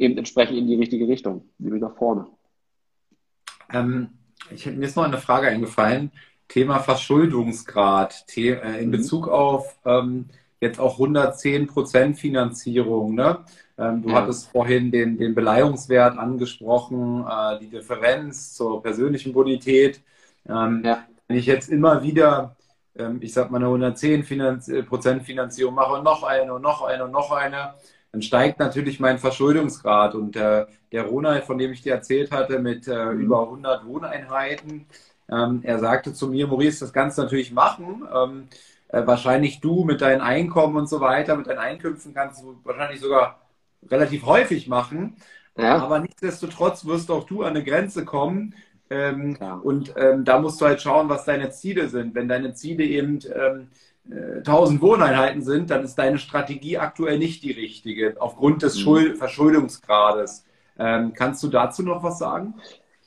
eben 0.00 0.16
entsprechend 0.18 0.58
in 0.58 0.66
die 0.66 0.76
richtige 0.76 1.06
Richtung, 1.06 1.44
nämlich 1.58 1.82
nach 1.82 1.94
vorne. 1.94 2.26
Ähm, 3.72 4.08
ich, 4.50 4.66
mir 4.66 4.86
ist 4.86 4.96
noch 4.96 5.04
eine 5.04 5.18
Frage 5.18 5.48
eingefallen. 5.48 6.10
Thema 6.48 6.80
Verschuldungsgrad 6.80 8.24
The 8.28 8.48
äh, 8.48 8.82
in 8.82 8.88
mhm. 8.88 8.92
Bezug 8.92 9.28
auf 9.28 9.78
ähm, 9.84 10.26
jetzt 10.60 10.80
auch 10.80 10.94
110 10.94 11.66
Prozent 11.68 12.18
Finanzierung. 12.18 13.14
Ne? 13.14 13.44
Ähm, 13.78 14.02
du 14.02 14.08
ja. 14.08 14.16
hattest 14.16 14.48
vorhin 14.48 14.90
den, 14.90 15.16
den 15.16 15.34
Beleihungswert 15.34 16.18
angesprochen, 16.18 17.24
äh, 17.28 17.58
die 17.60 17.68
Differenz 17.68 18.54
zur 18.54 18.82
persönlichen 18.82 19.32
Bonität. 19.32 20.00
Ähm, 20.48 20.82
ja. 20.84 21.04
Wenn 21.28 21.36
ich 21.36 21.46
jetzt 21.46 21.70
immer 21.70 22.02
wieder, 22.02 22.56
ähm, 22.96 23.18
ich 23.20 23.32
sag 23.32 23.50
mal, 23.50 23.58
eine 23.58 23.66
110 23.66 24.24
Finanz 24.24 24.70
Prozent 24.88 25.22
Finanzierung 25.22 25.74
mache 25.74 25.92
und 25.92 26.04
noch 26.04 26.24
eine 26.24 26.54
und 26.54 26.62
noch 26.62 26.82
eine 26.82 27.04
und 27.04 27.12
noch 27.12 27.30
eine, 27.30 27.74
dann 28.12 28.22
steigt 28.22 28.58
natürlich 28.58 29.00
mein 29.00 29.18
Verschuldungsgrad. 29.18 30.14
Und 30.14 30.36
äh, 30.36 30.66
der 30.92 31.04
Ronald, 31.04 31.44
von 31.44 31.58
dem 31.58 31.72
ich 31.72 31.82
dir 31.82 31.94
erzählt 31.94 32.32
hatte, 32.32 32.58
mit 32.58 32.88
äh, 32.88 33.06
mhm. 33.06 33.20
über 33.20 33.42
100 33.42 33.86
Wohneinheiten, 33.86 34.86
ähm, 35.30 35.60
er 35.62 35.78
sagte 35.78 36.12
zu 36.12 36.28
mir, 36.28 36.46
Maurice, 36.46 36.80
das 36.80 36.92
kannst 36.92 37.18
du 37.18 37.22
natürlich 37.22 37.52
machen. 37.52 38.02
Ähm, 38.12 38.48
äh, 38.88 39.06
wahrscheinlich 39.06 39.60
du 39.60 39.84
mit 39.84 40.00
deinen 40.00 40.20
Einkommen 40.20 40.76
und 40.76 40.88
so 40.88 41.00
weiter, 41.00 41.36
mit 41.36 41.46
deinen 41.46 41.58
Einkünften 41.58 42.12
kannst 42.12 42.42
du 42.42 42.58
wahrscheinlich 42.64 43.00
sogar 43.00 43.40
relativ 43.88 44.26
häufig 44.26 44.66
machen. 44.66 45.16
Ja. 45.56 45.78
Aber 45.78 46.00
nichtsdestotrotz 46.00 46.84
wirst 46.84 47.10
auch 47.10 47.24
du 47.24 47.42
an 47.42 47.50
eine 47.50 47.64
Grenze 47.64 48.04
kommen. 48.04 48.54
Ähm, 48.88 49.36
und 49.62 49.94
ähm, 49.96 50.24
da 50.24 50.40
musst 50.40 50.60
du 50.60 50.66
halt 50.66 50.82
schauen, 50.82 51.08
was 51.08 51.24
deine 51.24 51.50
Ziele 51.50 51.88
sind. 51.88 52.14
Wenn 52.16 52.28
deine 52.28 52.54
Ziele 52.54 52.82
eben 52.84 53.20
ähm, 54.10 54.38
1000 54.38 54.80
Wohneinheiten 54.80 55.42
sind, 55.42 55.70
dann 55.70 55.84
ist 55.84 55.96
deine 55.96 56.18
Strategie 56.18 56.78
aktuell 56.78 57.18
nicht 57.18 57.42
die 57.42 57.52
richtige, 57.52 58.16
aufgrund 58.18 58.62
des 58.62 58.84
mhm. 58.84 59.16
Verschuldungsgrades. 59.16 60.44
Ähm, 60.78 61.12
kannst 61.14 61.42
du 61.42 61.48
dazu 61.48 61.82
noch 61.82 62.02
was 62.02 62.18
sagen? 62.18 62.54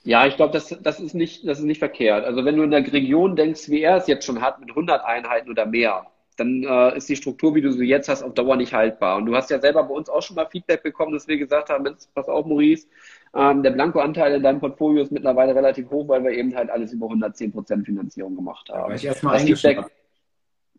Ja, 0.04 0.28
ich 0.28 0.36
glaube, 0.36 0.54
das, 0.54 0.76
das, 0.82 1.00
ist 1.00 1.16
nicht, 1.16 1.48
das 1.48 1.60
ist 1.60 1.66
nicht 1.66 1.80
verkehrt. 1.80 2.26
Also 2.26 2.44
wenn 2.44 2.58
du 2.58 2.64
in 2.64 2.72
der 2.72 2.92
Region 2.92 3.36
denkst, 3.36 3.70
wie 3.70 3.82
er 3.82 3.98
es 3.98 4.08
jetzt 4.08 4.26
schon 4.26 4.42
hat, 4.42 4.60
mit 4.60 4.70
100 4.70 5.04
Einheiten 5.04 5.50
oder 5.50 5.66
mehr, 5.66 6.08
dann 6.38 6.64
äh, 6.64 6.98
ist 6.98 7.08
die 7.10 7.16
Struktur, 7.16 7.56
wie 7.56 7.62
du 7.62 7.72
sie 7.72 7.86
jetzt 7.86 8.10
hast, 8.10 8.24
auf 8.24 8.34
Dauer 8.34 8.56
nicht 8.56 8.74
haltbar. 8.74 9.18
Und 9.18 9.28
du 9.28 9.36
hast 9.36 9.50
ja 9.50 9.60
selber 9.60 9.84
bei 9.84 9.94
uns 9.94 10.10
auch 10.10 10.22
schon 10.22 10.36
mal 10.36 10.48
Feedback 10.48 10.84
bekommen, 10.84 11.14
dass 11.14 11.28
wir 11.28 11.38
gesagt 11.38 11.70
haben, 11.70 11.96
pass 12.14 12.28
auf, 12.28 12.46
Maurice, 12.46 12.88
ähm, 13.36 13.64
der 13.64 13.72
Blanko-Anteil 13.72 14.36
in 14.36 14.44
deinem 14.44 14.60
Portfolio 14.60 15.04
ist 15.04 15.12
mittlerweile 15.12 15.56
relativ 15.56 15.90
hoch, 15.90 16.08
weil 16.08 16.24
wir 16.24 16.32
eben 16.32 16.56
halt 16.56 16.70
alles 16.70 16.92
über 16.92 17.08
110% 17.08 17.86
Finanzierung 17.86 18.36
gemacht 18.36 18.70
haben. 18.70 18.90
Ja, 18.90 18.96
ich 18.96 19.06
erstmal 19.06 19.40
Feedback, 19.40 19.86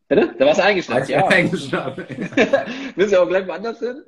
Bitte? 0.07 0.35
Da 0.39 0.47
warst 0.47 0.61
du 0.61 0.65
eingeschnappt, 0.65 1.09
ja. 1.09 1.27
Eingeschnappt. 1.27 1.99
Willst 2.97 3.15
du 3.15 3.23
auch 3.23 3.29
gleich 3.29 3.47
woanders 3.47 3.79
hin? 3.79 4.03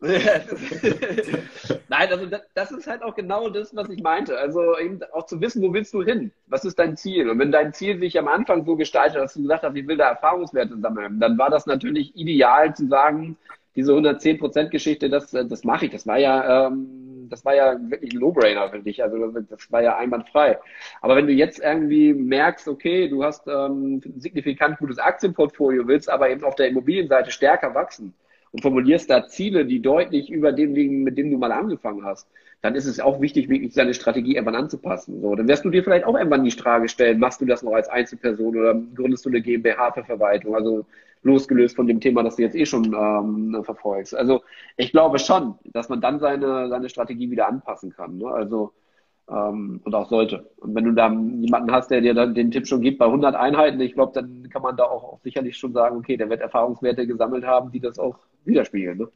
Nein, 0.00 2.10
also 2.10 2.26
das, 2.26 2.42
das, 2.54 2.70
ist 2.70 2.86
halt 2.86 3.02
auch 3.02 3.16
genau 3.16 3.50
das, 3.50 3.74
was 3.74 3.88
ich 3.88 4.02
meinte. 4.02 4.38
Also 4.38 4.78
eben 4.78 5.00
auch 5.12 5.26
zu 5.26 5.40
wissen, 5.40 5.62
wo 5.62 5.72
willst 5.72 5.94
du 5.94 6.02
hin? 6.02 6.30
Was 6.46 6.64
ist 6.64 6.78
dein 6.78 6.96
Ziel? 6.96 7.28
Und 7.28 7.40
wenn 7.40 7.50
dein 7.50 7.72
Ziel 7.72 7.98
sich 7.98 8.16
am 8.18 8.28
Anfang 8.28 8.64
so 8.64 8.76
gestaltet, 8.76 9.16
dass 9.16 9.34
du 9.34 9.42
gesagt 9.42 9.64
hast, 9.64 9.74
ich 9.74 9.86
will 9.86 9.96
da 9.96 10.10
Erfahrungswerte 10.10 10.78
sammeln, 10.78 11.18
dann 11.18 11.36
war 11.38 11.50
das 11.50 11.66
natürlich 11.66 12.14
ideal 12.14 12.74
zu 12.74 12.86
sagen, 12.86 13.36
diese 13.74 13.92
110%-Geschichte, 13.92 15.08
das, 15.08 15.30
das 15.30 15.64
mache 15.64 15.86
ich. 15.86 15.92
Das 15.92 16.06
war 16.06 16.18
ja 16.18 16.66
ähm, 16.66 17.02
das 17.32 17.44
war 17.44 17.54
ja 17.54 17.76
wirklich 17.90 18.12
ein 18.12 18.20
No-Brainer 18.20 18.70
für 18.70 18.80
dich. 18.80 19.02
Also 19.02 19.28
das 19.28 19.72
war 19.72 19.82
ja 19.82 19.96
einwandfrei. 19.96 20.58
Aber 21.00 21.16
wenn 21.16 21.26
du 21.26 21.32
jetzt 21.32 21.58
irgendwie 21.58 22.12
merkst, 22.12 22.68
okay, 22.68 23.08
du 23.08 23.24
hast 23.24 23.48
ähm, 23.48 23.96
ein 24.04 24.20
signifikant 24.20 24.78
gutes 24.78 24.98
Aktienportfolio, 24.98 25.88
willst 25.88 26.10
aber 26.10 26.30
eben 26.30 26.44
auf 26.44 26.54
der 26.54 26.68
Immobilienseite 26.68 27.30
stärker 27.30 27.74
wachsen 27.74 28.14
und 28.52 28.60
formulierst 28.60 29.10
da 29.10 29.26
Ziele, 29.26 29.64
die 29.64 29.80
deutlich 29.80 30.30
über 30.30 30.52
dem 30.52 30.74
liegen, 30.74 31.02
mit 31.02 31.18
dem 31.18 31.30
du 31.30 31.38
mal 31.38 31.52
angefangen 31.52 32.04
hast, 32.04 32.28
dann 32.60 32.74
ist 32.74 32.86
es 32.86 33.00
auch 33.00 33.20
wichtig, 33.20 33.48
wirklich 33.48 33.74
seine 33.74 33.94
Strategie 33.94 34.36
irgendwann 34.36 34.54
anzupassen. 34.62 35.20
So, 35.20 35.34
dann 35.34 35.48
wirst 35.48 35.64
du 35.64 35.70
dir 35.70 35.82
vielleicht 35.82 36.04
auch 36.04 36.16
irgendwann 36.16 36.44
die 36.44 36.50
Frage 36.52 36.88
stellen, 36.88 37.18
machst 37.18 37.40
du 37.40 37.44
das 37.44 37.62
noch 37.62 37.72
als 37.72 37.88
Einzelperson 37.88 38.56
oder 38.56 38.80
gründest 38.94 39.24
du 39.24 39.30
eine 39.30 39.42
GmbH 39.42 39.92
für 39.92 40.04
Verwaltung? 40.04 40.54
Also 40.54 40.86
losgelöst 41.22 41.76
von 41.76 41.86
dem 41.86 42.00
Thema, 42.00 42.22
das 42.22 42.36
du 42.36 42.42
jetzt 42.42 42.54
eh 42.54 42.66
schon 42.66 42.94
ähm, 42.94 43.64
verfolgst. 43.64 44.14
Also 44.14 44.42
ich 44.76 44.92
glaube 44.92 45.18
schon, 45.18 45.54
dass 45.64 45.88
man 45.88 46.00
dann 46.00 46.20
seine, 46.20 46.68
seine 46.68 46.88
Strategie 46.88 47.30
wieder 47.30 47.48
anpassen 47.48 47.92
kann. 47.92 48.18
Ne? 48.18 48.26
Also 48.26 48.72
ähm, 49.28 49.80
und 49.84 49.94
auch 49.94 50.08
sollte. 50.08 50.50
Und 50.56 50.74
wenn 50.74 50.84
du 50.84 50.92
da 50.92 51.08
jemanden 51.10 51.72
hast, 51.72 51.90
der 51.90 52.00
dir 52.00 52.14
dann 52.14 52.34
den 52.34 52.50
Tipp 52.50 52.66
schon 52.66 52.80
gibt 52.80 52.98
bei 52.98 53.06
100 53.06 53.34
Einheiten, 53.34 53.80
ich 53.80 53.94
glaube, 53.94 54.12
dann 54.14 54.48
kann 54.50 54.62
man 54.62 54.76
da 54.76 54.84
auch, 54.84 55.04
auch, 55.04 55.20
sicherlich 55.20 55.56
schon 55.56 55.72
sagen, 55.72 55.96
okay, 55.96 56.16
der 56.16 56.28
wird 56.28 56.40
Erfahrungswerte 56.40 57.06
gesammelt 57.06 57.44
haben, 57.44 57.70
die 57.70 57.80
das 57.80 57.98
auch 57.98 58.18
widerspiegeln. 58.44 58.98
Ne? 58.98 59.08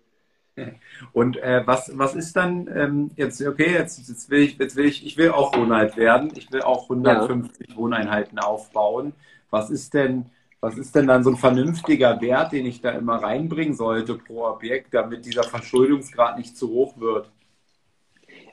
Und 1.13 1.37
äh, 1.37 1.63
was, 1.67 1.91
was 1.99 2.15
ist 2.15 2.35
dann 2.35 2.69
ähm, 2.75 3.11
jetzt, 3.17 3.45
okay, 3.47 3.73
jetzt, 3.73 4.09
jetzt 4.09 4.31
will 4.31 4.41
ich, 4.41 4.59
jetzt 4.59 4.77
will 4.77 4.87
ich, 4.87 5.05
ich 5.05 5.17
will 5.17 5.31
auch 5.31 5.57
Wohnheit 5.57 5.97
werden, 5.97 6.33
ich 6.35 6.51
will 6.51 6.63
auch 6.63 6.85
150 6.85 7.71
ja. 7.71 7.77
Wohneinheiten 7.77 8.39
aufbauen. 8.39 9.13
Was 9.51 9.71
ist 9.71 9.93
denn, 9.95 10.27
was 10.61 10.79
ist 10.79 10.95
denn 10.95 11.07
dann 11.07 11.23
so 11.23 11.31
ein 11.31 11.37
vernünftiger 11.37 12.21
Wert, 12.21 12.53
den 12.53 12.67
ich 12.67 12.81
da 12.81 12.91
immer 12.91 13.17
reinbringen 13.17 13.75
sollte 13.75 14.15
pro 14.15 14.47
Objekt, 14.47 14.95
damit 14.95 15.27
dieser 15.27 15.45
Verschuldungsgrad 15.45 16.39
nicht 16.39 16.57
zu 16.57 16.71
hoch 16.71 16.99
wird? 16.99 17.31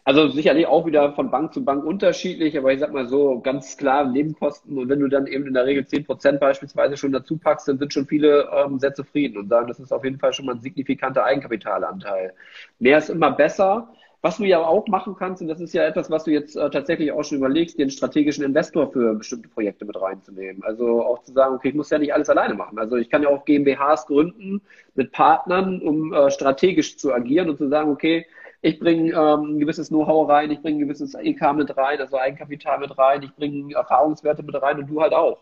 Also 0.05 0.27
sicherlich 0.27 0.67
auch 0.67 0.85
wieder 0.85 1.13
von 1.13 1.31
Bank 1.31 1.53
zu 1.53 1.63
Bank 1.63 1.85
unterschiedlich, 1.85 2.57
aber 2.57 2.73
ich 2.73 2.79
sag 2.81 2.91
mal 2.91 3.07
so, 3.07 3.39
ganz 3.39 3.77
klar 3.77 4.03
Nebenkosten. 4.05 4.77
Und 4.77 4.89
wenn 4.89 4.99
du 4.99 5.07
dann 5.07 5.27
eben 5.27 5.47
in 5.47 5.53
der 5.53 5.65
Regel 5.65 5.85
10 5.87 6.05
Prozent 6.05 6.39
beispielsweise 6.41 6.97
schon 6.97 7.13
dazu 7.13 7.37
packst, 7.37 7.69
dann 7.69 7.77
sind 7.77 7.93
schon 7.93 8.05
viele 8.05 8.49
ähm, 8.51 8.79
sehr 8.79 8.93
zufrieden 8.93 9.37
und 9.37 9.47
sagen, 9.47 9.67
das 9.67 9.79
ist 9.79 9.93
auf 9.93 10.03
jeden 10.03 10.19
Fall 10.19 10.33
schon 10.33 10.45
mal 10.45 10.55
ein 10.55 10.61
signifikanter 10.61 11.23
Eigenkapitalanteil. 11.23 12.33
Mehr 12.79 12.97
ist 12.97 13.09
immer 13.09 13.31
besser. 13.31 13.93
Was 14.21 14.37
du 14.37 14.45
ja 14.45 14.59
auch 14.59 14.87
machen 14.87 15.15
kannst, 15.19 15.41
und 15.41 15.49
das 15.49 15.59
ist 15.59 15.73
ja 15.73 15.83
etwas, 15.83 16.09
was 16.09 16.23
du 16.23 16.31
jetzt 16.31 16.55
äh, 16.55 16.69
tatsächlich 16.69 17.11
auch 17.11 17.23
schon 17.23 17.39
überlegst, 17.39 17.77
den 17.77 17.89
strategischen 17.89 18.45
Investor 18.45 18.89
für 18.91 19.15
bestimmte 19.15 19.49
Projekte 19.49 19.83
mit 19.83 20.01
reinzunehmen. 20.01 20.63
Also 20.63 21.03
auch 21.03 21.23
zu 21.23 21.33
sagen, 21.33 21.55
okay, 21.55 21.69
ich 21.69 21.75
muss 21.75 21.89
ja 21.89 21.97
nicht 21.97 22.13
alles 22.13 22.29
alleine 22.29 22.53
machen. 22.53 22.79
Also 22.79 22.95
ich 22.95 23.09
kann 23.09 23.23
ja 23.23 23.29
auch 23.29 23.43
GmbHs 23.43 24.05
gründen 24.05 24.61
mit 24.95 25.11
Partnern, 25.11 25.81
um 25.81 26.13
äh, 26.13 26.29
strategisch 26.31 26.97
zu 26.97 27.13
agieren 27.13 27.49
und 27.49 27.57
zu 27.57 27.67
sagen, 27.67 27.91
okay, 27.91 28.25
ich 28.63 28.79
bringe 28.79 29.11
ähm, 29.11 29.55
ein 29.55 29.59
gewisses 29.59 29.89
Know-how 29.89 30.29
rein, 30.29 30.49
ich 30.49 30.61
bringe 30.61 30.77
ein 30.77 30.87
gewisses 30.87 31.13
EK 31.15 31.53
mit 31.53 31.75
rein, 31.75 31.99
also 31.99 32.17
Eigenkapital 32.17 32.79
mit 32.79 32.97
rein, 32.97 33.21
ich 33.21 33.35
bringe 33.35 33.75
Erfahrungswerte 33.75 34.41
mit 34.41 34.59
rein 34.59 34.79
und 34.79 34.87
du 34.87 35.01
halt 35.01 35.13
auch. 35.13 35.39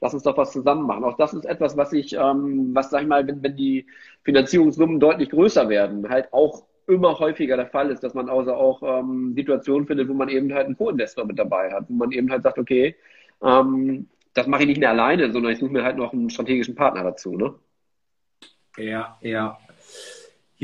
Lass 0.00 0.12
uns 0.12 0.24
doch 0.24 0.36
was 0.36 0.50
zusammen 0.50 0.84
machen. 0.84 1.04
Auch 1.04 1.16
das 1.16 1.32
ist 1.34 1.46
etwas, 1.46 1.76
was 1.76 1.92
ich, 1.92 2.14
ähm, 2.14 2.74
was 2.74 2.90
sag 2.90 3.02
ich 3.02 3.08
mal, 3.08 3.26
wenn, 3.28 3.42
wenn 3.44 3.56
die 3.56 3.86
Finanzierungssummen 4.24 4.98
deutlich 4.98 5.30
größer 5.30 5.68
werden, 5.68 6.08
halt 6.08 6.32
auch 6.32 6.64
immer 6.88 7.16
häufiger 7.20 7.56
der 7.56 7.68
Fall 7.68 7.90
ist, 7.90 8.02
dass 8.02 8.12
man 8.12 8.28
also 8.28 8.52
auch 8.54 8.82
ähm, 8.82 9.34
Situationen 9.36 9.86
findet, 9.86 10.08
wo 10.08 10.14
man 10.14 10.28
eben 10.28 10.52
halt 10.52 10.66
einen 10.66 10.76
Co-Investor 10.76 11.24
mit 11.26 11.38
dabei 11.38 11.72
hat, 11.72 11.84
wo 11.88 11.94
man 11.94 12.10
eben 12.10 12.28
halt 12.28 12.42
sagt, 12.42 12.58
okay, 12.58 12.96
ähm, 13.40 14.08
das 14.34 14.48
mache 14.48 14.62
ich 14.62 14.68
nicht 14.68 14.80
mehr 14.80 14.90
alleine, 14.90 15.30
sondern 15.30 15.52
ich 15.52 15.60
suche 15.60 15.72
mir 15.72 15.84
halt 15.84 15.96
noch 15.96 16.12
einen 16.12 16.28
strategischen 16.28 16.74
Partner 16.74 17.04
dazu. 17.04 17.36
Ne? 17.36 17.54
Ja, 18.78 19.16
ja. 19.20 19.58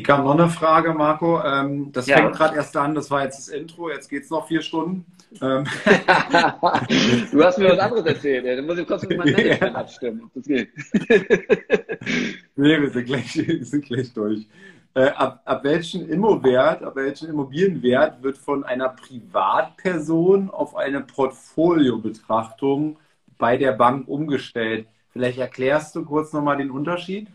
Hier 0.01 0.07
kam 0.07 0.25
noch 0.25 0.33
eine 0.33 0.49
Frage, 0.49 0.95
Marco. 0.95 1.43
Ähm, 1.45 1.93
das 1.93 2.07
ja. 2.07 2.17
fängt 2.17 2.33
gerade 2.33 2.57
erst 2.57 2.75
an, 2.75 2.95
das 2.95 3.11
war 3.11 3.23
jetzt 3.23 3.37
das 3.37 3.49
Intro, 3.49 3.91
jetzt 3.91 4.09
geht 4.09 4.23
es 4.23 4.31
noch 4.31 4.49
vier 4.49 4.63
Stunden. 4.63 5.05
Ähm. 5.43 5.65
du 7.31 7.45
hast 7.45 7.59
mir 7.59 7.69
was 7.69 7.79
anderes 7.79 8.07
erzählt, 8.07 8.47
ja. 8.47 8.57
dann 8.57 8.65
muss 8.65 8.79
ich 8.79 8.87
kurz 8.87 9.07
mit 9.07 9.19
meinem 9.19 9.35
Management 9.35 9.77
abstimmen. 9.77 10.31
Das 10.35 10.47
geht. 10.47 10.71
nee, 12.57 12.81
wir 12.81 12.89
sind 12.89 13.05
gleich, 13.05 13.37
wir 13.47 13.63
sind 13.63 13.85
gleich 13.85 14.11
durch. 14.15 14.47
Äh, 14.95 15.11
ab, 15.11 15.43
ab 15.45 15.65
welchem 15.65 16.09
Immowert, 16.09 16.83
ab 16.83 16.97
welchem 16.97 17.29
Immobilienwert 17.29 18.23
wird 18.23 18.39
von 18.39 18.65
einer 18.65 18.89
Privatperson 18.89 20.49
auf 20.49 20.77
eine 20.77 21.03
Portfoliobetrachtung 21.03 22.97
bei 23.37 23.59
der 23.59 23.73
Bank 23.73 24.09
umgestellt? 24.09 24.87
Vielleicht 25.11 25.39
erklärst 25.39 25.95
du 25.95 26.07
kurz 26.07 26.33
nochmal 26.33 26.57
den 26.57 26.71
Unterschied? 26.71 27.29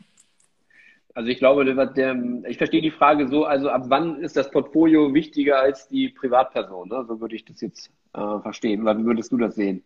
Also 1.16 1.30
ich 1.30 1.38
glaube, 1.38 1.64
der, 1.64 2.44
ich 2.46 2.58
verstehe 2.58 2.82
die 2.82 2.92
Frage 2.92 3.30
so, 3.30 3.46
also 3.46 3.70
ab 3.70 3.86
wann 3.88 4.22
ist 4.22 4.36
das 4.36 4.52
Portfolio 4.52 5.14
wichtiger 5.14 5.62
als 5.62 5.88
die 5.88 6.10
Privatperson? 6.10 6.90
Ne? 6.90 7.06
So 7.08 7.22
würde 7.22 7.38
ich 7.38 7.46
das 7.46 7.62
jetzt 7.62 7.90
äh, 8.14 8.40
verstehen. 8.42 8.86
Wie 8.86 9.06
würdest 9.06 9.32
du 9.32 9.38
das 9.38 9.56
sehen? 9.56 9.82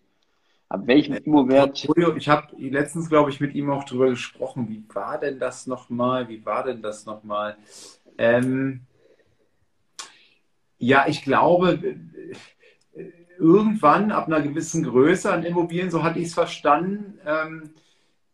Ab 0.70 0.82
welchem 0.86 1.14
Immowert? 1.14 1.88
Ich 2.18 2.30
habe 2.30 2.48
letztens, 2.58 3.10
glaube 3.10 3.30
ich, 3.30 3.40
mit 3.40 3.54
ihm 3.54 3.70
auch 3.70 3.84
darüber 3.84 4.10
gesprochen. 4.10 4.70
Wie 4.70 4.84
war 4.94 5.20
denn 5.20 5.38
das 5.38 5.68
nochmal? 5.68 6.28
Wie 6.30 6.44
war 6.44 6.64
denn 6.64 6.82
das 6.82 7.06
nochmal? 7.06 7.58
Ähm, 8.18 8.82
ja, 10.80 11.06
ich 11.08 11.22
glaube, 11.22 11.96
irgendwann 13.38 14.12
ab 14.12 14.26
einer 14.26 14.42
gewissen 14.42 14.84
Größe 14.84 15.32
an 15.32 15.44
Immobilien, 15.44 15.92
so 15.92 16.02
hatte 16.02 16.18
ich 16.18 16.30
es 16.30 16.34
verstanden, 16.34 17.20
ähm, 17.24 17.70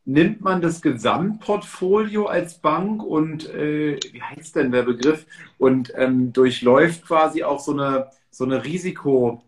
nimmt 0.05 0.41
man 0.41 0.61
das 0.61 0.81
Gesamtportfolio 0.81 2.27
als 2.27 2.59
Bank 2.59 3.03
und 3.03 3.49
äh, 3.49 3.99
wie 4.11 4.21
heißt 4.21 4.55
denn 4.55 4.71
der 4.71 4.83
Begriff? 4.83 5.25
Und 5.57 5.91
ähm, 5.95 6.31
durchläuft 6.31 7.05
quasi 7.05 7.43
auch 7.43 7.59
so 7.59 7.73
eine, 7.73 8.11
so 8.29 8.45
eine 8.45 8.63
Risiko- 8.63 9.41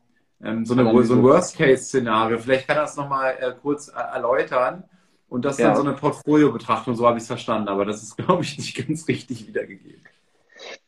ähm, 0.44 0.66
so, 0.66 0.74
eine, 0.74 1.04
so 1.04 1.14
ein 1.14 1.24
Worst-Case-Szenario. 1.24 2.38
Vielleicht 2.38 2.68
kann 2.68 2.78
er 2.78 2.84
das 2.84 2.96
nochmal 2.96 3.36
äh, 3.40 3.54
kurz 3.60 3.88
äh, 3.88 3.94
erläutern. 3.94 4.84
Und 5.30 5.46
das 5.46 5.56
ist 5.56 5.60
ja. 5.60 5.68
dann 5.68 5.78
so 5.78 5.82
eine 5.82 5.94
Portfolio-Betrachtung, 5.94 6.96
so 6.96 7.06
habe 7.06 7.18
ich 7.18 7.24
es 7.24 7.28
verstanden, 7.28 7.68
aber 7.68 7.86
das 7.86 8.04
ist, 8.04 8.18
glaube 8.18 8.44
ich, 8.44 8.58
nicht 8.58 8.88
ganz 8.88 9.08
richtig 9.08 9.48
wiedergegeben. 9.48 10.02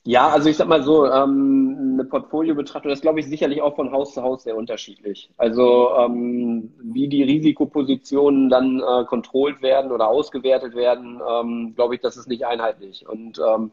Ja, 0.03 0.29
also 0.29 0.49
ich 0.49 0.57
sag 0.57 0.67
mal 0.67 0.81
so, 0.83 1.05
ähm, 1.05 1.77
eine 1.93 2.05
Portfolio-Betrachtung, 2.05 2.89
das 2.89 3.01
glaube 3.01 3.19
ich 3.19 3.27
sicherlich 3.27 3.61
auch 3.61 3.75
von 3.75 3.91
Haus 3.91 4.13
zu 4.13 4.23
Haus 4.23 4.43
sehr 4.43 4.55
unterschiedlich. 4.55 5.29
Also 5.37 5.91
ähm, 5.97 6.73
wie 6.81 7.07
die 7.07 7.23
Risikopositionen 7.23 8.49
dann 8.49 8.79
äh, 8.79 9.05
kontrolliert 9.05 9.61
werden 9.61 9.91
oder 9.91 10.07
ausgewertet 10.07 10.75
werden, 10.75 11.21
ähm, 11.29 11.73
glaube 11.75 11.95
ich, 11.95 12.01
das 12.01 12.17
ist 12.17 12.27
nicht 12.27 12.45
einheitlich. 12.45 13.07
Und 13.07 13.39
ähm, 13.39 13.71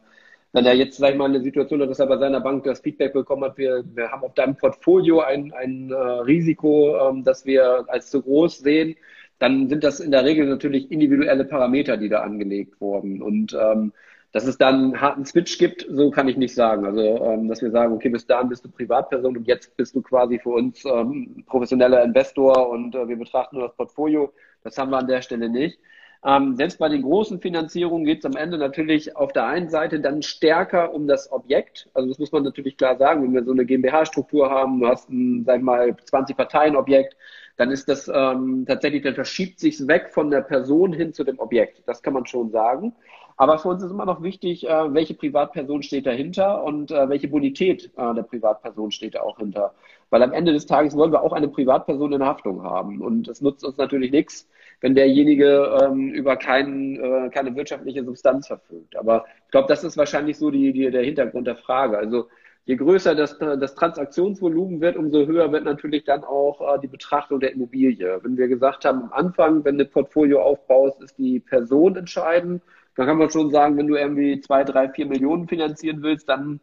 wenn 0.53 0.65
er 0.65 0.75
jetzt, 0.75 0.97
sag 0.97 1.11
ich 1.11 1.17
mal, 1.17 1.25
eine 1.25 1.41
Situation 1.41 1.81
hat, 1.81 1.89
dass 1.89 1.99
er 1.99 2.07
bei 2.07 2.17
seiner 2.17 2.41
Bank 2.41 2.63
das 2.63 2.81
Feedback 2.81 3.13
bekommen 3.13 3.43
hat, 3.43 3.57
wir, 3.57 3.83
wir 3.93 4.11
haben 4.11 4.23
auf 4.23 4.33
deinem 4.33 4.55
Portfolio 4.55 5.21
ein, 5.21 5.53
ein 5.53 5.91
äh, 5.91 5.95
Risiko, 5.95 6.97
ähm, 6.97 7.23
das 7.23 7.45
wir 7.45 7.85
als 7.87 8.09
zu 8.11 8.21
groß 8.21 8.59
sehen, 8.59 8.95
dann 9.39 9.69
sind 9.69 9.83
das 9.83 9.99
in 9.99 10.11
der 10.11 10.25
Regel 10.25 10.47
natürlich 10.47 10.91
individuelle 10.91 11.45
Parameter, 11.45 11.97
die 11.97 12.09
da 12.09 12.21
angelegt 12.21 12.79
wurden. 12.81 13.21
Und 13.21 13.53
ähm, 13.59 13.93
dass 14.37 14.45
es 14.45 14.59
dann 14.59 14.75
einen 14.75 15.01
harten 15.01 15.25
Switch 15.25 15.57
gibt, 15.57 15.87
so 15.89 16.11
kann 16.11 16.27
ich 16.27 16.37
nicht 16.37 16.53
sagen. 16.53 16.85
Also, 16.85 17.01
ähm, 17.01 17.47
dass 17.47 17.63
wir 17.63 17.71
sagen, 17.71 17.91
okay, 17.91 18.09
bis 18.09 18.27
dahin 18.27 18.49
bist 18.49 18.63
du 18.63 18.69
Privatperson 18.69 19.35
und 19.35 19.47
jetzt 19.47 19.75
bist 19.77 19.95
du 19.95 20.03
quasi 20.03 20.37
für 20.37 20.51
uns 20.51 20.85
ähm, 20.85 21.43
professioneller 21.47 22.03
Investor 22.03 22.69
und 22.69 22.93
äh, 22.93 23.07
wir 23.07 23.17
betrachten 23.17 23.57
nur 23.57 23.67
das 23.67 23.75
Portfolio. 23.75 24.31
Das 24.63 24.77
haben 24.77 24.91
wir 24.91 24.99
an 24.99 25.07
der 25.07 25.23
Stelle 25.23 25.49
nicht. 25.49 25.79
Ähm, 26.23 26.55
selbst 26.55 26.77
bei 26.77 26.87
den 26.87 27.01
großen 27.01 27.41
Finanzierungen 27.41 28.05
geht 28.05 28.19
es 28.19 28.25
am 28.25 28.35
Ende 28.35 28.59
natürlich 28.59 29.15
auf 29.15 29.33
der 29.33 29.47
einen 29.47 29.69
Seite 29.69 29.99
dann 29.99 30.21
stärker 30.21 30.93
um 30.93 31.07
das 31.07 31.31
Objekt. 31.31 31.89
Also 31.95 32.07
das 32.09 32.19
muss 32.19 32.31
man 32.31 32.43
natürlich 32.43 32.77
klar 32.77 32.95
sagen, 32.95 33.23
wenn 33.23 33.33
wir 33.33 33.43
so 33.43 33.53
eine 33.53 33.65
GmbH-Struktur 33.65 34.51
haben, 34.51 34.79
du 34.81 34.87
hast 34.87 35.09
ein, 35.09 35.45
sag 35.47 35.57
ich 35.57 35.63
mal, 35.63 35.97
20 35.97 36.37
Parteien-Objekt, 36.37 37.17
dann 37.55 37.71
ist 37.71 37.89
das 37.89 38.07
ähm, 38.07 38.65
tatsächlich, 38.67 39.01
dann 39.01 39.15
verschiebt 39.15 39.59
sich 39.59 39.87
weg 39.87 40.09
von 40.11 40.29
der 40.29 40.41
Person 40.41 40.93
hin 40.93 41.11
zu 41.11 41.23
dem 41.23 41.39
Objekt. 41.39 41.81
Das 41.87 42.03
kann 42.03 42.13
man 42.13 42.27
schon 42.27 42.51
sagen. 42.51 42.93
Aber 43.39 43.59
für 43.59 43.69
uns 43.69 43.83
ist 43.83 43.91
immer 43.91 44.05
noch 44.05 44.23
wichtig, 44.23 44.67
äh, 44.67 44.93
welche 44.93 45.13
Privatperson 45.13 45.83
steht 45.83 46.07
dahinter 46.07 46.63
und 46.63 46.89
äh, 46.89 47.07
welche 47.07 47.27
Bonität 47.27 47.91
äh, 47.95 48.13
der 48.15 48.23
Privatperson 48.23 48.89
steht 48.91 49.13
da 49.13 49.21
auch 49.21 49.37
hinter. 49.37 49.75
Weil 50.09 50.23
am 50.23 50.33
Ende 50.33 50.53
des 50.53 50.65
Tages 50.65 50.95
wollen 50.97 51.11
wir 51.11 51.21
auch 51.21 51.33
eine 51.33 51.47
Privatperson 51.47 52.13
in 52.13 52.23
Haftung 52.23 52.63
haben. 52.63 52.99
Und 52.99 53.27
es 53.27 53.41
nutzt 53.41 53.63
uns 53.63 53.77
natürlich 53.77 54.11
nichts, 54.11 54.49
wenn 54.81 54.95
derjenige 54.95 55.77
ähm, 55.83 56.09
über 56.09 56.35
kein, 56.35 56.95
äh, 56.95 57.29
keine 57.29 57.55
wirtschaftliche 57.55 58.03
Substanz 58.03 58.47
verfügt. 58.47 58.95
Aber 58.95 59.25
ich 59.45 59.51
glaube, 59.51 59.67
das 59.67 59.83
ist 59.83 59.97
wahrscheinlich 59.97 60.37
so 60.37 60.49
die, 60.49 60.73
die, 60.73 60.89
der 60.89 61.03
Hintergrund 61.03 61.45
der 61.45 61.57
Frage. 61.57 61.97
Also 61.99 62.29
je 62.65 62.75
größer 62.75 63.13
das, 63.13 63.37
das 63.37 63.75
Transaktionsvolumen 63.75 64.81
wird, 64.81 64.97
umso 64.97 65.27
höher 65.27 65.51
wird 65.51 65.63
natürlich 65.63 66.05
dann 66.05 66.23
auch 66.23 66.75
äh, 66.75 66.79
die 66.79 66.87
Betrachtung 66.87 67.39
der 67.39 67.51
Immobilie. 67.51 68.19
Wenn 68.23 68.35
wir 68.35 68.47
gesagt 68.47 68.83
haben, 68.83 69.03
am 69.03 69.13
Anfang, 69.13 69.63
wenn 69.63 69.77
du 69.77 69.85
Portfolio 69.85 70.41
aufbaust, 70.41 71.03
ist 71.03 71.19
die 71.19 71.39
Person 71.39 71.95
entscheidend, 71.95 72.63
dann 72.97 73.05
kann 73.05 73.17
man 73.17 73.29
schon 73.29 73.51
sagen, 73.51 73.77
wenn 73.77 73.87
du 73.87 73.95
irgendwie 73.95 74.41
zwei, 74.41 74.63
drei, 74.63 74.89
vier 74.89 75.05
Millionen 75.05 75.47
finanzieren 75.47 76.01
willst, 76.01 76.27
dann 76.27 76.59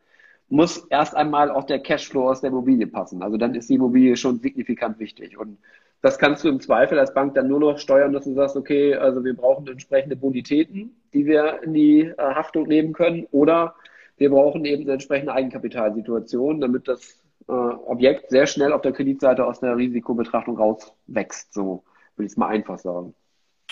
muss 0.49 0.79
erst 0.91 1.17
einmal 1.17 1.51
auch 1.51 1.65
der 1.65 1.79
Cashflow 1.79 2.29
aus 2.29 2.41
der 2.41 2.51
Immobilie 2.51 2.87
passen. 2.87 3.23
Also 3.23 3.37
dann 3.37 3.55
ist 3.55 3.71
die 3.71 3.75
Immobilie 3.75 4.17
schon 4.17 4.41
signifikant 4.41 4.99
wichtig. 4.99 5.39
Und 5.39 5.59
das 6.03 6.19
kannst 6.19 6.45
du 6.45 6.49
im 6.49 6.61
Zweifel 6.61 6.99
als 6.99 7.15
Bank 7.15 7.35
dann 7.35 7.49
nur 7.49 7.61
noch 7.61 7.79
steuern, 7.79 8.13
dass 8.13 8.25
du 8.25 8.35
sagst, 8.35 8.57
okay, 8.57 8.95
also 8.95 9.25
wir 9.25 9.35
brauchen 9.35 9.67
entsprechende 9.69 10.17
Bonitäten, 10.17 10.95
die 11.15 11.25
wir 11.25 11.63
in 11.63 11.73
die 11.73 12.01
äh, 12.01 12.15
Haftung 12.19 12.67
nehmen 12.67 12.93
können, 12.93 13.27
oder 13.31 13.75
wir 14.17 14.31
brauchen 14.31 14.65
eben 14.65 14.83
eine 14.83 14.93
entsprechende 14.93 15.33
Eigenkapitalsituation, 15.33 16.61
damit 16.61 16.89
das 16.89 17.23
äh, 17.49 17.53
Objekt 17.53 18.31
sehr 18.31 18.47
schnell 18.47 18.73
auf 18.73 18.83
der 18.83 18.93
Kreditseite 18.93 19.47
aus 19.47 19.61
der 19.61 19.77
Risikobetrachtung 19.77 20.57
rauswächst. 20.57 21.55
So 21.55 21.85
will 22.17 22.27
ich 22.27 22.33
es 22.33 22.37
mal 22.37 22.49
einfach 22.49 22.79
sagen. 22.79 23.15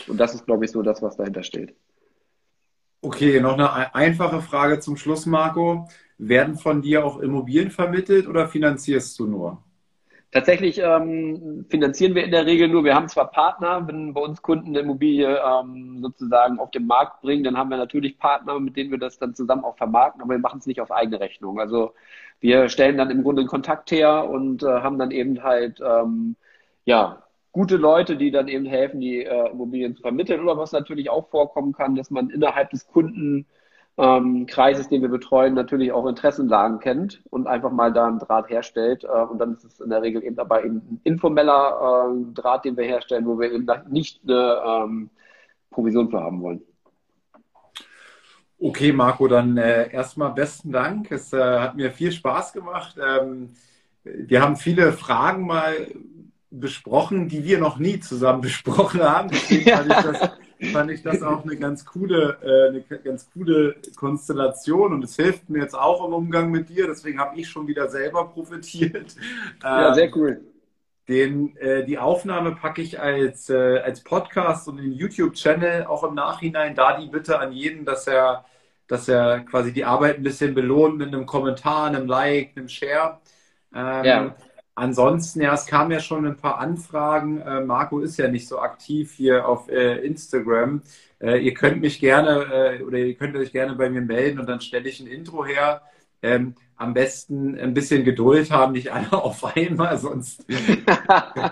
Und 0.07 0.19
das 0.19 0.35
ist, 0.35 0.47
glaube 0.47 0.65
ich, 0.65 0.71
so 0.71 0.83
das, 0.83 1.03
was 1.03 1.17
dahinter 1.17 1.43
steht. 1.43 1.75
Okay, 3.05 3.41
noch 3.41 3.55
eine 3.59 3.95
einfache 3.97 4.41
Frage 4.41 4.79
zum 4.79 4.97
Schluss, 4.97 5.27
Marco. 5.27 5.89
Werden 6.19 6.57
von 6.57 6.83
dir 6.83 7.05
auch 7.05 7.19
Immobilien 7.19 7.73
vermittelt 7.73 8.29
oder 8.29 8.47
finanzierst 8.47 9.19
du 9.19 9.27
nur? 9.27 9.59
Tatsächlich 10.31 10.79
ähm, 10.79 11.67
finanzieren 11.69 12.15
wir 12.15 12.25
in 12.25 12.31
der 12.31 12.47
Regel 12.47 12.69
nur. 12.69 12.85
Wir 12.85 12.95
haben 12.95 13.09
zwar 13.09 13.31
Partner, 13.33 13.87
wenn 13.89 14.15
bei 14.15 14.21
uns 14.21 14.41
Kunden 14.41 14.69
eine 14.69 14.79
Immobilie 14.79 15.37
ähm, 15.37 15.99
sozusagen 16.01 16.61
auf 16.61 16.71
den 16.71 16.87
Markt 16.87 17.23
bringen, 17.23 17.43
dann 17.43 17.59
haben 17.59 17.71
wir 17.71 17.77
natürlich 17.77 18.19
Partner, 18.19 18.61
mit 18.61 18.77
denen 18.77 18.93
wir 18.93 18.99
das 18.99 19.19
dann 19.19 19.35
zusammen 19.35 19.65
auch 19.65 19.77
vermarkten, 19.77 20.23
aber 20.23 20.35
wir 20.35 20.39
machen 20.39 20.61
es 20.61 20.67
nicht 20.67 20.81
auf 20.81 20.93
eigene 20.93 21.19
Rechnung. 21.19 21.59
Also 21.59 21.95
wir 22.41 22.69
stellen 22.69 22.97
dann 22.97 23.11
im 23.11 23.25
Grunde 23.25 23.41
einen 23.43 23.49
Kontakt 23.49 23.91
her 23.91 24.31
und 24.31 24.63
äh, 24.63 24.67
haben 24.69 24.99
dann 24.99 25.11
eben 25.11 25.43
halt 25.43 25.81
ähm, 25.85 26.37
ja 26.85 27.23
gute 27.53 27.77
Leute, 27.77 28.17
die 28.17 28.31
dann 28.31 28.49
eben 28.49 28.65
helfen, 28.65 29.01
die 29.01 29.25
äh, 29.25 29.51
Immobilien 29.51 29.95
zu 29.95 30.03
vermitteln. 30.03 30.41
Oder 30.41 30.57
was 30.57 30.73
natürlich 30.73 31.11
auch 31.11 31.29
vorkommen 31.29 31.73
kann, 31.73 31.95
dass 31.95 32.11
man 32.11 32.31
innerhalb 32.31 32.71
des 32.71 32.87
Kunden 32.87 33.47
ähm, 33.99 34.47
Kreises, 34.47 34.89
den 34.89 35.03
wir 35.03 35.11
betreuen, 35.11 35.53
natürlich 35.53 35.93
auch 35.93 36.07
Interessenlagen 36.07 36.81
kennt 36.81 37.23
und 37.29 37.47
einfach 37.47 37.71
mal 37.71 37.93
da 37.93 38.07
einen 38.07 38.19
Draht 38.19 38.49
herstellt. 38.49 39.05
Äh, 39.05 39.09
und 39.09 39.39
dann 39.39 39.53
ist 39.53 39.65
es 39.65 39.81
in 39.81 39.91
der 39.91 40.01
Regel 40.03 40.25
eben 40.25 40.37
dabei 40.37 40.65
eben 40.65 40.77
ein 40.77 41.01
informeller 41.05 42.11
äh, 42.11 42.33
Draht, 42.35 42.65
den 42.65 42.77
wir 42.77 42.85
herstellen, 42.85 43.27
wo 43.27 43.39
wir 43.39 43.53
eben 43.53 43.67
nicht 43.91 44.23
eine 44.25 44.63
ähm, 44.67 45.11
Provision 45.71 46.11
für 46.11 46.21
haben 46.21 46.41
wollen. 46.41 46.63
Okay, 48.59 48.93
Marco, 48.93 49.27
dann 49.29 49.59
äh, 49.59 49.93
erstmal 49.93 50.31
besten 50.31 50.73
Dank. 50.73 51.11
Es 51.11 51.33
äh, 51.33 51.59
hat 51.59 51.75
mir 51.75 51.91
viel 51.91 52.13
Spaß 52.13 52.53
gemacht. 52.53 52.97
Ähm, 52.97 53.51
wir 54.05 54.41
haben 54.41 54.57
viele 54.57 54.93
Fragen 54.93 55.47
mal 55.47 55.75
besprochen, 56.53 57.29
die 57.29 57.45
wir 57.45 57.59
noch 57.59 57.79
nie 57.79 58.01
zusammen 58.01 58.41
besprochen 58.43 59.03
haben. 59.03 59.31
Deswegen 59.31 59.71
fand 59.71 59.91
ich 59.91 59.97
das, 59.97 60.31
fand 60.73 60.91
ich 60.91 61.03
das 61.03 61.23
auch 61.23 61.45
eine 61.45 61.57
ganz 61.57 61.85
coole, 61.85 62.39
äh, 62.43 62.69
eine 62.69 63.01
ganz 63.01 63.31
coole 63.33 63.77
Konstellation 63.97 64.93
und 64.93 65.05
es 65.05 65.17
hilft 65.17 65.49
mir 65.49 65.63
jetzt 65.63 65.75
auch 65.75 66.07
im 66.07 66.13
Umgang 66.13 66.51
mit 66.51 66.69
dir. 66.69 66.87
Deswegen 66.87 67.19
habe 67.19 67.39
ich 67.39 67.49
schon 67.49 67.67
wieder 67.67 67.89
selber 67.89 68.29
profitiert. 68.29 69.17
Ja, 69.63 69.95
sehr 69.95 70.15
cool. 70.17 70.41
Den, 71.09 71.57
äh, 71.57 71.85
die 71.85 71.99
Aufnahme 71.99 72.53
packe 72.53 72.81
ich 72.81 73.01
als, 73.01 73.51
äh, 73.51 73.79
als 73.79 74.03
Podcast 74.03 74.69
und 74.69 74.77
den 74.77 74.93
YouTube-Channel 74.93 75.87
auch 75.87 76.05
im 76.05 76.15
Nachhinein. 76.15 76.77
Da 76.77 76.99
die 76.99 77.09
Bitte 77.09 77.41
an 77.41 77.53
jeden, 77.53 77.85
dass 77.85 78.07
er 78.07 78.45
dass 78.93 79.09
er 79.09 79.41
quasi 79.41 79.73
die 79.73 79.87
Arbeit 79.87 80.19
ein 80.19 80.23
bisschen 80.23 80.55
belohnt 80.55 80.99
mit 80.99 81.09
einem 81.09 81.25
Kommentar, 81.25 81.87
einem 81.87 82.07
Like, 82.07 82.51
einem 82.55 82.69
Share. 82.69 83.21
Ähm, 83.75 84.05
ja. 84.05 84.37
Ansonsten, 84.75 85.43
ja, 85.43 85.53
es 85.53 85.67
kamen 85.67 85.91
ja 85.91 86.01
schon 86.01 86.27
ein 86.27 86.37
paar 86.37 86.59
Anfragen. 86.59 87.41
Äh, 87.41 87.61
Marco 87.61 88.01
ist 88.01 88.17
ja 88.17 88.29
nicht 88.29 88.49
so 88.49 88.59
aktiv 88.59 89.13
hier 89.13 89.47
auf 89.47 89.69
äh, 89.69 89.99
Instagram. 89.99 90.83
Äh, 91.21 91.39
ihr 91.45 91.53
könnt 91.53 91.81
mich 91.83 92.01
gerne 92.01 92.79
äh, 92.81 92.83
oder 92.83 92.99
ihr 92.99 93.15
könnt 93.15 93.37
euch 93.37 93.53
gerne 93.53 93.75
bei 93.75 93.91
mir 93.91 94.01
melden 94.01 94.41
und 94.41 94.49
dann 94.49 94.61
stelle 94.63 94.89
ich 94.89 95.01
ein 95.01 95.07
Intro 95.07 95.45
her. 95.45 95.83
Ähm, 96.23 96.55
am 96.77 96.95
besten 96.95 97.59
ein 97.59 97.75
bisschen 97.75 98.05
Geduld 98.05 98.51
haben, 98.51 98.73
nicht 98.73 98.93
alle 98.93 99.13
auf 99.23 99.45
einmal, 99.57 99.99
sonst 99.99 100.47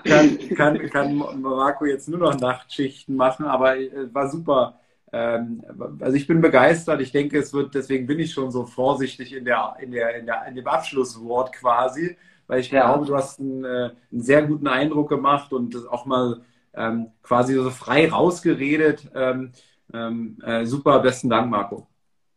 kann, 0.04 0.38
kann, 0.56 0.90
kann 0.90 1.16
Marco 1.40 1.84
jetzt 1.84 2.08
nur 2.08 2.20
noch 2.20 2.38
Nachtschichten 2.40 3.16
machen, 3.16 3.44
aber 3.46 3.76
äh, 3.78 4.12
war 4.12 4.30
super 4.30 4.80
ähm, 5.12 5.62
also 6.00 6.16
ich 6.16 6.26
bin 6.26 6.40
begeistert. 6.40 7.00
Ich 7.00 7.12
denke, 7.12 7.38
es 7.38 7.52
wird, 7.52 7.74
deswegen 7.74 8.06
bin 8.06 8.18
ich 8.18 8.32
schon 8.32 8.50
so 8.50 8.64
vorsichtig 8.64 9.32
in, 9.32 9.44
der, 9.44 9.76
in, 9.80 9.90
der, 9.92 10.16
in, 10.16 10.26
der, 10.26 10.46
in 10.46 10.54
dem 10.54 10.66
Abschlusswort 10.66 11.52
quasi, 11.52 12.16
weil 12.50 12.60
ich 12.60 12.70
ja. 12.72 12.82
glaube, 12.82 13.06
du 13.06 13.14
hast 13.14 13.38
einen, 13.38 13.64
äh, 13.64 13.90
einen, 14.10 14.22
sehr 14.22 14.42
guten 14.42 14.66
Eindruck 14.66 15.08
gemacht 15.08 15.52
und 15.52 15.72
das 15.72 15.86
auch 15.86 16.04
mal 16.04 16.40
ähm, 16.74 17.12
quasi 17.22 17.54
so 17.54 17.70
frei 17.70 18.10
rausgeredet. 18.10 19.08
Ähm, 19.14 19.52
ähm, 19.94 20.36
äh, 20.44 20.64
super, 20.64 20.98
besten 20.98 21.30
Dank, 21.30 21.48
Marco. 21.48 21.86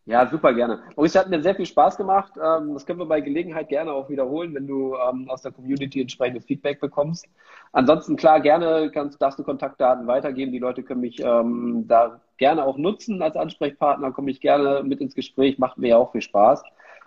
Ja, 0.05 0.29
super 0.29 0.53
gerne. 0.53 0.83
Maurice, 0.95 1.17
hat 1.17 1.29
mir 1.29 1.41
sehr 1.41 1.55
viel 1.55 1.65
Spaß 1.65 1.97
gemacht. 1.97 2.33
Ähm, 2.35 2.75
das 2.75 2.85
können 2.85 2.99
wir 2.99 3.07
bei 3.07 3.21
Gelegenheit 3.21 3.69
gerne 3.69 3.91
auch 3.91 4.07
wiederholen, 4.07 4.53
wenn 4.53 4.67
du 4.67 4.95
ähm, 4.95 5.27
aus 5.31 5.41
der 5.41 5.51
Community 5.51 6.01
entsprechendes 6.01 6.45
Feedback 6.45 6.79
bekommst. 6.79 7.25
Ansonsten, 7.71 8.15
klar, 8.15 8.39
gerne 8.39 8.91
kannst, 8.93 9.19
darfst 9.19 9.39
du 9.39 9.43
Kontaktdaten 9.43 10.05
weitergeben. 10.05 10.51
Die 10.51 10.59
Leute 10.59 10.83
können 10.83 11.01
mich 11.01 11.17
da 11.17 12.21
gerne 12.37 12.65
auch 12.65 12.77
nutzen 12.77 13.21
als 13.23 13.35
Ansprechpartner, 13.35 14.11
komme 14.11 14.29
ich 14.29 14.41
gerne 14.41 14.83
mit 14.83 15.01
ins 15.01 15.15
Gespräch, 15.15 15.57
macht 15.57 15.79
mir 15.79 15.87
ja 15.89 15.97
auch 15.97 16.11
viel 16.11 16.21
Spaß. 16.21 16.61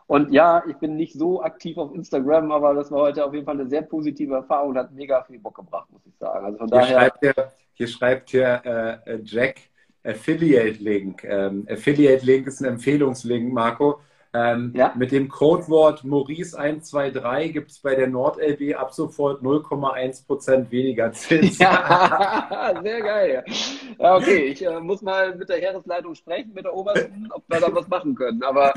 Und 0.07 0.31
ja, 0.33 0.63
ich 0.69 0.77
bin 0.77 0.97
nicht 0.97 1.15
so 1.15 1.43
aktiv 1.43 1.77
auf 1.79 1.93
Instagram, 1.95 2.53
aber 2.53 2.75
das 2.75 2.93
war 2.93 3.03
heute 3.03 3.25
auf 3.25 3.35
jeden 3.35 3.45
Fall 3.45 3.59
eine 3.59 3.69
sehr 3.69 3.83
positive 3.83 4.35
Erfahrung 4.35 4.71
und 4.71 4.79
hat 4.79 4.93
mega 4.93 5.23
viel 5.25 5.41
Bock 5.41 5.57
gebracht, 5.57 5.91
muss 5.91 6.07
ich 6.07 6.17
sagen. 6.17 6.45
Also 6.45 6.59
von 6.59 6.69
hier 6.69 6.79
daher. 6.79 6.99
Schreibt 7.01 7.19
hier, 7.21 7.53
hier 7.73 7.89
schreibt 7.89 8.31
hier 8.31 9.01
äh, 9.07 9.19
Jack, 9.25 9.57
Affiliate 10.05 10.83
Link. 10.83 11.25
Ähm, 11.25 11.67
Affiliate 11.69 12.25
Link 12.25 12.47
ist 12.47 12.61
ein 12.61 12.67
Empfehlungslink, 12.67 13.53
Marco. 13.53 14.01
Ähm, 14.37 14.73
ja? 14.77 14.93
Mit 14.97 15.13
dem 15.13 15.29
Codewort 15.29 16.05
Maurice123 16.05 17.53
gibt 17.53 17.71
es 17.71 17.79
bei 17.79 17.95
der 17.95 18.07
NordLB 18.09 18.77
ab 18.77 18.93
sofort 18.93 19.43
0,1% 19.43 20.71
weniger 20.71 21.11
Zins. 21.13 21.59
Ja, 21.59 22.75
sehr 22.83 23.01
geil. 23.01 23.45
Ja, 23.99 24.17
okay, 24.17 24.49
ich 24.49 24.67
äh, 24.67 24.79
muss 24.79 25.01
mal 25.01 25.35
mit 25.35 25.49
der 25.49 25.57
Heeresleitung 25.57 26.15
sprechen, 26.15 26.53
mit 26.53 26.65
der 26.65 26.75
Obersten, 26.75 27.29
ob 27.33 27.45
wir 27.49 27.61
da 27.61 27.75
was 27.75 27.89
machen 27.89 28.15
können. 28.15 28.43
Aber 28.43 28.75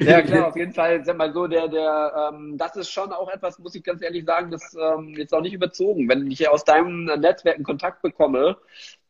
ja, 0.00 0.22
klar, 0.22 0.48
auf 0.48 0.56
jeden 0.56 0.72
Fall, 0.72 1.04
sag 1.04 1.16
mal 1.16 1.32
so, 1.32 1.48
der, 1.48 1.66
der, 1.66 2.30
ähm, 2.32 2.56
das 2.56 2.76
ist 2.76 2.90
schon 2.90 3.10
auch 3.10 3.30
etwas, 3.30 3.58
muss 3.58 3.74
ich 3.74 3.82
ganz 3.82 4.02
ehrlich 4.02 4.24
sagen, 4.24 4.52
das 4.52 4.76
ähm, 4.80 5.14
jetzt 5.16 5.34
auch 5.34 5.40
nicht 5.42 5.54
überzogen. 5.54 6.08
Wenn 6.08 6.30
ich 6.30 6.48
aus 6.48 6.64
deinem 6.64 7.06
Netzwerk 7.06 7.56
einen 7.56 7.64
Kontakt 7.64 8.02
bekomme, 8.02 8.56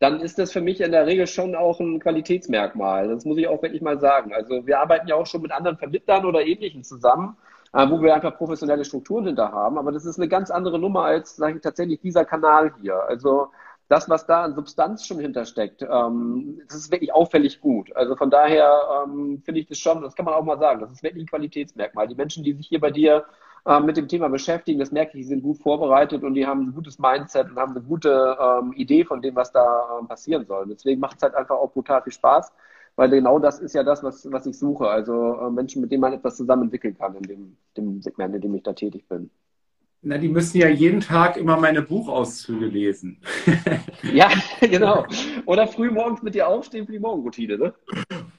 dann 0.01 0.21
ist 0.21 0.39
das 0.39 0.51
für 0.51 0.63
mich 0.63 0.81
in 0.81 0.93
der 0.93 1.07
Regel 1.07 1.27
schon 1.27 1.55
auch 1.55 1.79
ein 1.79 2.01
Qualitätsmerkmal. 2.01 3.09
Das 3.09 3.27
muss 3.27 3.37
ich 3.37 3.47
auch 3.47 3.63
wirklich 3.63 3.83
mal 3.83 4.01
sagen. 4.01 4.33
Also 4.33 4.67
wir 4.67 4.81
arbeiten 4.81 5.07
ja 5.07 5.15
auch 5.15 5.27
schon 5.27 5.43
mit 5.43 5.53
anderen 5.53 5.77
Vermittlern 5.77 6.25
oder 6.25 6.41
Ähnlichen 6.45 6.83
zusammen, 6.83 7.37
äh, 7.75 7.89
wo 7.89 8.01
wir 8.01 8.15
einfach 8.15 8.37
professionelle 8.39 8.87
Strukturen 8.87 9.27
hinter 9.27 9.53
haben. 9.53 9.77
Aber 9.79 9.93
das 9.93 10.07
ist 10.07 10.19
eine 10.19 10.29
ganz 10.29 10.51
andere 10.51 10.79
Nummer 10.79 11.05
als 11.05 11.37
sage 11.37 11.57
ich, 11.57 11.63
tatsächlich 11.63 12.01
dieser 12.01 12.25
Kanal 12.25 12.73
hier. 12.81 12.95
Also 13.09 13.49
das, 13.89 14.09
was 14.09 14.25
da 14.25 14.45
an 14.45 14.55
Substanz 14.55 15.05
schon 15.05 15.19
hintersteckt, 15.19 15.83
ähm, 15.83 16.63
das 16.67 16.79
ist 16.79 16.91
wirklich 16.91 17.13
auffällig 17.13 17.61
gut. 17.61 17.95
Also 17.95 18.17
von 18.17 18.31
daher 18.31 19.05
ähm, 19.05 19.43
finde 19.45 19.61
ich 19.61 19.67
das 19.67 19.79
schon, 19.79 20.01
das 20.01 20.15
kann 20.15 20.25
man 20.25 20.33
auch 20.33 20.45
mal 20.45 20.59
sagen, 20.59 20.81
das 20.81 20.93
ist 20.93 21.03
wirklich 21.03 21.25
ein 21.25 21.29
Qualitätsmerkmal. 21.29 22.09
Die 22.09 22.15
Menschen, 22.15 22.43
die 22.43 22.55
sich 22.55 22.69
hier 22.69 22.81
bei 22.81 22.91
dir 22.91 23.27
äh, 23.67 23.81
mit 23.81 23.97
dem 23.97 24.09
Thema 24.09 24.29
beschäftigen, 24.29 24.79
das 24.79 24.93
merke 24.93 25.13
ich, 25.19 25.25
die 25.25 25.29
sind 25.29 25.43
gut 25.43 25.59
vorbereitet 25.59 26.23
und 26.23 26.35
die 26.35 26.47
haben 26.47 26.69
ein 26.69 26.75
gutes 26.75 26.99
Mindset 26.99 27.51
und 27.51 27.59
haben 27.59 27.73
eine 27.73 27.83
gute 27.85 28.37
ähm, 28.41 28.73
Idee 28.75 29.05
von 29.05 29.23
dem, 29.23 29.37
was 29.37 29.53
da 29.53 30.01
äh, 30.03 30.07
passieren 30.07 30.47
soll. 30.47 30.67
Deswegen 30.69 31.01
macht 31.01 31.17
es 31.17 31.23
halt 31.23 31.35
einfach 31.35 31.57
auch 31.57 31.73
brutal 31.73 32.03
viel 32.03 32.13
Spaß 32.13 32.53
weil 32.97 33.09
genau 33.11 33.39
das 33.39 33.61
ist 33.61 33.75
ja 33.75 33.83
das, 33.83 34.03
was, 34.03 34.31
was 34.31 34.47
ich 34.47 34.59
suche. 34.59 34.87
Also 34.89 35.35
äh, 35.41 35.51
Menschen, 35.51 35.81
mit 35.81 35.91
denen 35.91 36.03
man 36.03 36.13
etwas 36.13 36.37
zusammen 36.37 36.65
entwickeln 36.65 36.97
kann 36.99 37.15
in 37.17 37.23
dem, 37.23 37.57
dem 37.77 38.03
Segment, 38.03 38.35
in 38.35 38.43
dem 38.43 38.55
ich 38.55 38.63
da 38.63 38.75
tätig 38.75 39.09
bin. 39.09 39.31
Na, 40.03 40.17
die 40.17 40.29
müssen 40.29 40.57
ja 40.57 40.69
jeden 40.69 41.01
Tag 41.01 41.37
immer 41.37 41.59
meine 41.59 41.83
Buchauszüge 41.83 42.67
lesen. 42.67 43.21
ja, 44.15 44.31
genau. 44.61 45.05
Oder 45.45 45.67
früh 45.67 45.91
morgens 45.91 46.23
mit 46.23 46.35
dir 46.35 46.49
aufstehen 46.49 46.87
für 46.87 46.93
die 46.93 46.99
Morgenroutine, 46.99 47.59
ne? 47.59 47.75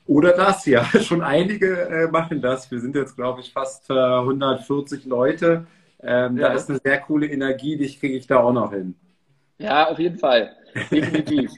Oder 0.07 0.33
das, 0.33 0.65
ja. 0.65 0.83
Schon 1.01 1.21
einige 1.21 1.81
äh, 1.81 2.07
machen 2.09 2.41
das. 2.41 2.71
Wir 2.71 2.79
sind 2.79 2.95
jetzt, 2.95 3.15
glaube 3.15 3.41
ich, 3.41 3.53
fast 3.53 3.91
äh, 3.91 3.93
140 3.93 5.05
Leute. 5.05 5.67
Ähm, 6.01 6.37
ja. 6.37 6.49
Da 6.49 6.53
ist 6.55 6.67
eine 6.69 6.79
sehr 6.83 6.99
coole 6.99 7.27
Energie, 7.27 7.77
die 7.77 7.95
kriege 7.95 8.17
ich 8.17 8.25
da 8.25 8.39
auch 8.39 8.53
noch 8.53 8.73
hin. 8.73 8.95
Ja, 9.59 9.87
auf 9.87 9.99
jeden 9.99 10.17
Fall. 10.17 10.55
Definitiv. 10.89 11.51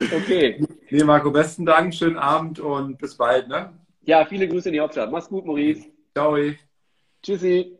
Okay. 0.00 0.64
Nee, 0.88 1.04
Marco, 1.04 1.30
besten 1.30 1.66
Dank, 1.66 1.94
schönen 1.94 2.16
Abend 2.16 2.58
und 2.58 2.96
bis 2.96 3.16
bald. 3.16 3.48
Ne? 3.48 3.70
Ja, 4.02 4.24
viele 4.24 4.48
Grüße 4.48 4.70
in 4.70 4.72
die 4.72 4.80
Hauptstadt. 4.80 5.12
Mach's 5.12 5.28
gut, 5.28 5.44
Maurice. 5.44 5.84
Ciao. 6.14 6.38
Tschüssi. 7.22 7.79